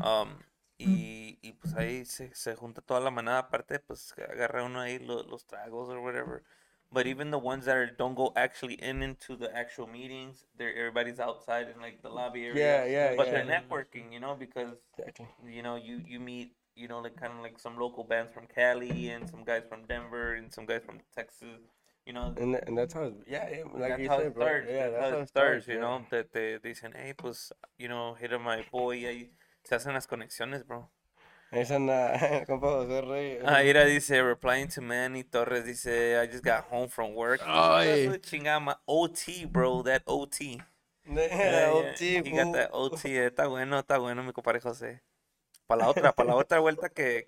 Um, 0.00 0.44
y, 0.80 1.38
y 1.42 1.52
pues 1.60 1.74
ahí 1.74 2.04
se, 2.06 2.30
se 2.34 2.54
junta 2.56 2.80
toda 2.82 3.00
la 3.00 3.10
manada, 3.10 3.40
aparte 3.40 3.78
pues 3.80 4.14
agarra 4.18 4.64
uno 4.64 4.80
ahí 4.80 4.98
lo- 5.00 5.24
los 5.24 5.46
tragos 5.46 5.88
or 5.88 6.00
whatever. 6.02 6.42
But 6.92 7.06
even 7.06 7.30
the 7.30 7.38
ones 7.38 7.66
that 7.66 7.76
are, 7.76 7.86
don't 7.86 8.14
go 8.16 8.32
actually 8.36 8.74
in 8.74 9.02
into 9.02 9.36
the 9.36 9.54
actual 9.56 9.86
meetings, 9.86 10.44
they're 10.56 10.74
everybody's 10.76 11.20
outside 11.20 11.68
in 11.68 11.80
like 11.80 12.02
the 12.02 12.10
lobby 12.10 12.46
area. 12.46 12.80
Yeah, 12.80 12.84
yeah, 12.84 13.14
But 13.16 13.30
they're 13.30 13.44
networking, 13.44 14.12
you 14.12 14.20
know, 14.20 14.34
because 14.36 14.76
Exactly. 14.96 15.28
you 15.46 15.62
know 15.62 15.76
you 15.76 16.02
you 16.06 16.20
meet 16.20 16.52
you 16.78 16.88
know 16.88 17.00
like 17.00 17.16
kind 17.16 17.32
of 17.34 17.40
like 17.42 17.58
some 17.58 17.78
local 17.78 18.04
bands 18.04 18.32
from 18.32 18.46
Cali 18.46 19.10
and 19.10 19.28
some 19.28 19.44
guys 19.44 19.64
from 19.68 19.84
Denver 19.86 20.34
and 20.34 20.52
some 20.52 20.66
guys 20.66 20.82
from 20.84 21.00
Texas. 21.14 21.60
You 22.06 22.14
know, 22.14 22.32
And, 22.38 22.54
tha- 22.54 22.64
and 22.66 22.78
that's 22.78 22.94
how, 22.94 23.12
yeah, 23.26 23.48
yeah, 23.50 23.64
like 23.74 23.90
that's 23.90 24.00
you 24.00 24.08
how 24.08 24.16
said, 24.18 24.26
it 24.28 24.34
bro. 24.34 24.46
starts. 24.46 24.66
Yeah, 24.70 24.88
that's, 24.88 25.10
how 25.12 25.18
it 25.18 25.28
starts. 25.28 25.30
starts, 25.30 25.68
You 25.68 25.74
yeah. 25.74 25.80
know, 25.80 26.06
that 26.10 26.32
they 26.32 26.58
dicen, 26.62 26.92
hey, 26.96 27.12
pues, 27.14 27.52
you 27.78 27.88
know, 27.88 28.14
hit 28.14 28.32
up 28.32 28.40
my 28.40 28.64
boy. 28.72 28.96
Y 28.96 29.04
ahí 29.04 29.28
se 29.62 29.74
hacen 29.76 29.92
las 29.92 30.06
conexiones, 30.06 30.64
bro. 30.66 30.88
Esa 31.52 31.76
anda, 31.76 32.44
compa 32.48 32.66
José 32.66 33.02
Rey. 33.06 33.40
Ah, 33.44 33.62
Ira 33.62 33.84
dice, 33.84 34.22
replying 34.22 34.68
to 34.68 34.80
Manny 34.80 35.22
Torres, 35.24 35.64
dice, 35.64 36.18
I 36.18 36.26
just 36.26 36.42
got 36.44 36.64
home 36.64 36.88
from 36.88 37.14
work. 37.14 37.40
Ay. 37.44 38.06
That's 38.06 38.08
what 38.08 38.22
chingada, 38.22 38.76
OT, 38.86 39.44
bro, 39.46 39.82
that 39.82 40.02
OT. 40.06 40.60
Yeah, 41.10 41.70
Yeah, 41.70 41.70
OT, 41.72 42.14
yeah. 42.16 42.22
He 42.22 42.30
got 42.32 42.52
that 42.52 42.70
OT, 42.72 43.16
eh, 43.18 43.26
está 43.30 43.48
bueno, 43.48 43.78
está 43.78 43.98
bueno, 43.98 44.22
mi 44.22 44.32
compadre 44.32 44.60
José. 44.60 45.00
Para 45.68 45.82
la 45.82 45.90
otra, 45.90 46.12
para 46.12 46.30
la 46.30 46.36
otra 46.36 46.58
vuelta 46.64 46.88
que, 46.88 47.26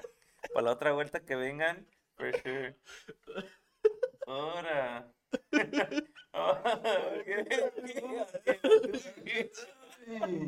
para 0.55 0.65
la 0.65 0.73
otra 0.73 0.93
vuelta 0.93 1.21
que 1.21 1.37
vengan, 1.37 1.87
for 2.17 2.33
sure. 2.43 2.75
Ahora. 4.27 5.07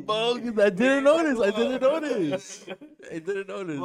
Bug, 0.05 0.59
I 0.59 0.69
didn't 0.71 1.03
notice. 1.03 1.39
I 1.39 1.51
didn't 1.51 1.81
notice. 1.81 2.65
I 3.11 3.19
didn't 3.19 3.47
notice. 3.47 3.79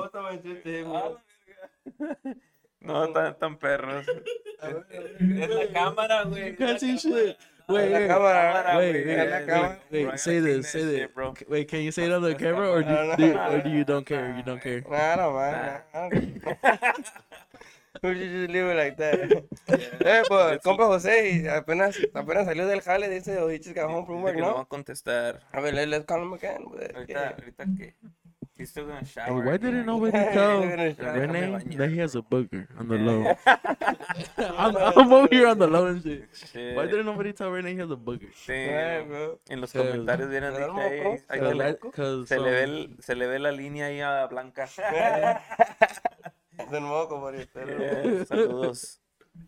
No, 2.81 3.12
tan, 3.12 3.38
tan 3.38 3.59
perros. 3.59 4.07
Es 4.59 5.49
la 5.51 5.73
cámara, 5.73 6.25
güey. 6.25 6.57
See 6.79 6.97
shit. 6.97 7.37
Wait, 7.69 7.93
wait, 7.93 8.09
cámara, 8.09 8.77
wait, 8.79 9.07
wait, 9.91 10.07
wait, 10.07 10.19
say 10.19 10.41
this, 10.41 10.71
say 10.71 10.85
this. 10.85 11.09
bro. 11.15 11.35
Wait, 11.49 11.69
can 11.69 11.81
you 11.81 11.93
say 11.93 12.05
it 12.07 12.13
on 12.13 12.23
the 12.23 12.35
camera 12.45 12.71
or 12.71 12.83
do, 12.83 12.89
No, 12.89 13.05
no. 13.09 13.17
do- 13.17 13.37
or 13.39 13.61
do 13.61 13.69
you 13.71 13.85
don't 13.85 14.07
care? 14.07 14.35
You 14.37 14.43
don't 14.43 14.61
care. 14.61 14.81
Nah, 14.89 14.97
I 15.13 15.17
don't 15.17 15.35
mind. 15.35 15.57
nah, 15.93 16.01
I 16.01 16.09
don't- 16.09 17.07
We 18.03 18.15
should 18.15 18.31
just 18.31 18.51
leave 18.53 18.65
it 18.65 18.77
like 18.77 18.97
that. 18.97 19.45
Eh, 20.07 20.23
pues, 20.29 20.61
compa 20.63 20.85
José, 20.87 21.49
apenas, 21.51 21.99
apenas 22.15 22.47
salió 22.47 22.67
del 22.67 22.81
jale, 22.81 23.09
dice, 23.11 23.37
oh, 23.39 23.49
he 23.49 23.59
just 23.59 23.75
got 23.75 23.91
home 23.91 24.07
from 24.07 24.23
work, 24.23 24.35
que 24.37 24.41
no 24.41 24.49
va 24.49 24.55
¿no? 24.55 24.61
a 24.61 24.67
contestar. 24.69 25.41
A 25.53 25.61
ver, 25.61 25.75
let- 25.75 25.89
let's 25.89 26.07
call 26.07 26.23
him 26.23 26.33
again. 26.33 26.65
Ahorita, 26.65 27.07
yeah. 27.09 27.35
ahorita 27.37 27.65
que. 27.77 27.95
He's 28.59 28.71
still 28.71 28.87
gonna 28.87 29.05
shower. 29.05 29.29
And 29.38 29.47
why 29.47 29.57
didn't 29.57 29.87
nobody 29.87 30.11
tell 30.35 30.64
at 30.64 30.77
this 30.77 30.97
shit. 30.97 31.07
Rene 31.14 31.77
that 31.79 31.90
he 31.90 31.99
has 31.99 32.16
a 32.16 32.23
booger 32.23 32.66
on 32.79 32.88
the 32.88 32.99
low? 32.99 33.23
I'm, 34.59 34.77
I'm 34.77 35.12
over 35.12 35.29
here 35.31 35.47
on 35.47 35.59
the 35.59 35.68
low 35.68 35.87
and 35.87 36.03
shit. 36.03 36.29
Shit. 36.35 36.75
Why 36.77 36.87
didn't 36.87 37.07
nobody 37.07 37.33
tell 37.33 37.51
Rene 37.51 37.73
he 37.73 37.79
has 37.79 37.90
a 37.90 37.97
booger? 37.97 38.29
Yeah, 38.49 38.99
Damn. 38.99 39.09
bro. 39.09 39.38
En 39.49 39.61
los 39.61 39.73
comentarios 39.73 40.29
vieron 40.29 40.55
¿Se 40.55 40.61
da 40.61 40.66
dice, 40.66 40.81
ahí- 40.83 41.05
moco? 41.05 41.23
ahí 41.29 41.38
¿Se 41.38 41.55
le, 41.55 41.73
moco? 41.73 41.90
Cause 41.92 42.27
se 42.27 42.38
le 42.40 42.51
ve 42.51 42.62
el- 42.64 42.97
se 43.01 43.14
le 43.14 43.27
ve 43.29 43.38
la 43.38 43.53
línea 43.53 43.87
ahí 43.87 44.01
a 44.01 44.27
Blanca. 44.27 44.66
De 46.71 46.81
nuevo, 46.81 47.09
como 47.09 47.27
ahorita. 47.27 47.64
Yeah, 47.64 48.25
Saludos. 48.25 49.01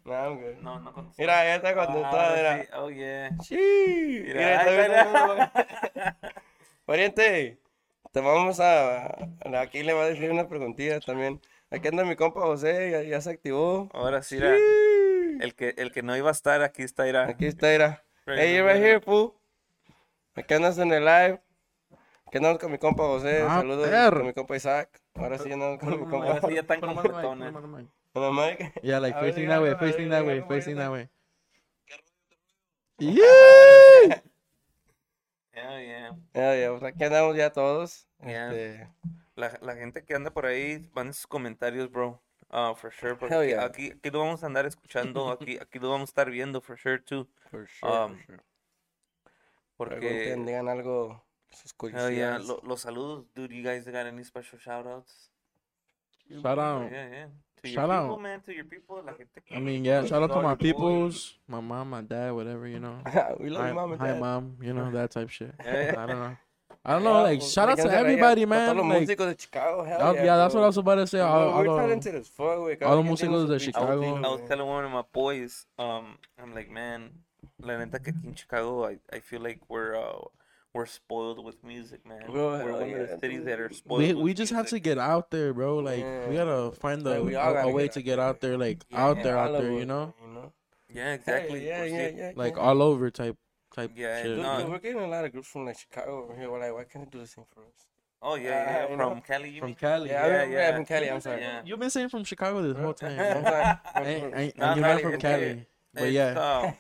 Nah, 0.04 0.26
I'm 0.28 0.38
good. 0.40 0.56
No, 0.62 0.78
no 0.78 0.92
contestó. 0.92 1.20
Mira, 1.20 1.42
ya 1.42 1.56
está 1.56 1.70
Ah, 1.70 2.32
mira. 2.36 2.62
sí. 2.62 2.68
Oh, 2.74 2.90
yeah. 2.90 3.30
Sí. 3.42 4.22
Mira, 4.24 4.62
Mira, 4.64 5.50
viendo- 5.50 6.14
Pariente, 6.84 7.59
te 8.12 8.20
vamos 8.20 8.60
a. 8.60 9.06
Aquí 9.60 9.82
le 9.82 9.92
va 9.92 10.02
a 10.02 10.06
decir 10.06 10.30
unas 10.30 10.46
preguntillas 10.46 11.04
también. 11.04 11.40
Aquí 11.70 11.88
anda 11.88 12.04
mi 12.04 12.16
compa 12.16 12.40
José, 12.40 12.90
ya, 12.90 13.02
ya 13.02 13.20
se 13.20 13.30
activó. 13.30 13.88
Ahora 13.92 14.22
sí, 14.22 14.36
era 14.36 14.56
Sí. 14.56 15.38
el 15.40 15.54
que, 15.54 15.74
el 15.78 15.92
que 15.92 16.02
no 16.02 16.16
iba 16.16 16.28
a 16.28 16.32
estar 16.32 16.62
aquí 16.62 16.82
está, 16.82 17.06
irá. 17.08 17.28
Aquí 17.28 17.46
está. 17.46 17.68
Right 18.26 18.38
Hey, 18.38 18.54
you're 18.56 18.72
right 18.72 18.82
here, 18.82 19.00
fool. 19.00 19.34
Aquí 20.34 20.54
andas 20.54 20.78
en 20.78 20.92
el 20.92 21.04
live. 21.04 21.40
Aquí 22.26 22.36
andamos 22.38 22.58
con 22.58 22.70
mi 22.72 22.78
compa 22.78 23.04
José. 23.04 23.42
Ah, 23.42 23.56
Saludos 23.60 23.88
perro. 23.88 24.18
con 24.18 24.26
mi 24.26 24.32
compa 24.32 24.56
Isaac. 24.56 25.00
Ahora 25.14 25.38
sí 25.38 25.52
andamos 25.52 25.78
con 25.78 25.90
mi 25.90 25.98
compa. 25.98 26.26
Ahora 26.28 26.40
sí 26.48 26.54
ya 26.54 26.60
están 26.60 26.80
completones. 26.80 27.48
him 27.50 27.56
on 27.56 27.62
the 27.62 27.68
mic. 27.82 27.88
Con 28.12 28.22
la 28.22 28.30
mic. 28.46 28.82
Yeah, 28.82 29.00
like 29.00 29.18
facing 29.18 29.48
that 29.48 29.60
way, 29.62 29.74
facing 29.76 30.10
that 30.10 30.24
way, 30.26 30.42
facing 30.48 30.76
that 30.76 30.90
way. 30.90 31.08
Yeah. 32.98 34.20
Yeah, 35.62 35.80
yeah. 35.80 36.16
Ya, 36.34 36.56
ya, 36.56 36.70
pues 36.70 36.82
aquí 36.82 37.04
andamos 37.04 37.36
ya 37.36 37.50
todos. 37.50 38.06
Yeah. 38.24 38.52
Este, 38.52 38.88
La, 39.36 39.58
la 39.62 39.74
gente 39.74 40.04
que 40.04 40.14
anda 40.14 40.30
por 40.30 40.46
ahí, 40.46 40.88
van 40.92 41.12
sus 41.14 41.26
comentarios, 41.26 41.90
bro. 41.90 42.20
Uh, 42.50 42.74
for 42.74 42.92
sure. 42.92 43.14
Porque 43.16 43.48
yeah. 43.48 43.64
aquí, 43.64 43.92
aquí 43.92 44.10
lo 44.10 44.18
vamos 44.20 44.42
a 44.42 44.46
andar 44.46 44.66
escuchando, 44.66 45.30
aquí, 45.30 45.58
aquí 45.60 45.78
lo 45.78 45.90
vamos 45.90 46.08
a 46.08 46.12
estar 46.12 46.30
viendo, 46.30 46.60
for 46.60 46.76
sure, 46.76 46.98
too. 46.98 47.26
For 47.50 47.66
sure, 47.66 47.90
Um, 47.90 48.16
for 48.16 48.24
sure. 48.26 48.40
Porque, 49.76 50.36
digan 50.36 50.68
algo, 50.68 51.24
sus 51.50 51.74
hell 51.92 52.12
yeah, 52.14 52.38
lo- 52.38 52.60
los 52.62 52.82
saludos, 52.82 53.26
dude, 53.34 53.52
you 53.54 53.62
guys 53.64 53.84
got 53.86 54.06
any 54.06 54.22
special 54.24 54.58
shout 54.58 54.86
outs? 54.86 55.30
Shout 56.28 56.58
out. 56.58 56.90
Yeah, 56.92 57.08
yeah. 57.10 57.26
To 57.62 57.68
your 57.68 57.74
Shout 57.74 57.90
people, 57.90 58.14
out. 58.14 58.22
man, 58.22 58.40
to 58.46 58.54
your 58.54 58.64
people, 58.64 59.02
la 59.04 59.12
gente 59.12 59.40
I 59.54 59.58
mean, 59.60 59.84
yeah. 59.84 60.04
Shout 60.06 60.22
out 60.22 60.28
to 60.30 60.36
my 60.36 60.42
your 60.50 60.56
boys. 60.56 60.62
peoples, 60.72 61.34
my 61.46 61.60
mom, 61.60 61.90
my 61.90 62.00
dad, 62.00 62.32
whatever 62.32 62.66
you 62.66 62.80
know. 62.80 62.96
we 63.40 63.50
love 63.50 63.62
Hi, 63.62 63.68
you, 63.68 63.74
mom 63.74 63.92
and 63.92 64.00
hi, 64.00 64.06
dad. 64.08 64.20
mom. 64.20 64.56
You 64.62 64.72
know 64.72 64.90
that 64.92 65.10
type 65.10 65.28
shit. 65.30 65.54
Yeah. 65.64 65.94
I 65.98 66.06
don't 66.06 66.18
know. 66.20 66.36
I 66.82 66.92
don't 66.94 67.04
know. 67.04 67.22
Like, 67.22 67.40
pues, 67.40 67.52
shout 67.52 67.68
out 67.68 67.76
to 67.76 67.90
everybody, 67.92 68.46
man. 68.46 68.74
Todos 68.74 68.86
los 68.88 68.94
Like, 68.94 69.06
músicos 69.06 69.26
de 69.28 69.36
Chicago, 69.38 69.84
hell 69.84 70.00
I'll- 70.00 70.14
yeah, 70.14 70.24
yeah, 70.24 70.36
that's 70.38 70.54
what. 70.54 70.64
I 70.64 70.66
was 70.68 70.78
about 70.78 70.94
to 70.94 71.06
say. 71.06 71.20
All, 71.20 71.28
Bro, 71.38 71.50
all, 71.50 71.58
we're 71.58 71.64
the- 71.64 71.76
talented 71.76 72.14
as 72.14 72.28
fuck, 72.28 72.46
güey. 72.58 72.82
All 72.82 72.96
the 72.96 73.02
quien 73.02 73.16
tiene 73.16 73.32
músicos 73.34 73.48
de 73.48 73.54
pinche 73.56 73.64
Chicago. 73.66 74.00
thing, 74.00 74.24
I 74.24 74.28
was 74.28 74.40
telling 74.48 74.66
one 74.66 74.84
of 74.86 74.90
my 74.90 75.02
boys, 75.12 75.66
um, 75.78 76.16
I'm 76.42 76.54
like, 76.54 76.70
man, 76.70 77.10
la 77.60 77.76
neta 77.76 77.98
que 77.98 78.12
aquí 78.14 78.26
en 78.26 78.34
Chicago, 78.34 78.86
I, 78.88 78.96
I 79.12 79.20
feel 79.20 79.42
like 79.42 79.60
we're 79.68 79.94
uh, 79.94 80.24
we're 80.74 80.86
spoiled 80.86 81.44
with 81.44 81.62
music, 81.64 82.06
man. 82.06 82.22
Bro, 82.26 82.50
we're 82.50 82.58
hell 82.58 82.80
one 82.80 83.00
of 83.00 83.08
the 83.08 83.18
cities 83.18 83.44
that 83.44 83.58
are 83.60 83.70
spoiled. 83.72 84.00
we 84.00 84.08
with 84.14 84.22
we 84.22 84.34
just 84.34 84.52
have 84.52 84.68
to 84.68 84.78
get 84.78 84.98
out 84.98 85.30
there, 85.30 85.52
bro. 85.52 85.78
Like, 85.78 86.04
we 86.28 86.36
gotta 86.36 86.72
find 86.76 87.02
the 87.02 87.10
Like, 87.18 87.24
we 87.24 87.34
all 87.34 87.56
a, 87.56 87.62
a 87.62 87.72
way 87.72 87.88
to 87.88 88.02
get 88.02 88.18
out 88.18 88.40
there, 88.40 88.56
like 88.56 88.84
Yeah, 88.90 89.04
out 89.06 89.22
there, 89.22 89.36
out 89.36 89.52
there, 89.52 89.72
you 89.72 89.84
know, 89.84 90.14
You 90.26 90.32
know? 90.34 90.52
Yeah, 90.92 91.12
exactly. 91.14 91.66
Yeah, 91.66 91.80
pues 91.80 91.92
yeah, 91.92 92.08
yeah. 92.16 92.32
like 92.36 92.56
yeah. 92.56 92.62
all 92.62 92.82
over 92.82 93.10
type 93.10 93.36
type 93.74 93.92
Yeah, 93.94 94.22
shit. 94.22 94.38
no, 94.38 94.42
Look, 94.42 94.58
you 94.58 94.64
know? 94.64 94.70
we're 94.70 94.78
getting 94.78 95.00
a 95.02 95.08
lot 95.08 95.24
of 95.24 95.32
groups 95.32 95.48
from 95.48 95.64
like 95.66 95.78
Chicago 95.78 96.24
over 96.24 96.34
here. 96.36 96.50
We're 96.50 96.60
like, 96.60 96.74
why 96.74 96.84
can't 96.84 97.04
they 97.04 97.10
do 97.10 97.22
the 97.22 97.26
same 97.26 97.44
for 97.52 97.60
us? 97.60 97.86
Oh 98.22 98.34
yeah, 98.34 98.48
Uh, 98.50 98.52
yeah. 98.52 98.82
you 98.82 98.88
From 98.88 98.98
know? 98.98 99.22
Cali, 99.26 99.58
From 99.58 99.66
mean? 99.68 99.74
Cali. 99.76 100.08
Yeah, 100.10 100.26
Yeah, 100.26 100.42
I'm, 100.42 100.52
yeah. 100.52 100.74
from 100.76 100.84
Cali. 100.84 101.10
I'm 101.10 101.20
sorry. 101.20 101.40
Yeah. 101.40 101.62
You've 101.64 101.78
been 101.78 101.90
saying 101.90 102.08
from 102.10 102.24
Chicago 102.24 102.62
this 102.62 102.76
whole 102.76 102.92
time. 102.94 103.18
I'm 103.18 103.42
bro. 103.42 103.50
sorry. 103.50 103.76
and, 103.94 104.34
and, 104.34 104.76
you're 104.76 104.86
not 104.86 105.00
from 105.00 105.14
es 105.14 105.22
Cali. 105.22 105.66
But 105.94 106.12
yeah, 106.12 106.72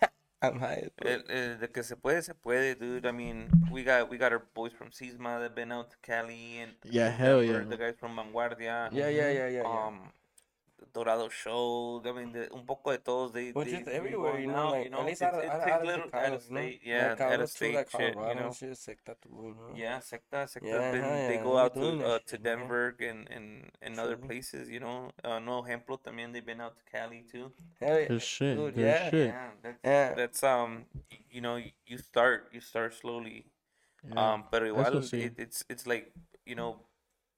I'm 0.42 0.58
high. 0.58 0.88
bro. 0.96 1.10
el- 1.10 1.24
el 1.28 1.58
de 1.60 1.68
que 1.68 1.82
se 1.82 1.96
puede, 1.96 2.22
se 2.22 2.34
puede, 2.34 2.74
dude. 2.74 3.06
I 3.06 3.12
mean, 3.12 3.48
we 3.70 3.84
got 3.84 4.08
we 4.08 4.16
got 4.16 4.32
our 4.32 4.42
boys 4.54 4.72
from 4.72 4.90
Sisma 4.90 5.38
that 5.40 5.54
been 5.54 5.70
out 5.70 5.90
to 5.90 5.96
Cali 6.02 6.58
and 6.58 6.72
Yeah, 6.84 7.10
hell 7.10 7.42
yeah. 7.42 7.60
The 7.60 7.76
guys 7.76 7.94
from 7.98 8.16
Vanguardia. 8.16 8.88
Yeah, 8.90 9.08
yeah, 9.08 9.08
mm-hmm. 9.10 9.36
yeah, 9.36 9.48
yeah. 9.48 9.62
yeah. 9.62 9.86
Um, 9.86 10.12
Dorado 10.92 11.28
Show, 11.28 12.02
I 12.04 12.12
mean, 12.12 12.32
de, 12.32 12.48
un 12.52 12.64
poco 12.66 12.90
de 12.90 12.98
todos. 12.98 13.32
They, 13.32 13.52
But 13.52 13.66
they, 13.66 13.72
just 13.72 13.88
everywhere, 13.88 14.40
you 14.40 14.46
know, 14.48 14.56
out, 14.56 14.72
like 14.72 14.84
you 14.84 14.90
know, 14.90 15.00
at 15.00 15.06
least 15.06 15.22
it's, 15.22 15.22
out 15.22 15.34
of, 15.34 15.44
it 15.44 15.50
out 15.50 15.60
of, 15.60 15.68
out 15.68 15.80
of 15.80 15.86
little 15.86 16.04
Chicago, 16.06 16.18
out 16.18 16.32
of 16.32 16.44
you 16.48 16.54
know? 16.54 16.60
state, 16.60 16.80
yeah, 16.84 17.08
Like, 17.10 17.20
out 17.20 17.30
let's 17.30 17.42
of 17.42 17.50
state 17.56 17.74
like, 17.74 17.90
shit, 17.90 18.14
you 18.14 18.34
know. 18.34 18.52
shit, 18.52 18.76
secta 18.78 19.16
too, 19.22 19.28
you 19.30 19.54
know? 19.54 19.74
Yeah, 19.76 19.98
secta, 20.00 20.48
secta. 20.48 20.66
Yeah, 20.66 20.92
been, 20.92 21.02
hell 21.02 21.28
they 21.28 21.36
go 21.38 21.58
out 21.58 21.74
to 21.74 21.80
uh, 21.80 22.18
shit, 22.18 22.26
to 22.26 22.36
you 22.36 22.42
know? 22.42 22.44
Denver 22.44 22.96
and 23.00 23.28
and 23.30 23.70
and 23.82 24.00
other 24.00 24.16
places, 24.16 24.70
you 24.70 24.80
know. 24.80 25.10
Uh, 25.22 25.38
Nuevo 25.38 25.62
Ejemplo 25.66 25.98
también 25.98 26.32
they've 26.32 26.44
been 26.44 26.60
out 26.60 26.76
to 26.76 26.82
Cali 26.90 27.24
too. 27.30 27.52
Hell 27.80 28.00
yeah. 28.00 28.18
shit. 28.18 28.56
Dude, 28.56 28.76
yeah. 28.76 29.10
shit. 29.10 29.26
Yeah, 29.28 29.50
that's, 29.62 29.78
Yeah. 29.84 30.14
that's 30.14 30.42
um, 30.42 30.84
you 31.30 31.40
know, 31.40 31.56
you 31.86 31.98
start 31.98 32.48
you 32.52 32.60
start 32.60 32.94
slowly, 32.94 33.46
Yeah. 34.02 34.34
um, 34.34 34.44
pero 34.50 34.64
eso 34.66 34.74
igual 34.74 35.02
sí. 35.02 35.24
it, 35.26 35.38
it's 35.38 35.64
it's 35.68 35.86
like 35.86 36.12
you 36.46 36.54
know, 36.54 36.80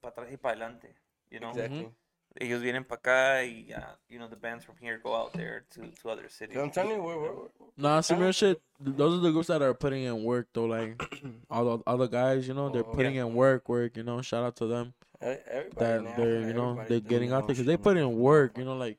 para 0.01 0.13
atrás 0.13 0.31
y 0.31 0.37
para 0.37 0.55
adelante, 0.55 0.95
you 1.29 1.39
know. 1.39 1.49
Exactly. 1.51 1.91
Ellos 2.35 2.61
vienen 2.61 2.83
para 2.83 2.99
acá 2.99 3.45
y 3.45 3.65
ya, 3.69 3.95
you 4.09 4.17
know, 4.17 4.27
the 4.27 4.35
bands 4.35 4.65
from 4.65 4.75
here 4.77 4.99
go 5.03 5.15
out 5.15 5.33
there 5.33 5.65
to 5.71 5.81
to 6.01 6.09
other 6.09 6.29
cities. 6.29 6.57
I'm 6.57 6.71
telling 6.71 6.97
you, 6.97 7.03
we're, 7.03 7.17
we're, 7.19 7.31
we're 7.31 7.67
Nah, 7.77 8.01
some 8.01 8.19
real 8.19 8.31
shit. 8.31 8.61
Those 8.79 9.19
are 9.19 9.21
the 9.21 9.31
groups 9.31 9.47
that 9.47 9.61
are 9.61 9.73
putting 9.73 10.03
in 10.03 10.23
work 10.23 10.47
though. 10.53 10.65
Like 10.65 11.01
all 11.49 11.77
the 11.77 11.83
other 11.85 12.07
guys, 12.07 12.47
you 12.47 12.53
know, 12.53 12.69
they're 12.69 12.81
Oh, 12.85 12.93
putting 12.93 13.15
in 13.15 13.33
work, 13.35 13.69
work. 13.69 13.97
You 13.97 14.03
know, 14.03 14.21
shout 14.21 14.43
out 14.43 14.55
to 14.57 14.67
them 14.67 14.93
everybody 15.23 15.85
that 15.85 16.03
now, 16.03 16.15
they're, 16.17 16.41
you 16.41 16.53
know, 16.53 16.83
they're 16.87 16.99
getting 16.99 17.31
out 17.31 17.47
there 17.47 17.55
because 17.55 17.65
they 17.65 17.73
man. 17.77 17.83
put 17.83 17.97
in 17.97 18.17
work. 18.17 18.57
You 18.57 18.65
know, 18.65 18.75
like 18.75 18.97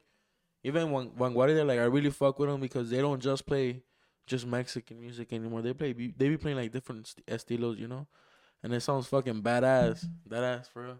even 0.62 0.90
Van 0.90 1.10
Vanguardia, 1.10 1.66
like 1.66 1.78
I 1.78 1.84
really 1.84 2.10
fuck 2.10 2.38
with 2.38 2.48
them 2.48 2.60
because 2.60 2.90
they 2.90 2.98
don't 2.98 3.20
just 3.20 3.46
play 3.46 3.82
just 4.26 4.46
Mexican 4.46 5.00
music 5.00 5.32
anymore. 5.32 5.62
They 5.62 5.74
play, 5.74 5.92
be- 5.92 6.14
they 6.16 6.28
be 6.28 6.36
playing 6.36 6.56
like 6.56 6.72
different 6.72 7.06
st- 7.06 7.26
estilos, 7.26 7.78
you 7.78 7.88
know, 7.88 8.06
and 8.62 8.72
it 8.72 8.80
sounds 8.80 9.06
fucking 9.06 9.42
badass. 9.42 10.06
That 10.26 10.42
ass 10.42 10.68
for 10.68 10.82
real. 10.84 10.98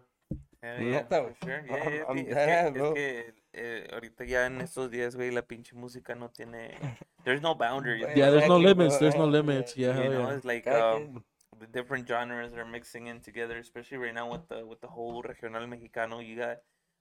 Yeah, 0.65 1.01
Neta, 1.01 1.35
sure. 1.43 1.63
Yeah, 1.67 1.89
yeah, 1.89 2.03
I'm 2.09 2.17
sí, 2.17 2.25
es, 2.29 2.35
que, 2.73 2.79
bro. 2.79 2.87
es 2.87 2.93
que 2.93 3.33
eh, 3.53 3.87
ahorita 3.93 4.25
ya 4.25 4.45
en 4.47 4.61
estos 4.61 4.89
días, 4.89 5.15
güey, 5.15 5.31
la 5.31 5.41
pinche 5.43 5.75
música 5.75 6.15
no 6.15 6.29
tiene. 6.29 6.71
There's 7.23 7.41
no 7.41 7.55
boundaries. 7.55 8.01
Yeah, 8.01 8.15
Yeah, 8.15 8.29
there's 8.31 8.47
no 8.47 8.57
limits. 8.57 8.97
bro. 8.97 8.99
There's 8.99 9.15
no 9.15 9.25
Yeah, 9.25 9.31
limits. 9.31 9.77
Yeah, 9.77 9.87
you 9.87 9.93
hell 9.93 10.11
know, 10.11 10.29
yeah. 10.29 10.35
it's 10.35 10.45
like 10.45 10.67
um, 10.67 11.23
the 11.59 11.67
different 11.67 12.07
genres 12.07 12.53
are 12.53 12.65
mixing 12.65 13.07
in 13.07 13.19
together, 13.21 13.57
especially 13.57 13.97
right 13.97 14.13
now 14.13 14.29
with 14.31 14.47
the 14.49 14.65
with 14.65 14.81
the 14.81 14.87
whole 14.87 15.21
regional 15.21 15.65
mexicano. 15.67 16.19
You 16.25 16.35
got, 16.37 16.57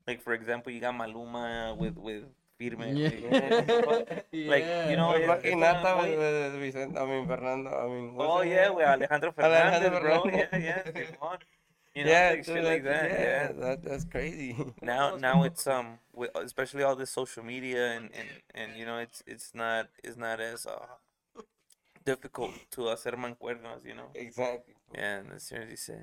like 0.07 0.21
for 0.23 0.35
example, 0.35 0.71
you 0.73 0.81
got 0.81 0.95
Maluma 0.95 1.77
with 1.77 1.97
with 1.97 2.25
Firme. 2.59 2.97
Yeah. 2.97 3.11
güey. 3.11 4.25
Like, 4.33 4.67
you 4.91 4.97
know, 4.97 5.13
Pues 5.13 5.27
Rocky 5.27 5.49
es 5.49 5.57
Nata, 5.57 5.97
with, 5.97 6.55
Vicente, 6.61 6.99
I 6.99 7.07
mean, 7.07 7.27
Fernando, 7.27 7.71
I 7.71 7.87
mean, 7.89 8.15
Oh 8.19 8.43
yeah, 8.43 8.71
with 8.71 8.87
Alejandro 8.87 9.33
Alejandro 9.39 9.91
Fernandez, 9.91 10.01
bro. 10.01 10.25
Yeah, 10.27 10.47
Fernandez. 10.51 10.95
yeah, 10.95 11.17
Simón. 11.19 11.39
You 11.95 12.05
know, 12.05 12.11
yeah, 12.11 12.31
like 12.31 12.45
shit 12.45 12.65
like 12.65 12.83
that's- 12.83 13.13
that. 13.13 13.21
Yeah. 13.21 13.53
that, 13.67 13.85
that's 13.85 14.05
crazy. 14.05 14.57
now 14.83 15.17
now 15.17 15.45
it's 15.45 15.67
um 15.67 15.99
with 16.13 16.31
especially 16.35 16.83
all 16.83 16.97
this 16.97 17.11
social 17.11 17.45
media 17.45 17.93
and 17.97 18.11
and 18.13 18.29
and 18.55 18.77
you 18.79 18.85
know 18.85 18.99
it's 18.99 19.23
it's 19.27 19.55
not 19.55 19.89
it's 20.03 20.17
not 20.17 20.41
as 20.41 20.67
uh 20.67 20.87
difficult 22.05 22.53
to 22.71 22.83
hacer 22.91 23.13
mancuernas 23.17 23.85
you 23.85 23.95
know 23.95 24.09
exactly. 24.15 24.75
yeah 24.93 25.19
and 25.19 25.33
as 25.33 25.43
soon 25.45 25.63
as 25.63 25.71
you 25.71 25.77
say 25.77 26.01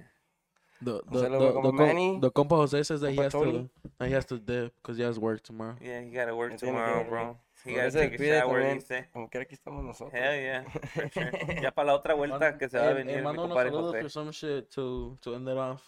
The 0.81 1.01
the 1.11 1.19
Jose 1.19 1.29
the, 1.29 1.39
the, 1.39 1.51
como 1.53 1.71
co- 1.77 2.19
the 2.25 2.31
compa 2.31 2.55
Jose 2.61 2.83
says 2.83 3.01
that 3.01 3.11
he 3.11 3.17
has 3.17 3.31
to 3.33 3.37
Tony. 3.39 3.69
that 3.99 4.07
he 4.07 4.13
has 4.13 4.25
to 4.25 4.37
dip 4.39 4.73
because 4.81 4.97
he 4.97 5.03
has 5.03 5.19
work 5.19 5.43
tomorrow. 5.43 5.75
yeah 5.79 6.01
he 6.01 6.09
gotta 6.09 6.35
work 6.35 6.51
Ya 6.53 6.57
tomorrow 6.57 7.01
ir, 7.01 7.09
bro 7.09 7.37
he 7.65 7.73
Por 7.73 7.83
gotta 7.83 7.91
take 7.91 8.05
a 8.05 8.09
despide 8.09 8.39
shower 8.39 8.61
también. 8.61 8.79
dice 8.79 9.09
Como 9.11 9.29
quiera 9.29 9.43
aquí 9.43 9.53
estamos 9.55 9.83
nosotros. 9.83 10.13
hell 10.13 10.41
yeah 10.41 10.63
for 10.93 11.09
sure 11.11 11.61
ya 11.61 11.71
para 11.71 11.85
la 11.87 11.95
otra 11.95 12.13
vuelta 12.15 12.57
que 12.57 12.69
se 12.69 12.77
va 12.79 12.87
a 12.87 12.89
Eh, 12.89 12.91
eh, 12.91 12.95
venir 12.95 13.15
mi 13.17 13.21
manda 13.23 13.41
unos 13.43 13.55
compadre 13.55 13.69
saludos 13.71 13.93
José 13.93 14.03
or 14.05 14.09
some 14.09 14.31
shit 14.31 14.69
to 14.69 15.17
to 15.21 15.35
end 15.35 15.47
it 15.47 15.57
off. 15.57 15.81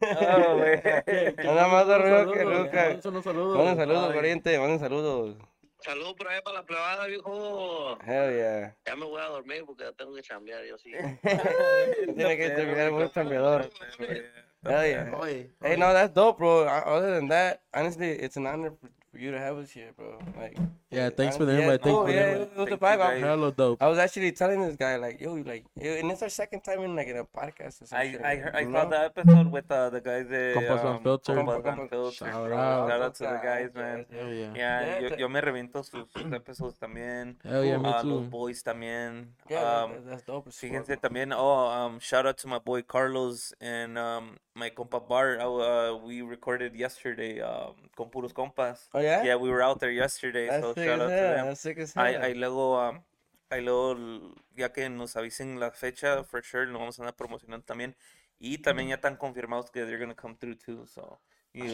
oh 0.00 0.56
güey 0.56 0.80
Nada 1.44 1.68
más 1.68 1.86
de 1.86 1.98
ruido 1.98 2.32
que 2.32 2.38
Saludos, 2.38 2.58
nunca. 2.64 3.08
unos 3.08 3.24
saludos. 3.24 3.56
Manden 3.58 3.76
saludos, 3.76 4.14
pariente, 4.14 4.58
manden 4.58 4.78
saludos. 4.78 5.36
Saludos 5.82 6.14
por 6.14 6.28
ahí 6.28 6.40
para 6.42 6.58
la 6.58 6.66
plebada, 6.66 7.06
viejo. 7.06 7.98
Hell 8.02 8.36
yeah. 8.36 8.76
Ya 8.86 8.96
me 8.96 9.06
voy 9.06 9.20
a 9.20 9.24
dormir 9.26 9.64
porque 9.64 9.84
ya 9.84 9.92
tengo 9.92 10.14
que 10.14 10.22
chambear, 10.22 10.62
yo 10.64 10.76
sí. 10.78 10.92
Tiene 12.16 12.36
que 12.36 12.50
terminar 12.50 12.92
muy 12.92 13.10
chambeador. 13.10 13.70
Hell 14.64 14.86
yeah. 14.86 15.14
Oye, 15.14 15.46
Hey, 15.62 15.76
no, 15.76 15.92
that's 15.92 16.12
dope, 16.14 16.38
bro. 16.38 16.66
Uh, 16.66 16.82
Other 16.86 17.14
than 17.14 17.28
that, 17.28 17.62
honestly, 17.74 18.10
it's 18.10 18.36
an 18.36 18.46
honor 18.46 18.72
for 19.10 19.18
for 19.18 19.22
you 19.24 19.30
to 19.32 19.38
have 19.38 19.56
us 19.58 19.70
here, 19.70 19.90
bro. 19.96 20.18
Like, 20.38 20.56
Yeah, 20.90 21.10
thanks 21.10 21.36
for 21.36 21.44
the 21.44 21.52
honestly, 21.52 21.64
invite, 21.64 21.82
thanks 21.82 21.94
cool, 21.94 22.06
for 22.06 22.12
the 22.12 22.18
yeah, 22.18 22.30
invite. 22.30 22.40
it 22.40 22.50
was 22.50 22.50
a 22.50 22.56
Thank 22.56 22.70
you, 22.70 22.76
vibe. 22.86 23.00
I- 23.00 23.14
guys. 23.14 23.20
Hello, 23.22 23.50
dope. 23.50 23.82
I 23.82 23.86
was 23.88 23.98
actually 23.98 24.32
telling 24.32 24.60
this 24.60 24.76
guy, 24.76 24.96
like, 24.96 25.20
yo, 25.20 25.34
like, 25.34 25.64
and 25.80 26.10
it's 26.12 26.22
our 26.22 26.28
second 26.28 26.60
time 26.62 26.80
in 26.82 26.94
like 26.96 27.08
in 27.08 27.16
a 27.16 27.24
podcast. 27.24 27.82
Or 27.82 27.86
some 27.86 27.98
I 27.98 28.10
shit, 28.12 28.22
I 28.22 28.36
heard, 28.36 28.54
I 28.54 28.60
you 28.60 28.72
saw 28.72 28.84
the 28.86 29.00
episode 29.00 29.46
with 29.50 29.70
uh, 29.70 29.90
the 29.90 30.00
guys 30.00 30.26
de 30.26 30.54
Compas 30.54 30.80
um, 30.84 30.96
Unfiltered. 30.96 31.36
Compas 31.36 31.54
Compas- 31.62 31.78
Unfiltered. 31.80 32.14
Shout 32.18 32.46
bro. 32.48 32.58
out. 32.58 32.88
Shout 32.90 33.02
out 33.02 33.14
to 33.14 33.22
the 33.24 33.40
guys, 33.42 33.70
man. 33.74 34.06
Hell 34.10 34.28
yeah. 34.32 34.52
Yeah, 34.54 35.00
Yeah, 35.00 35.08
yo, 35.10 35.16
yo 35.16 35.28
me 35.28 35.40
reviento 35.40 35.84
sus, 35.84 36.06
sus 36.12 36.32
episodios 36.32 36.78
también. 36.78 37.36
Hell 37.44 37.64
yeah, 37.64 37.78
me 37.78 37.88
Uh, 37.88 38.02
los 38.04 38.26
boys 38.26 38.62
también. 38.62 39.26
Yeah, 39.48 39.84
um, 39.84 39.92
that's 40.06 40.22
dope. 40.24 40.48
as 40.48 40.56
fíjense 40.56 40.86
bro. 40.98 41.08
también. 41.08 41.32
Oh, 41.32 41.66
um, 41.66 41.98
shout 42.00 42.26
out 42.26 42.36
to 42.38 42.48
my 42.48 42.58
boy 42.58 42.82
Carlos 42.82 43.52
and 43.60 43.96
um, 43.98 44.38
my 44.54 44.70
compa 44.70 45.00
Bart. 45.06 45.40
Uh, 45.40 45.96
we 46.04 46.22
recorded 46.22 46.74
yesterday 46.74 47.40
um, 47.40 47.74
con 47.96 48.10
puros 48.10 48.32
compas. 48.32 48.88
Oh 48.94 48.99
yeah. 49.00 49.22
Yeah, 49.24 49.36
we 49.36 49.50
were 49.50 49.62
out 49.62 49.80
there 49.80 49.90
yesterday, 49.92 50.46
That's 50.48 50.62
so 50.62 50.74
sick 50.74 50.84
shout 50.88 51.00
as 51.00 51.02
out 51.02 51.08
to 51.08 51.12
hell. 51.14 51.36
them. 51.36 51.46
That's 51.46 51.60
sick 51.60 51.78
as 51.78 51.92
hell. 51.94 52.04
ahí 52.04 52.34
luego, 52.34 52.78
um, 52.78 53.00
ahí 53.50 53.64
luego, 53.64 54.34
ya 54.56 54.68
que 54.70 54.88
nos 54.88 55.16
avisen 55.16 55.58
la 55.58 55.70
fecha, 55.70 56.22
for 56.24 56.42
sure, 56.42 56.66
lo 56.66 56.78
vamos 56.78 56.98
a 56.98 57.02
andar 57.02 57.16
promocionando 57.16 57.64
también. 57.64 57.94
Y 58.38 58.58
también 58.58 58.88
ya 58.88 58.96
están 58.96 59.16
confirmados 59.16 59.70
que 59.70 59.84
they're 59.84 59.98
gonna 59.98 60.14
come 60.14 60.34
through 60.36 60.56
too, 60.56 60.86
so. 60.86 61.18
You, 61.52 61.64
you 61.64 61.70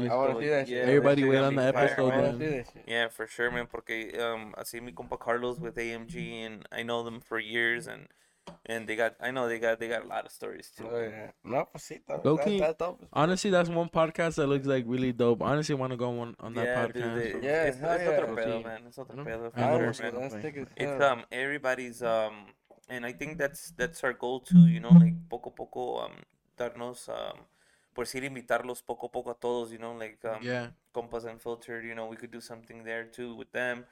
know, 0.00 0.08
Jeez. 0.08 0.10
I 0.10 0.14
wanna 0.16 0.32
so, 0.34 0.40
see 0.40 0.48
that 0.48 0.66
shit. 0.66 0.76
yeah, 0.78 0.82
Everybody 0.82 1.22
gonna 1.22 1.42
on 1.44 1.54
the 1.54 1.72
fire, 1.72 1.84
episode, 1.84 2.12
I 2.12 2.16
wanna 2.16 2.32
man. 2.32 2.64
see. 2.64 2.80
Yeah, 2.88 3.08
for 3.08 3.26
sure, 3.28 3.50
man, 3.52 3.66
porque 3.68 4.12
um, 4.20 4.52
así 4.58 4.80
mi 4.82 4.92
compa 4.92 5.16
Carlos 5.18 5.60
with 5.60 5.76
AMG, 5.76 6.44
and 6.44 6.66
I 6.72 6.82
know 6.82 7.04
them 7.04 7.20
for 7.20 7.38
years, 7.38 7.86
and 7.86 8.08
and 8.66 8.86
they 8.88 8.96
got, 8.96 9.14
I 9.20 9.30
know 9.30 9.48
they 9.48 9.58
got, 9.58 9.78
they 9.80 9.88
got 9.88 10.04
a 10.04 10.08
lot 10.08 10.24
of 10.26 10.32
stories 10.32 10.70
too. 10.76 10.88
Oh 10.90 11.00
yeah. 11.00 11.30
No, 11.44 11.66
pues 11.72 11.84
sí, 11.84 12.00
that- 12.06 12.24
Low 12.24 12.36
that- 12.36 12.44
key, 12.44 12.58
that's 12.60 12.76
dope. 12.78 13.04
Honestly, 13.12 13.50
that's 13.50 13.68
one 13.68 13.88
podcast 13.88 14.36
that 14.36 14.46
looks 14.46 14.66
like 14.66 14.84
really 14.86 15.12
dope. 15.12 15.42
Honestly, 15.42 15.74
want 15.74 15.92
to 15.92 15.96
go 15.96 16.18
on 16.20 16.34
on 16.40 16.54
that 16.54 16.64
Yeah, 16.66 16.86
dude, 16.86 16.94
podcast. 17.02 17.14
they- 17.40 17.46
Yeah, 17.46 17.64
it's, 17.64 17.78
hell 17.78 17.90
es 17.90 18.08
otro 18.08 18.34
yeah. 18.36 18.44
pedo, 18.44 18.64
man, 18.64 18.80
It's 18.86 18.98
otro 18.98 19.16
¿no? 19.16 19.24
pedo, 19.24 19.52
for 19.52 19.58
I 19.60 19.62
sure, 19.62 19.70
know, 20.12 20.12
man. 20.12 20.20
that's 20.20 20.34
man. 20.34 20.42
sick 20.42 20.56
as 20.56 20.68
It's 20.76 21.02
um 21.02 21.24
everybody's 21.30 22.02
um 22.02 22.46
and 22.88 23.04
I 23.04 23.12
think 23.12 23.38
that's 23.38 23.72
that's 23.76 24.02
our 24.04 24.12
goal 24.12 24.40
too, 24.40 24.66
you 24.66 24.80
know, 24.80 24.90
like 24.90 25.14
poco 25.28 25.50
poco 25.50 26.04
um 26.04 26.12
darnos 26.58 27.08
um 27.08 27.38
por 27.94 28.04
decir 28.04 28.22
invitarlos 28.24 28.82
poco 28.84 29.06
a 29.06 29.10
poco 29.10 29.30
a 29.30 29.34
todos, 29.34 29.72
you 29.72 29.78
know, 29.78 29.94
like 29.94 30.18
um 30.24 30.42
Yeah. 30.42 30.70
Compas 30.92 31.24
Unfiltered, 31.24 31.84
you 31.84 31.94
know, 31.94 32.06
we 32.06 32.16
could 32.16 32.30
do 32.30 32.40
something 32.40 32.84
there 32.84 33.04
too 33.10 33.34
with 33.34 33.50
them. 33.52 33.84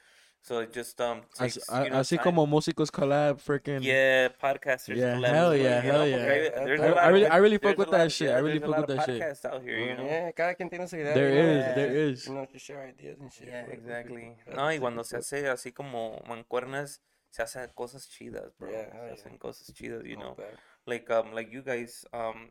So 0.47 0.59
it 0.61 0.75
just 0.75 1.01
um 1.01 1.23
As- 1.41 1.55
takes, 1.55 1.69
a- 1.71 1.85
you 1.85 1.91
know, 1.91 2.01
así 2.01 2.17
time. 2.19 2.25
como 2.25 2.47
músicos 2.47 2.91
collab, 2.91 3.41
freaking. 3.41 3.81
Yeah, 3.83 4.29
podcasters. 4.29 4.97
Yeah, 4.99 5.17
collab 5.17 5.33
hell 5.33 5.53
as 5.53 5.57
well, 5.57 5.57
yeah, 5.57 5.83
you 5.83 5.89
know, 5.93 5.99
hell 6.05 6.05
porque 6.05 6.11
yeah. 6.11 6.25
hay- 6.29 6.65
there's 6.67 6.81
a 6.81 6.85
I- 6.85 6.87
I 6.93 7.09
really- 7.09 7.21
good- 7.25 7.33
I 7.33 7.37
really 7.39 7.57
fuck 7.57 7.63
there's 7.63 7.75
a 7.75 7.79
with 7.79 7.89
lot 7.89 7.97
that 7.97 8.07
of- 8.07 8.13
shit. 8.13 8.29
yeah, 8.29 8.37
I 8.37 8.39
really 8.45 8.59
there's 8.59 8.63
a 8.63 8.67
fuck 8.67 8.77
lot 8.77 8.89
with 8.89 8.91
of 8.91 8.97
that 8.99 9.07
shit. 9.07 9.23
podcasts 9.23 9.45
out 9.47 9.63
here, 9.63 9.79
you 9.79 9.95
know. 9.97 10.05
Yeah, 10.05 10.31
cada 10.33 10.55
quien 10.55 10.69
tiene 10.69 10.87
su 10.87 10.97
idea. 10.97 11.15
There 11.15 11.31
you 11.33 11.43
know, 11.43 11.49
is, 11.49 11.75
there 11.75 11.93
yeah, 11.95 12.13
is. 12.13 12.27
You 12.29 12.35
know, 12.35 12.45
to 12.45 12.59
share 12.59 12.83
ideas 12.85 13.17
and 13.21 13.33
shit. 13.33 13.49
Yeah, 13.49 13.65
bro. 13.65 13.73
exactly. 13.73 14.37
No, 14.55 14.67
y 14.69 14.79
cuando 14.79 15.03
se 15.03 15.17
hace 15.17 15.49
así 15.49 15.73
como 15.73 16.21
mancuernas, 16.29 17.01
se 17.31 17.43
hacen 17.43 17.71
cosas 17.75 18.07
chidas, 18.11 18.53
bro. 18.59 18.71
Yeah, 18.71 18.85
se 18.85 18.91
hell 18.93 19.07
yeah. 19.07 19.13
hacen 19.15 19.39
cosas 19.39 19.73
chidas, 19.73 20.05
you 20.05 20.17
Not 20.19 20.25
know. 20.27 20.35
bad. 20.37 20.59
Like 20.87 21.09
um, 21.11 21.33
like 21.33 21.51
you 21.51 21.63
guys, 21.63 22.05
um, 22.13 22.51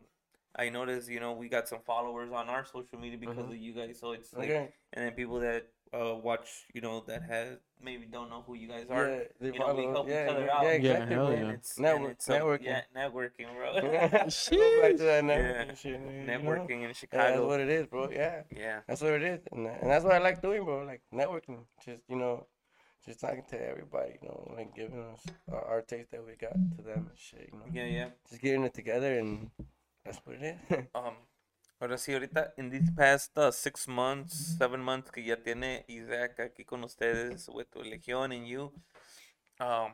I 0.56 0.68
noticed, 0.68 1.08
you 1.08 1.20
know, 1.20 1.32
we 1.32 1.48
got 1.48 1.68
some 1.68 1.80
followers 1.86 2.30
on 2.32 2.48
our 2.48 2.64
social 2.64 2.98
media 2.98 3.18
because 3.18 3.36
Mhm. 3.38 3.50
of 3.50 3.56
you 3.56 3.72
guys. 3.72 4.00
So 4.00 4.12
it's 4.12 4.32
like, 4.32 4.50
Okay. 4.50 4.72
and 4.92 5.04
then 5.06 5.12
people 5.14 5.38
that 5.40 5.66
uh 5.94 6.14
watch, 6.16 6.48
you 6.72 6.80
know, 6.80 7.04
that 7.06 7.22
has 7.22 7.58
maybe 7.82 8.06
don't 8.06 8.30
know 8.30 8.42
who 8.46 8.54
you 8.54 8.68
guys 8.68 8.86
are. 8.90 9.08
Yeah, 9.08 9.18
they 9.40 9.52
you 9.52 9.58
know, 9.58 9.74
we 9.74 9.84
help 9.84 10.08
yeah, 10.08 10.24
each 10.24 10.30
other 10.30 10.44
yeah, 10.46 10.56
out. 10.56 10.62
Yeah, 10.62 10.68
Yeah, 10.68 10.74
exactly, 10.76 11.14
hell 11.14 11.26
bro. 11.26 11.36
yeah. 11.36 11.50
It's, 11.50 11.78
Network- 11.78 12.10
it's, 12.12 12.28
networking. 12.28 12.64
Yeah, 12.64 12.80
networking, 12.96 13.54
bro. 13.54 13.74
Go 13.80 13.90
back 13.92 14.96
to 14.96 15.02
that 15.04 15.24
networking 15.24 15.68
Yeah. 15.68 15.74
shit, 15.74 15.92
you 15.92 15.98
know? 15.98 16.32
networking 16.32 16.70
in 16.70 16.80
Yeah, 16.90 16.94
that's 17.12 17.40
what 17.40 17.60
it 17.60 17.68
is, 17.68 17.86
bro. 17.86 18.10
Yeah. 18.10 18.42
Yeah. 18.50 18.80
That's 18.88 19.00
what 19.02 19.12
it 19.12 19.22
is, 19.22 19.40
and, 19.52 19.66
and 19.66 19.90
that's 19.90 20.04
what 20.04 20.14
I 20.14 20.18
like 20.18 20.42
doing, 20.42 20.64
bro. 20.64 20.84
Like 20.84 21.02
networking, 21.12 21.64
just 21.84 22.02
you 22.08 22.16
know, 22.16 22.46
just 23.04 23.20
talking 23.20 23.44
to 23.50 23.68
everybody, 23.68 24.16
you 24.22 24.28
know, 24.28 24.52
like 24.56 24.74
giving 24.74 24.98
us 25.00 25.20
our, 25.52 25.62
our 25.64 25.82
taste 25.82 26.10
that 26.10 26.24
we 26.26 26.34
got 26.36 26.52
to 26.76 26.82
them 26.82 27.08
and 27.10 27.18
shit, 27.18 27.50
you 27.52 27.58
know. 27.58 27.66
Yeah, 27.72 27.84
yeah. 27.84 28.08
Just 28.28 28.40
getting 28.42 28.64
it 28.64 28.74
together, 28.74 29.18
and 29.18 29.50
that's 30.04 30.18
what 30.24 30.36
it 30.36 30.58
is. 30.70 30.84
Um, 30.94 31.14
ahora 31.80 31.98
sí, 31.98 32.12
ahorita, 32.12 32.52
in 32.56 32.70
these 32.70 32.90
past 32.96 33.36
uh, 33.38 33.50
six 33.50 33.86
months, 33.88 34.56
seven 34.58 34.80
months 34.80 35.10
que 35.10 35.22
ya 35.22 35.36
tiene 35.36 35.84
Isaac 35.88 36.38
aquí 36.40 36.64
con 36.64 36.82
ustedes 36.84 37.48
with 37.48 37.68
Legión 37.74 38.32
and 38.34 38.46
you, 38.46 38.72
um, 39.60 39.92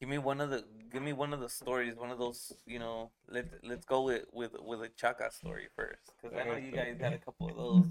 give 0.00 0.08
me 0.08 0.18
one 0.18 0.40
of 0.40 0.50
the, 0.50 0.64
give 0.90 1.02
me 1.02 1.12
one 1.12 1.32
of 1.34 1.40
the 1.40 1.48
stories, 1.48 1.96
one 1.96 2.10
of 2.10 2.18
those, 2.18 2.52
you 2.66 2.78
know, 2.78 3.10
let 3.28 3.46
let's 3.62 3.84
go 3.84 4.02
with 4.02 4.24
with 4.32 4.52
with 4.60 4.82
a 4.82 4.88
Chaca 4.90 5.30
story 5.32 5.68
first, 5.74 6.12
because 6.22 6.36
I 6.38 6.44
know 6.44 6.56
you 6.56 6.70
guys 6.72 6.96
got 6.98 7.12
a 7.12 7.18
couple 7.18 7.48
of 7.50 7.56
those. 7.56 7.86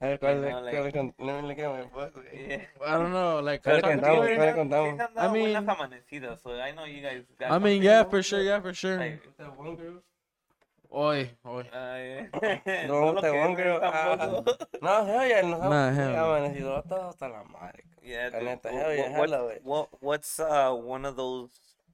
A 0.00 0.06
ver, 0.08 0.18
¿cuál 0.18 0.34
You 0.34 0.50
know, 0.50 0.60
like- 0.60 0.74
cuál 0.74 0.84
le 0.84 0.92
con- 0.92 1.14
no 1.18 1.40
me 1.42 1.48
le 1.48 1.54
queda, 1.54 1.88
pues, 1.92 2.12
güey. 2.12 2.48
Yeah. 2.48 2.64
I 2.84 2.98
don't 2.98 3.12
know, 3.12 3.40
like. 3.40 3.62
Dale, 3.62 3.80
talking 3.80 4.00
contamos, 4.00 4.26
to- 4.26 4.36
dale, 4.36 4.54
contamos. 4.54 4.98
Sí, 4.98 5.16
I 5.16 5.32
mean- 5.32 5.52
buenas 5.52 5.68
amanecidas, 5.78 6.42
so 6.42 6.50
I 6.60 6.72
know 6.72 6.84
you 6.84 7.00
guys 7.00 7.24
got 7.38 7.52
I 7.52 7.58
mean, 7.58 7.80
yeah, 7.82 8.04
for 8.04 8.22
sure, 8.22 8.42
yeah, 8.42 8.60
for 8.60 8.74
sure. 8.74 8.98
like, 8.98 9.22
Hoy, 10.96 11.28
hoy. 11.42 11.64
Eh. 11.72 12.30
No, 12.86 13.12
no 13.12 13.20
te 13.20 13.28
creo. 13.28 13.80
Ah, 13.82 14.44
no, 14.80 15.06
Hell 15.08 15.50
no. 15.50 15.60
Amanecido 15.60 16.76
hasta, 16.76 17.08
hasta 17.08 17.28
la 17.28 17.42
madre. 17.42 17.82
Yeah, 18.00 18.30
Neta, 18.30 18.70
hell 18.70 19.58
what, 19.64 19.88
what's 20.00 20.38
uh, 20.38 20.70
one 20.72 21.04
of 21.04 21.16
those 21.16 21.50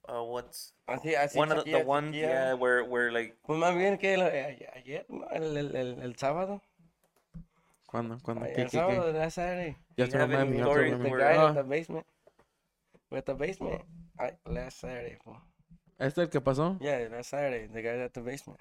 uh, 0.07 0.22
what's 0.22 0.74
así, 0.86 1.14
así 1.14 1.38
one 1.38 1.51
of 1.51 1.64
the, 1.64 1.70
the 1.70 1.84
one 1.84 2.12
yeah, 2.12 2.53
where, 2.53 2.84
where 2.84 3.11
like 3.11 3.36
pues 3.46 3.59
más 3.59 3.74
bien 3.74 3.96
que 3.96 4.14
eh, 4.14 4.68
ayer, 4.74 5.07
el, 5.32 5.57
el, 5.57 5.76
el, 5.76 6.03
el 6.03 6.16
sábado 6.16 6.61
¿Cuándo? 7.86 8.18
¿Cuándo? 8.22 8.44
¿Qué, 8.55 8.62
el 8.62 8.70
sábado 8.70 9.12
de 9.12 9.18
la 9.18 9.30
serie. 9.30 9.76
Ya 9.96 10.05
estoy 10.05 10.20
remembering. 10.20 10.59
You 10.59 10.64
story 10.64 10.92
ah. 10.92 10.98
the 10.98 11.11
guy 11.11 11.36
oh. 11.36 11.48
at 11.48 11.55
the 11.55 11.62
basement. 11.62 12.07
With 13.11 13.24
the 13.24 13.34
basement. 13.34 13.82
I, 14.18 14.32
last 14.46 14.78
Saturday, 14.78 15.16
po. 15.24 15.36
¿Este 15.98 16.22
el 16.22 16.28
que 16.28 16.40
pasó? 16.40 16.78
Yeah, 16.80 17.09
last 17.11 17.30
Saturday. 17.30 17.66
The 17.66 17.82
guy 17.82 18.05
at 18.05 18.12
the 18.12 18.20
basement. 18.20 18.61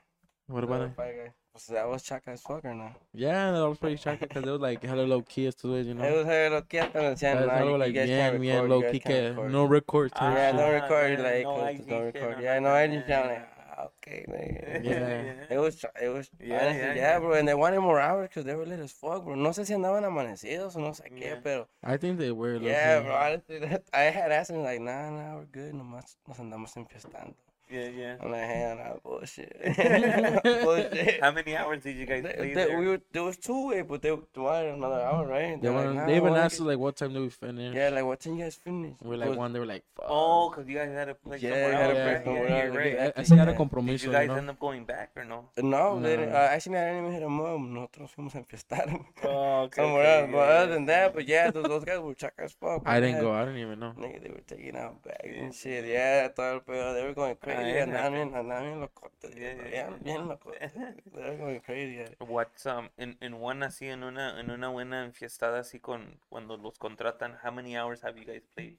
What 0.50 0.64
about 0.64 0.82
it? 0.82 0.96
fire 0.96 1.26
guy. 1.26 1.34
Pues 1.54 1.66
that 1.68 1.88
was 1.88 2.04
Chaca 2.04 2.30
as 2.30 2.42
fuck 2.42 2.64
or 2.66 2.74
not? 2.74 2.94
Yeah, 3.14 3.52
that 3.52 3.68
was 3.68 3.78
pretty 3.78 3.98
shocking 3.98 4.28
because 4.28 4.44
it 4.46 4.52
was 4.52 4.62
like 4.62 4.84
hella 4.84 5.02
low 5.02 5.22
key 5.22 5.48
as 5.48 5.56
to 5.56 5.74
it, 5.76 5.86
you 5.86 5.94
know. 5.94 6.04
It 6.04 6.16
was 6.16 6.26
her 6.26 6.50
lo 6.50 6.62
que 6.62 6.80
hasta 6.80 7.00
decían, 7.00 7.38
Es 7.42 7.48
nah, 7.48 7.54
algo 7.60 7.72
you, 7.72 7.78
like 7.78 7.88
you 7.88 7.94
guys 7.94 8.08
bien, 8.08 8.20
can't 8.32 8.42
bien 8.42 8.56
record, 8.56 8.70
low 8.70 8.80
you 8.82 8.92
key 8.92 9.00
guys 9.00 9.14
can't 9.14 9.30
record. 9.38 9.52
no 9.52 9.66
record 9.66 10.12
type 10.14 10.36
Yeah, 10.36 10.52
shit. 10.52 10.60
don't 10.60 10.70
Ah, 10.70 10.74
record, 10.82 11.12
yeah, 11.20 11.26
like, 11.26 11.44
no 11.44 11.66
IG 11.66 11.88
don't 11.88 12.04
record. 12.06 12.38
no 12.38 12.44
Yeah, 12.44 12.60
no, 12.60 12.70
nothing, 12.70 12.92
I 12.92 12.96
just 12.98 13.10
yeah, 13.10 13.22
I'm 13.22 13.28
like, 13.30 13.50
ah, 13.78 13.88
okay, 13.98 14.26
man. 14.28 14.84
Yeah. 14.84 15.56
It 15.56 15.58
was, 15.60 15.86
it 16.02 16.10
was, 16.10 16.30
Yeah, 16.40 16.56
honestly, 16.62 16.80
yeah, 16.80 16.94
yeah, 16.94 16.96
yeah. 16.96 17.20
bro, 17.20 17.34
and 17.34 17.48
they 17.48 17.54
wanted 17.56 17.80
more 17.82 18.00
hours 18.00 18.30
because 18.30 18.46
they 18.46 18.56
were 18.56 18.66
late 18.66 18.80
as 18.80 18.92
fuck, 18.92 19.26
bro. 19.26 19.36
No 19.36 19.50
sé 19.50 19.66
si 19.66 19.74
andaban 19.74 20.06
amanecidos 20.06 20.76
o 20.76 20.80
no 20.80 20.92
sé 20.94 21.10
qué, 21.12 21.22
Yeah. 21.34 21.40
pero, 21.44 21.68
I 21.84 21.98
think 21.98 22.20
they 22.20 22.32
were. 22.32 22.58
low 22.60 22.68
yeah, 22.70 23.02
bro, 23.02 23.14
honestly, 23.16 23.60
that, 23.60 23.84
I 23.94 24.04
had 24.14 24.32
asked 24.32 24.52
him, 24.52 24.64
like, 24.64 24.80
nah, 24.82 25.10
nah, 25.10 25.36
we're 25.36 25.46
good, 25.52 25.74
nomás 25.74 26.16
nos 26.28 26.38
andamos 26.40 26.76
enfiestando. 26.78 27.34
Yeah 27.72 27.88
yeah 27.90 28.16
I'm 28.22 28.32
like, 28.32 28.42
hell 28.50 28.76
nah, 28.78 28.94
bullshit. 29.04 29.54
bullshit. 30.44 31.22
how 31.22 31.32
many 31.32 31.56
hours 31.56 31.84
did 31.84 31.96
you 31.98 32.06
guys 32.06 32.24
They- 32.24 32.34
play 32.34 32.48
they- 32.54 32.66
there 32.66 32.80
we 32.80 32.88
were, 32.88 33.02
there 33.12 33.24
was 33.24 33.38
two 33.38 33.68
way, 33.70 33.82
but 33.84 34.02
they 34.02 34.12
wanted 34.12 34.74
another 34.74 35.02
hour, 35.02 35.28
right? 35.28 35.62
They, 35.62 35.68
They're 35.68 35.78
like, 35.78 35.94
nah, 35.96 36.06
they 36.08 36.16
even 36.18 36.30
wanna 36.32 36.42
asked 36.42 36.56
us 36.56 36.62
like 36.62 36.80
what 36.80 36.96
time 36.96 37.14
do 37.14 37.22
we 37.22 37.30
finish? 37.30 37.76
Yeah, 37.76 37.90
like, 37.90 38.06
what 38.06 38.20
time 38.20 38.36
you 38.38 38.44
guys 38.44 38.56
finish? 38.56 38.96
We're 39.02 39.18
like 39.18 39.28
Pues, 39.30 39.38
one. 39.38 39.54
They 39.54 39.60
were 39.60 39.66
like, 39.68 39.84
fuck. 39.96 40.06
oh 40.10 40.50
because 40.50 40.68
you 40.68 40.76
guys 40.78 40.90
had 40.90 41.06
to 41.06 41.16
play 41.16 41.38
Yeah, 41.38 41.50
somewhere 41.50 41.74
else 41.74 41.88
to 41.90 41.94
play 41.94 42.14
right? 42.16 42.24
somewhere 42.24 42.48
yeah, 42.50 42.56
else, 42.56 42.74
you're 42.74 42.84
right 42.84 43.14
I, 43.18 43.20
I 43.20 43.24
see 43.24 43.36
had 43.38 43.50
a 43.50 43.52
Yeah. 43.52 43.58
did 43.86 44.04
you 44.04 44.12
guys 44.12 44.22
you 44.24 44.28
know? 44.30 44.36
end 44.36 44.50
up 44.50 44.60
going 44.60 44.86
back 44.86 45.12
or 45.16 45.26
no 45.26 45.46
No, 45.58 46.00
they 46.00 46.16
No. 46.16 46.22
didn't, 46.26 46.34
uh, 46.34 46.38
actually, 46.38 46.78
I 46.78 46.86
didn't 46.90 47.00
even 47.02 47.12
hit 47.14 47.22
them 47.22 47.40
up. 47.42 47.60
Nosotros 47.60 48.10
fuimos 48.16 48.34
a 48.36 48.40
enfiestar 48.42 49.06
oh, 49.26 49.62
okay, 49.64 49.82
somewhere 49.82 50.02
okay, 50.02 50.22
else. 50.22 50.30
yeah, 50.30 50.32
But 50.32 50.48
yeah, 50.50 50.58
other 50.60 50.74
than 50.74 50.86
that, 50.86 51.14
but 51.14 51.28
yeah, 51.28 51.52
those, 51.52 51.66
those 51.66 51.84
guys 51.86 52.00
were 52.00 52.16
chaca 52.16 52.46
as 52.46 52.54
fuck. 52.54 52.82
I 52.86 53.00
didn't 53.00 53.22
go. 53.22 53.32
I 53.32 53.46
didn't 53.46 53.60
even 53.62 53.80
know. 53.80 53.94
Nigga, 54.00 54.24
they 54.24 54.30
were 54.30 54.42
taking 54.48 54.76
out 54.76 55.04
bags 55.04 55.20
Yeah. 55.26 55.44
and 55.44 55.54
shit. 55.54 55.86
Yeah, 55.86 56.28
todo 56.30 56.62
el. 56.68 56.94
They 56.96 57.04
were 57.04 57.14
going 57.14 57.36
crazy. 57.36 57.59
Andaban 57.66 58.14
bien, 58.14 58.36
andaban 58.36 58.64
bien 58.64 58.80
locotes. 58.82 59.36
Yeah. 59.36 59.90
bien 60.02 60.28
locotes. 60.28 60.74
Going 61.14 61.60
crazy. 61.62 62.06
What's 62.20 62.66
um 62.66 62.90
in 62.98 63.18
in 63.22 63.34
one 63.42 63.64
así 63.66 63.88
en 63.88 64.04
una 64.04 64.40
en 64.40 64.50
una 64.52 64.70
buena 64.70 65.04
enfiestada 65.06 65.60
así 65.60 65.80
con 65.80 66.20
cuando 66.30 66.58
los 66.58 66.78
contratan 66.78 67.38
how 67.44 67.52
many 67.52 67.78
hours 67.78 68.02
have 68.04 68.18
you 68.18 68.26
guys 68.26 68.46
played 68.56 68.78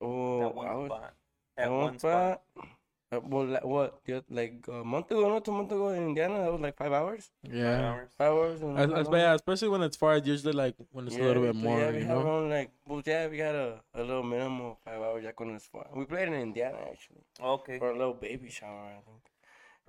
Oh, 0.00 0.42
at 0.42 0.54
one 0.54 0.86
spot 0.86 1.14
at 1.56 1.70
one 1.70 1.84
one 1.84 1.98
spot 1.98 2.42
spot. 2.56 2.66
Uh, 3.12 3.18
well, 3.24 3.44
like, 3.46 3.64
what? 3.64 4.04
Just 4.06 4.30
like 4.30 4.64
a 4.68 4.84
month 4.84 5.10
ago, 5.10 5.28
not 5.28 5.44
two 5.44 5.50
months 5.50 5.72
ago 5.72 5.88
in 5.88 6.02
Indiana, 6.10 6.38
that 6.44 6.52
was 6.52 6.60
like 6.60 6.76
five 6.76 6.92
hours. 6.92 7.30
Five 7.44 7.52
Yeah. 7.52 7.82
hours 7.90 8.10
Five 8.16 8.32
hours. 8.32 8.62
And 8.62 8.78
As, 8.78 8.90
as, 8.92 9.06
long? 9.08 9.16
yeah, 9.18 9.34
especially 9.34 9.68
when 9.68 9.82
it's 9.82 9.96
far, 9.96 10.16
it's 10.16 10.28
usually 10.28 10.52
like 10.52 10.76
when 10.92 11.08
it's 11.08 11.16
a 11.16 11.18
little 11.18 11.42
bit 11.42 11.56
more, 11.56 11.80
Yeah, 11.80 11.90
we 11.90 11.98
you 11.98 12.04
know. 12.04 12.20
around 12.20 12.50
like, 12.50 12.70
well, 12.86 13.02
yeah, 13.04 13.26
we 13.26 13.36
got 13.36 13.56
a, 13.56 13.80
a 13.94 14.02
little 14.04 14.22
minimum 14.22 14.60
of 14.60 14.76
five 14.84 15.00
hours. 15.02 15.24
Ya 15.24 15.32
con 15.32 15.50
it's 15.56 15.66
far. 15.66 15.88
We 15.92 16.04
played 16.04 16.28
in 16.28 16.34
Indiana 16.34 16.78
actually 16.88 17.24
okay 17.42 17.78
for 17.80 17.90
a 17.90 17.98
little 17.98 18.14
baby 18.14 18.48
shower. 18.48 18.94
I 18.94 19.00
think. 19.02 19.22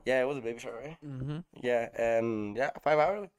Yeah, 0.04 0.22
it 0.22 0.28
was 0.28 0.38
a 0.38 0.42
baby 0.42 0.58
shower, 0.58 0.82
right? 0.82 0.98
Mm-hmm. 1.06 1.40
Yeah, 1.62 1.90
and 1.96 2.58
yeah, 2.58 2.72
five 2.82 2.98
hours. 2.98 3.30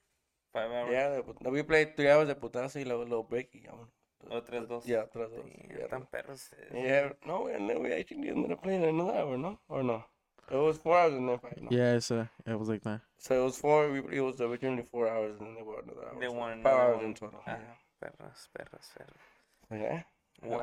five 0.52 0.70
hours 0.70 0.92
Yeah, 0.92 1.50
we 1.50 1.62
played 1.64 1.96
three 1.96 2.08
hours 2.08 2.28
de 2.28 2.36
putazo 2.36 2.78
y 2.78 2.84
luego 2.84 3.02
little 3.02 3.24
break. 3.24 3.50
y 3.52 3.62
ya, 3.64 3.72
bueno. 4.22 4.36
otras 4.36 4.68
dos 4.68 4.86
Yeah, 4.86 5.02
otras 5.04 5.30
dos. 5.30 5.44
Damn, 5.44 5.78
Yeah, 5.78 5.86
tan 5.88 6.06
perros 6.06 6.42
ustedes. 6.42 6.72
yeah, 6.72 7.12
no, 7.26 7.46
and 7.48 7.68
then 7.68 7.82
we 7.82 7.92
actually 7.92 8.28
ended 8.28 8.52
up 8.52 8.62
playing 8.62 8.84
another 8.84 9.12
hour, 9.18 9.36
no? 9.38 9.58
Or 9.68 9.82
no? 9.82 10.04
It 10.50 10.56
was 10.56 10.76
four 10.78 10.98
hours 10.98 11.14
and 11.14 11.28
then 11.28 11.38
five. 11.38 11.56
No? 11.60 11.68
Yeah, 11.70 11.94
it's 11.94 12.10
uh, 12.10 12.26
it 12.46 12.58
was 12.58 12.68
like 12.68 12.82
that. 12.82 13.00
So 13.18 13.40
it 13.40 13.44
was 13.44 13.56
four. 13.58 13.90
We, 13.90 14.16
it 14.18 14.20
was 14.20 14.40
originally 14.40 14.82
four 14.90 15.08
hours, 15.08 15.38
and 15.38 15.46
then 15.48 15.54
they 15.54 15.62
were 15.62 15.80
another 15.80 16.08
hour. 16.08 16.20
They 16.20 16.26
so 16.26 16.32
want 16.32 16.62
five 16.62 16.74
hours 16.74 16.96
one. 16.96 17.04
in 17.06 17.14
total. 17.14 17.40
Ah, 17.46 17.50
Yeah. 17.52 17.74
perros 18.00 18.48
perros 18.52 18.90
perros 18.96 19.20
So, 19.68 19.74
yeah. 19.76 20.02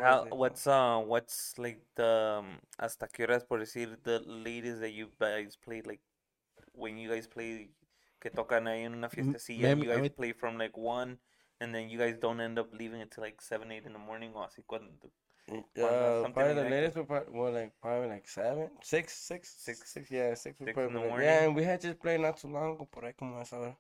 How 0.02 0.26
what's 0.36 0.68
uh 0.68 1.00
what's 1.00 1.58
like 1.58 1.80
the 1.96 2.40
um, 2.44 2.60
hasta 2.78 3.08
qué 3.08 3.24
horas 3.26 3.46
por 3.48 3.60
decir 3.60 3.98
the 4.04 4.20
latest 4.20 4.82
that 4.82 4.92
you 4.92 5.08
guys 5.20 5.56
played 5.56 5.88
like 5.88 6.02
when 6.74 6.98
you 6.98 7.10
guys 7.10 7.28
play 7.28 7.72
que 8.20 8.30
tocan 8.30 8.68
ahí 8.68 8.84
en 8.84 8.94
una 8.94 9.08
fiestecilla 9.10 9.70
maybe- 9.70 9.86
you 9.86 9.92
I 9.92 9.96
guys 9.96 10.02
mean- 10.02 10.14
play 10.16 10.34
from 10.34 10.58
like 10.58 10.78
one 10.78 11.18
and 11.60 11.74
then 11.74 11.90
you 11.90 11.98
guys 11.98 12.18
don't 12.20 12.40
end 12.42 12.58
up 12.60 12.74
leaving 12.74 13.02
until 13.02 13.24
like 13.24 13.42
seven 13.42 13.72
eight 13.72 13.86
in 13.86 13.94
the 13.94 14.00
morning 14.00 14.32
o 14.36 14.40
así 14.40 14.64
cuando 14.66 14.92
Uh, 15.50 16.22
something 16.22 16.34
probably 16.34 16.54
like 16.54 16.64
the 16.64 16.70
latest 16.70 16.96
were 16.96 17.06
probably, 17.06 17.40
well, 17.40 17.52
like 17.52 17.74
probably 17.82 18.08
like 18.08 18.28
seven, 18.28 18.70
six, 18.84 19.14
six, 19.14 19.50
Six. 19.58 19.92
six. 19.92 20.12
Yeah, 20.12 20.36
six. 20.36 20.60
Six 20.60 20.74
probably 20.74 20.86
in 20.90 20.94
the 20.94 21.00
morning. 21.10 21.26
Yeah, 21.26 21.44
and 21.46 21.56
we 21.56 21.64
had 21.64 21.82
just 21.82 22.00
played 22.00 22.20
not 22.22 22.38
too 22.38 22.50
long 22.50 22.76
ago, 22.76 22.88
por 22.92 23.04
ahí 23.04 23.16
como 23.18 23.40
esa 23.42 23.58
hora. 23.58 23.78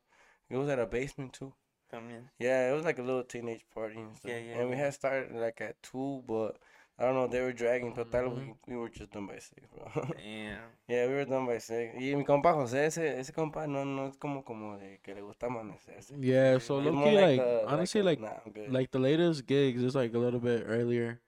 It 0.50 0.58
was 0.58 0.68
at 0.70 0.80
a 0.80 0.88
basement 0.88 1.34
too. 1.34 1.54
también 1.92 2.30
Yeah, 2.40 2.70
it 2.70 2.74
was 2.74 2.86
like 2.86 2.98
a 3.00 3.04
little 3.04 3.24
teenage 3.24 3.66
party 3.70 4.00
and 4.00 4.16
stuff. 4.16 4.32
Yeah, 4.32 4.40
yeah, 4.40 4.60
And 4.60 4.70
we 4.70 4.78
had 4.78 4.94
started 4.94 5.32
like 5.36 5.62
at 5.62 5.82
two, 5.84 6.24
but 6.28 6.58
I 7.00 7.04
don't 7.06 7.14
know, 7.16 7.28
they 7.28 7.42
were 7.42 7.54
dragging. 7.54 7.94
Total, 7.96 8.30
Mhm. 8.30 8.56
we, 8.68 8.74
we 8.74 8.78
were 8.78 8.90
just 8.90 9.12
done 9.12 9.26
by 9.28 9.40
six, 9.40 9.66
bro. 9.74 9.86
Damn. 10.18 10.60
yeah, 10.90 11.08
we 11.08 11.14
were 11.14 11.26
done 11.26 11.46
by 11.48 11.58
six. 11.60 11.96
Y 11.96 12.14
mi 12.16 12.26
compa 12.26 12.52
José, 12.54 12.86
ese, 12.88 12.98
ese 13.20 13.32
compa 13.32 13.68
no, 13.68 13.86
no 13.86 14.08
es 14.08 14.18
como, 14.18 14.44
como 14.44 14.78
de 14.78 15.00
que 15.02 15.16
le 15.16 15.22
gusta 15.22 15.46
amanecerse. 15.48 16.14
Yeah, 16.20 16.58
so 16.60 16.80
He's 16.80 16.86
low 16.88 16.92
more 16.94 17.10
key, 17.10 17.16
like, 17.16 17.38
the- 17.42 17.64
honestly, 17.68 18.02
a, 18.02 18.04
like, 18.04 18.20
nah, 18.20 18.40
like 18.70 18.92
the 18.92 19.00
latest 19.00 19.46
gigs 19.48 19.82
is 19.82 19.96
like 19.96 20.14
a 20.14 20.20
little 20.20 20.42
bit 20.42 20.66
earlier, 20.68 21.22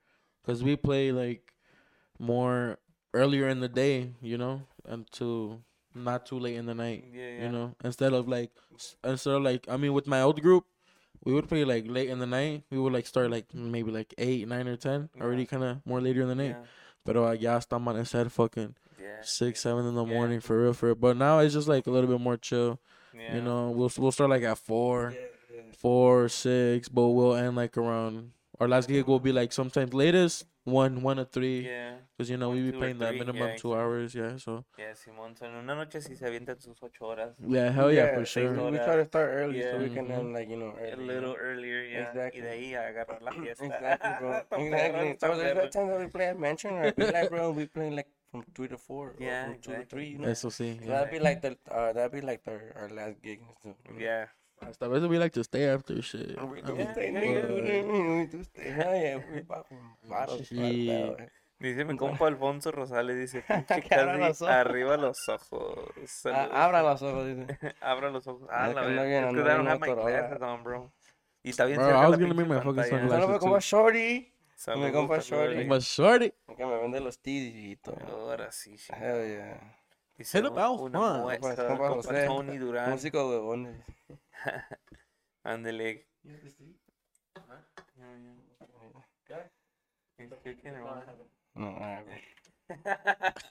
cause 0.46 0.62
we 0.62 0.76
play 0.76 1.12
like 1.14 1.54
more 2.20 2.78
earlier 3.14 3.48
in 3.48 3.60
the 3.62 3.70
day, 3.70 4.14
you 4.22 4.38
know, 4.38 4.62
until 4.86 5.62
not 5.96 6.26
too 6.26 6.40
late 6.40 6.56
in 6.56 6.66
the 6.66 6.74
night, 6.76 7.04
yeah 7.14 7.22
yeah 7.22 7.44
you 7.46 7.50
know, 7.52 7.76
instead 7.84 8.14
of 8.14 8.28
like, 8.28 8.52
instead 9.04 9.34
of 9.36 9.42
like, 9.44 9.68
I 9.70 9.78
mean, 9.78 9.94
with 9.94 10.08
my 10.08 10.22
old 10.22 10.42
group, 10.42 10.66
we 11.24 11.34
would 11.34 11.48
play 11.48 11.64
like 11.66 11.86
late 11.88 12.10
in 12.10 12.20
the 12.20 12.26
night. 12.26 12.64
We 12.70 12.78
would 12.80 12.94
like 12.94 13.06
start 13.08 13.30
like 13.32 13.54
maybe 13.54 13.92
like 13.92 14.14
eight, 14.18 14.48
nine, 14.48 14.68
or 14.68 14.76
ten, 14.78 15.10
already 15.22 15.46
kind 15.46 15.64
of 15.64 15.86
more 15.86 16.02
later 16.02 16.22
in 16.22 16.28
the 16.28 16.36
night. 16.36 16.58
yeah 16.58 16.66
But 17.06 17.18
uh, 17.18 17.32
ya 17.32 17.54
hasta 17.54 17.76
amanecer 17.76 18.30
fucking 18.30 18.76
yeah 19.00 19.22
six, 19.22 19.62
seven 19.62 19.86
in 19.86 19.96
the 19.96 20.06
Yeah. 20.06 20.14
morning 20.16 20.40
for 20.42 20.62
real, 20.62 20.74
for 20.74 20.88
real. 20.88 20.96
But 20.96 21.18
now 21.18 21.40
it's 21.40 21.54
just 21.54 21.68
like 21.68 21.88
a 21.88 21.92
little 21.92 22.10
bit 22.10 22.22
more 22.22 22.38
chill. 22.38 22.80
yeah 23.14 23.36
You 23.36 23.42
know, 23.42 23.72
we'll 23.72 23.92
we'll 23.98 24.12
start 24.12 24.30
like 24.30 24.44
at 24.44 24.58
four, 24.58 25.14
Yeah, 25.18 25.58
yeah. 25.58 25.72
four, 25.78 26.30
six, 26.30 26.90
but 26.90 27.08
we'll 27.10 27.36
end 27.36 27.56
like 27.56 27.78
around 27.78 28.32
our 28.60 28.68
last 28.68 28.88
gig 28.88 29.06
will 29.08 29.20
be 29.20 29.32
like 29.32 29.52
sometimes 29.54 29.94
latest 29.94 30.46
one 30.64 31.02
one 31.02 31.18
or 31.20 31.26
three. 31.26 31.62
Yeah. 31.66 31.98
Cause 32.18 32.30
you 32.30 32.38
know 32.38 32.50
One, 32.50 32.58
we 32.58 32.64
be 32.66 32.72
two, 32.72 32.78
or 32.78 32.80
playing 32.82 33.00
that 33.00 33.14
minimum 33.16 33.50
yeah, 33.50 33.56
two 33.58 33.74
hours. 33.74 34.14
Yeah. 34.14 34.38
So 34.38 34.64
Yeah, 34.78 34.94
Simón. 34.94 35.36
So 35.38 35.46
en 35.46 35.56
una 35.56 35.74
noche 35.76 36.02
sí 36.02 36.16
se 36.16 36.26
avientan 36.28 36.62
sus 36.62 36.78
ocho 36.84 37.06
horas. 37.08 37.36
yeah, 37.48 37.72
hell 37.72 37.92
yeah, 37.92 38.14
for 38.14 38.26
sure. 38.26 38.56
horas. 38.56 38.72
We 38.72 38.78
try 38.78 38.96
to 38.98 39.06
start 39.06 39.30
early 39.34 39.62
so 39.64 39.78
we 39.80 39.88
Yeah. 39.90 39.96
can 39.96 40.06
Mhm. 40.08 40.20
end 40.20 40.34
like 40.34 40.50
you 40.50 40.58
know 40.58 40.76
A 40.78 40.96
little 40.96 41.36
earlier, 41.36 41.84
yeah. 41.84 42.10
Exactly. 42.10 42.42
Y 42.42 42.44
de 42.46 42.50
ahí 42.52 42.74
agarrar 42.76 43.22
la 43.22 43.32
fiesta. 43.42 43.66
Exactly, 43.66 44.12
bro. 44.20 44.42
Exactly. 44.52 45.08
está 45.10 45.28
So 45.28 45.38
there's 45.38 45.54
perro. 45.54 45.62
that 45.62 45.72
time 45.72 45.88
that 45.88 46.00
we 46.00 46.08
play 46.08 46.26
at 46.28 46.38
Mansion 46.38 46.74
or 46.76 46.84
at 46.84 46.96
Big 46.96 47.30
bro. 47.30 47.52
We 47.52 47.66
play 47.66 47.90
like 47.90 48.08
from 48.30 48.44
three 48.54 48.68
to 48.70 48.78
four. 48.78 49.16
Yeah, 49.20 49.50
Or 49.50 49.54
from 49.54 49.62
two 49.62 49.74
to 49.74 49.86
three. 49.86 50.08
You 50.10 50.20
know. 50.20 50.28
Eso 50.30 50.50
sí. 50.50 50.78
So 50.78 50.86
Yeah. 50.86 50.92
that'd 51.02 51.12
be 51.12 51.20
like 51.20 51.42
the 51.42 51.58
uh, 51.72 51.92
that'd 51.94 52.12
be 52.12 52.22
like 52.22 52.44
the, 52.44 52.60
our 52.76 52.90
last 52.90 53.20
gig. 53.24 53.42
So, 53.64 53.76
Yeah. 53.98 54.28
Hasta 54.62 54.86
a 54.86 54.90
veces 54.90 55.10
we 55.10 55.18
like 55.18 55.34
to 55.34 55.44
stay 55.44 55.68
after 55.70 56.02
shit. 56.02 56.38
We 56.44 56.60
I 56.60 56.62
do 56.62 56.76
stay, 56.92 57.12
nigga. 57.12 57.50
We 58.22 58.28
do 58.28 58.44
stay. 58.44 58.70
Hell 58.72 58.96
yeah, 58.96 59.20
we 59.34 59.42
bottles. 60.08 60.48
Shit. 60.48 60.58
now. 60.58 61.16
Dice 61.62 61.86
mi 61.86 61.96
compa 61.96 62.26
Alfonso 62.26 62.72
Rosales, 62.72 63.16
dice, 63.18 63.44
abra 63.92 64.18
los 64.18 64.42
ojos. 64.42 64.52
arriba 64.52 64.98
los 64.98 65.30
ojos. 65.30 65.92
Ah, 66.26 66.50
abra 66.66 66.82
los 66.82 67.02
ojos, 67.04 67.28
dice. 67.28 67.76
Abra 67.82 68.10
los 68.10 68.26
ojos. 68.26 68.50
Ah, 68.52 68.70
Es 68.70 68.76
la 68.76 68.82
verdad. 68.82 69.06
Es 69.06 69.36
que 69.36 69.42
don't 69.44 69.68
have 69.68 69.80
my 69.80 69.94
glasses 69.94 70.42
on, 70.42 70.64
bro. 70.64 70.92
Y 71.44 71.52
está 71.52 71.66
bien 71.66 71.78
Bro, 71.78 71.86
cerca 71.86 72.04
I 72.04 72.10
was 72.10 72.20
gonna 72.20 72.34
make 72.34 72.48
my 72.50 72.62
fucking 72.62 72.84
sunglasses. 72.84 73.12
Saludos 73.12 73.40
como 73.40 73.60
Shorty. 73.60 74.34
Mi 74.76 74.92
compa. 74.92 75.20
Shorty. 75.20 75.64
But 75.66 75.82
shorty. 75.82 76.34
Que 76.56 76.66
me 76.66 76.78
vende 76.80 77.00
los 77.00 77.20
todo. 77.20 77.98
Ahora 78.10 78.52
sí, 78.52 78.78
sí. 78.78 78.92
Hell 78.94 79.28
yeah. 79.28 79.78
Dice 80.18 80.38
Hit 80.38 80.48
up 80.48 80.58
Al 80.58 80.72
una 80.80 81.00
Fun. 81.00 81.22
muestra, 81.22 81.78
José. 81.78 82.26
Tony 82.26 82.58
Durán. 82.58 82.92
Músico 82.92 83.28
huevones. 83.30 83.84
Ándele. 85.44 86.08
¿Qué 90.44 90.56
quiere, 90.58 90.78
hermano? 90.78 91.04
No, 91.56 91.68
alright, 91.68 92.06
bro. 92.06 92.16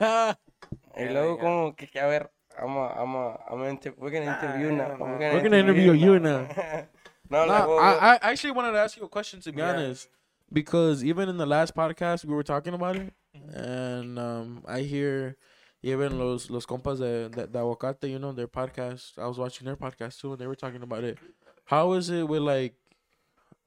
Ah, 0.01 0.39
Y 0.97 1.05
luego 1.09 1.39
como 1.39 1.77
que, 1.77 1.89
que 1.89 2.01
a 2.01 2.07
ver, 2.07 2.31
I'm 2.59 2.77
a, 2.77 2.93
I'm 3.03 3.15
a, 3.17 3.39
I'm 3.51 3.63
a 3.63 3.69
inter- 3.71 3.95
we're 3.97 4.11
gonna 4.11 4.31
Ah, 4.33 4.45
interview 4.45 4.73
now. 4.73 4.89
hell 4.89 4.99
no. 4.99 5.05
We're 5.19 5.43
gonna 5.43 5.57
interview 5.59 5.93
you 5.93 6.19
now. 6.19 6.47
no, 7.31 7.45
like, 7.47 7.49
Nah, 7.49 7.67
well, 7.67 7.79
I, 7.79 8.17
I 8.23 8.31
actually 8.31 8.53
wanted 8.53 8.73
to 8.73 8.79
ask 8.79 8.97
you 8.97 9.05
a 9.05 9.09
question 9.09 9.41
to 9.41 9.53
be 9.53 9.59
Yeah. 9.59 9.71
honest, 9.71 10.09
because 10.53 11.05
even 11.05 11.29
in 11.29 11.37
the 11.39 11.47
last 11.47 11.75
podcast 11.75 12.25
we 12.25 12.35
were 12.35 12.43
talking 12.43 12.75
about 12.75 12.97
it, 12.97 13.13
and 13.55 14.19
um, 14.19 14.63
I 14.67 14.81
hear 14.81 15.37
even 15.83 16.19
los 16.19 16.51
los 16.51 16.67
compas 16.67 16.99
de, 16.99 17.29
de, 17.29 17.47
de 17.47 17.59
Aguacate, 17.59 18.09
you 18.11 18.19
know, 18.19 18.33
their 18.33 18.49
podcast. 18.49 19.19
I 19.19 19.27
was 19.27 19.39
watching 19.39 19.65
their 19.67 19.77
podcast 19.77 20.21
too, 20.21 20.33
and 20.33 20.41
they 20.41 20.47
were 20.47 20.55
talking 20.57 20.83
about 20.83 21.05
it. 21.05 21.19
How 21.67 21.89
was 21.89 22.11
it 22.11 22.27
with 22.29 22.43
like 22.43 22.75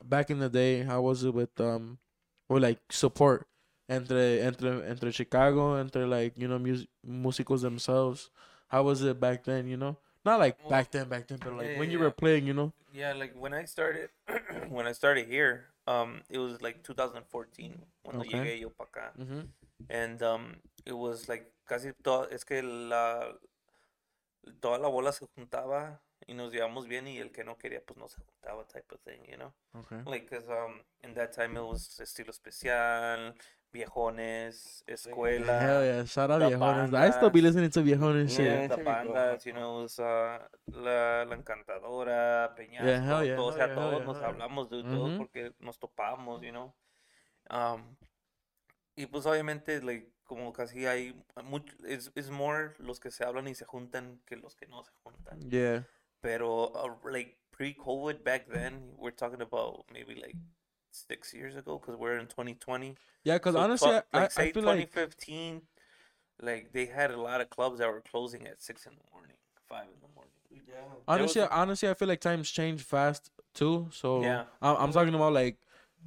back 0.03 0.29
in 0.29 0.39
the 0.39 0.49
day? 0.49 0.83
How 0.83 1.01
was 1.01 1.23
it 1.23 1.33
with 1.33 1.59
um, 1.59 1.97
with 2.49 2.63
like 2.63 2.79
support 2.91 3.47
entre 3.89 4.41
entre 4.41 4.83
entre 4.89 5.11
Chicago, 5.11 5.75
entre 5.79 6.05
like 6.05 6.37
you 6.37 6.47
know 6.47 6.59
music 6.59 6.89
músicos 7.07 7.61
themselves? 7.61 8.29
How 8.67 8.83
was 8.83 9.01
it 9.03 9.19
back 9.19 9.43
then? 9.43 9.67
You 9.67 9.77
know, 9.77 9.97
not 10.25 10.39
like 10.39 10.57
Well, 10.59 10.69
back 10.69 10.91
then, 10.91 11.07
back 11.09 11.27
then, 11.27 11.39
but 11.43 11.53
like 11.53 11.71
yeah, 11.73 11.79
when 11.79 11.89
you 11.91 11.97
yeah. 11.97 12.03
were 12.05 12.11
playing, 12.11 12.47
you 12.47 12.53
know. 12.53 12.73
Yeah, 12.93 13.13
like 13.13 13.33
when 13.35 13.53
I 13.53 13.65
started, 13.65 14.09
when 14.69 14.85
I 14.85 14.91
started 14.91 15.27
here, 15.27 15.65
um, 15.87 16.21
it 16.29 16.37
was 16.37 16.61
like 16.61 16.83
2014 16.83 17.81
when 18.03 18.17
Okay. 18.21 18.37
llegué 18.37 18.59
yo 18.59 18.69
para 18.69 18.89
acá, 18.89 19.11
Mm-hmm. 19.19 19.41
and 19.89 20.21
um, 20.21 20.55
it 20.85 20.93
was 20.93 21.27
like 21.27 21.51
casi 21.65 21.93
todo, 21.93 22.29
es 22.29 22.45
que 22.45 22.61
la 22.63 23.37
toda 24.59 24.77
la 24.77 24.87
bola 24.89 25.11
se 25.11 25.25
juntaba 25.35 26.01
y 26.27 26.33
nos 26.33 26.51
llevamos 26.53 26.87
bien 26.87 27.07
y 27.07 27.17
el 27.19 27.31
que 27.31 27.43
no 27.43 27.57
quería 27.57 27.81
pues 27.85 27.97
no 27.97 28.07
se 28.07 28.21
juntaba 28.21 28.65
type 28.67 28.93
of 28.95 29.01
thing, 29.01 29.23
you 29.29 29.35
know, 29.37 29.53
Okay. 29.73 30.01
like 30.05 30.25
cause 30.29 30.49
um 30.49 30.81
in 31.01 31.13
that 31.15 31.31
time 31.33 31.57
it 31.57 31.63
was 31.63 31.99
estilo 31.99 32.31
especial, 32.31 33.33
viejones, 33.71 34.83
escuela. 34.87 35.59
Hell 35.59 35.83
yeah! 35.83 36.05
Shout 36.05 36.29
out 36.31 36.41
Viejones. 36.41 36.93
I 36.93 37.09
still 37.11 37.29
be 37.29 37.41
bandas. 37.41 37.43
listening 37.43 37.69
to 37.71 37.81
Viejones 37.81 38.29
shit. 38.29 38.45
Yeah. 38.45 38.67
the 38.67 38.83
bandas, 38.83 39.45
you 39.45 39.53
know, 39.53 39.81
was, 39.81 39.99
uh, 39.99 40.39
la, 40.67 41.23
la 41.25 41.35
encantadora, 41.35 42.53
Peñasco, 42.55 42.85
Yeah, 42.85 43.01
hell 43.01 43.25
yeah, 43.25 43.35
todos, 43.35 43.55
o 43.55 43.57
hell 43.57 43.67
sea, 43.67 43.67
yeah, 43.67 43.73
hell 43.73 43.91
todos 43.91 44.05
nos 44.05 44.17
hablamos 44.23 44.69
de 44.69 44.83
todos 44.83 45.09
Mhm. 45.11 45.17
porque 45.17 45.53
nos 45.59 45.77
topamos, 45.79 46.41
you 46.41 46.51
know. 46.51 46.73
Um, 47.49 47.95
y 48.95 49.07
pues 49.07 49.25
obviamente, 49.25 49.81
like, 49.81 50.12
como 50.25 50.51
casi 50.53 50.85
hay 50.85 51.13
mucho, 51.43 51.73
es, 51.87 52.11
es 52.15 52.29
more 52.29 52.73
los 52.79 52.99
que 52.99 53.11
se 53.11 53.23
hablan 53.23 53.47
y 53.47 53.53
se 53.55 53.65
juntan 53.65 54.19
que 54.25 54.35
los 54.37 54.55
que 54.55 54.67
no 54.67 54.83
se 54.83 54.91
juntan. 55.03 55.39
Yeah. 55.49 55.83
Pero, 56.21 56.71
uh, 56.73 57.09
like, 57.11 57.37
pre-COVID 57.51 58.23
back 58.23 58.47
then, 58.47 58.93
we're 58.97 59.11
talking 59.11 59.41
about 59.41 59.85
maybe 59.91 60.15
like 60.15 60.35
six 60.91 61.33
years 61.33 61.55
ago 61.55 61.79
because 61.79 61.97
we're 61.99 62.17
in 62.17 62.27
2020. 62.27 62.95
Yeah, 63.23 63.35
because 63.35 63.53
So 63.55 63.59
honestly, 63.59 63.89
fu- 63.89 63.95
I, 64.13 64.19
like 64.21 64.25
I 64.25 64.27
say 64.29 64.51
feel 64.53 64.63
like 64.63 64.91
2015, 64.91 65.61
like 66.41 66.71
they 66.71 66.85
had 66.85 67.11
a 67.11 67.17
lot 67.21 67.41
of 67.41 67.49
clubs 67.49 67.79
that 67.79 67.87
were 67.91 68.01
closing 68.01 68.47
at 68.47 68.61
six 68.61 68.85
in 68.85 68.93
the 68.93 69.11
morning, 69.11 69.35
five 69.67 69.85
in 69.93 69.99
the 70.01 70.07
morning. 70.15 70.33
Yeah. 70.51 70.75
honestly, 71.07 71.41
was- 71.41 71.49
honestly, 71.51 71.89
I 71.89 71.93
feel 71.95 72.07
like 72.07 72.21
times 72.21 72.49
change 72.49 72.81
fast 72.83 73.29
too. 73.53 73.89
So 73.91 74.21
Yeah. 74.21 74.45
I'm, 74.61 74.77
I'm 74.77 74.91
talking 74.93 75.13
about 75.13 75.33
like 75.33 75.57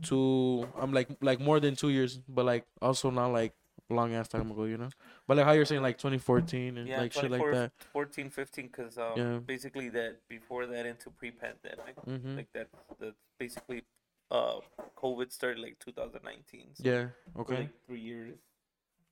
two. 0.03 0.67
I'm 0.79 0.93
like 0.93 1.09
like 1.21 1.41
more 1.41 1.61
than 1.61 1.75
two 1.77 1.91
years, 1.91 2.19
but 2.29 2.45
like 2.45 2.65
also 2.81 3.11
not 3.11 3.29
like 3.33 3.55
long 3.89 4.15
ass 4.15 4.29
time 4.29 4.51
ago, 4.51 4.65
you 4.65 4.77
know. 4.77 4.89
But 5.27 5.37
like 5.37 5.47
how 5.47 5.53
you're 5.53 5.65
saying 5.65 5.83
like 5.83 5.99
2014 5.99 6.79
and 6.79 6.89
Yeah, 6.89 7.01
like 7.01 7.13
shit 7.13 7.31
like 7.31 7.43
that. 7.53 7.73
14, 7.93 8.31
15, 8.31 8.67
because 8.67 8.99
um, 8.99 9.13
Yeah. 9.17 9.39
basically 9.39 9.89
that 9.91 10.27
before 10.29 10.67
that 10.67 10.87
into 10.87 11.11
pre-pandemic, 11.11 11.97
Mhm. 12.07 12.37
like 12.37 12.53
that, 12.53 12.69
that's 12.99 13.17
basically 13.39 13.85
uh, 14.31 14.59
COVID 14.97 15.31
started 15.31 15.61
like 15.61 15.79
2019. 15.79 16.75
So 16.75 16.83
Yeah. 16.85 17.09
Okay. 17.39 17.59
like 17.59 17.87
three 17.87 18.01
years. 18.01 18.37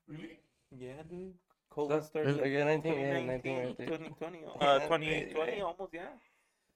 Really? 0.09 0.41
Yeah, 0.77 1.03
dude. 1.09 1.35
COVID 1.71 1.89
That's- 1.89 2.09
started 2.09 2.33
like, 2.35 2.43
like 2.43 2.53
yeah, 2.53 2.65
19, 2.65 2.95
yeah, 2.95 3.13
19 3.13 3.23
2019, 3.23 3.77
there. 3.79 3.87
2020, 3.99 4.45
uh, 4.61 4.79
2020 4.81 5.61
almost, 5.61 5.95
yeah. 5.95 6.09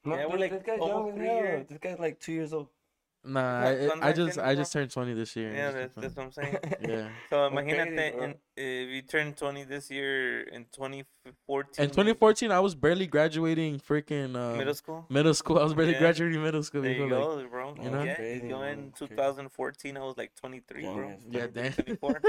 No, 0.05 0.15
Yeah, 0.15 0.27
we're 0.27 0.39
like 0.39 0.53
this 0.53 0.63
guy's 0.63 0.79
almost 0.79 0.99
young 0.99 1.09
as 1.09 1.15
three 1.17 1.27
hell. 1.27 1.37
years. 1.37 1.67
This 1.69 1.79
guy's 1.79 1.99
like 1.99 2.21
two 2.21 2.33
years 2.33 2.53
old. 2.53 2.69
Nah, 3.29 3.71
Yeah, 3.71 3.91
I, 4.01 4.09
I 4.09 4.13
just 4.13 4.39
I 4.39 4.55
just 4.55 4.73
turned 4.73 4.91
20 4.91 5.13
this 5.13 5.37
year. 5.37 5.53
Yeah, 5.53 5.71
that's, 5.71 5.95
that's 5.95 6.17
what 6.17 6.25
I'm 6.27 6.33
saying. 6.33 6.59
yeah. 6.81 7.09
So 7.31 7.51
That's 7.51 7.55
imagínate, 7.55 8.17
crazy, 8.17 8.35
if 8.57 8.89
you 8.89 9.03
turn 9.03 9.35
20 9.35 9.65
this 9.65 9.91
year 9.91 10.41
in 10.43 10.65
2014. 10.73 11.85
In 11.85 11.91
2014, 11.91 12.51
I 12.51 12.61
was 12.61 12.75
barely 12.75 13.07
graduating 13.07 13.81
freaking 13.81 14.35
um, 14.35 14.57
middle 14.57 14.75
school. 14.75 15.05
middle 15.11 15.35
school. 15.35 15.59
I 15.59 15.65
was 15.65 15.75
barely 15.75 15.93
Yeah. 15.93 15.99
graduating 16.01 16.43
middle 16.43 16.63
school. 16.63 16.83
There 16.83 16.95
before, 16.95 17.07
you 17.07 17.41
like, 17.43 17.51
bro. 17.51 17.75
you 17.83 17.91
know? 17.91 18.03
Yeah, 18.03 18.15
Crazy, 18.15 18.49
yo 18.49 18.63
in 18.63 18.93
2014, 18.97 19.97
I 19.97 20.01
was 20.01 20.17
like 20.17 20.35
23, 20.35 20.83
bro. 20.83 21.15
Yeah, 21.31 21.43
fuck. 21.43 21.53
damn. 21.53 21.73
24. 21.73 22.21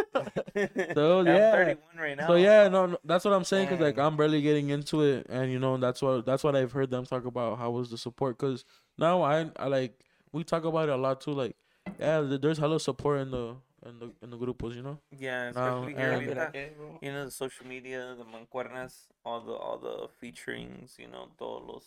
So, 0.94 1.20
I'm 1.20 1.28
yeah. 1.28 1.52
31 1.52 1.78
right 1.98 2.18
now. 2.18 2.28
So 2.28 2.36
yeah, 2.36 2.68
no, 2.68 2.86
no, 2.88 2.98
that's 3.06 3.24
what 3.24 3.34
I'm 3.34 3.46
saying. 3.46 3.70
Cause 3.70 3.80
like 3.80 3.98
I'm 3.98 4.18
barely 4.18 4.42
getting 4.42 4.70
into 4.70 5.02
it, 5.02 5.28
and 5.30 5.52
you 5.52 5.60
know 5.60 5.78
that's 5.78 6.02
what 6.02 6.26
that's 6.26 6.44
what 6.44 6.56
I've 6.56 6.72
heard 6.72 6.90
them 6.90 7.06
talk 7.06 7.26
about. 7.26 7.58
How 7.58 7.72
was 7.72 7.90
the 7.90 7.98
support? 7.98 8.38
Cause 8.38 8.66
now 8.98 9.22
I 9.22 9.50
I 9.56 9.68
like 9.68 10.04
we 10.32 10.44
talk 10.44 10.64
about 10.66 10.90
it 10.90 10.94
a 10.94 10.98
lot 10.98 11.22
too. 11.22 11.32
Like 11.32 11.56
yeah, 12.00 12.22
th- 12.22 12.42
there's 12.42 12.58
hella 12.58 12.80
support 12.80 13.20
in 13.22 13.32
the 13.32 13.56
in 13.86 13.98
the 14.00 14.12
in 14.22 14.30
the 14.30 14.38
grupos, 14.38 14.76
you 14.76 14.82
know. 14.84 15.00
Yeah, 15.18 15.52
No, 15.52 15.84
especially 15.84 15.96
here 15.96 16.12
and- 16.12 16.38
like, 16.38 16.54
hey. 16.54 16.72
You 17.02 17.12
know 17.14 17.26
the 17.26 17.32
social 17.32 17.66
media, 17.66 18.16
the 18.18 18.26
mancuernas, 18.26 19.08
all 19.26 19.42
the 19.42 19.54
all 19.54 19.78
the 19.78 20.10
featurings, 20.22 20.98
you 21.00 21.08
know, 21.08 21.30
todos 21.38 21.64
los 21.68 21.86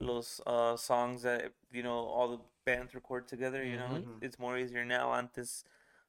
los 0.00 0.40
uh 0.46 0.76
songs 0.76 1.22
that 1.22 1.52
you 1.72 1.82
know 1.82 1.98
all 2.06 2.28
the 2.36 2.40
bands 2.64 2.94
record 2.94 3.26
together. 3.28 3.64
You 3.64 3.76
know, 3.78 3.88
Mhm. 4.02 4.22
it's 4.22 4.38
more 4.38 4.58
easier 4.58 4.84
now. 4.84 5.12
Antes, 5.14 5.64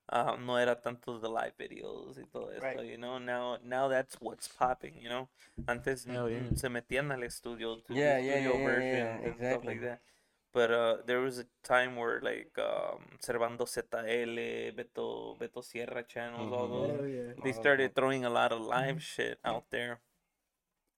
uh, 0.09 0.35
no 0.35 0.55
era 0.55 0.75
tanto 0.75 1.19
the 1.19 1.29
live 1.29 1.53
videos 1.57 2.17
y 2.17 2.25
todo 2.31 2.49
esto. 2.49 2.65
Right. 2.65 2.83
You 2.85 2.97
know, 2.97 3.19
now 3.19 3.57
now 3.63 3.87
that's 3.87 4.15
what's 4.19 4.47
popping. 4.47 4.95
You 4.99 5.09
know, 5.09 5.29
antes 5.67 6.05
Hell 6.05 6.29
yeah. 6.29 6.49
se 6.55 6.67
metían 6.69 7.11
al 7.11 7.21
estudio 7.23 7.75
to 7.85 7.93
do 7.93 7.99
Yeah, 7.99 8.17
yeah, 8.17 8.33
studio 8.33 8.51
yeah, 8.53 8.57
yeah, 8.57 8.65
versions 8.65 8.97
yeah, 8.97 9.13
and 9.13 9.21
stuff 9.21 9.35
exactly. 9.37 9.67
like 9.67 9.81
that. 9.81 9.99
But 10.53 10.71
uh, 10.71 10.97
there 11.05 11.19
was 11.21 11.39
a 11.39 11.45
time 11.63 11.95
where 11.97 12.21
like 12.21 12.57
um, 12.59 13.17
Servando 13.21 13.67
ZL, 13.67 14.71
Beto 14.75 15.37
Beto 15.39 15.63
Sierra 15.63 16.03
channels, 16.03 16.51
all 16.53 16.69
Mhm. 16.69 16.69
those 16.69 17.01
they 17.43 17.51
Oh, 17.51 17.53
started 17.53 17.95
throwing 17.95 18.25
a 18.25 18.29
lot 18.29 18.51
of 18.53 18.61
live 18.61 19.01
shit 19.01 19.39
out 19.45 19.65
there. 19.71 19.99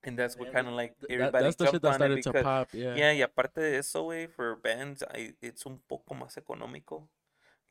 And 0.04 0.18
that's 0.20 0.38
what 0.38 0.52
kind 0.52 0.68
of 0.68 0.74
like 0.74 0.96
everybody 1.10 1.48
that, 1.48 1.48
that's 1.48 1.56
the 1.58 1.68
shit 1.68 1.72
jumped 1.72 1.84
that 1.84 1.94
on 1.94 1.96
started 1.96 2.16
it 2.18 2.22
to 2.24 2.34
because 2.34 2.44
pop. 2.44 2.70
Yeah. 2.74 2.94
yeah, 2.94 3.12
y 3.14 3.22
aparte 3.22 3.60
de 3.62 3.78
eso, 3.78 4.04
way 4.04 4.28
for 4.28 4.56
bands, 4.56 5.04
I, 5.04 5.34
it's 5.42 5.66
un 5.66 5.80
poco 5.90 6.14
más 6.16 6.38
económico. 6.38 7.08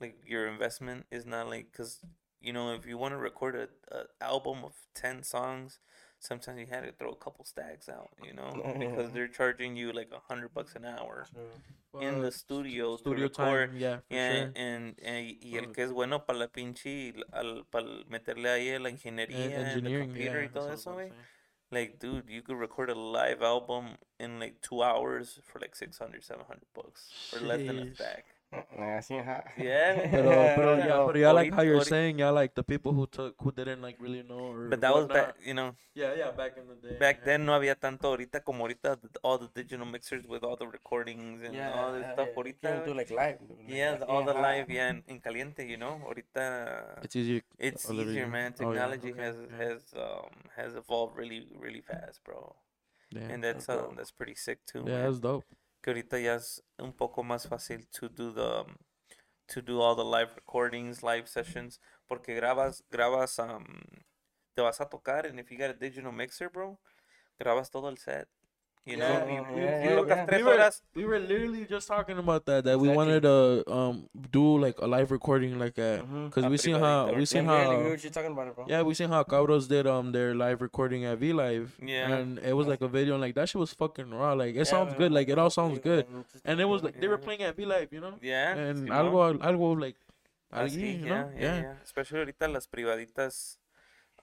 Like 0.01 0.17
your 0.27 0.49
investment 0.49 1.07
is 1.11 1.27
not 1.27 1.49
like 1.49 1.73
cuz 1.73 2.01
you 2.41 2.53
know, 2.53 2.75
if 2.75 2.87
you 2.87 2.99
want 2.99 3.13
to 3.15 3.19
record 3.19 3.57
a, 3.57 3.69
a 3.91 4.07
album 4.21 4.65
of 4.65 4.75
10 4.95 5.23
songs, 5.23 5.81
sometimes 6.25 6.59
you 6.59 6.67
had 6.67 6.83
to 6.85 6.93
throw 6.93 7.11
a 7.11 7.17
couple 7.25 7.45
stacks 7.45 7.89
out, 7.89 8.11
you 8.27 8.33
know, 8.33 8.51
because 8.79 9.11
they're 9.13 9.29
charging 9.29 9.77
you 9.77 9.93
like 9.93 10.09
a 10.11 10.21
100 10.29 10.53
bucks 10.55 10.75
an 10.75 10.85
hour 10.85 11.27
in 12.01 12.21
the 12.23 12.33
studio, 12.33 12.97
studio 12.97 13.29
to 13.29 13.43
record 13.43 13.71
time. 13.71 13.79
Yeah, 13.79 13.97
for 13.99 14.15
Yeah, 14.15 14.33
sure. 14.33 14.53
and, 14.57 14.95
eh, 14.99 15.11
and- 15.11 15.37
y 15.45 15.57
el 15.59 15.67
que 15.73 15.85
es 15.85 15.93
bueno 15.93 16.21
para 16.27 16.39
la 16.39 16.47
pinche, 16.49 17.15
al, 17.33 17.65
para 17.71 17.87
meterle 18.09 18.49
ahí 18.51 18.79
la 18.79 18.91
ingeniería, 18.91 19.45
En- 19.45 19.67
and 19.79 19.87
the 19.87 19.99
computer 20.01 20.41
yeah. 20.41 20.45
y 20.45 20.49
todo 20.49 20.73
eso, 20.73 20.93
güey. 20.95 21.13
Like, 21.71 21.99
dude, 21.99 22.29
you 22.29 22.43
could 22.43 22.59
record 22.59 22.89
a 22.91 22.95
live 22.95 23.43
album 23.43 23.97
in 24.21 24.39
like 24.39 24.61
two 24.61 24.83
hours 24.83 25.41
for 25.45 25.59
like 25.61 25.75
600, 25.75 26.23
700 26.23 26.63
bucks 26.75 27.11
for 27.31 27.41
less 27.41 27.59
than 27.67 27.79
a 27.79 27.85
Sheesh. 27.87 28.23
Stack. 28.49 28.69
Así, 28.79 29.17
ajá. 29.19 29.45
Yeah, 29.57 29.97
man. 29.97 30.11
Pero, 30.11 30.31
pero 30.57 30.77
yeah, 30.79 30.87
No, 30.87 31.07
but 31.07 31.17
yeah, 31.17 31.29
I 31.29 31.33
like 31.33 31.53
how 31.53 31.63
you're 31.63 31.77
ahorita- 31.81 31.89
saying, 31.89 32.19
yeah, 32.19 32.31
like 32.31 32.55
the 32.55 32.63
people 32.63 32.93
who 32.93 33.07
took, 33.07 33.35
who 33.41 33.51
didn't 33.53 33.83
like 33.83 33.97
really 34.01 34.23
know. 34.23 34.39
Or 34.53 34.69
But 34.69 34.81
that 34.81 34.95
was 34.95 35.07
back, 35.07 35.35
you 35.45 35.55
know, 35.55 35.75
Yeah, 35.95 36.15
yeah, 36.17 36.31
back 36.31 36.57
in 36.57 36.69
the 36.69 36.75
day. 36.89 36.97
back 36.99 37.19
yeah. 37.21 37.25
then 37.25 37.47
no 37.47 37.53
había 37.53 37.75
tanto 37.79 38.09
ahorita 38.09 38.43
como 38.45 38.65
ahorita 38.67 38.99
all 39.23 39.39
the 39.39 39.49
digital 39.55 39.87
mixers 39.87 40.27
with 40.27 40.43
all 40.45 40.57
the 40.57 40.67
recordings 40.67 41.43
and 41.43 41.57
all 41.59 41.93
this 41.93 42.05
stuff. 42.13 42.29
You 42.29 42.35
Ahorita, 42.43 42.61
can 42.63 42.85
do 42.85 42.95
like 42.95 43.11
live. 43.11 43.39
yeah, 43.67 43.97
the- 43.97 44.07
all 44.07 44.25
the 44.25 44.35
live, 44.35 44.69
yeah, 44.71 44.89
en, 44.89 45.05
en 45.09 45.21
caliente, 45.21 45.67
you 45.69 45.77
know. 45.77 46.01
Ahorita 46.05 47.03
It's 47.03 47.17
easier. 47.17 47.43
it's 47.59 47.89
a 47.89 47.93
little 47.93 48.11
easier, 48.13 48.25
easier. 48.25 48.33
man. 48.33 48.55
Oh, 48.61 48.73
yeah. 48.73 48.89
Technology 48.89 49.13
has 49.21 49.37
has 49.59 49.81
um 49.97 50.31
has 50.57 50.75
evolved 50.75 51.17
really 51.17 51.47
really 51.59 51.81
fast, 51.81 52.23
bro. 52.25 52.55
Yeah, 53.11 53.31
And 53.31 53.45
that's 53.45 53.67
That's 53.67 53.79
uh, 53.79 53.83
dope. 53.87 53.97
that's 53.97 54.11
pretty 54.11 54.35
sick 54.35 54.59
too. 54.67 54.83
yeah 54.87 54.95
man. 54.95 55.03
that's 55.05 55.21
dope. 55.21 55.45
Que 55.85 55.91
ahorita 55.91 56.19
ya 56.19 56.37
es 56.37 56.65
un 56.79 56.95
poco 56.95 57.23
más 57.23 57.47
fácil 57.47 57.87
to 57.89 58.09
do 58.09 58.33
the 58.33 58.63
um, 58.63 58.75
to 59.47 59.61
do 59.61 59.83
all 59.83 59.95
the 59.95 60.03
live 60.03 60.35
recordings, 60.35 61.03
live 61.03 61.29
sessions, 61.29 61.79
porque 62.09 62.35
grabas 62.35 62.83
grabas 62.91 63.39
um 63.39 63.67
te 64.55 64.63
vas 64.63 64.81
a 64.81 64.89
tocar 64.89 65.27
and 65.27 65.39
if 65.39 65.51
you 65.51 65.59
got 65.59 65.69
a 65.69 65.75
digital 65.75 66.11
mixer, 66.11 66.49
bro, 66.49 66.81
grabas 67.39 67.71
todo 67.71 67.91
el 67.91 67.99
set. 67.99 68.27
You 68.87 68.99
know, 68.99 69.09
Yeah, 69.09 69.25
y, 69.25 69.33
yeah, 69.33 69.41
y- 69.41 69.57
yeah, 69.57 69.85
yeah, 69.85 69.97
tocas 69.97 70.09
yeah. 70.17 70.27
tres 70.27 70.37
We 70.37 70.45
were- 70.45 70.71
We 70.95 71.05
were 71.09 71.19
literally 71.19 71.65
just 71.65 71.89
talking 71.89 72.19
about 72.19 72.45
that. 72.45 72.65
That 72.65 72.79
we 72.79 72.89
wanted 72.93 73.23
to 73.25 73.65
um 73.65 74.11
do 74.31 74.59
like 74.61 74.77
a 74.79 74.87
live 74.87 75.11
recording 75.11 75.59
like 75.59 75.73
that 75.81 76.05
because 76.29 76.45
A 76.45 76.51
we 76.53 76.59
seen 76.61 76.77
how 76.77 77.09
we 77.17 77.25
seen 77.25 77.47
Yeah, 77.49 77.65
really, 77.65 77.77
we 77.77 77.83
how 77.85 77.89
were 77.89 77.97
just 77.97 78.13
talking 78.13 78.33
about 78.37 78.49
it, 78.49 78.55
bro. 78.55 78.67
yeah 78.69 78.83
we 78.83 78.93
seen 78.93 79.09
how 79.09 79.25
Cabros 79.25 79.67
did 79.73 79.87
um 79.87 80.13
their 80.13 80.35
live 80.35 80.61
recording 80.61 81.07
at 81.09 81.17
V 81.17 81.33
Live. 81.33 81.73
Yeah. 81.81 82.13
and 82.13 82.39
it 82.45 82.53
was 82.53 82.67
like 82.69 82.83
a 82.83 82.89
video 82.89 83.15
and 83.17 83.23
like 83.25 83.35
that 83.41 83.49
shit 83.49 83.59
was 83.59 83.73
fucking 83.73 84.11
raw. 84.13 84.35
Like 84.35 84.53
it 84.53 84.69
Yeah, 84.69 84.75
sounds 84.77 84.91
man, 84.93 84.99
good. 85.01 85.13
Like 85.17 85.29
it 85.33 85.39
all 85.41 85.49
sounds 85.49 85.77
you, 85.77 85.81
good. 85.81 86.05
And 86.45 86.61
it 86.61 86.69
was 86.69 86.83
like 86.85 87.01
they 87.01 87.09
were 87.09 87.17
playing 87.17 87.41
at 87.43 87.57
V 87.57 87.65
Live, 87.65 87.89
you 87.91 88.03
know. 88.05 88.19
Yeah. 88.21 88.53
And 88.53 88.85
Simón. 88.85 89.01
algo 89.01 89.39
algo 89.41 89.81
like 89.81 89.97
Así, 90.53 90.77
allí, 90.77 91.01
you 91.01 91.07
yeah, 91.09 91.23
know? 91.25 91.31
yeah, 91.41 91.57
yeah. 91.73 91.75
Especially 91.83 92.21
ahorita 92.21 92.47
las 92.53 92.69
privaditas, 92.69 93.59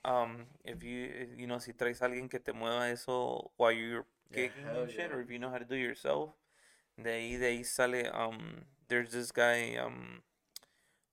um, 0.04 0.46
if 0.64 0.82
you, 0.86 1.10
you 1.36 1.46
know, 1.50 1.58
si 1.58 1.72
traes 1.74 2.00
a 2.00 2.06
alguien 2.06 2.30
que 2.30 2.38
te 2.38 2.52
mueva 2.54 2.88
eso 2.90 3.50
while 3.58 3.72
you're 3.72 4.06
Yeah, 4.32 4.42
gigging 4.42 4.64
hell 4.64 4.82
and 4.82 4.90
shit, 4.90 5.10
yeah. 5.10 5.16
or 5.16 5.20
if 5.20 5.30
you 5.30 5.38
know 5.38 5.50
how 5.50 5.58
to 5.58 5.64
do 5.64 5.74
it 5.74 5.80
yourself, 5.80 6.30
de 7.02 7.10
ahí, 7.10 7.38
de 7.38 7.46
ahí 7.46 7.64
sale, 7.64 8.10
um, 8.12 8.64
there's 8.88 9.10
this 9.12 9.30
guy, 9.32 9.76
um, 9.76 10.22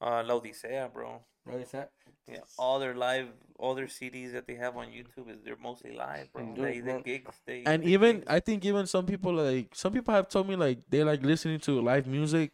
uh, 0.02 0.24
La 0.26 0.40
Odisea, 0.40 0.92
bro. 0.92 1.22
What 1.46 1.62
is 1.62 1.72
that? 1.72 1.92
Yeah, 2.28 2.42
all 2.60 2.80
their 2.80 2.94
live, 2.94 3.28
all 3.58 3.74
their 3.74 3.88
CDs 3.88 4.34
that 4.34 4.46
they 4.46 4.54
have 4.56 4.78
on 4.78 4.88
YouTube 4.88 5.30
is 5.30 5.42
they're 5.44 5.58
mostly 5.62 5.92
live, 5.94 6.32
bro. 6.32 6.46
Dude, 6.54 6.56
de 6.56 6.82
man- 6.84 7.02
gigs, 7.02 7.36
they, 7.46 7.64
And 7.66 7.84
they 7.84 7.88
even 7.90 8.18
gigs. 8.18 8.28
I 8.30 8.40
think 8.40 8.66
even 8.66 8.86
some 8.86 9.06
people 9.06 9.34
like 9.34 9.74
some 9.74 9.92
people 9.94 10.14
have 10.14 10.30
told 10.30 10.48
me 10.48 10.56
like 10.56 10.80
they 10.90 11.04
like 11.04 11.24
listening 11.24 11.60
to 11.62 11.82
live 11.82 12.06
music 12.06 12.52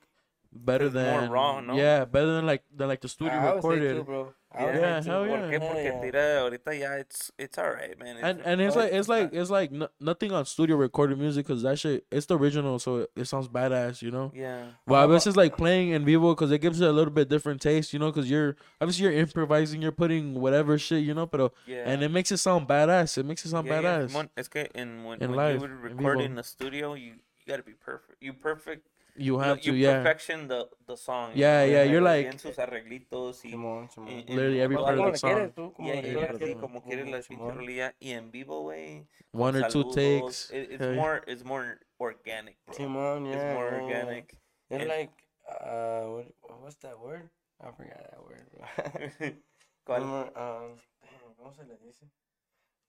better 0.53 0.85
It's 0.85 0.93
more 0.95 1.19
than 1.21 1.29
raw, 1.29 1.59
no? 1.59 1.75
yeah 1.75 2.05
better 2.05 2.27
than 2.35 2.45
like 2.45 2.63
than 2.73 2.87
like 2.87 3.01
the 3.01 3.09
studio 3.09 3.33
I 3.37 3.55
recorded. 3.55 3.97
too, 3.97 4.03
bro. 4.05 4.33
I 4.57 4.63
Yeah, 4.65 4.75
Yeah, 4.79 5.03
hell 5.03 5.25
yeah. 5.27 5.39
¿Por 5.39 5.49
qué? 5.49 5.51
Hell 5.51 5.59
Porque 5.69 5.83
yeah. 5.83 6.01
tira 6.01 6.39
ahorita 6.41 6.79
ya 6.79 6.93
it's 6.95 7.31
it's 7.37 7.57
alright, 7.57 7.97
man. 7.99 8.17
and 8.17 8.39
It's- 8.39 8.41
and 8.47 8.61
it's 8.61 8.75
Oh, 8.75 8.79
like 8.79 8.89
it's 8.91 8.97
it's 8.99 9.09
like 9.09 9.33
it's 9.33 9.49
like 9.49 9.71
no, 9.71 9.87
nothing 9.99 10.31
on 10.31 10.45
studio 10.45 10.75
recorded 10.77 11.17
music 11.17 11.45
because 11.47 11.63
that 11.63 11.77
shit 11.79 12.05
it's 12.11 12.25
the 12.27 12.37
original 12.37 12.79
so 12.79 12.97
it, 12.97 13.11
it 13.15 13.25
sounds 13.25 13.47
badass 13.47 14.01
you 14.01 14.11
know 14.11 14.31
yeah, 14.33 14.65
but 14.87 14.95
How 14.95 15.01
I 15.01 15.03
about- 15.05 15.13
was 15.13 15.23
just 15.25 15.37
like 15.37 15.57
playing 15.57 15.89
in 15.89 16.05
vivo 16.05 16.33
because 16.33 16.51
it 16.51 16.59
gives 16.59 16.79
it 16.81 16.87
a 16.87 16.91
little 16.91 17.13
bit 17.13 17.29
different 17.29 17.61
taste 17.61 17.93
you 17.93 17.99
know 17.99 18.11
because 18.11 18.29
you're 18.29 18.55
obviously 18.81 19.03
you're 19.03 19.13
improvising 19.13 19.81
you're 19.81 19.91
putting 19.91 20.33
whatever 20.35 20.77
shit 20.77 21.03
you 21.03 21.13
know 21.13 21.25
but 21.25 21.51
yeah. 21.67 21.83
and 21.85 22.03
it 22.03 22.09
makes 22.09 22.31
it 22.31 22.37
sound 22.37 22.67
badass 22.67 23.17
it 23.17 23.25
makes 23.25 23.45
it 23.45 23.49
sound 23.49 23.67
Yeah, 23.67 23.79
yeah, 23.81 23.99
badass 23.99 24.11
Simón, 24.11 24.29
es 24.37 24.47
que 24.47 24.67
en, 24.75 25.03
when, 25.03 25.21
In 25.21 25.31
when 25.31 25.37
live, 25.37 25.53
you 25.55 25.61
would 25.61 25.71
en 25.71 25.81
record 25.97 26.17
vivo. 26.17 26.25
in 26.25 26.35
the 26.35 26.43
studio, 26.43 26.93
you, 26.93 27.13
you 27.13 27.45
gotta 27.47 27.63
be 27.63 27.73
perfect. 27.73 28.17
You 28.21 28.33
perfect. 28.33 28.87
You 29.15 29.33
you- 29.33 29.39
have 29.39 29.57
you 29.65 29.71
to 29.71 29.77
yeah 29.77 29.97
perfection 30.03 30.47
the, 30.47 30.69
the 30.87 30.95
song. 30.97 31.31
you 31.33 31.41
Yeah, 31.41 31.65
know, 31.65 31.71
yeah, 31.71 31.83
you're 31.83 32.01
bien 32.01 32.31
like- 32.31 32.39
sus 32.39 32.57
arreglitos 32.59 33.43
y, 33.45 33.51
Simón, 33.51 33.89
Simón. 33.89 34.07
y- 34.07 34.25
y 34.27 34.33
Literally 34.35 34.61
every 34.61 34.75
part 34.77 34.99
of 34.99 35.11
the 35.11 35.17
song. 35.17 35.51
tú, 35.55 35.73
como 35.73 35.87
Yeah, 35.89 36.01
le 36.01 36.11
yeah, 36.13 36.33
yeah, 36.39 36.59
como 36.59 36.81
quieres 36.83 37.07
la 37.09 37.19
pinche 37.21 37.51
rolilla 37.51 37.95
y 37.99 38.11
en 38.11 38.31
vivo, 38.31 38.61
güey. 38.63 39.05
one 39.31 39.55
or 39.57 39.67
two 39.69 39.83
takes 39.93 40.49
It, 40.51 40.71
it's 40.71 40.79
hell 40.81 40.93
yeah. 40.93 41.01
more, 41.01 41.23
it's 41.27 41.43
more 41.43 41.79
organic, 41.99 42.57
bro. 42.65 42.75
Simón, 42.75 43.27
It's 43.27 43.35
yeah. 43.35 43.53
more 43.53 43.65
yeah, 43.71 43.77
yeah. 43.77 43.83
organic. 43.83 44.37
It's 44.69 44.81
And- 44.81 44.87
like, 44.87 45.11
uh, 45.47 46.01
what, 46.07 46.61
what's 46.61 46.75
that 46.81 46.99
word? 46.99 47.29
I 47.61 47.71
forgot 47.71 48.03
that 48.11 48.21
word, 48.23 48.45
bro. 48.51 48.65
¿Cuál? 49.85 49.99
Como, 50.01 50.21
um, 50.35 50.75
damn, 51.01 51.35
¿Cómo 51.37 51.53
se 51.55 51.63
le 51.63 51.77
dice? 51.77 52.05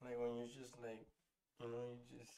Like 0.03 0.17
when 0.19 0.35
you 0.37 0.47
just 0.47 0.75
like, 0.81 1.05
you 1.59 1.67
know, 1.67 1.93
you 2.11 2.19
just. 2.19 2.33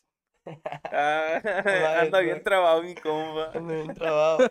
Ah, 0.92 1.40
Like, 1.44 1.66
anda 1.66 2.22
bien 2.22 2.36
güey. 2.40 2.44
trabado 2.44 2.84
mi 2.84 2.96
compa. 2.96 3.52
Ando 3.54 3.74
bien 3.74 3.94
trabado. 3.96 4.50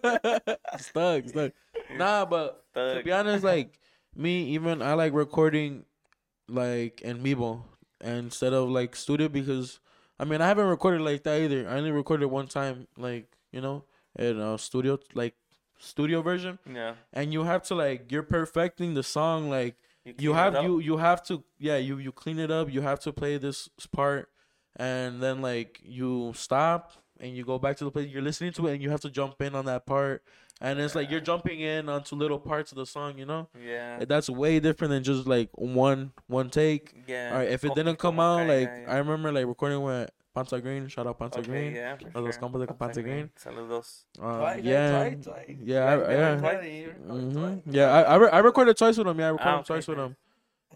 stuck, 0.78 1.28
stuck. 1.28 1.52
Nah, 1.96 2.24
but 2.24 2.64
to 2.74 3.02
be 3.04 3.12
honest, 3.12 3.44
like 3.44 3.78
me, 4.14 4.44
even 4.54 4.82
I 4.82 4.94
like 4.94 5.12
recording 5.12 5.84
like 6.48 7.00
in 7.02 7.22
Vivo 7.22 7.64
instead 8.02 8.52
of 8.52 8.68
like 8.68 8.94
studio 8.96 9.28
because 9.28 9.80
I 10.18 10.24
mean 10.24 10.40
I 10.40 10.46
haven't 10.46 10.66
recorded 10.68 11.00
like 11.00 11.22
that 11.24 11.40
either. 11.40 11.68
I 11.68 11.76
only 11.78 11.90
recorded 11.90 12.26
one 12.26 12.46
time, 12.46 12.86
like 12.96 13.26
you 13.52 13.60
know, 13.60 13.84
in 14.18 14.38
a 14.40 14.58
studio 14.58 14.98
like 15.14 15.34
studio 15.78 16.22
version, 16.22 16.58
Yeah. 16.70 16.94
and 17.12 17.32
you 17.32 17.44
have 17.44 17.62
to 17.64 17.74
like 17.74 18.10
you're 18.12 18.22
perfecting 18.24 18.94
the 18.94 19.02
song 19.02 19.48
like 19.48 19.76
you 20.04 20.14
clean 20.14 20.30
it 20.30 20.34
have 20.34 20.62
you 20.64 20.80
you 20.80 20.96
have 20.96 21.22
to 21.24 21.44
yeah 21.58 21.76
you 21.76 21.98
you 21.98 22.12
clean 22.12 22.38
it 22.38 22.50
up 22.50 22.72
you 22.72 22.80
have 22.80 22.98
to 23.00 23.12
play 23.12 23.36
this 23.38 23.68
part 23.92 24.28
and 24.78 25.20
then 25.22 25.42
like 25.42 25.80
you 25.82 26.32
stop 26.36 26.92
and 27.20 27.36
you 27.36 27.44
go 27.44 27.58
back 27.58 27.76
to 27.76 27.84
the 27.84 27.90
place 27.90 28.08
you're 28.10 28.22
listening 28.22 28.52
to 28.52 28.66
it 28.68 28.74
and 28.74 28.82
you 28.82 28.90
have 28.90 29.00
to 29.00 29.10
jump 29.10 29.40
in 29.42 29.54
on 29.54 29.64
that 29.64 29.84
part 29.86 30.22
and 30.60 30.78
it's 30.80 30.94
like 30.94 31.10
you're 31.10 31.20
jumping 31.20 31.60
in 31.60 31.88
onto 31.88 32.14
little 32.16 32.38
parts 32.38 32.70
of 32.72 32.76
the 32.78 32.86
song 32.86 33.18
you 33.18 33.26
know 33.26 33.48
Yeah. 33.60 34.04
that's 34.04 34.28
way 34.30 34.60
different 34.60 34.90
than 34.92 35.02
just 35.02 35.26
like 35.26 35.50
one 35.54 36.12
one 36.28 36.48
take 36.50 36.94
Yeah. 37.08 37.30
all 37.32 37.38
right 37.38 37.48
if 37.50 37.64
it 37.64 37.74
didn't 37.74 37.98
come 37.98 38.20
out 38.20 38.40
caiga, 38.40 38.48
like 38.60 38.68
yeah. 38.68 38.94
i 38.94 38.98
remember 38.98 39.32
like 39.32 39.46
recording 39.46 39.82
with 39.82 40.10
Panta 40.34 40.60
green 40.60 40.86
shout 40.86 41.06
out 41.08 41.18
Panta 41.18 41.40
Okay, 41.40 41.48
green 41.50 41.74
yeah, 41.74 41.96
for 41.96 42.18
a 42.18 42.20
los 42.20 42.34
sure. 42.34 42.40
compas 42.42 42.60
de 42.60 42.66
Panza 42.68 42.78
Panza 42.78 43.02
Green. 43.02 43.30
Saludos. 43.36 44.04
um, 44.20 44.38
Twice, 44.38 44.62
yeah 44.62 44.90
twice, 45.10 45.24
twice. 45.24 45.56
yeah 45.64 45.84
I, 45.84 46.12
yeah 46.12 46.36
twice 46.36 46.58
a 46.62 46.70
year, 46.70 46.96
probably 47.04 47.24
hmm. 47.34 47.70
Yeah, 47.72 47.90
I 47.92 48.02
I, 48.02 48.14
re- 48.16 48.30
I 48.30 48.38
recorded 48.38 48.76
twice 48.76 48.96
with 48.98 49.08
him. 49.08 49.18
Yeah, 49.18 49.26
I 49.26 49.30
recorded 49.30 49.50
Ah, 49.50 49.58
okay, 49.58 49.66
twice 49.66 49.88
with 49.88 49.98
nice. 49.98 50.06
him. 50.10 50.16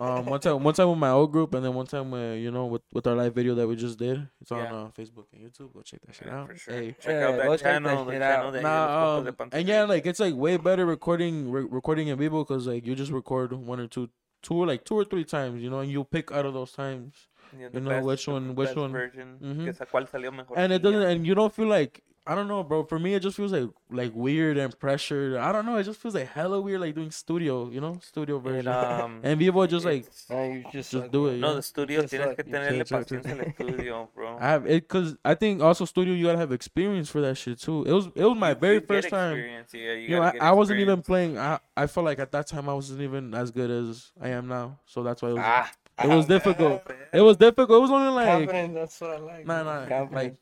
Um, 0.02 0.26
one 0.26 0.40
time, 0.40 0.62
one 0.64 0.74
time 0.74 0.88
with 0.90 0.98
my 0.98 1.10
old 1.10 1.30
group, 1.30 1.54
and 1.54 1.64
then 1.64 1.74
one 1.74 1.86
time 1.86 2.10
with 2.10 2.38
you 2.40 2.50
know 2.50 2.66
with, 2.66 2.82
with 2.92 3.06
our 3.06 3.14
live 3.14 3.34
video 3.34 3.54
that 3.54 3.68
we 3.68 3.76
just 3.76 3.98
did. 3.98 4.26
It's 4.40 4.50
on 4.50 4.58
Yeah. 4.58 4.74
uh, 4.74 4.88
Facebook 4.90 5.26
and 5.32 5.42
YouTube. 5.44 5.72
Go 5.72 5.82
check 5.82 6.00
that 6.06 6.14
shit 6.14 6.26
Yeah, 6.26 6.40
out. 6.40 6.48
for 6.48 6.56
sure. 6.56 6.74
Hey. 6.74 6.96
Check 7.00 7.12
Yeah, 7.14 7.28
out 7.28 7.36
that 7.36 7.44
go 7.44 7.50
that 7.52 7.60
channel. 7.60 8.04
The 8.04 8.12
shit 8.12 8.20
channel 8.20 8.46
out. 8.48 8.52
de 8.52 8.58
ahí 8.58 8.62
de 8.62 8.62
los 8.62 8.62
Nah, 8.62 9.18
um, 9.44 9.48
and 9.52 9.68
yeah, 9.68 9.84
like 9.84 10.04
it's 10.06 10.18
like 10.20 10.34
way 10.34 10.56
better 10.56 10.84
recording 10.86 11.50
re- 11.52 11.66
recording 11.70 12.08
in 12.08 12.18
vivo 12.18 12.42
because 12.44 12.66
like 12.66 12.84
you 12.86 12.94
just 12.96 13.12
record 13.12 13.52
one 13.52 13.78
or 13.78 13.86
two, 13.86 14.08
two 14.42 14.64
like 14.64 14.84
two 14.84 14.96
or 14.96 15.04
three 15.04 15.24
times, 15.24 15.62
you 15.62 15.70
know, 15.70 15.78
and 15.80 15.90
you 15.90 16.02
pick 16.04 16.32
out 16.32 16.46
of 16.46 16.52
those 16.54 16.72
times, 16.72 17.28
Yeah, 17.56 17.68
you 17.72 17.80
know, 17.80 17.90
best- 17.90 18.06
which 18.06 18.26
one- 18.28 18.54
which 18.56 18.74
one- 18.74 18.90
version. 18.92 19.38
Mhm. 19.40 19.64
Que 19.66 19.72
sa- 19.72 19.84
cuál 19.84 20.08
salió 20.10 20.32
mejor. 20.32 20.58
and 20.58 20.72
it 20.72 20.82
doesn't, 20.82 21.02
and 21.02 21.26
you 21.26 21.34
don't 21.36 21.52
feel 21.54 21.68
like 21.68 22.02
I 22.24 22.36
don't 22.36 22.46
know, 22.46 22.62
bro. 22.62 22.84
For 22.84 23.00
me, 23.00 23.14
it 23.14 23.20
just 23.20 23.36
feels 23.36 23.50
like 23.52 23.68
like 23.90 24.12
weird 24.14 24.56
and 24.56 24.78
pressured. 24.78 25.36
I 25.36 25.50
don't 25.50 25.66
know. 25.66 25.76
It 25.76 25.82
just 25.82 25.98
feels 26.00 26.14
like 26.14 26.28
hella 26.28 26.60
weird, 26.60 26.80
like 26.80 26.94
doing 26.94 27.10
studio, 27.10 27.68
you 27.68 27.80
know, 27.80 27.98
studio 28.00 28.38
version. 28.38 28.68
um, 28.68 29.18
and 29.24 29.38
vivo 29.40 29.66
just 29.66 29.84
like 29.84 30.06
Nah, 30.30 30.44
you 30.44 30.62
just, 30.62 30.72
just 30.72 30.90
suck, 30.92 31.10
do 31.10 31.26
it. 31.26 31.38
No, 31.38 31.48
yeah. 31.48 31.54
the 31.54 31.62
studio 31.62 32.00
Just 32.02 32.12
tienes 32.14 32.26
like 32.26 32.36
que 32.36 32.44
you 32.46 32.52
tenerle 32.52 32.86
said, 32.86 32.88
so- 32.88 32.96
paciencia 33.16 33.30
al 33.40 33.44
estudio, 33.66 34.08
bro. 34.14 34.36
I 34.40 34.46
have 34.46 34.66
it 34.66 34.88
because 34.88 35.16
I 35.24 35.34
think 35.34 35.62
also 35.62 35.84
studio 35.84 36.14
you 36.14 36.26
gotta 36.26 36.38
have 36.38 36.52
experience 36.52 37.08
for 37.08 37.20
that 37.22 37.36
shit 37.36 37.58
too. 37.58 37.84
It 37.84 37.92
was 37.92 38.06
it 38.14 38.24
was 38.24 38.38
my 38.38 38.50
You- 38.50 38.54
very 38.54 38.78
first 38.80 39.08
time. 39.08 39.36
Yeah, 39.36 39.62
you, 39.72 39.80
You 39.92 40.16
know, 40.16 40.22
I, 40.22 40.32
I 40.40 40.52
wasn't 40.52 40.78
even 40.78 41.02
playing. 41.02 41.38
I 41.38 41.58
I 41.76 41.88
felt 41.88 42.06
like 42.06 42.20
at 42.20 42.30
that 42.32 42.46
time 42.46 42.68
I 42.68 42.74
wasn't 42.74 43.00
even 43.00 43.34
as 43.34 43.50
good 43.50 43.68
as 43.70 44.12
I 44.20 44.28
am 44.28 44.46
now. 44.46 44.78
So 44.86 45.02
that's 45.02 45.22
why 45.22 45.30
it 45.30 45.34
was 45.34 45.42
Ah, 45.44 45.72
it 46.04 46.08
was 46.08 46.24
ah, 46.26 46.28
difficult. 46.28 46.88
man. 46.88 46.98
It 47.12 47.20
was 47.20 47.36
difficult. 47.36 47.78
It 47.78 47.80
was 47.82 47.90
only 47.90 48.12
like 48.14 48.28
Confidence, 48.48 48.74
that's 48.74 49.00
what 49.00 49.10
I 49.10 49.18
like. 49.18 49.44
Nah, 49.46 49.62
nah, 49.64 49.86
Confidence. 49.86 50.12
like- 50.14 50.36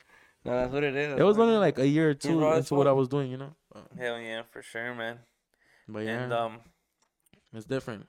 no, 0.45 0.53
that's 0.53 0.73
what 0.73 0.85
it 0.85 0.97
is. 0.97 1.19
it 1.19 1.23
was 1.23 1.37
what 1.37 1.45
only 1.49 1.59
like 1.59 1.79
a 1.79 1.87
year 1.87 2.11
or 2.11 2.15
two 2.15 2.41
raw 2.41 2.53
as 2.53 2.59
into 2.65 2.75
what 2.77 2.87
I 2.87 2.93
was 2.93 3.09
doing. 3.09 3.31
You 3.31 3.39
know, 3.39 3.53
Hell 3.99 4.19
yeah, 4.21 4.43
for 4.43 4.63
sure, 4.63 4.95
man. 4.95 5.19
but 5.89 6.01
yeah, 6.05 6.23
And 6.25 6.33
um, 6.33 6.61
it's 7.53 7.67
different. 7.67 8.07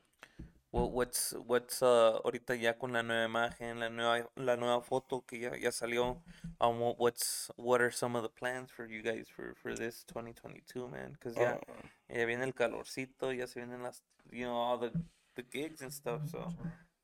what, 0.72 0.92
what's 0.92 1.34
what's 1.46 1.82
uh 1.84 2.20
ahorita 2.24 2.56
ya 2.56 2.72
con 2.74 2.94
la 2.94 3.02
nueva 3.02 3.28
imagen, 3.28 3.80
la 3.80 3.90
nueva 3.90 4.28
la 4.38 4.56
nueva 4.56 4.82
foto 4.82 5.22
que 5.28 5.40
ya, 5.40 5.52
ya 5.60 5.70
salió. 5.72 6.22
Um, 6.62 6.80
what, 6.80 6.98
what's 7.00 7.52
what 7.58 7.82
are 7.82 7.92
some 7.92 8.16
of 8.16 8.24
the 8.24 8.30
plans 8.30 8.70
for 8.72 8.86
you 8.86 9.02
guys 9.02 9.28
for 9.36 9.54
for 9.62 9.76
this 9.76 10.06
2022, 10.08 10.88
man? 10.88 11.18
Cause 11.22 11.36
ya 11.36 11.58
Oh, 11.68 12.16
ya 12.16 12.26
viene 12.26 12.44
el 12.44 12.54
calorcito, 12.54 13.36
ya 13.38 13.46
se 13.48 13.60
vienen 13.60 13.84
las 13.84 14.02
you 14.32 14.46
know 14.46 14.56
all 14.56 14.78
the 14.78 14.92
the 15.36 15.44
gigs 15.44 15.82
and 15.82 15.92
stuff. 15.92 16.22
So 16.32 16.54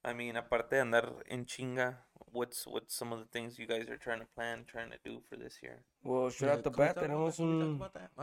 I 0.08 0.14
mean, 0.14 0.38
aparte 0.38 0.76
de 0.76 0.82
andar 0.82 1.14
en 1.28 1.46
chinga, 1.46 2.06
what's 2.32 2.66
what's 2.66 2.96
some 2.96 3.12
of 3.12 3.20
the 3.20 3.26
things 3.26 3.60
you 3.60 3.68
guys 3.68 3.90
are 3.90 3.98
trying 3.98 4.22
to 4.22 4.26
plan, 4.36 4.64
trying 4.66 4.90
to 4.90 4.98
do 5.04 5.20
for 5.30 5.36
this 5.36 5.60
year? 5.62 5.84
well, 6.02 6.30
straight 6.32 6.52
out 6.52 6.64
the 6.64 6.70
bat, 6.70 6.96
tenemos 6.96 7.40
un. 7.40 7.78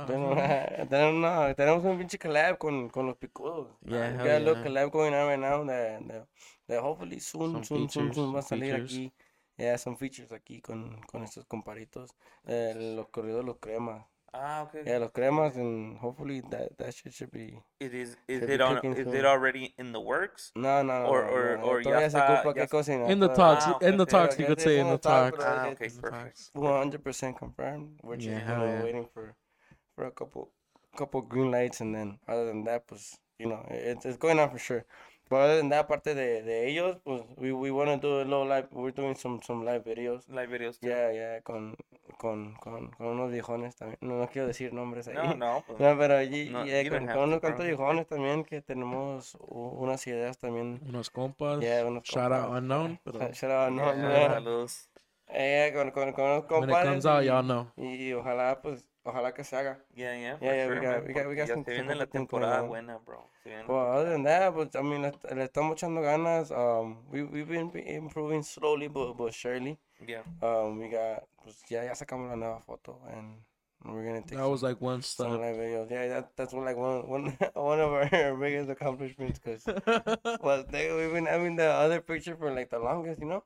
Tenemos, 0.07 1.57
tenemos, 1.57 1.85
un 1.85 1.99
pinche 1.99 2.19
collab 2.19 2.57
con, 2.59 2.89
con 2.89 3.07
los 3.07 3.17
picudos. 3.17 3.69
Yeah, 3.85 4.13
we 4.13 4.17
got 4.17 4.27
a 4.27 4.39
little 4.39 4.57
yeah. 4.57 4.65
collab 4.65 4.93
going 4.93 5.13
on 5.13 5.27
right 5.29 5.39
now 5.39 5.63
that, 5.65 6.09
that, 6.09 6.27
that 6.69 6.81
hopefully 6.81 7.19
soon, 7.19 7.53
Some 7.53 7.65
soon, 7.65 7.89
soon, 7.89 7.89
features, 7.89 8.15
soon 8.17 8.33
va 8.33 8.39
a 8.39 8.43
salir 8.43 8.73
features. 8.73 8.91
aquí. 8.91 9.13
Yeah, 9.59 9.77
some 9.77 9.97
features 9.97 10.33
aquí 10.33 10.63
con, 10.63 11.01
con 11.07 11.23
estos 11.23 11.45
comparitos. 11.45 12.11
Eh, 12.47 12.95
los 12.97 13.09
corridos, 13.09 13.45
los 13.45 13.59
crema. 13.59 14.09
Ah, 14.37 14.63
okay. 14.63 14.83
Yeah, 14.85 14.99
los 14.99 15.11
cremas, 15.13 15.55
and 15.55 15.97
hopefully 15.99 16.43
that 16.51 16.77
that 16.79 16.93
shit 16.93 17.13
should 17.15 17.31
be. 17.31 17.57
It 17.79 17.95
is. 17.95 18.17
Is 18.27 18.41
Should 18.41 18.51
it 18.51 18.61
on? 18.61 18.75
kicking 18.77 18.95
Is 18.95 19.05
soon. 19.07 19.15
it 19.15 19.25
already 19.25 19.75
in 19.79 19.93
the 19.93 20.01
works? 20.01 20.51
No, 20.57 20.83
no, 20.83 21.03
no. 21.05 21.09
Or- 21.09 21.23
or- 21.25 21.57
no, 21.59 21.63
or 21.63 21.81
ya 21.83 22.01
está- 22.01 22.27
ocupa 22.43 22.45
ya 22.47 22.53
qué 22.53 22.63
está- 22.67 22.71
cosa. 22.71 22.93
In 23.15 23.21
the 23.21 23.29
talks, 23.29 23.65
Ah, 23.67 23.75
okay, 23.77 23.89
in 23.89 23.97
the 23.97 24.05
talks, 24.07 24.35
Yeah, 24.37 24.41
you 24.43 24.47
could 24.49 24.61
say 24.61 24.75
in 24.81 24.87
in 24.87 24.93
the 24.93 24.99
the 24.99 25.09
talks, 25.09 25.39
talks. 25.39 25.45
Ah, 25.47 25.67
okay, 25.69 25.89
perfect. 26.01 26.51
One 26.55 26.79
hundred 26.83 27.05
percent 27.05 27.39
confirmed. 27.39 28.01
We're 28.03 28.17
just 28.17 28.29
Yeah, 28.29 28.41
you 28.51 28.59
know, 28.59 28.67
yeah. 28.67 28.83
waiting 28.83 29.07
for 29.15 29.37
for 29.95 30.05
a 30.07 30.11
couple 30.11 30.51
couple 30.97 31.23
green 31.23 31.51
lights, 31.53 31.81
and 31.81 31.95
then 31.95 32.19
other 32.27 32.47
than 32.47 32.65
that, 32.65 32.91
was 32.91 33.17
you 33.39 33.47
know, 33.47 33.65
it's 33.71 34.05
it's 34.05 34.17
going 34.19 34.41
on 34.41 34.51
for 34.51 34.59
sure. 34.59 34.85
Other 35.35 35.59
than 35.59 35.71
that, 35.71 35.87
parte 35.87 36.15
de, 36.15 36.43
de 36.43 36.69
ellos, 36.69 36.99
pues 37.05 37.23
we 37.37 37.53
we 37.53 37.71
want 37.71 37.91
to 37.91 37.97
do 38.09 38.21
a 38.21 38.25
little 38.25 38.47
live. 38.47 38.69
We're 38.73 38.93
doing 38.93 39.15
some 39.17 39.41
some 39.43 39.65
live 39.65 39.85
videos. 39.85 40.29
Live 40.29 40.49
videos. 40.49 40.79
Too. 40.81 40.89
Yeah, 40.89 41.13
yeah, 41.13 41.41
con 41.43 41.77
con 42.19 42.55
con 42.57 42.91
con 42.93 43.07
unos 43.07 43.31
viejones 43.33 43.77
también. 43.77 43.99
No, 44.01 44.19
no 44.19 44.29
quiero 44.29 44.47
decir 44.47 44.73
nombres 44.73 45.09
ahí. 45.09 45.15
No, 45.15 45.35
no. 45.35 45.65
pues, 45.67 45.81
No, 45.81 45.99
pero 45.99 46.17
allí, 46.17 46.51
No, 46.51 46.65
yeah, 46.65 46.89
con, 46.89 47.07
con 47.07 47.19
unos 47.19 47.37
to, 47.37 47.41
cuantos 47.41 47.67
viejones 47.67 48.07
también 48.07 48.45
que 48.45 48.61
tenemos 48.63 49.37
unas 49.41 50.07
ideas 50.07 50.39
también. 50.39 50.81
Unos 50.87 51.11
compas. 51.11 51.61
Yeah, 51.61 51.85
unos 51.85 52.05
Shout 52.05 52.33
out 52.33 52.43
compas. 52.47 52.59
unknown. 52.63 53.01
But 53.05 53.33
Shout- 53.35 53.51
out, 53.51 53.73
no, 53.73 53.95
yeah, 53.95 54.09
yeah. 54.11 54.35
saludos. 54.35 54.89
Eh, 55.37 55.73
con, 55.75 55.91
con, 55.91 56.13
con 56.13 56.25
unos 56.27 56.45
when 56.51 56.69
it 56.71 56.85
comes 56.85 57.07
out, 57.07 57.23
y- 57.23 57.27
y'all 57.27 57.43
know. 57.43 57.67
Y, 57.77 58.13
ojalá, 58.13 58.61
pues, 58.61 58.85
ojalá 59.05 59.33
que 59.35 59.45
se 59.45 59.57
haga. 59.57 59.79
Yeah, 59.95 60.15
yeah. 60.17 60.37
For 60.39 60.45
Yeah, 60.45 60.55
yeah, 60.57 60.67
we 60.69 60.75
sure, 60.75 60.83
got- 60.83 60.91
man, 60.99 61.07
we 61.07 61.13
got- 61.15 61.27
we 61.29 61.35
porque 61.35 61.37
got 61.37 61.49
ya 61.49 61.55
some- 61.55 61.65
se 61.65 61.77
some 61.77 61.87
viene 61.87 61.95
la 61.99 62.05
couple 62.07 62.13
things 62.19 62.29
temporada 62.31 62.53
going 62.57 62.63
on. 62.63 62.69
buena, 62.69 62.99
bro. 63.05 63.31
Se 63.43 63.49
viene 63.51 63.63
la 63.67 63.75
Well, 63.75 63.87
other 63.93 64.11
temporada. 64.11 64.11
than 64.11 64.23
that, 64.25 64.55
pues, 64.55 64.77
I 64.77 64.83
mean, 64.83 65.03
le, 65.03 65.13
le 65.35 65.45
estamos 65.45 65.77
echando 65.77 66.01
ganas. 66.03 66.51
Um, 66.51 67.05
we, 67.11 67.23
we've 67.23 67.49
been 67.49 67.71
improving 67.77 68.43
slowly 68.43 68.89
but, 68.89 69.15
but 69.17 69.33
surely. 69.33 69.79
Yeah. 70.07 70.23
Um, 70.43 70.79
we 70.81 70.89
got, 70.89 71.25
pues, 71.43 71.63
ya, 71.71 71.83
ya 71.85 71.93
sacamos 71.95 72.29
la 72.31 72.37
nueva 72.37 72.61
foto 72.61 72.99
and 73.13 73.37
we're 73.85 74.05
gonna 74.05 74.23
take 74.23 74.39
That 74.39 74.49
was 74.49 74.61
some, 74.61 74.71
like 74.71 74.81
one 74.81 75.03
some 75.03 75.29
step. 75.33 75.41
live 75.41 75.57
videos. 75.57 75.91
Yeah, 75.91 76.09
that, 76.09 76.31
that's 76.37 76.53
one, 76.55 76.65
like 76.65 76.77
one, 76.77 77.07
one, 77.07 77.37
one 77.55 77.81
of 77.81 77.93
our 77.93 78.35
biggest 78.41 78.71
accomplishments 78.71 79.39
because 79.39 79.65
well, 80.43 80.65
they, 80.69 80.91
we've 80.95 81.13
been 81.13 81.27
having 81.27 81.57
the 81.57 81.67
other 81.69 82.01
picture 82.01 82.35
for 82.37 82.51
like 82.53 82.71
the 82.71 82.79
longest, 82.79 83.21
you 83.21 83.27
know? 83.27 83.45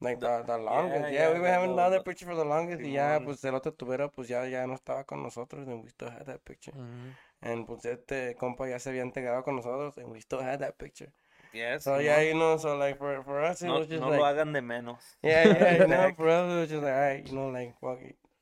Like 0.00 0.20
the, 0.20 0.42
the 0.46 0.58
longest. 0.58 1.12
Yeah, 1.12 1.28
yeah, 1.28 1.32
been 1.32 1.42
the- 1.42 1.48
having 1.48 1.70
the 1.70 1.76
the- 1.76 1.82
other 1.82 1.98
the- 1.98 2.04
picture 2.04 2.26
for 2.26 2.34
the 2.36 2.44
longest. 2.44 2.82
Y 2.82 2.90
ya, 2.92 3.20
pues 3.24 3.44
el 3.44 3.54
otro 3.54 3.72
tubero, 3.72 4.10
pues 4.12 4.28
ya, 4.28 4.44
ya 4.46 4.66
no 4.66 4.74
estaba 4.74 5.04
con 5.04 5.22
nosotros 5.22 5.66
and 5.68 5.82
we 5.82 5.88
still 5.90 6.10
had 6.10 6.26
that 6.26 6.44
picture. 6.44 6.72
Mhm. 6.76 7.14
And 7.42 7.66
pues 7.66 7.84
este 7.84 8.34
compa 8.36 8.68
ya 8.68 8.78
se 8.78 8.90
había 8.90 9.02
integrado 9.02 9.42
con 9.44 9.56
nosotros 9.56 9.96
and 9.98 10.10
we 10.10 10.20
still 10.20 10.40
had 10.42 10.58
that 10.60 10.76
picture. 10.78 11.12
Yeah, 11.52 11.78
So 11.78 11.92
Simón. 11.92 12.04
yeah, 12.04 12.20
you 12.22 12.34
know, 12.34 12.56
so 12.58 12.76
like 12.76 12.98
for, 12.98 13.22
for 13.22 13.40
us, 13.44 13.62
it 13.62 13.66
no, 13.68 13.78
was 13.78 13.86
just 13.88 14.00
no 14.00 14.08
like, 14.10 14.18
lo 14.18 14.24
hagan 14.26 14.52
de 14.52 14.60
menos. 14.60 14.98
yeah, 15.22 15.46
yeah, 15.46 15.76
you 15.82 15.86
know, 15.86 16.12
for 16.16 16.28
us, 16.28 16.50
it 16.52 16.56
was 16.60 16.68
just 16.70 16.82
like, 16.82 16.92
alright, 16.92 17.28
you 17.28 17.34
know, 17.36 17.48
like, 17.50 17.74
well, 17.80 17.96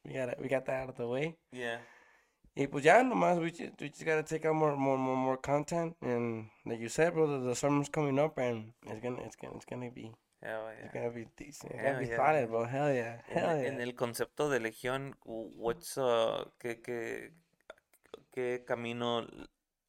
we 0.04 0.12
got 0.14 0.40
we 0.40 0.48
got 0.48 0.64
that 0.64 0.82
out 0.84 0.88
of 0.88 0.96
the 0.96 1.06
way. 1.06 1.36
Yeah. 1.52 1.78
Y 2.56 2.66
pues 2.66 2.84
ya 2.84 3.02
nomás, 3.02 3.38
we 3.40 3.50
just, 3.50 3.78
we 3.80 3.88
just 3.90 4.04
gotta 4.06 4.22
take 4.22 4.46
out 4.46 4.54
more, 4.54 4.76
more, 4.76 4.96
more, 4.98 5.16
more 5.16 5.36
content. 5.36 5.94
And 6.00 6.48
like 6.64 6.80
you 6.80 6.88
said, 6.88 7.12
bro, 7.12 7.26
the, 7.26 7.38
the 7.48 7.54
summer's 7.54 7.88
coming 7.90 8.18
up 8.18 8.38
and 8.38 8.72
it's 8.86 9.00
gonna, 9.02 9.20
it's 9.22 9.36
gonna, 9.36 9.56
it's 9.56 9.64
gonna 9.66 9.90
be, 9.90 10.12
Hell 10.42 10.68
it's 10.68 10.92
yeah. 10.94 11.00
gonna 11.00 11.10
be 11.10 11.26
decent. 11.36 11.72
It's 11.72 11.80
Hell 11.80 11.94
gonna 11.94 12.04
be 12.04 12.10
yeah, 12.10 12.16
solid, 12.16 12.40
man. 12.42 12.48
bro. 12.50 12.64
Hell 12.64 12.92
yeah, 12.92 13.22
En, 13.28 13.38
hell 13.38 13.56
en 13.64 13.74
yeah. 13.76 13.82
el 13.84 13.92
concepto 13.94 14.50
de 14.50 14.58
Legión, 14.60 15.14
what's, 15.24 15.96
uh, 15.98 16.44
¿qué, 16.60 16.80
qué, 16.82 17.32
qué 18.32 18.64
camino 18.66 19.26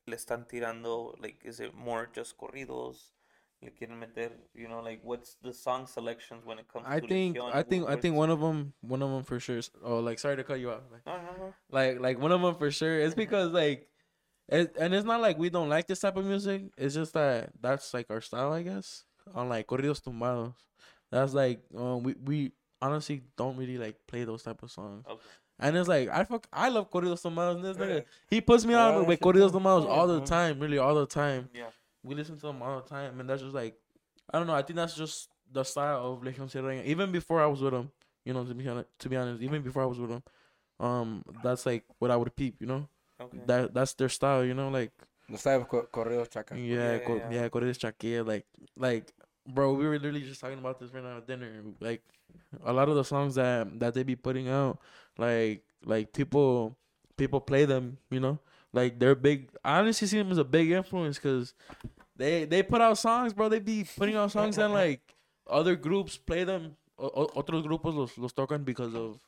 le 0.06 0.16
están 0.16 0.48
tirando? 0.48 1.16
Like, 1.20 1.40
is 1.44 1.60
it 1.60 1.74
more 1.74 2.10
just 2.14 2.38
corridos? 2.38 3.12
Le 3.62 3.72
quieren 3.72 3.98
meter, 3.98 4.32
you 4.54 4.68
know, 4.68 4.82
like, 4.82 5.00
what's 5.04 5.36
the 5.42 5.54
song 5.54 5.88
selections 5.88 6.46
when 6.46 6.60
it 6.60 6.68
comes 6.68 6.86
I 6.86 7.00
to 7.00 7.08
think 7.08 7.38
Legión? 7.38 7.52
I 7.54 7.64
Wh- 7.64 7.68
think 7.68 7.88
I 7.90 7.96
think 7.96 8.16
one 8.16 8.30
of 8.30 8.42
them 8.42 8.74
one 8.82 9.02
of 9.02 9.10
them 9.10 9.24
for 9.24 9.40
sure. 9.40 9.58
is- 9.58 9.72
Oh, 9.84 10.00
like 10.00 10.20
sorry 10.20 10.36
to 10.36 10.44
cut 10.44 10.60
you 10.60 10.70
off. 10.72 10.84
Like 10.92 11.06
No, 11.06 11.18
no, 11.18 11.32
no. 11.38 11.54
like, 11.72 12.00
like 12.00 12.20
one 12.20 12.32
of 12.32 12.42
them 12.42 12.56
for 12.56 12.70
sure. 12.72 13.00
It's 13.00 13.16
because 13.16 13.52
like, 13.54 13.88
it, 14.50 14.76
and 14.78 14.94
it's 14.94 15.06
not 15.06 15.22
like 15.22 15.38
we 15.38 15.50
don't 15.50 15.70
like 15.70 15.88
this 15.88 16.02
type 16.02 16.18
of 16.18 16.26
music. 16.26 16.64
It's 16.78 16.94
just 16.94 17.14
that 17.14 17.52
that's 17.62 17.94
like 17.94 18.08
our 18.12 18.20
style, 18.22 18.52
I 18.52 18.64
guess. 18.64 19.06
On 19.34 19.48
like 19.50 19.68
corridos 19.68 20.02
tumbados, 20.02 20.54
that's 21.12 21.34
like 21.34 21.62
um, 21.78 22.04
we 22.04 22.16
we 22.24 22.52
honestly 22.82 23.24
don't 23.38 23.56
really 23.58 23.78
like 23.78 23.96
play 24.08 24.24
those 24.26 24.44
type 24.44 24.62
of 24.64 24.72
songs. 24.72 25.06
Okay. 25.08 25.22
And 25.60 25.78
it's 25.78 25.88
like 25.88 26.10
I 26.10 26.24
fuck 26.26 26.48
I 26.52 26.70
love 26.70 26.90
corridos 26.92 27.22
tumbados. 27.22 27.56
and 27.56 27.64
This 27.66 27.78
Yeah. 27.78 27.86
nigga 27.86 28.06
he 28.28 28.42
puts 28.42 28.66
me 28.66 28.74
on 28.74 28.94
Yeah, 29.02 29.08
with 29.08 29.20
corridos 29.20 29.52
tumbados 29.52 29.86
all 29.88 30.08
the 30.08 30.22
mhm. 30.22 30.26
time, 30.26 30.60
really 30.60 30.78
all 30.78 30.96
the 30.96 31.06
time. 31.06 31.50
Yeah. 31.54 31.70
we 32.04 32.16
listen 32.16 32.36
to 32.36 32.48
them 32.48 32.62
all 32.62 32.82
the 32.82 32.88
time, 32.90 33.20
and 33.22 33.30
that's 33.30 33.42
just 33.42 33.56
like, 33.56 33.76
I 34.30 34.38
don't 34.38 34.46
know. 34.48 34.54
I 34.56 34.62
think 34.62 34.76
that's 34.76 34.94
just 34.96 35.30
the 35.50 35.64
style 35.64 36.06
of 36.14 36.22
Legión 36.22 36.50
Sierra. 36.52 36.84
Even 36.84 37.12
before 37.14 37.42
I 37.42 37.46
was 37.46 37.62
with 37.62 37.74
him, 37.74 37.92
you 38.26 38.34
know, 38.34 38.44
to 38.44 38.54
be 38.54 38.68
honest, 38.68 38.90
to 39.00 39.10
be 39.10 39.16
honest, 39.16 39.42
even 39.42 39.62
before 39.62 39.84
I 39.84 39.86
was 39.86 40.00
with 40.00 40.10
him, 40.12 40.24
um, 40.82 41.24
that's 41.42 41.66
like 41.66 41.86
what 42.00 42.12
I 42.12 42.18
would 42.18 42.36
peep, 42.36 42.56
you 42.60 42.68
know. 42.68 42.90
Okay. 43.22 43.38
That 43.46 43.74
that's 43.74 43.94
their 43.94 44.10
style, 44.10 44.44
you 44.44 44.54
know, 44.54 44.68
like 44.70 44.92
The 45.30 45.38
style 45.38 45.62
of 45.62 45.68
cor- 45.68 45.88
corridos 45.88 46.30
chaca. 46.30 46.56
yeah, 46.58 46.94
yeah, 46.94 47.00
co- 47.00 47.16
yeah. 47.16 47.32
yeah, 47.32 47.50
Corridos 47.50 47.80
Chaquilla, 47.80 48.28
like 48.28 48.46
like, 48.78 49.12
bro, 49.48 49.74
we 49.74 49.86
were 49.86 49.98
literally 49.98 50.22
just 50.24 50.42
talking 50.42 50.60
about 50.60 50.80
this 50.80 50.94
right 50.94 51.04
now 51.04 51.18
at 51.18 51.28
dinner. 51.28 51.64
Like, 51.80 52.02
a 52.66 52.74
lot 52.74 52.90
of 52.90 52.96
the 52.96 53.04
songs 53.04 53.36
that 53.36 53.80
that 53.80 53.94
they 53.94 54.04
be 54.04 54.16
putting 54.16 54.50
out, 54.50 54.80
like 55.18 55.64
like 55.86 56.12
people 56.14 56.76
people 57.18 57.40
play 57.40 57.64
them, 57.66 57.98
you 58.12 58.20
know, 58.20 58.38
like 58.74 59.00
they're 59.00 59.16
big. 59.16 59.50
I 59.64 59.80
honestly 59.80 60.08
see 60.08 60.18
them 60.18 60.32
as 60.32 60.38
a 60.38 60.44
big 60.44 60.72
influence 60.72 61.18
because 61.18 61.54
they 62.18 62.44
they 62.46 62.62
put 62.62 62.82
out 62.82 62.98
songs, 62.98 63.34
bro. 63.34 63.48
They 63.50 63.60
be 63.60 63.86
putting 63.98 64.16
out 64.16 64.32
songs 64.32 64.58
and 64.58 64.74
like 64.74 65.02
other 65.48 65.76
groups 65.76 66.18
play 66.18 66.44
them. 66.44 66.76
O- 67.00 67.08
o- 67.26 67.42
otros 67.42 67.64
grupos 67.66 67.96
los 67.96 68.18
los 68.18 68.34
tocan 68.34 68.64
because 68.64 68.94
of 68.94 69.20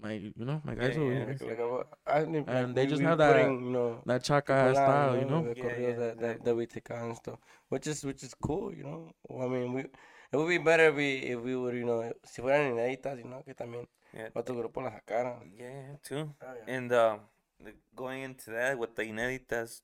my 0.00 0.12
you 0.12 0.44
know 0.44 0.60
my 0.64 0.74
guys 0.74 0.96
Yeah, 0.96 1.02
over 1.02 1.12
yeah. 1.12 1.24
here. 1.24 1.38
Like, 1.40 1.58
like, 1.58 1.86
I 2.06 2.18
And 2.56 2.74
they 2.74 2.84
we- 2.84 2.90
just 2.90 3.00
we 3.00 3.06
have 3.06 3.18
that- 3.18 3.32
putting, 3.34 3.64
you 3.64 3.70
know, 3.70 4.02
That 4.06 4.30
on, 4.30 4.74
style, 4.74 5.16
you 5.16 5.24
know. 5.24 5.42
The 5.42 5.54
Yeah, 5.56 5.76
yeah, 5.78 5.92
that, 5.96 6.18
that, 6.20 6.44
that 6.44 6.54
we 6.56 6.66
take 6.66 6.90
on 6.90 7.02
and 7.10 7.16
stuff, 7.16 7.38
which 7.68 7.86
is 7.86 8.04
which 8.04 8.22
is 8.22 8.34
cool, 8.34 8.72
you 8.74 8.84
know. 8.84 9.10
Well, 9.28 9.46
I 9.46 9.50
mean, 9.50 9.72
we 9.72 9.80
it 10.30 10.36
would 10.36 10.48
be 10.48 10.58
better 10.58 10.88
if 10.88 10.94
we 10.96 11.10
if 11.34 11.40
we 11.40 11.56
would, 11.56 11.74
you 11.74 11.84
know, 11.84 12.12
si 12.24 12.42
fueran 12.42 12.72
inéditas, 12.72 13.18
you 13.18 13.24
know, 13.24 13.42
que 13.44 13.54
también 13.54 13.88
Yeah. 14.12 14.30
otros 14.34 14.56
grupos 14.56 14.84
las 14.84 14.94
sacaran. 14.94 15.52
Yeah, 15.56 15.96
too. 16.02 16.34
Oh, 16.42 16.54
yeah. 16.54 16.74
And 16.76 16.92
uh, 16.92 17.18
the- 17.60 17.74
going 17.94 18.22
into 18.22 18.50
that 18.52 18.78
with 18.78 18.94
the 18.94 19.02
inéditas, 19.04 19.82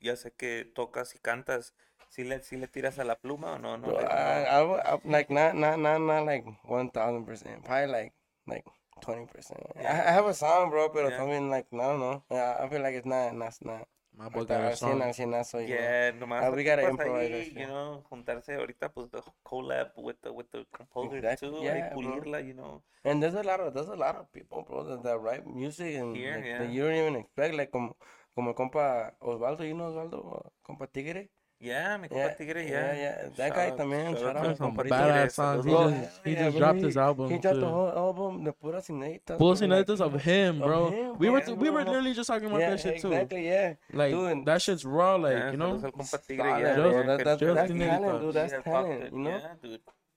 ya 0.00 0.14
sé 0.16 0.32
que 0.36 0.64
tocas 0.74 1.14
y 1.14 1.18
cantas. 1.18 1.74
¿Sí 2.10 2.24
le, 2.24 2.42
sí 2.42 2.56
le 2.58 2.68
tiras 2.68 2.98
a 2.98 3.04
la 3.04 3.14
pluma 3.16 3.54
o 3.54 3.58
no? 3.58 3.78
no, 3.78 3.86
Bro, 3.88 3.96
like, 3.96 4.12
I, 4.12 4.60
no? 4.60 4.74
I, 4.76 4.92
I, 4.94 5.00
like 5.06 5.30
not 5.30 5.54
not 5.54 5.78
not 5.78 5.98
not 5.98 6.26
like 6.26 6.44
one 6.64 6.90
thousand 6.90 7.24
percent, 7.24 7.64
probably 7.64 7.86
like 7.90 8.12
like 8.46 8.64
twenty 9.02 9.26
percent. 9.26 9.60
I, 9.76 9.82
have 10.16 10.26
a 10.26 10.32
song, 10.34 10.70
bro, 10.70 10.88
but 10.88 11.10
Yeah. 11.10 11.26
Mean 11.26 11.50
like 11.50 11.66
I 11.72 11.76
don't 11.76 12.00
know. 12.00 12.22
Yeah, 12.30 12.56
I 12.60 12.68
feel 12.68 12.80
like 12.82 12.94
it's 12.94 13.06
not 13.06 13.34
not 13.34 13.52
not. 13.62 13.86
My 14.14 14.28
boy 14.28 14.44
Hasta 14.44 14.54
got 14.54 14.60
a 14.60 14.64
al 14.68 14.72
cien 14.76 14.76
song. 14.76 15.02
al 15.02 15.14
cienazo, 15.14 15.58
you 15.60 15.68
know. 15.68 15.80
Yeah, 15.80 16.12
nomás 16.12 16.42
Ah, 16.44 16.50
lo 16.50 16.56
we 16.56 16.64
gotta 16.64 16.82
improvise 16.88 17.32
ahí, 17.32 17.52
you 17.58 17.66
know, 17.66 18.04
juntarse 18.10 18.54
ahorita, 18.54 18.92
pues, 18.92 19.10
the 19.10 19.22
collab 19.42 19.92
with 19.96 20.20
the, 20.22 20.30
with 20.30 20.50
the 20.52 20.66
composer 20.70 21.16
Exactly, 21.16 21.48
too, 21.50 21.62
yeah, 21.64 21.88
bro. 21.88 21.96
pulirla, 22.02 22.40
you 22.46 22.52
know. 22.52 22.82
And 23.04 23.22
there's 23.22 23.34
a 23.34 23.42
lot 23.42 23.60
of 23.60 23.72
there's 23.72 23.88
a 23.88 23.96
lot 23.96 24.16
of 24.16 24.30
people, 24.30 24.62
bro, 24.68 24.84
that, 24.84 25.02
that 25.02 25.18
write 25.18 25.46
music 25.46 25.96
and 25.96 26.14
Here, 26.14 26.36
like, 26.36 26.44
yeah. 26.44 26.58
that 26.58 26.68
you 26.70 26.82
don't 26.84 26.94
even 26.94 27.16
expect, 27.16 27.54
like 27.54 27.70
como 27.72 27.96
como 28.34 28.50
el 28.50 28.54
compa 28.54 29.14
Osvaldo, 29.22 29.64
you 29.66 29.74
know 29.74 29.88
Osvaldo, 29.90 30.18
uh, 30.44 30.48
compa 30.62 30.86
Tigre. 30.92 31.30
Yeah, 31.62 31.96
mi 31.96 32.08
compa 32.08 32.16
Yeah, 32.18 32.34
Tigre, 32.34 32.62
yeah, 32.64 32.70
yeah. 32.70 32.94
yeah, 33.02 33.28
that 33.38 33.54
guy 33.54 33.68
Shout 33.68 33.72
out- 33.72 33.78
también, 33.78 34.18
shout 34.18 34.34
to 34.34 34.40
out 34.40 34.50
to 34.50 34.56
Some 34.56 34.76
badass 34.76 35.30
songs. 35.30 35.64
He 35.64 35.70
just 35.70 36.20
he 36.24 36.32
yeah, 36.32 36.42
just 36.42 36.50
bro, 36.56 36.58
dropped 36.58 36.78
he- 36.78 36.84
his 36.86 36.96
album. 36.96 37.30
He 37.30 37.38
dropped 37.38 37.60
the 37.60 37.68
whole 37.68 37.92
album 38.04 38.42
the 38.44 38.52
puras 38.52 38.88
inéditas. 38.90 39.38
Puros 39.38 39.60
bro, 39.60 39.68
like- 39.68 39.86
inéditos 39.86 40.00
of 40.00 40.12
him, 40.22 40.60
of 40.60 40.66
bro. 40.66 40.90
him, 40.90 41.18
we 41.18 41.30
were 41.30 41.40
bro, 41.40 41.54
we 41.54 41.70
were 41.70 41.84
literally 41.84 42.14
just 42.14 42.26
talking 42.26 42.48
about 42.48 42.60
Yeah, 42.60 42.70
that 42.70 42.80
shit 42.80 43.00
too. 43.00 43.12
exactly, 43.12 43.46
yeah. 43.46 43.74
Like 43.92 44.10
Dude, 44.12 44.44
that 44.44 44.60
shit's 44.60 44.84
raw, 44.84 45.14
like 45.14 45.36
Yeah, 45.38 45.50
you 45.52 45.56
know. 45.56 45.72
saludos 45.78 45.84
al 45.84 45.92
compa 45.92 46.18
Tigre, 46.26 46.42
Solid, 46.50 46.60
yeah, 46.66 46.74
bro. 46.74 46.90
yeah, 46.90 47.02
That- 47.06 47.24
that- 47.24 47.38
chido. 47.38 47.54
that's 47.54 47.70
Just 47.72 47.78
talent, 47.78 48.20
dude. 48.22 48.34
That's 48.34 48.64
talent, 48.64 49.12
you 49.12 49.18
know. 49.22 49.40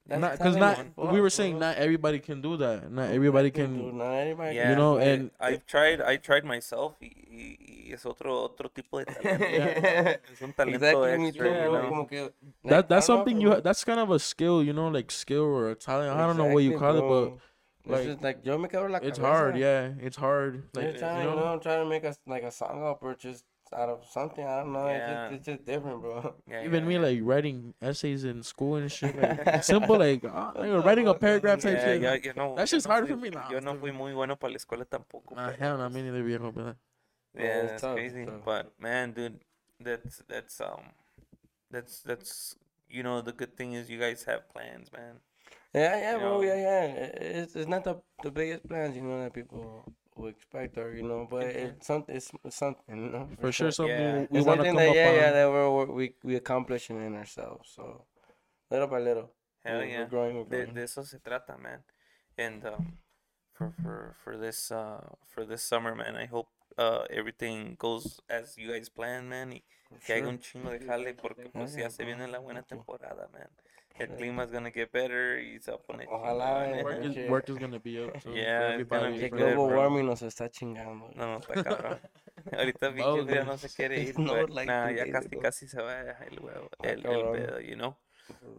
Yeah, 0.07 0.15
dude. 0.15 0.21
That's 0.21 0.21
Not 0.21 0.31
because 0.37 0.55
not 0.57 0.79
as 0.79 1.13
we 1.13 1.19
were 1.21 1.29
saying 1.31 1.57
not 1.59 1.77
everybody 1.77 2.19
can 2.19 2.41
do 2.41 2.57
that. 2.57 2.91
Not 2.91 3.09
everybody 3.09 3.47
Exactly, 3.47 3.75
dude, 3.77 3.89
can. 3.89 3.97
Not 3.97 4.13
everybody 4.13 4.55
Yeah, 4.55 4.69
You 4.69 4.75
know, 4.75 4.97
and- 4.97 5.31
eh, 5.39 5.45
I've 5.47 5.65
tried, 5.65 6.01
I 6.01 6.17
tried 6.17 6.45
myself 6.45 6.93
y, 7.01 7.09
y, 7.31 7.57
y 7.89 7.93
es 7.93 8.05
otro, 8.05 8.43
otro 8.45 8.69
tipo 8.69 8.99
de 8.99 9.05
talento. 9.05 10.19
Es 10.33 10.41
un 10.41 10.53
talento 10.53 10.75
exactly, 11.07 11.27
extra, 11.27 11.49
too, 11.49 11.55
you 11.55 11.71
know. 11.71 12.05
Que, 12.05 12.21
like, 12.21 12.33
That 12.65 12.89
that's 12.89 13.05
something 13.07 13.35
know, 13.37 13.41
you. 13.43 13.49
bro. 13.49 13.61
That's 13.61 13.83
kind 13.83 13.99
of 13.99 14.11
a 14.11 14.19
skill, 14.19 14.61
you 14.63 14.73
know, 14.73 14.89
like 14.89 15.09
skill 15.11 15.43
or 15.43 15.69
a 15.71 15.75
talent. 15.75 16.11
I 16.15 16.25
don't 16.27 16.37
know 16.37 16.45
what 16.53 16.63
you 16.63 16.77
call 16.77 16.99
bro. 16.99 17.23
it, 17.25 17.33
It's 17.85 17.91
like, 17.91 18.05
just 18.05 18.21
like 18.23 18.37
yo 18.45 18.57
me 18.57 18.67
quebro 18.67 18.89
la 18.89 18.99
but 18.99 19.07
it's 19.07 19.17
cabeza. 19.19 19.33
hard. 19.37 19.57
Yeah, 19.57 19.89
it's 19.99 20.17
hard. 20.17 20.63
Like 20.73 20.85
Like, 20.85 20.93
you 20.93 20.99
trying, 20.99 21.19
you 21.29 21.35
know. 21.35 21.53
know, 21.53 21.59
trying 21.59 21.83
to 21.83 21.89
make 21.89 22.05
us 22.05 22.17
like 22.27 22.43
a 22.43 22.51
song 22.51 22.83
up 22.83 23.01
or 23.01 23.15
just 23.15 23.43
out 23.73 23.89
of 23.89 24.05
something. 24.09 24.45
I 24.45 24.59
don't 24.61 24.73
know. 24.73 24.87
It's, 24.87 25.05
just, 25.07 25.33
it's 25.33 25.45
just 25.45 25.65
different, 25.65 26.01
bro. 26.01 26.35
Yeah, 26.49 26.63
Even 26.63 26.83
yeah, 26.83 26.87
me, 26.89 26.95
yeah. 26.95 27.01
like 27.01 27.19
writing 27.23 27.73
essays 27.81 28.23
in 28.23 28.43
school 28.43 28.75
and 28.75 28.91
shit, 28.91 29.15
like 29.19 29.63
simple, 29.63 29.97
like 29.97 30.23
uh, 30.23 30.51
like, 30.55 30.85
writing 30.85 31.07
a 31.07 31.13
paragraph 31.13 31.61
type 31.61 31.73
Yeah, 31.77 31.85
shit. 31.85 32.01
yeah, 32.01 32.13
yo 32.15 32.31
no- 32.35 32.55
That's 32.55 32.71
yo 32.71 32.77
just 32.77 32.87
no 32.87 32.93
hard 32.93 33.07
fui- 33.07 33.15
for 33.15 33.21
me 33.21 33.29
now, 33.29 33.47
Yo 33.51 33.59
no 33.59 33.71
dude. 33.73 33.81
fui 33.81 33.91
muy 33.91 34.13
bueno 34.13 34.35
para 34.35 34.51
la 34.51 34.57
escuela 34.57 34.85
tampoco. 34.85 35.35
Nah, 35.35 35.47
pero- 35.51 35.57
hell 35.59 35.77
no, 35.77 35.89
me 35.89 36.01
neither, 36.03 36.23
viejo, 36.23 36.51
but 36.51 36.75
Yeah, 37.33 37.43
it's 37.43 37.71
that's 37.71 37.81
tough, 37.81 37.95
crazy. 37.95 38.25
tough. 38.25 38.45
But 38.45 38.71
man, 38.79 39.11
dude, 39.13 39.39
that's 39.79 40.23
that's 40.27 40.61
um, 40.61 40.93
that's 41.71 41.99
that's 42.01 42.55
you 42.89 43.03
know 43.03 43.21
the 43.21 43.33
good 43.33 43.57
thing 43.57 43.73
is 43.73 43.89
you 43.89 43.99
guys 43.99 44.23
have 44.25 44.47
plans, 44.49 44.91
man. 44.93 45.15
Yeah, 45.73 45.97
yeah, 45.99 46.13
You 46.13 46.19
bro. 46.19 46.29
know. 46.37 46.41
Yeah, 46.43 46.55
yeah. 46.55 46.85
It's, 47.43 47.55
it's 47.55 47.67
not 47.67 47.83
the 47.83 47.95
the 48.23 48.31
biggest 48.31 48.65
plans, 48.67 48.95
you 48.95 49.01
know, 49.01 49.19
that 49.21 49.33
people 49.33 49.83
we 50.17 50.29
expect, 50.29 50.77
or 50.77 50.95
you 50.95 51.03
know, 51.03 51.27
but 51.29 51.43
it's 51.43 51.87
something. 51.87 52.15
It's, 52.15 52.31
it's 52.43 52.55
something, 52.55 52.83
you 52.89 53.11
know, 53.11 53.29
For 53.39 53.51
sure, 53.51 53.71
something 53.71 53.95
Yeah. 53.97 54.25
we 54.29 54.39
It's 54.39 54.47
want 54.47 54.61
to 54.61 54.65
something 54.65 54.75
come 54.75 54.75
that 54.77 54.89
up 54.89 54.95
yeah, 54.95 55.09
on. 55.09 55.15
yeah, 55.15 55.31
that 55.31 55.49
we're, 55.49 55.69
we're, 55.71 55.85
we 55.91 56.15
we 56.23 56.35
accomplishing 56.35 56.97
in 57.05 57.15
ourselves. 57.15 57.69
So 57.75 58.05
little 58.71 58.87
by 58.87 58.99
little, 58.99 59.31
Hell 59.63 59.79
we're, 59.79 59.85
yeah. 59.85 59.99
we're 59.99 60.05
growing. 60.09 60.35
We're 60.37 60.43
De, 60.45 60.49
growing. 60.49 60.73
de 60.75 60.83
eso 60.83 61.03
se 61.03 61.17
trata, 61.19 61.57
man. 61.61 61.79
And 62.37 62.65
um, 62.65 62.97
for 63.53 63.71
for 63.81 64.15
for 64.23 64.37
this 64.37 64.71
uh 64.71 65.01
for 65.25 65.45
this 65.45 65.63
summer, 65.63 65.95
man, 65.95 66.15
I 66.15 66.25
hope 66.25 66.47
uh 66.77 67.05
everything 67.09 67.75
goes 67.77 68.21
as 68.29 68.55
you 68.57 68.71
guys 68.71 68.89
plan, 68.89 69.27
man. 69.27 69.53
Y 69.53 69.63
que 70.05 70.13
haya 70.13 70.23
sure. 70.23 70.29
un 70.29 70.39
chingo 70.39 70.69
de 70.71 70.79
jale 70.85 71.13
porque 71.13 71.49
pues 71.49 71.75
ya 71.75 71.89
se 71.89 72.03
viene 72.05 72.27
la 72.27 72.39
buena 72.39 72.63
temporada, 72.63 73.27
man. 73.29 73.49
El 73.97 74.09
clima's 74.09 74.51
gonna 74.51 74.71
get 74.71 74.91
better 74.91 75.39
y 75.39 75.57
se 75.61 75.71
va 75.71 75.77
a 75.77 75.81
poner 75.81 76.07
Ojalá. 76.11 76.83
Work 76.83 77.05
is, 77.05 77.15
Yeah. 77.15 77.31
work 77.31 77.47
is 77.49 77.55
gonna 77.57 77.79
be 77.79 78.03
up. 78.03 78.19
So 78.21 78.29
Yeah, 78.35 78.75
Que 78.77 79.29
global 79.29 79.53
bro. 79.55 79.77
warming 79.77 80.05
nos 80.05 80.21
está 80.21 80.49
chingando. 80.51 81.09
No, 81.15 81.25
no, 81.25 81.37
está 81.39 81.63
cabrón. 81.63 81.99
Ahorita 82.51 82.89
pinche 82.93 83.03
Oh, 83.05 83.25
frío 83.25 83.45
no. 83.45 83.51
no 83.53 83.57
se 83.57 83.69
quiere 83.69 84.01
ir, 84.01 84.19
No, 84.19 84.31
güey. 84.33 84.47
like 84.49 84.65
Nah, 84.69 84.91
ya 84.91 85.09
casi 85.09 85.29
casi 85.37 85.67
se 85.69 85.81
va 85.81 86.01
el 86.01 86.39
huevo, 86.41 86.69
Ah, 86.79 86.87
el, 86.89 87.05
el 87.05 87.31
pedo, 87.31 87.59
you 87.61 87.75
know. 87.75 87.97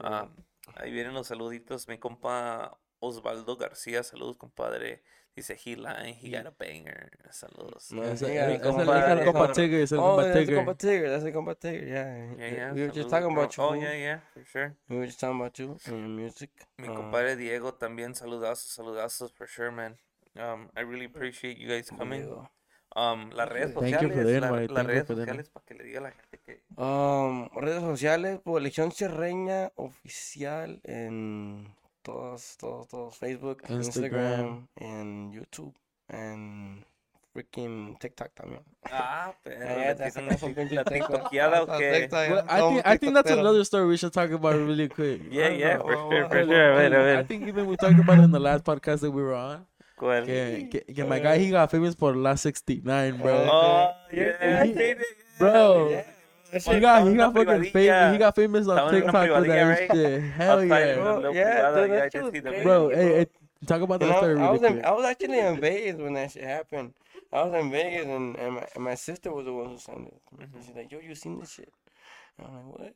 Um, 0.02 0.34
ahí 0.76 0.90
vienen 0.90 1.12
los 1.12 1.26
saluditos. 1.26 1.86
Mi 1.86 1.98
compa 1.98 2.78
Osvaldo 3.00 3.56
García, 3.58 4.02
saludos, 4.04 4.38
compadre. 4.38 5.02
Dice 5.36 5.54
he 5.54 5.76
lying, 5.76 6.14
he 6.14 6.30
got 6.30 6.46
a 6.46 6.50
banger. 6.50 7.10
Saludos. 7.30 7.92
No, 7.92 8.02
Ese- 8.04 8.32
yeah, 8.32 8.50
ese- 8.54 8.62
compa- 8.62 8.82
es 8.82 9.10
el 9.20 9.26
compa- 9.26 9.50
ese 9.50 9.82
es 9.82 9.92
el 9.92 9.98
Oh, 9.98 10.02
compa 10.16 10.22
that's 10.22 10.32
the 10.34 10.40
Tigre. 10.46 10.56
compa 10.56 10.74
Tigre. 10.78 11.10
That's 11.10 11.24
the 11.24 11.32
compa 11.34 11.54
Tigre. 11.58 11.86
Yeah. 11.90 12.34
Yeah, 12.38 12.50
yeah. 12.56 12.72
We 12.72 12.80
were 12.86 12.92
just 12.94 13.10
talking 13.10 13.30
about 13.30 13.54
you. 13.54 13.62
Oh, 13.62 13.74
yeah, 13.74 13.92
yeah, 13.94 14.20
for 14.32 14.44
sure. 14.46 14.74
We 14.88 14.96
were 14.96 15.06
just 15.06 15.20
talking 15.20 15.36
about 15.38 15.58
you 15.58 15.76
and 15.84 15.96
your 15.98 16.08
music. 16.08 16.50
Mi 16.78 16.88
Uh, 16.88 16.94
compadre 16.94 17.36
Diego 17.36 17.74
también, 17.74 18.14
saludazos, 18.14 18.70
saludazos, 18.72 19.30
for 19.34 19.46
sure, 19.46 19.70
man. 19.70 19.98
Um, 20.36 20.70
I 20.74 20.80
really 20.84 21.04
appreciate 21.04 21.58
you 21.58 21.68
guys 21.68 21.90
coming. 21.90 22.22
Diego. 22.22 22.50
Um, 22.94 23.28
las 23.34 23.50
redes 23.50 23.74
Thank 23.74 24.00
you 24.00 24.08
for 24.08 24.22
sociales, 24.24 24.40
la- 24.40 24.50
las 24.74 24.86
redes 24.86 25.06
sociales 25.06 25.50
para 25.50 25.66
que 25.66 25.74
le 25.74 25.84
diga 25.84 25.98
a 25.98 26.02
la 26.04 26.10
gente 26.12 26.38
que 26.38 26.62
Um, 26.78 27.50
redes 27.54 27.82
sociales, 27.82 28.40
Población 28.42 28.90
Sierreña 28.90 29.70
Oficial 29.74 30.80
en 30.84 31.74
todos, 32.06 32.56
todos, 32.56 32.86
todos. 32.88 33.16
Facebook, 33.18 33.62
Instagram. 33.68 33.82
Instagram, 33.82 34.68
and 34.80 35.34
YouTube, 35.34 35.74
and 36.08 36.84
freaking 37.34 37.98
TikTok 37.98 38.30
también. 38.34 38.62
Ah, 38.90 39.34
pero 39.42 39.56
ah, 39.60 39.66
Ya, 39.66 39.74
ah, 39.74 39.76
ya, 39.76 39.88
le 39.88 39.94
te 39.94 40.04
tiran 40.04 40.06
hacemos 40.06 40.42
un 40.42 40.54
pinche 40.54 40.74
la 40.74 40.84
TikTok. 40.84 41.26
o 41.26 41.30
qué? 41.30 42.08
Well, 42.30 42.44
I 42.48 42.60
think 42.62 42.86
I 42.86 42.96
think 42.96 43.14
that's 43.14 43.30
another 43.30 43.64
story 43.64 43.86
we 43.88 43.96
should 43.96 44.12
talk 44.12 44.30
about 44.30 44.54
really 44.54 44.88
quick. 44.88 45.22
Yeah, 45.30 45.48
ah, 45.48 45.50
yeah, 45.50 45.76
don't 45.76 45.82
for 45.86 45.92
know. 45.96 46.10
sure, 46.10 46.28
for 46.28 46.38
I 46.38 46.44
sure. 46.46 46.72
A 46.72 46.76
ver, 46.76 46.94
a 46.94 47.00
I 47.00 47.16
ver. 47.16 47.24
think 47.26 47.48
even 47.48 47.66
we 47.66 47.76
talked 47.76 47.98
about 47.98 48.18
it 48.18 48.24
in 48.24 48.30
the 48.30 48.40
last 48.40 48.64
podcast 48.64 49.00
that 49.00 49.10
we 49.10 49.22
were 49.22 49.34
on. 49.34 49.66
¿Cuál? 49.98 50.24
Que, 50.26 50.68
que, 50.70 50.94
que 50.94 51.04
my 51.04 51.18
guy 51.20 51.38
he 51.38 51.48
eh. 51.48 51.50
got 51.50 51.70
famous 51.70 51.94
for 51.94 52.12
the 52.12 52.18
last 52.18 52.42
69, 52.42 53.16
bro. 53.18 53.48
Oh, 53.50 53.92
eh, 54.12 54.16
Yeah, 54.16 54.36
yeah, 54.40 54.64
he- 54.64 54.74
sí, 54.74 54.94
sí, 54.94 55.04
bro. 55.38 55.90
yeah. 55.90 56.04
He 56.64 56.70
Estaba 56.72 56.80
got 56.80 57.06
he 57.08 57.14
got 57.16 57.34
fucking 57.34 57.46
famous. 57.46 57.72
privadilla. 57.72 58.12
He 58.12 58.18
got 58.18 58.34
famous 58.36 58.68
on 58.68 58.78
Estaba 58.78 58.88
en 58.88 58.94
una 58.94 59.02
TikTok 59.02 59.28
for 59.28 59.46
that 59.48 59.62
right? 59.62 59.90
shit. 59.92 60.22
Hell 60.22 60.64
yeah. 60.64 60.94
Bro, 60.94 61.22
the 61.22 61.32
yeah, 61.32 61.44
privada, 61.44 61.74
dude, 61.74 61.90
yeah, 61.90 61.96
that 61.96 62.02
shit 62.04 62.12
did 62.12 62.22
was 62.24 62.32
see 62.32 62.40
the 62.40 62.48
crazy, 62.50 62.64
Bro, 62.64 62.88
hey, 62.90 63.08
hey, 63.16 63.26
talk 63.66 63.80
about 63.82 64.00
that 64.00 64.16
story 64.18 64.40
I 64.40 64.50
was 64.50 64.62
in. 64.62 64.84
I 64.84 64.90
was 64.92 65.04
actually 65.04 65.38
in 65.38 65.60
Vegas 65.60 65.96
when 66.00 66.14
that 66.14 66.30
shit 66.32 66.44
happened. 66.44 66.94
I 67.32 67.42
was 67.44 67.54
in 67.60 67.70
Vegas 67.70 68.06
and, 68.06 68.36
and, 68.36 68.54
my, 68.54 68.66
and 68.74 68.84
my 68.84 68.94
sister 68.94 69.32
was 69.32 69.44
the 69.46 69.52
one 69.52 69.68
who 69.70 69.78
sent 69.78 70.06
it. 70.08 70.20
Mhm. 70.38 70.64
She's 70.66 70.74
like, 70.76 70.90
"Yo, 70.92 71.00
you 71.00 71.14
seen 71.14 71.40
this 71.40 71.50
shit?" 71.52 71.72
And 72.38 72.46
I'm 72.46 72.54
like, 72.54 72.78
"What?" 72.78 72.94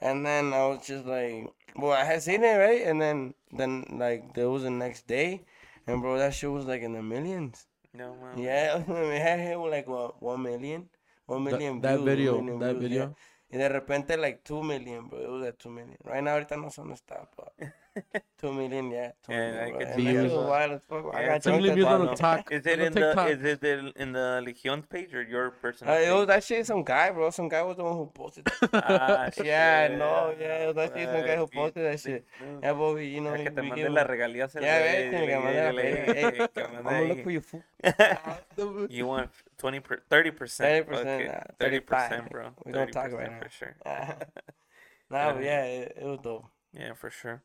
And 0.00 0.24
then 0.26 0.52
I 0.52 0.66
was 0.66 0.86
just 0.86 1.06
like, 1.06 1.46
"Well, 1.76 1.92
I 1.92 2.04
had 2.04 2.22
seen 2.22 2.42
it, 2.42 2.56
right?" 2.56 2.82
And 2.86 3.00
then 3.00 3.34
then 3.52 3.84
like 3.92 4.34
there 4.34 4.50
was 4.50 4.62
the 4.64 4.70
next 4.70 5.06
day, 5.06 5.42
and 5.86 6.00
bro, 6.02 6.18
that 6.18 6.34
shit 6.34 6.50
was 6.50 6.64
like 6.66 6.82
in 6.82 6.92
the 6.94 7.02
millions. 7.02 7.66
No, 7.94 8.14
man. 8.14 8.38
Yeah, 8.38 8.78
it 8.88 9.22
had 9.22 9.40
hit 9.40 9.60
with 9.60 9.72
like 9.72 9.86
what 9.88 10.22
one 10.22 10.42
million, 10.42 10.88
one 11.30 11.44
million 11.44 11.80
that 11.80 11.96
views, 11.96 12.04
video, 12.04 12.42
million 12.42 12.58
that 12.58 12.70
views, 12.76 12.82
video. 12.82 13.02
yeah. 13.04 13.14
Y 13.52 13.58
de 13.58 13.68
repente 13.68 14.16
like 14.16 14.40
two 14.44 14.62
million, 14.62 15.08
bro. 15.08 15.20
It 15.20 15.28
was 15.28 15.46
at 15.48 15.58
two 15.58 15.70
million. 15.70 15.96
Right 16.04 16.22
now, 16.22 16.32
ahorita 16.32 16.56
no 16.56 16.68
dónde 16.70 16.94
está, 16.94 17.28
but 17.36 17.52
two 18.40 18.52
million, 18.52 18.90
yeah. 18.90 19.12
Two 19.24 19.32
Yeah, 19.32 19.38
million, 19.50 19.62
I 19.64 19.70
bro. 19.70 19.78
can 19.78 19.86
And 19.88 19.96
see 19.96 20.04
that 20.12 20.24
it. 20.24 20.30
shit 20.30 20.40
wild 20.40 20.72
as. 20.72 20.80
I 20.90 20.94
Yeah, 20.94 21.26
got 21.26 21.36
it's 21.36 21.46
a 21.46 21.50
jumped 21.50 21.62
million 21.62 21.74
views 21.76 21.86
on. 21.86 22.08
TikTok. 22.08 22.52
Is 22.52 22.66
it 22.66 22.78
on 22.80 22.86
in 22.86 22.92
the 22.92 23.00
TikTok. 23.00 23.28
is 23.28 23.44
it 23.44 23.64
in 23.96 24.12
the 24.12 24.42
Legión's 24.46 24.86
page 24.86 25.14
or 25.14 25.22
your 25.22 25.50
personal 25.50 25.94
Uh, 25.94 25.98
it 25.98 26.12
was 26.12 26.28
actually 26.28 26.64
some 26.64 26.82
guy, 26.84 27.10
bro. 27.10 27.30
Some 27.30 27.48
guy 27.48 27.62
was 27.62 27.76
the 27.76 27.84
one 27.84 27.96
who 27.96 28.06
posted. 28.06 28.46
Ah, 28.72 29.28
yeah, 29.44 29.88
shit. 29.88 29.98
no, 29.98 30.34
yeah, 30.38 30.64
it 30.64 30.74
was 30.74 30.78
actually 30.86 31.04
some 31.04 31.26
guy 31.26 31.36
who 31.36 31.46
posted 31.48 31.84
that 31.86 32.00
shit. 32.00 32.24
no. 32.40 32.60
Yeah, 32.62 32.72
but 32.74 32.94
we, 32.94 33.06
you 33.06 33.20
know, 33.20 33.34
Ya 33.34 33.44
que 33.44 33.50
te 33.50 33.60
we 33.62 33.68
mande 33.68 33.90
las 33.90 34.06
regalías 34.06 34.54
el 34.56 34.62
Yeah, 34.62 34.78
güey, 34.78 34.92
ves, 34.92 35.10
que 35.10 35.20
dile, 35.20 35.38
mandar 35.38 35.74
la 35.74 35.82
dile, 35.82 35.82
feria. 35.82 36.14
Hey, 36.14 36.48
que 36.54 36.62
I'm 36.62 36.84
gonna 36.84 37.02
look 37.02 37.18
ahí. 37.18 37.24
for 37.24 37.30
you, 37.30 37.40
fool. 37.40 37.62
You 38.90 39.06
want 39.06 39.30
20 39.58 39.80
per, 39.80 40.02
30 40.08 40.30
percent. 40.32 40.86
30%, 40.88 41.28
uh, 41.28 41.40
30 41.58 41.80
percent, 41.80 42.30
35. 42.30 42.30
bro. 42.30 42.50
We 42.64 42.72
gonna 42.72 42.86
talk 42.92 43.10
30% 43.10 43.18
right 43.18 43.30
now. 43.30 43.38
for 43.42 43.48
sure. 43.50 43.76
nah, 45.10 45.32
but 45.34 45.42
yeah, 45.42 45.64
it, 45.64 45.96
it 46.00 46.04
was 46.04 46.18
dope. 46.22 46.44
Yeah, 46.72 46.92
for 46.94 47.10
sure. 47.10 47.42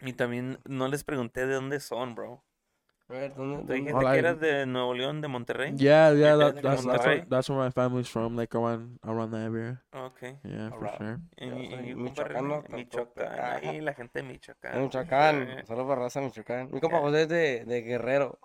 Y 0.00 0.12
también 0.12 0.58
no 0.64 0.88
les 0.88 1.04
pregunté 1.04 1.46
de 1.46 1.54
dónde 1.54 1.80
son, 1.80 2.14
bro. 2.14 2.44
Right, 3.06 3.34
¿dónde, 3.34 3.56
¿Tú 3.56 3.66
dónde? 3.66 3.74
dijiste 3.74 4.04
que 4.12 4.18
eras 4.18 4.40
de 4.40 4.64
Nuevo 4.66 4.94
León, 4.94 5.20
de 5.20 5.28
Monterrey? 5.28 5.76
Yeah, 5.76 6.14
yeah, 6.14 6.36
that, 6.36 6.54
that's 6.62 6.62
that's 6.62 6.84
where, 6.86 6.96
Monterrey? 6.96 7.28
that's 7.28 7.50
where 7.50 7.58
my 7.58 7.70
family's 7.70 8.08
from, 8.08 8.34
like 8.34 8.54
around 8.54 8.98
around 9.04 9.30
that 9.32 9.42
area. 9.42 9.82
Okay. 9.94 10.38
Yeah, 10.42 10.70
for 10.70 10.88
Alright. 10.88 10.96
sure. 10.98 11.20
Y, 11.36 11.94
michoacano, 11.94 12.62
compadre, 12.62 12.72
tampoco. 12.72 12.76
Michoacán. 12.76 13.40
Ahí 13.40 13.80
la 13.82 13.92
gente 13.92 14.22
de 14.22 14.28
Michoacán. 14.28 14.82
Michoacán, 14.82 15.64
solo 15.66 15.86
para 15.86 16.00
raza 16.02 16.22
Michoacán. 16.22 16.70
Mi 16.72 16.80
compa. 16.80 17.00
José 17.00 17.22
es 17.22 17.28
de, 17.28 17.64
de 17.66 17.82
Guerrero. 17.82 18.38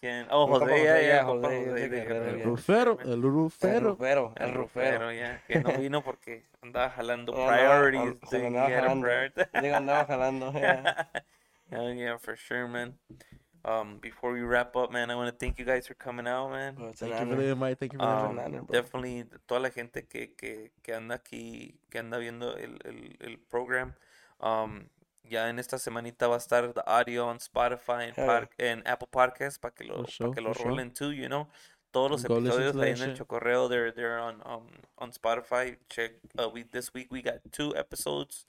¿Quién? 0.00 0.26
Oh, 0.30 0.46
José, 0.46 0.84
ya, 0.84 0.94
José, 0.94 1.08
ya, 1.08 1.24
José, 1.24 2.02
for 2.04 2.42
Rufero, 2.44 2.98
el 3.00 3.12
El 3.12 3.22
Rufero. 3.22 4.32
El 4.36 4.48
el 4.48 4.54
Rufero. 4.54 5.12
Ya. 5.12 5.42
Que 5.48 5.60
no 5.60 5.72
vino 5.76 6.02
porque 6.04 6.44
andaba 6.62 6.90
jalando 6.90 7.32
priorities. 7.32 8.16
andaba 8.32 8.68
andaba 9.72 10.04
jalando. 10.04 10.52
yeah. 10.54 11.08
Hell 11.70 11.92
yeah, 11.94 12.16
for 12.18 12.36
sure, 12.36 12.68
man. 12.68 12.94
Um, 13.64 13.98
before 13.98 14.32
we 14.32 14.40
wrap 14.42 14.76
up, 14.76 14.92
man, 14.92 15.10
I 15.10 15.16
want 15.16 15.30
to 15.30 15.36
thank 15.36 15.58
you 15.58 15.64
guys 15.64 15.86
for 15.86 15.94
coming 15.94 16.26
out, 16.28 16.50
man. 16.50 16.76
An 16.78 16.92
Thank 16.94 17.12
you 17.12 17.18
for 17.18 17.22
honor. 17.32 17.36
the 17.36 17.50
invite. 17.52 17.78
Thank 17.78 17.92
you 17.92 17.98
for 17.98 18.06
the 18.06 18.12
Um, 18.12 18.38
honor, 18.38 18.62
bro. 18.62 18.66
definitely 18.72 19.24
toda 19.46 19.60
la 19.60 19.70
gente 19.70 20.06
que, 20.06 20.32
que, 20.36 20.70
que 20.82 20.94
anda 20.94 21.16
aquí, 21.16 21.74
que 21.90 21.98
anda 21.98 22.18
viendo 22.18 22.56
el, 22.56 22.78
el, 22.84 23.16
el 23.20 23.38
program. 23.50 23.94
Um, 24.40 24.84
ya 25.28 25.48
en 25.48 25.58
esta 25.58 25.78
semanita 25.78 26.26
va 26.28 26.34
a 26.34 26.38
estar 26.38 26.72
the 26.72 26.82
audio 26.86 27.26
on 27.26 27.38
Spotify 27.38 28.04
and, 28.08 28.16
Hell 28.16 28.26
pod- 28.26 28.48
en 28.58 28.82
Apple 28.86 29.08
Podcasts 29.10 29.58
para 29.58 29.74
que 29.74 29.84
lo, 29.84 30.04
For 30.04 30.28
pa' 30.28 30.34
que 30.34 30.40
lo 30.40 30.52
rolen 30.64 30.92
too, 30.92 31.12
you 31.12 31.28
know. 31.28 31.48
Todos 31.90 32.10
los 32.10 32.24
Go 32.24 32.36
episodios 32.38 32.76
ahí 32.76 32.90
en 32.90 33.10
el 33.10 33.16
chocorreo, 33.16 33.68
they're, 33.68 33.90
they're 33.92 34.18
on, 34.18 34.42
um, 34.44 34.66
on 34.98 35.10
Spotify. 35.12 35.78
Check, 35.88 36.12
uh, 36.38 36.48
we, 36.52 36.62
this 36.64 36.92
week 36.92 37.08
we 37.10 37.22
got 37.22 37.36
two 37.50 37.74
episodes 37.74 38.44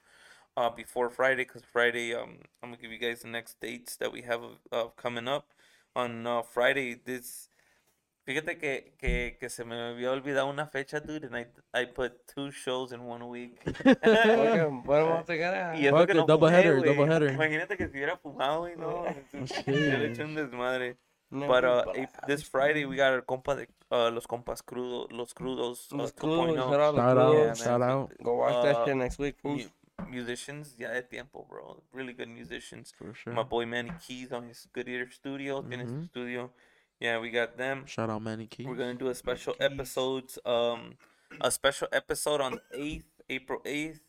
uh, 0.58 0.70
before 0.70 1.10
Friday 1.10 1.44
because 1.46 1.64
Friday, 1.64 2.14
um, 2.14 2.40
I'm 2.62 2.72
gonna 2.72 2.82
give 2.82 2.92
you 2.92 2.98
guys 3.00 3.22
the 3.22 3.30
next 3.30 3.60
dates 3.62 3.96
that 3.96 4.12
we 4.12 4.24
have 4.24 4.42
uh, 4.74 4.88
coming 4.98 5.28
up. 5.30 5.54
On 5.96 6.28
uh, 6.28 6.42
Friday, 6.44 6.94
this 6.96 7.50
Fíjate 8.30 8.60
que, 8.60 8.94
que, 9.00 9.38
que 9.40 9.50
se 9.50 9.64
me 9.66 9.76
había 9.90 10.12
olvidado 10.12 10.46
una 10.48 10.68
fecha, 10.68 11.00
dude, 11.00 11.26
and 11.26 11.36
I, 11.36 11.82
I 11.82 11.88
put 11.88 12.12
two 12.32 12.52
shows 12.52 12.92
in 12.92 13.00
one 13.00 13.24
week. 13.26 13.60
Bueno, 14.84 14.84
vamos 14.86 15.28
a 15.28 15.76
Y 15.76 15.88
eso 15.88 15.98
Fuck 15.98 16.06
que 16.06 16.12
it, 16.12 16.18
no 16.18 16.26
double 16.28 16.50
fumé, 16.50 16.60
header, 16.60 16.78
güey. 16.80 16.96
double 16.96 17.12
header. 17.16 17.34
Imagínate 17.34 17.76
que 17.76 17.88
si 17.88 17.94
hubiera 17.98 18.18
fumado, 18.18 18.60
güey, 18.60 18.76
no. 18.76 19.04
shit. 19.48 19.68
Hubiera 19.68 20.04
hecho 20.04 20.24
un 20.26 20.36
desmadre. 20.36 20.98
No, 21.32 21.48
But 21.48 21.64
uh, 21.64 21.90
Ap- 22.04 22.28
this 22.28 22.44
Friday 22.48 22.86
we 22.86 22.98
got 22.98 23.12
our 23.14 23.24
compa 23.26 23.56
de, 23.56 23.68
uh, 23.90 24.12
los 24.12 24.28
compas 24.28 24.62
crudos, 24.62 25.12
los 25.12 25.34
crudos, 25.34 25.92
uh, 25.92 25.98
Los 25.98 26.16
2.0. 26.16 26.20
crudos, 26.20 26.56
shout 26.56 26.80
out 26.80 26.96
los 26.96 27.04
Shout 27.06 27.18
out, 27.18 27.34
Yeah, 27.34 27.46
man. 27.46 27.56
shout 27.56 27.82
out. 27.82 28.12
Go 28.22 28.34
watch 28.36 28.54
Uh, 28.54 28.62
that 28.64 28.86
shit 28.86 28.96
next 28.96 29.18
week, 29.18 29.38
mu- 29.44 29.58
fools. 29.58 29.72
musicians, 30.08 30.78
ya 30.78 30.90
de 30.92 31.02
tiempo, 31.02 31.46
bro. 31.50 31.84
Really 31.94 32.14
good 32.14 32.30
musicians. 32.30 32.94
For 32.94 33.14
sure. 33.16 33.34
My 33.34 33.42
boy 33.44 33.66
Manny 33.66 33.92
Keys 34.08 34.32
on 34.32 34.48
his 34.48 34.68
Good 34.72 34.88
Eater 34.88 35.12
Studio, 35.12 35.64
tiene 35.64 35.86
su 35.88 35.94
Mhm. 35.94 36.10
Studio. 37.00 37.14
Yeah, 37.16 37.20
we 37.20 37.30
got 37.32 37.58
them. 37.58 37.86
Shout 37.86 38.10
out 38.10 38.22
Manny 38.22 38.48
Keys. 38.48 38.68
We're 38.68 38.76
gonna 38.76 38.96
do 38.96 39.10
a 39.10 39.16
special 39.16 39.54
Keys. 39.54 39.62
episodes, 39.72 40.40
um, 40.46 40.96
a 41.42 41.52
special 41.52 41.88
episode 41.92 42.42
on 42.42 42.60
eighth, 42.74 43.06
April 43.30 43.62
eighth. 43.66 44.02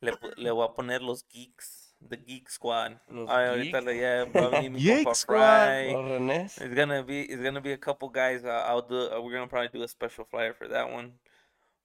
Le, 0.00 0.12
pu- 0.16 0.32
le 0.36 0.50
voy 0.52 0.64
a 0.64 0.68
poner 0.68 1.00
los 1.00 1.22
geeks, 1.22 1.92
the 2.08 2.16
Geek 2.16 2.50
Squad. 2.50 2.98
Los 3.08 3.28
Ay, 3.30 3.44
ahorita 3.46 3.80
le 3.84 3.94
yeah, 3.96 4.24
probably 4.24 4.68
mi 4.68 4.80
Geek 4.82 5.06
compa 5.06 5.14
Squad. 5.14 5.38
Fry. 5.38 5.92
Los 5.92 6.10
Renés. 6.10 6.60
It's 6.60 6.74
gonna 6.74 7.02
be 7.04 7.20
it's 7.22 7.40
gonna 7.42 7.60
be 7.60 7.72
a 7.72 7.76
couple 7.78 8.08
guys. 8.08 8.44
Uh, 8.44 8.64
I'll 8.66 8.82
do. 8.82 8.96
Uh, 9.12 9.20
we're 9.22 9.32
gonna 9.32 9.46
probably 9.46 9.68
do 9.72 9.84
a 9.84 9.88
special 9.88 10.24
flyer 10.24 10.54
for 10.54 10.66
that 10.68 10.90
one. 10.90 11.12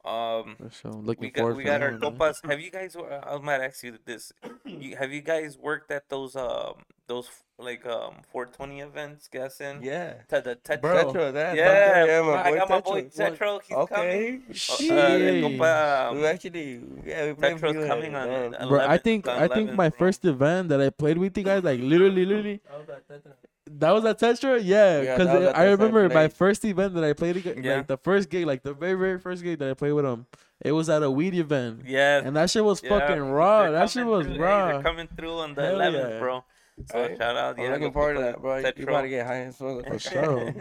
Um, 0.07 0.55
For 0.55 0.69
sure. 0.71 0.91
Looking 0.93 1.21
we 1.21 1.29
got 1.31 1.41
forward 1.41 1.57
we 1.57 1.63
got 1.63 1.81
our 1.81 1.91
one, 1.91 1.99
man. 1.99 2.11
compas. 2.11 2.41
Have 2.47 2.61
you 2.61 2.71
guys? 2.71 2.95
uh, 2.95 3.19
I 3.27 3.37
might 3.39 3.59
ask 3.61 3.83
you 3.83 3.97
this. 4.05 4.31
You, 4.65 4.95
have 4.95 5.11
you 5.11 5.21
guys 5.21 5.57
worked 5.57 5.91
at 5.91 6.07
those 6.09 6.35
um 6.35 6.75
those 7.07 7.29
like 7.59 7.85
um 7.85 8.15
420 8.31 8.79
events? 8.81 9.27
Guessing. 9.27 9.83
Yeah. 9.83 10.13
Te- 10.29 10.39
the 10.39 10.55
Tetra- 10.55 10.81
Bro. 10.81 11.13
Tetra, 11.13 11.33
that. 11.33 11.55
Yeah, 11.55 12.05
yeah, 12.05 12.21
my 12.21 12.43
I 12.43 12.51
boy 12.51 12.57
got 12.57 12.69
my 12.69 12.79
boy 12.79 13.01
Tetra. 13.03 13.37
Tetro. 13.37 13.59
He's 13.67 13.77
Okay. 13.77 13.95
coming. 13.95 14.43
Uh, 14.47 14.93
uh, 14.95 14.95
el 14.95 15.19
Shit. 15.19 15.43
compa, 15.43 16.09
um, 16.09 16.17
We 16.17 16.25
actually, 16.25 16.81
yeah, 17.05 17.25
we 17.27 17.33
played 17.33 17.59
for 17.59 17.67
Tetro's 17.67 17.75
you 17.75 17.87
coming 17.87 18.15
on. 18.15 18.27
event. 18.29 18.55
uh, 18.59 18.67
Bro, 18.67 18.79
I 18.87 18.97
think 18.97 19.27
on 19.27 19.37
I 19.43 19.47
think 19.49 19.73
my 19.73 19.89
bro. 19.89 19.97
first 19.99 20.23
event 20.25 20.69
that 20.69 20.79
I 20.81 20.89
played 20.89 21.17
with 21.17 21.37
you 21.37 21.43
guys, 21.43 21.63
like 21.63 21.79
literally, 21.81 22.25
literally, 22.25 22.61
That 23.69 23.91
was 23.91 24.05
at 24.05 24.19
Tetra, 24.19 24.59
yeah. 24.63 25.01
Yeah, 25.01 25.17
Because 25.17 25.27
that 25.27 25.39
was 25.39 25.47
at 25.49 25.57
I 25.57 25.63
remember 25.65 26.03
first 26.09 26.15
my 26.15 26.27
first 26.29 26.65
event 26.65 26.93
that 26.95 27.03
I 27.03 27.13
played, 27.13 27.37
ag- 27.37 27.63
Yeah. 27.63 27.77
like 27.77 27.87
the 27.87 27.97
first 27.97 28.29
gig, 28.29 28.45
like 28.45 28.63
the 28.63 28.73
very 28.73 28.93
very 28.95 29.19
first 29.19 29.43
gig 29.43 29.59
that 29.59 29.69
I 29.69 29.73
played 29.73 29.93
with 29.93 30.05
him. 30.05 30.25
It 30.61 30.71
was 30.71 30.89
at 30.89 31.03
a 31.03 31.11
weed 31.11 31.35
event, 31.35 31.83
Yeah. 31.85 32.21
and 32.25 32.35
that 32.35 32.49
shit 32.49 32.63
was 32.63 32.81
yeah, 32.81 32.89
fucking 32.89 33.15
they're 33.15 33.23
raw. 33.23 33.69
That 33.71 33.89
shit 33.89 34.05
was 34.05 34.25
through, 34.25 34.37
raw. 34.37 34.67
they're 34.73 34.81
coming 34.83 35.07
through 35.15 35.33
on 35.39 35.53
the 35.53 35.61
Hell 35.61 35.75
11th, 35.77 36.09
yeah. 36.13 36.19
bro. 36.19 36.43
So 36.85 36.95
Alright. 36.99 37.17
shout 37.17 37.35
out. 37.35 37.57
I'm 37.57 37.63
yeah, 37.65 37.71
looking 37.71 37.91
forward 37.91 38.13
to 38.15 38.21
that, 38.21 38.35
de 38.35 38.39
bro. 38.41 38.57
You 38.57 38.63
Tetro. 38.65 38.83
about 38.89 39.01
to 39.01 39.09
get 39.09 39.25
high 39.25 39.41
as 39.49 39.57
fuck. 39.61 39.85
For 39.87 39.97
sure. 39.99 40.53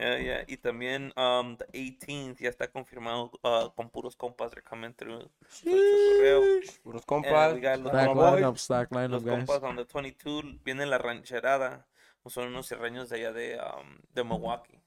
Yeah, 0.00 0.16
yeah. 0.16 0.40
Y 0.48 0.56
también 0.56 1.12
um, 1.18 1.56
the 1.58 1.66
18th 1.76 2.40
ya 2.40 2.48
está 2.50 2.68
confirmado 2.72 3.30
uh, 3.44 3.68
con 3.76 3.90
puros 3.90 4.16
compas. 4.16 4.50
They're 4.52 4.62
coming 4.62 4.94
through. 4.96 5.28
Puros 5.64 6.72
Yeah, 6.84 7.00
compas. 7.06 7.54
we 7.54 7.60
got 7.60 7.80
Stack 7.80 7.92
my 7.92 8.14
boys. 8.14 8.40
lineup, 8.40 8.58
stack 8.58 8.88
Los 8.90 8.98
lineup, 9.10 9.24
guys. 9.24 9.44
compas 9.46 9.62
on 9.62 9.76
the 9.76 9.84
22 9.84 10.58
viene 10.64 10.86
la 10.86 10.98
rancherada. 10.98 11.84
Pues, 12.28 12.34
son 12.34 12.48
unos 12.48 12.66
serreños 12.66 13.08
de 13.08 13.16
allá 13.16 13.32
de, 13.32 13.58
um, 13.58 13.96
de 14.12 14.22
Milwaukee. 14.22 14.78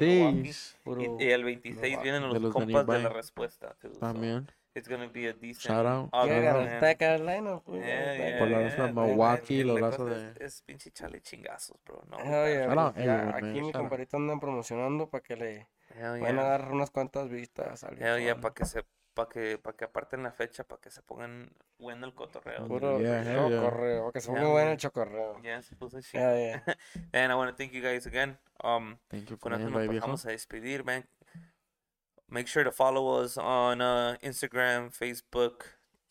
Eh, 0.00 0.50
y, 1.18 1.28
el 1.28 1.44
26 1.44 2.00
vienen 2.02 2.22
los, 2.22 2.54
compas 2.54 2.86
de, 2.86 3.02
la 3.02 3.10
respuesta. 3.10 3.76
También. 4.00 4.50
It's 4.74 4.88
be 4.88 5.28
a 5.28 5.34
decent. 5.34 5.58
Shout 5.58 5.84
out. 5.84 6.10
Carolina. 6.10 7.60
Pues, 7.62 8.38
Por 8.38 8.48
la 8.48 8.60
raza 8.60 8.86
de 8.86 8.92
Milwaukee, 8.94 9.62
de. 9.62 10.32
Es 10.40 10.62
pinche 10.62 10.90
chale 10.90 11.20
chingazos, 11.20 11.76
bro. 11.84 12.02
No, 12.08 12.18
eh, 12.46 12.66
Aquí 13.34 13.60
mi 13.60 13.70
compadrito 13.70 14.16
andan 14.16 14.40
promocionando 14.40 15.10
para 15.10 15.22
que 15.22 15.36
le. 15.36 15.68
Van 16.00 16.38
a 16.38 16.44
dar 16.44 16.72
unas 16.72 16.90
cuantas 16.90 17.28
vistas. 17.28 17.84
Yeah, 17.98 18.40
para 18.40 18.54
que 18.54 18.64
se 18.64 18.86
para 19.14 19.28
que 19.28 19.58
para 19.58 19.76
que 19.76 19.84
aparten 19.84 20.22
la 20.22 20.32
fecha, 20.32 20.64
para 20.64 20.80
que 20.80 20.90
se 20.90 21.02
pongan 21.02 21.50
bueno 21.78 22.06
el 22.06 22.14
cotorreo. 22.14 22.66
Puro 22.66 22.98
Yeah, 23.00 23.22
yeah. 23.24 23.34
chocorreo, 23.48 24.12
que 24.12 24.20
se 24.20 24.26
Yeah, 24.32 24.34
ponga 24.40 24.50
bueno 24.52 24.70
el 24.72 24.76
chocorreo. 24.78 25.42
Yeah, 25.42 25.62
se 25.62 25.76
puso. 25.76 25.98
Yeah, 26.12 26.36
yeah. 26.36 26.74
And 27.12 27.32
I 27.32 27.34
want 27.34 27.50
to 27.50 27.56
thank 27.56 27.72
you 27.72 27.82
guys 27.82 28.06
again. 28.06 28.38
Um, 28.62 28.98
Thank 29.08 29.30
you 29.30 29.36
for 29.36 29.50
con 29.50 29.52
the 29.52 29.58
eso 29.58 29.70
nos 29.70 29.72
invite, 29.82 29.90
viejo. 29.90 30.06
pasamos 30.06 30.26
a 30.26 30.30
despedir, 30.30 30.84
man. 30.84 31.04
Make 32.28 32.46
sure 32.48 32.64
to 32.64 32.72
follow 32.72 33.22
us 33.22 33.36
on 33.36 33.80
uh, 33.82 34.16
Instagram, 34.22 34.90
Facebook, 34.90 35.64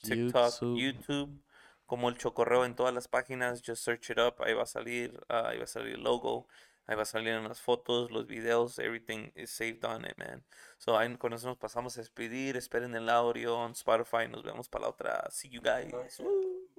TikTok, 0.03 0.51
YouTube. 0.61 0.77
YouTube, 0.77 1.41
como 1.87 2.09
el 2.09 2.17
Chocorreo 2.17 2.63
en 2.65 2.75
todas 2.75 2.93
las 2.93 3.07
páginas. 3.07 3.61
Just 3.65 3.83
search 3.83 4.11
it 4.11 4.19
up. 4.19 4.35
Ahí 4.43 4.53
va 4.53 4.63
a 4.63 4.67
salir, 4.67 5.19
uh, 5.29 5.47
ahí 5.47 5.57
va 5.57 5.63
a 5.63 5.67
salir 5.67 5.95
el 5.95 6.03
logo. 6.03 6.47
Ahí 6.91 6.97
va 6.97 7.03
a 7.03 7.05
salir 7.05 7.29
en 7.29 7.47
las 7.47 7.61
fotos, 7.61 8.11
los 8.11 8.27
videos. 8.27 8.77
Everything 8.77 9.31
is 9.33 9.49
saved 9.49 9.85
on 9.85 10.03
it, 10.03 10.17
man. 10.17 10.43
So 10.77 10.97
ahí 10.97 11.15
con 11.15 11.31
eso 11.31 11.47
nos 11.47 11.57
pasamos 11.57 11.95
a 11.95 12.01
despedir. 12.01 12.57
Esperen 12.57 12.93
el 12.95 13.07
audio 13.07 13.55
on 13.55 13.71
Spotify. 13.71 14.27
Nos 14.27 14.43
vemos 14.43 14.67
para 14.67 14.83
la 14.83 14.89
otra. 14.89 15.31
See 15.31 15.47
you 15.47 15.61
guys. 15.61 15.89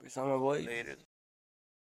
Peace 0.02 0.18
out, 0.18 0.28
my 0.28 0.36
boys. 0.36 0.66
Later. 0.66 0.98